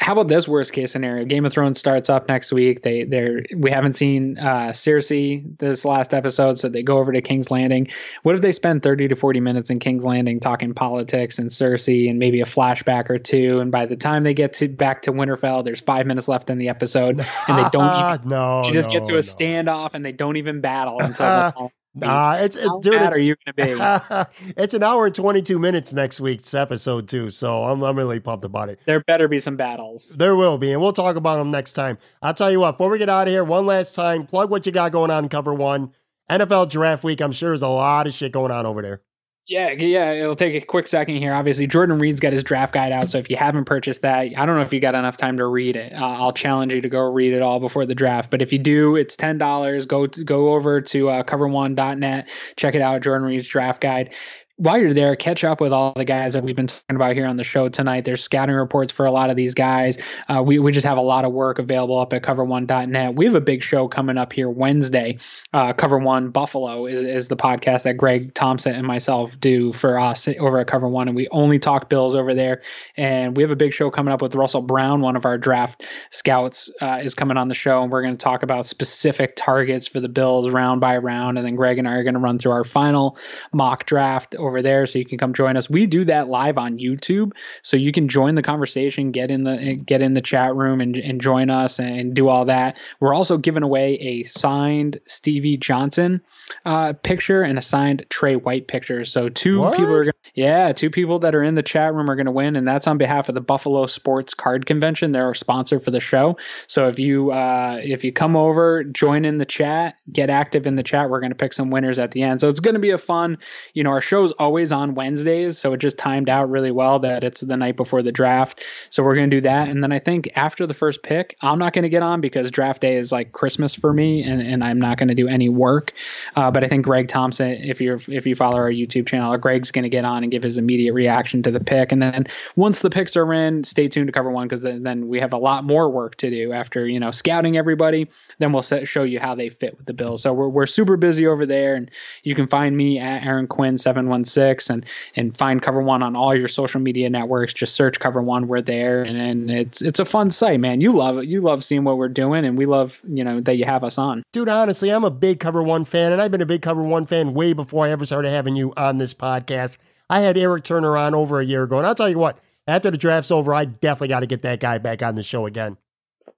how 0.00 0.12
about 0.12 0.28
this 0.28 0.46
worst 0.46 0.74
case 0.74 0.92
scenario? 0.92 1.24
Game 1.24 1.46
of 1.46 1.52
Thrones 1.52 1.78
starts 1.78 2.10
up 2.10 2.28
next 2.28 2.52
week. 2.52 2.82
They 2.82 3.04
they're 3.04 3.42
we 3.56 3.70
haven't 3.70 3.94
seen 3.94 4.38
uh 4.38 4.68
Cersei 4.68 5.58
this 5.58 5.84
last 5.84 6.12
episode, 6.12 6.58
so 6.58 6.68
they 6.68 6.82
go 6.82 6.98
over 6.98 7.10
to 7.10 7.22
King's 7.22 7.50
Landing. 7.50 7.88
What 8.22 8.34
if 8.34 8.42
they 8.42 8.52
spend 8.52 8.82
30 8.82 9.08
to 9.08 9.16
40 9.16 9.40
minutes 9.40 9.70
in 9.70 9.78
King's 9.78 10.04
Landing 10.04 10.40
talking 10.40 10.74
politics 10.74 11.38
and 11.38 11.50
Cersei 11.50 12.10
and 12.10 12.18
maybe 12.18 12.42
a 12.42 12.44
flashback 12.44 13.08
or 13.08 13.18
two? 13.18 13.60
And 13.60 13.72
by 13.72 13.86
the 13.86 13.96
time 13.96 14.24
they 14.24 14.34
get 14.34 14.52
to 14.54 14.68
back 14.68 15.00
to 15.02 15.12
Winterfell, 15.12 15.64
there's 15.64 15.80
five 15.80 16.06
minutes 16.06 16.28
left 16.28 16.50
in 16.50 16.58
the 16.58 16.68
episode, 16.68 17.20
and 17.48 17.58
they 17.58 17.68
don't 17.72 18.14
even 18.14 18.28
no, 18.28 18.62
she 18.64 18.72
just 18.72 18.90
no, 18.90 18.94
gets 18.94 19.08
to 19.08 19.14
a 19.14 19.16
no. 19.16 19.20
standoff 19.22 19.94
and 19.94 20.04
they 20.04 20.12
don't 20.12 20.36
even 20.36 20.60
battle 20.60 21.00
until 21.00 21.72
Nah, 21.94 22.34
it's 22.34 22.56
it, 22.56 22.66
How 22.66 22.80
dude. 22.80 22.94
It's, 22.94 23.16
are 23.16 23.20
you 23.20 23.34
going 23.56 23.76
to 23.76 24.26
be? 24.26 24.52
it's 24.56 24.74
an 24.74 24.82
hour 24.82 25.06
and 25.06 25.14
twenty 25.14 25.42
two 25.42 25.58
minutes 25.58 25.92
next 25.92 26.20
week's 26.20 26.54
episode 26.54 27.08
too, 27.08 27.30
so 27.30 27.64
I'm 27.64 27.82
I'm 27.82 27.96
really 27.96 28.20
pumped 28.20 28.44
about 28.44 28.68
it. 28.68 28.78
There 28.86 29.00
better 29.00 29.26
be 29.26 29.38
some 29.38 29.56
battles. 29.56 30.10
There 30.10 30.36
will 30.36 30.58
be, 30.58 30.72
and 30.72 30.80
we'll 30.80 30.92
talk 30.92 31.16
about 31.16 31.38
them 31.38 31.50
next 31.50 31.72
time. 31.72 31.98
I'll 32.22 32.34
tell 32.34 32.50
you 32.50 32.60
what. 32.60 32.72
Before 32.72 32.90
we 32.90 32.98
get 32.98 33.08
out 33.08 33.26
of 33.26 33.32
here, 33.32 33.42
one 33.42 33.66
last 33.66 33.94
time, 33.94 34.26
plug 34.26 34.50
what 34.50 34.66
you 34.66 34.72
got 34.72 34.92
going 34.92 35.10
on 35.10 35.24
in 35.24 35.28
Cover 35.28 35.54
One. 35.54 35.92
NFL 36.30 36.68
Draft 36.68 37.04
Week. 37.04 37.20
I'm 37.20 37.32
sure 37.32 37.50
there's 37.50 37.62
a 37.62 37.68
lot 37.68 38.06
of 38.06 38.12
shit 38.12 38.32
going 38.32 38.52
on 38.52 38.66
over 38.66 38.82
there. 38.82 39.02
Yeah, 39.48 39.70
yeah, 39.70 40.12
it'll 40.12 40.36
take 40.36 40.54
a 40.62 40.66
quick 40.66 40.86
second 40.88 41.16
here. 41.16 41.32
Obviously, 41.32 41.66
Jordan 41.66 41.98
Reed's 41.98 42.20
got 42.20 42.34
his 42.34 42.44
draft 42.44 42.74
guide 42.74 42.92
out, 42.92 43.10
so 43.10 43.16
if 43.16 43.30
you 43.30 43.36
haven't 43.38 43.64
purchased 43.64 44.02
that, 44.02 44.26
I 44.36 44.44
don't 44.44 44.56
know 44.56 44.60
if 44.60 44.74
you 44.74 44.78
got 44.78 44.94
enough 44.94 45.16
time 45.16 45.38
to 45.38 45.46
read 45.46 45.74
it. 45.74 45.94
Uh, 45.94 46.04
I'll 46.04 46.34
challenge 46.34 46.74
you 46.74 46.82
to 46.82 46.88
go 46.90 47.00
read 47.00 47.32
it 47.32 47.40
all 47.40 47.58
before 47.58 47.86
the 47.86 47.94
draft. 47.94 48.30
But 48.30 48.42
if 48.42 48.52
you 48.52 48.58
do, 48.58 48.96
it's 48.96 49.16
ten 49.16 49.38
dollars. 49.38 49.86
Go 49.86 50.06
go 50.06 50.52
over 50.52 50.82
to 50.82 51.08
uh, 51.08 51.22
cover1.net, 51.22 52.28
check 52.56 52.74
it 52.74 52.82
out. 52.82 53.00
Jordan 53.00 53.26
Reed's 53.26 53.48
draft 53.48 53.80
guide 53.80 54.14
while 54.58 54.76
you're 54.76 54.92
there, 54.92 55.14
catch 55.14 55.44
up 55.44 55.60
with 55.60 55.72
all 55.72 55.92
the 55.94 56.04
guys 56.04 56.32
that 56.32 56.42
we've 56.42 56.56
been 56.56 56.66
talking 56.66 56.96
about 56.96 57.14
here 57.14 57.26
on 57.26 57.36
the 57.36 57.44
show 57.44 57.68
tonight. 57.68 58.04
There's 58.04 58.22
scouting 58.22 58.56
reports 58.56 58.92
for 58.92 59.06
a 59.06 59.12
lot 59.12 59.30
of 59.30 59.36
these 59.36 59.54
guys. 59.54 59.98
Uh, 60.28 60.42
we, 60.44 60.58
we 60.58 60.72
just 60.72 60.86
have 60.86 60.98
a 60.98 61.02
lot 61.02 61.24
of 61.24 61.32
work 61.32 61.60
available 61.60 61.96
up 61.96 62.12
at 62.12 62.22
cover1.net. 62.22 63.14
We 63.14 63.24
have 63.24 63.36
a 63.36 63.40
big 63.40 63.62
show 63.62 63.86
coming 63.86 64.18
up 64.18 64.32
here 64.32 64.50
Wednesday. 64.50 65.18
Uh, 65.52 65.72
Cover 65.72 65.98
One 65.98 66.30
Buffalo 66.30 66.86
is, 66.86 67.02
is 67.02 67.28
the 67.28 67.36
podcast 67.36 67.84
that 67.84 67.94
Greg 67.94 68.34
Thompson 68.34 68.74
and 68.74 68.84
myself 68.84 69.38
do 69.38 69.72
for 69.72 69.96
us 69.96 70.28
over 70.40 70.58
at 70.58 70.66
Cover 70.66 70.88
One. 70.88 71.06
And 71.06 71.16
we 71.16 71.28
only 71.28 71.60
talk 71.60 71.88
Bills 71.88 72.16
over 72.16 72.34
there. 72.34 72.60
And 72.96 73.36
we 73.36 73.44
have 73.44 73.52
a 73.52 73.56
big 73.56 73.72
show 73.72 73.90
coming 73.92 74.12
up 74.12 74.20
with 74.20 74.34
Russell 74.34 74.62
Brown, 74.62 75.02
one 75.02 75.14
of 75.14 75.24
our 75.24 75.38
draft 75.38 75.86
scouts, 76.10 76.68
uh, 76.80 76.98
is 77.00 77.14
coming 77.14 77.36
on 77.36 77.46
the 77.46 77.54
show. 77.54 77.80
And 77.84 77.92
we're 77.92 78.02
going 78.02 78.16
to 78.16 78.24
talk 78.24 78.42
about 78.42 78.66
specific 78.66 79.36
targets 79.36 79.86
for 79.86 80.00
the 80.00 80.08
Bills 80.08 80.48
round 80.48 80.80
by 80.80 80.96
round. 80.96 81.38
And 81.38 81.46
then 81.46 81.54
Greg 81.54 81.78
and 81.78 81.86
I 81.86 81.92
are 81.92 82.02
going 82.02 82.14
to 82.14 82.20
run 82.20 82.40
through 82.40 82.52
our 82.52 82.64
final 82.64 83.16
mock 83.52 83.86
draft 83.86 84.34
over 84.48 84.60
there 84.62 84.86
so 84.86 84.98
you 84.98 85.04
can 85.04 85.18
come 85.18 85.32
join 85.32 85.56
us. 85.56 85.70
We 85.70 85.86
do 85.86 86.04
that 86.06 86.28
live 86.28 86.58
on 86.58 86.78
YouTube, 86.78 87.32
so 87.62 87.76
you 87.76 87.92
can 87.92 88.08
join 88.08 88.34
the 88.34 88.42
conversation, 88.42 89.12
get 89.12 89.30
in 89.30 89.44
the 89.44 89.74
get 89.74 90.02
in 90.02 90.14
the 90.14 90.20
chat 90.20 90.54
room 90.56 90.80
and, 90.80 90.96
and 90.96 91.20
join 91.20 91.50
us 91.50 91.78
and 91.78 92.14
do 92.14 92.28
all 92.28 92.44
that. 92.46 92.80
We're 93.00 93.14
also 93.14 93.38
giving 93.38 93.62
away 93.62 93.94
a 93.94 94.22
signed 94.24 94.98
Stevie 95.06 95.56
Johnson 95.56 96.20
uh, 96.64 96.94
picture 97.02 97.42
and 97.42 97.58
a 97.58 97.62
signed 97.62 98.04
Tre 98.10 98.34
White 98.36 98.66
picture. 98.66 99.04
So 99.04 99.28
two 99.28 99.60
what? 99.60 99.76
people 99.76 99.94
are 99.94 100.04
gonna, 100.04 100.12
yeah, 100.34 100.72
two 100.72 100.90
people 100.90 101.18
that 101.20 101.34
are 101.34 101.42
in 101.42 101.54
the 101.54 101.62
chat 101.62 101.94
room 101.94 102.10
are 102.10 102.16
going 102.16 102.26
to 102.26 102.32
win, 102.32 102.56
and 102.56 102.66
that's 102.66 102.86
on 102.86 102.98
behalf 102.98 103.28
of 103.28 103.34
the 103.34 103.40
Buffalo 103.40 103.86
Sports 103.86 104.34
Card 104.34 104.66
Convention. 104.66 105.12
They're 105.12 105.26
our 105.26 105.34
sponsor 105.34 105.78
for 105.78 105.90
the 105.90 106.00
show. 106.00 106.36
So 106.66 106.88
if 106.88 106.98
you 106.98 107.32
uh, 107.32 107.80
if 107.82 108.04
you 108.04 108.12
come 108.12 108.36
over, 108.36 108.84
join 108.84 109.24
in 109.24 109.38
the 109.38 109.46
chat, 109.46 109.96
get 110.12 110.30
active 110.30 110.66
in 110.66 110.76
the 110.76 110.82
chat. 110.82 111.10
We're 111.10 111.20
going 111.20 111.30
to 111.30 111.36
pick 111.36 111.52
some 111.52 111.70
winners 111.70 111.98
at 111.98 112.12
the 112.12 112.22
end. 112.22 112.40
So 112.40 112.48
it's 112.48 112.60
going 112.60 112.74
to 112.74 112.80
be 112.80 112.90
a 112.90 112.98
fun. 112.98 113.38
You 113.74 113.84
know, 113.84 113.90
our 113.90 114.00
show's 114.00 114.32
always 114.38 114.72
on 114.72 114.94
Wednesdays, 114.94 115.58
so 115.58 115.72
it 115.72 115.78
just 115.78 115.98
timed 115.98 116.28
out 116.28 116.48
really 116.48 116.70
well 116.70 116.98
that 117.00 117.24
it's 117.24 117.40
the 117.40 117.56
night 117.56 117.76
before 117.76 118.02
the 118.02 118.12
draft. 118.12 118.64
So 118.90 119.02
we're 119.02 119.14
going 119.14 119.30
to 119.30 119.36
do 119.36 119.40
that, 119.42 119.68
and 119.68 119.82
then 119.82 119.92
I 119.92 119.98
think 119.98 120.28
after 120.36 120.66
the 120.66 120.74
first 120.74 121.02
pick, 121.02 121.36
I'm 121.42 121.58
not 121.58 121.72
going 121.72 121.82
to 121.82 121.88
get 121.88 122.02
on 122.02 122.20
because 122.20 122.50
draft 122.50 122.80
day 122.80 122.96
is 122.96 123.12
like 123.12 123.32
Christmas 123.32 123.74
for 123.74 123.92
me, 123.92 124.22
and, 124.22 124.40
and 124.40 124.64
I'm 124.64 124.78
not 124.78 124.98
going 124.98 125.08
to 125.08 125.14
do 125.14 125.28
any 125.28 125.48
work. 125.48 125.92
Uh, 126.36 126.50
but 126.50 126.64
I 126.64 126.68
think 126.68 126.84
Greg 126.84 127.08
Thompson, 127.08 127.50
if 127.62 127.80
you're 127.80 128.00
if 128.08 128.26
you 128.26 128.34
follow 128.34 128.56
our 128.56 128.70
YouTube 128.70 129.06
channel, 129.06 129.36
Greg's 129.36 129.70
going 129.70 129.84
to 129.84 129.88
get 129.88 130.04
on 130.04 130.22
and 130.22 130.30
give 130.32 130.42
his 130.42 130.58
immediate 130.58 130.92
reaction 130.92 131.42
to 131.42 131.50
the 131.50 131.60
pick, 131.60 131.92
and 131.92 132.02
then 132.02 132.26
once 132.56 132.80
the 132.80 132.90
picks 132.90 133.16
are 133.16 133.32
in, 133.32 133.64
stay 133.64 133.88
tuned 133.88 134.06
to 134.08 134.12
cover 134.12 134.30
one 134.30 134.48
because 134.48 134.62
then, 134.62 134.82
then 134.82 135.08
we 135.08 135.20
have 135.20 135.32
a 135.32 135.38
lot 135.38 135.64
more 135.64 135.90
work 135.90 136.16
to 136.16 136.30
do 136.30 136.52
after 136.52 136.86
you 136.86 137.00
know 137.00 137.10
scouting 137.10 137.56
everybody. 137.56 138.08
Then 138.38 138.52
we'll 138.52 138.62
set, 138.62 138.86
show 138.86 139.02
you 139.02 139.20
how 139.20 139.34
they 139.34 139.48
fit 139.48 139.76
with 139.76 139.86
the 139.86 139.94
Bills. 139.94 140.22
So 140.22 140.32
we're 140.32 140.48
we're 140.48 140.66
super 140.66 140.96
busy 140.96 141.26
over 141.26 141.46
there, 141.46 141.74
and 141.74 141.90
you 142.22 142.34
can 142.34 142.46
find 142.46 142.76
me 142.76 142.98
at 142.98 143.24
Aaron 143.24 143.46
Quinn 143.46 143.78
seven 143.78 144.08
one 144.08 144.24
six 144.28 144.70
and 144.70 144.84
and 145.16 145.36
find 145.36 145.62
Cover 145.62 145.82
One 145.82 146.02
on 146.02 146.14
all 146.14 146.34
your 146.34 146.48
social 146.48 146.80
media 146.80 147.10
networks. 147.10 147.52
Just 147.52 147.74
search 147.74 147.98
Cover 147.98 148.22
One. 148.22 148.48
We're 148.48 148.62
there, 148.62 149.02
and, 149.02 149.16
and 149.16 149.50
it's 149.50 149.82
it's 149.82 149.98
a 149.98 150.04
fun 150.04 150.30
site, 150.30 150.60
man. 150.60 150.80
You 150.80 150.92
love 150.92 151.18
it. 151.18 151.26
You 151.26 151.40
love 151.40 151.64
seeing 151.64 151.84
what 151.84 151.98
we're 151.98 152.08
doing, 152.08 152.44
and 152.44 152.56
we 152.56 152.66
love 152.66 153.02
you 153.08 153.24
know 153.24 153.40
that 153.40 153.56
you 153.56 153.64
have 153.64 153.84
us 153.84 153.98
on. 153.98 154.22
Dude, 154.32 154.48
honestly, 154.48 154.90
I'm 154.90 155.04
a 155.04 155.10
big 155.10 155.40
Cover 155.40 155.62
One 155.62 155.84
fan, 155.84 156.12
and 156.12 156.20
I've 156.20 156.30
been 156.30 156.42
a 156.42 156.46
big 156.46 156.62
Cover 156.62 156.82
One 156.82 157.06
fan 157.06 157.34
way 157.34 157.52
before 157.52 157.86
I 157.86 157.90
ever 157.90 158.06
started 158.06 158.30
having 158.30 158.56
you 158.56 158.72
on 158.76 158.98
this 158.98 159.14
podcast. 159.14 159.78
I 160.10 160.20
had 160.20 160.36
Eric 160.36 160.64
Turner 160.64 160.96
on 160.96 161.14
over 161.14 161.40
a 161.40 161.44
year 161.44 161.64
ago, 161.64 161.78
and 161.78 161.86
I'll 161.86 161.94
tell 161.94 162.08
you 162.08 162.18
what, 162.18 162.38
after 162.66 162.90
the 162.90 162.98
draft's 162.98 163.30
over, 163.30 163.54
I 163.54 163.64
definitely 163.64 164.08
got 164.08 164.20
to 164.20 164.26
get 164.26 164.42
that 164.42 164.60
guy 164.60 164.78
back 164.78 165.02
on 165.02 165.14
the 165.14 165.22
show 165.22 165.46
again. 165.46 165.76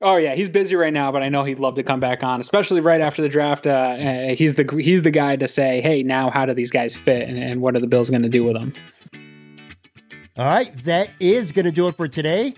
Oh 0.02 0.16
yeah, 0.16 0.34
he's 0.34 0.48
busy 0.48 0.76
right 0.76 0.92
now, 0.92 1.12
but 1.12 1.22
I 1.22 1.28
know 1.28 1.44
he'd 1.44 1.58
love 1.58 1.74
to 1.74 1.82
come 1.82 2.00
back 2.00 2.22
on, 2.22 2.40
especially 2.40 2.80
right 2.80 3.02
after 3.02 3.20
the 3.20 3.28
draft. 3.28 3.66
Uh, 3.66 3.70
uh, 3.70 4.34
he's 4.34 4.54
the 4.54 4.64
he's 4.82 5.02
the 5.02 5.10
guy 5.10 5.36
to 5.36 5.46
say, 5.46 5.82
hey, 5.82 6.02
now 6.02 6.30
how 6.30 6.46
do 6.46 6.54
these 6.54 6.70
guys 6.70 6.96
fit, 6.96 7.28
and, 7.28 7.36
and 7.36 7.60
what 7.60 7.76
are 7.76 7.80
the 7.80 7.86
Bills 7.86 8.08
going 8.08 8.22
to 8.22 8.28
do 8.28 8.42
with 8.42 8.54
them? 8.54 8.72
All 10.38 10.46
right, 10.46 10.74
that 10.84 11.10
is 11.20 11.52
going 11.52 11.66
to 11.66 11.72
do 11.72 11.86
it 11.88 11.96
for 11.96 12.08
today. 12.08 12.54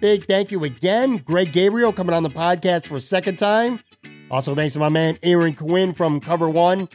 Big 0.00 0.26
thank 0.26 0.50
you 0.50 0.64
again, 0.64 1.18
Greg 1.18 1.52
Gabriel, 1.52 1.92
coming 1.92 2.14
on 2.14 2.24
the 2.24 2.30
podcast 2.30 2.88
for 2.88 2.96
a 2.96 3.00
second 3.00 3.36
time. 3.36 3.80
Also, 4.28 4.56
thanks 4.56 4.74
to 4.74 4.80
my 4.80 4.88
man 4.88 5.18
Aaron 5.22 5.54
Quinn 5.54 5.94
from 5.94 6.20
Cover 6.20 6.48
One. 6.48 6.88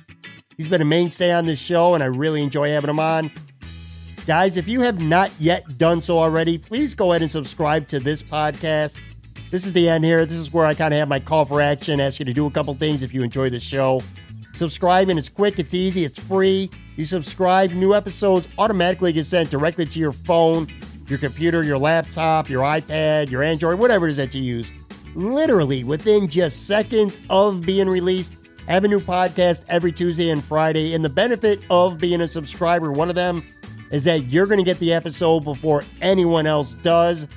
He's 0.57 0.67
been 0.67 0.81
a 0.81 0.85
mainstay 0.85 1.31
on 1.31 1.45
this 1.45 1.59
show, 1.59 1.93
and 1.93 2.03
I 2.03 2.07
really 2.07 2.43
enjoy 2.43 2.71
having 2.71 2.89
him 2.89 2.99
on. 2.99 3.31
Guys, 4.25 4.57
if 4.57 4.67
you 4.67 4.81
have 4.81 5.01
not 5.01 5.31
yet 5.39 5.77
done 5.77 6.01
so 6.01 6.17
already, 6.17 6.57
please 6.57 6.93
go 6.93 7.11
ahead 7.11 7.21
and 7.21 7.31
subscribe 7.31 7.87
to 7.87 7.99
this 7.99 8.21
podcast. 8.21 8.97
This 9.53 9.67
is 9.67 9.73
the 9.73 9.87
end 9.87 10.03
here. 10.03 10.25
This 10.25 10.39
is 10.39 10.51
where 10.51 10.65
I 10.65 10.73
kind 10.73 10.95
of 10.95 10.97
have 10.97 11.07
my 11.07 11.19
call 11.19 11.45
for 11.45 11.61
action, 11.61 11.99
ask 11.99 12.17
you 12.17 12.25
to 12.25 12.33
do 12.33 12.47
a 12.47 12.49
couple 12.49 12.73
things 12.73 13.03
if 13.03 13.13
you 13.13 13.21
enjoy 13.21 13.51
the 13.51 13.59
show. 13.59 14.01
Subscribing 14.55 15.15
is 15.15 15.29
quick, 15.29 15.59
it's 15.59 15.75
easy, 15.75 16.03
it's 16.03 16.17
free. 16.17 16.71
You 16.95 17.05
subscribe, 17.05 17.69
new 17.69 17.93
episodes 17.93 18.47
automatically 18.57 19.13
get 19.13 19.25
sent 19.25 19.51
directly 19.51 19.85
to 19.85 19.99
your 19.99 20.11
phone, 20.11 20.69
your 21.05 21.19
computer, 21.19 21.61
your 21.61 21.77
laptop, 21.77 22.49
your 22.49 22.63
iPad, 22.63 23.29
your 23.29 23.43
Android, 23.43 23.77
whatever 23.77 24.07
it 24.07 24.09
is 24.09 24.17
that 24.17 24.33
you 24.33 24.41
use. 24.41 24.71
Literally 25.13 25.83
within 25.83 26.27
just 26.27 26.65
seconds 26.65 27.19
of 27.29 27.61
being 27.61 27.87
released. 27.87 28.37
I 28.67 28.71
have 28.71 28.85
a 28.85 28.87
new 28.87 28.99
podcast 28.99 29.65
every 29.67 29.91
Tuesday 29.91 30.31
and 30.31 30.43
Friday, 30.43 30.95
and 30.95 31.05
the 31.05 31.09
benefit 31.09 31.61
of 31.69 31.99
being 31.99 32.21
a 32.21 32.27
subscriber, 32.27 32.91
one 32.91 33.09
of 33.09 33.15
them 33.15 33.43
is 33.91 34.03
that 34.05 34.29
you're 34.29 34.47
going 34.47 34.57
to 34.57 34.63
get 34.63 34.79
the 34.79 34.93
episode 34.93 35.41
before 35.41 35.83
anyone 36.01 36.47
else 36.47 36.73
does. 36.73 37.27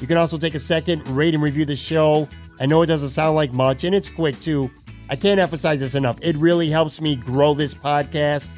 You 0.00 0.06
can 0.06 0.16
also 0.16 0.38
take 0.38 0.54
a 0.54 0.58
second, 0.58 1.06
rate 1.08 1.34
and 1.34 1.42
review 1.42 1.64
the 1.64 1.76
show. 1.76 2.28
I 2.58 2.66
know 2.66 2.82
it 2.82 2.86
doesn't 2.86 3.10
sound 3.10 3.36
like 3.36 3.52
much, 3.52 3.84
and 3.84 3.94
it's 3.94 4.08
quick 4.08 4.38
too. 4.40 4.70
I 5.08 5.16
can't 5.16 5.40
emphasize 5.40 5.80
this 5.80 5.94
enough. 5.94 6.18
It 6.22 6.36
really 6.36 6.70
helps 6.70 7.00
me 7.00 7.16
grow 7.16 7.54
this 7.54 7.74
podcast. 7.74 8.48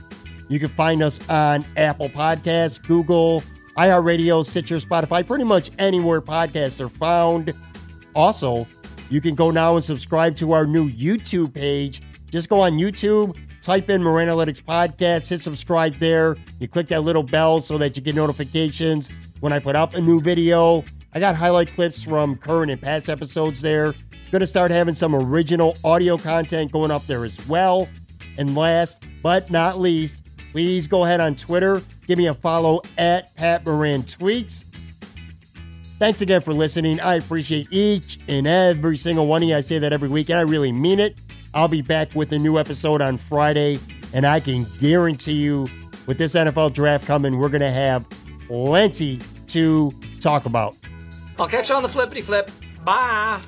You 0.48 0.58
can 0.58 0.68
find 0.68 1.02
us 1.02 1.18
on 1.28 1.64
Apple 1.76 2.10
Podcasts, 2.10 2.80
Google, 2.86 3.42
iHeartRadio, 3.76 4.44
Stitcher, 4.44 4.76
Spotify, 4.76 5.26
pretty 5.26 5.44
much 5.44 5.70
anywhere 5.78 6.20
podcasts 6.20 6.80
are 6.80 6.90
found. 6.90 7.54
Also, 8.14 8.66
you 9.08 9.20
can 9.20 9.34
go 9.34 9.50
now 9.50 9.74
and 9.74 9.84
subscribe 9.84 10.36
to 10.36 10.52
our 10.52 10.66
new 10.66 10.90
YouTube 10.90 11.54
page. 11.54 12.02
Just 12.30 12.48
go 12.48 12.60
on 12.60 12.72
YouTube, 12.72 13.36
type 13.62 13.88
in 13.88 14.02
Moranalytics 14.02 14.62
Podcast, 14.62 15.28
hit 15.30 15.40
subscribe 15.40 15.94
there. 15.94 16.36
You 16.60 16.68
click 16.68 16.88
that 16.88 17.02
little 17.02 17.22
bell 17.22 17.60
so 17.60 17.78
that 17.78 17.96
you 17.96 18.02
get 18.02 18.14
notifications 18.14 19.10
when 19.40 19.52
I 19.52 19.58
put 19.58 19.74
up 19.74 19.94
a 19.94 20.00
new 20.00 20.20
video. 20.20 20.84
I 21.14 21.20
got 21.20 21.36
highlight 21.36 21.72
clips 21.72 22.02
from 22.02 22.36
current 22.36 22.70
and 22.70 22.80
past 22.80 23.10
episodes 23.10 23.60
there. 23.60 23.92
Going 24.30 24.40
to 24.40 24.46
start 24.46 24.70
having 24.70 24.94
some 24.94 25.14
original 25.14 25.76
audio 25.84 26.16
content 26.16 26.72
going 26.72 26.90
up 26.90 27.06
there 27.06 27.24
as 27.24 27.46
well. 27.46 27.86
And 28.38 28.56
last 28.56 29.04
but 29.22 29.50
not 29.50 29.78
least, 29.78 30.24
please 30.52 30.86
go 30.86 31.04
ahead 31.04 31.20
on 31.20 31.36
Twitter. 31.36 31.82
Give 32.06 32.16
me 32.16 32.28
a 32.28 32.34
follow 32.34 32.80
at 32.96 33.34
Pat 33.36 33.66
Moran 33.66 34.04
Tweets. 34.04 34.64
Thanks 35.98 36.22
again 36.22 36.40
for 36.40 36.54
listening. 36.54 36.98
I 36.98 37.16
appreciate 37.16 37.68
each 37.70 38.18
and 38.26 38.46
every 38.46 38.96
single 38.96 39.26
one 39.26 39.42
of 39.42 39.48
you. 39.50 39.54
I 39.54 39.60
say 39.60 39.78
that 39.78 39.92
every 39.92 40.08
week, 40.08 40.30
and 40.30 40.38
I 40.38 40.42
really 40.42 40.72
mean 40.72 40.98
it. 40.98 41.16
I'll 41.54 41.68
be 41.68 41.82
back 41.82 42.14
with 42.14 42.32
a 42.32 42.38
new 42.38 42.58
episode 42.58 43.02
on 43.02 43.18
Friday, 43.18 43.78
and 44.14 44.26
I 44.26 44.40
can 44.40 44.66
guarantee 44.80 45.34
you, 45.34 45.68
with 46.06 46.18
this 46.18 46.34
NFL 46.34 46.72
draft 46.72 47.06
coming, 47.06 47.38
we're 47.38 47.50
going 47.50 47.60
to 47.60 47.70
have 47.70 48.04
plenty 48.48 49.20
to 49.48 49.92
talk 50.18 50.46
about. 50.46 50.74
I'll 51.38 51.48
catch 51.48 51.70
you 51.70 51.74
on 51.76 51.82
the 51.82 51.88
flippity 51.88 52.22
flip. 52.22 52.50
Bye. 52.84 53.40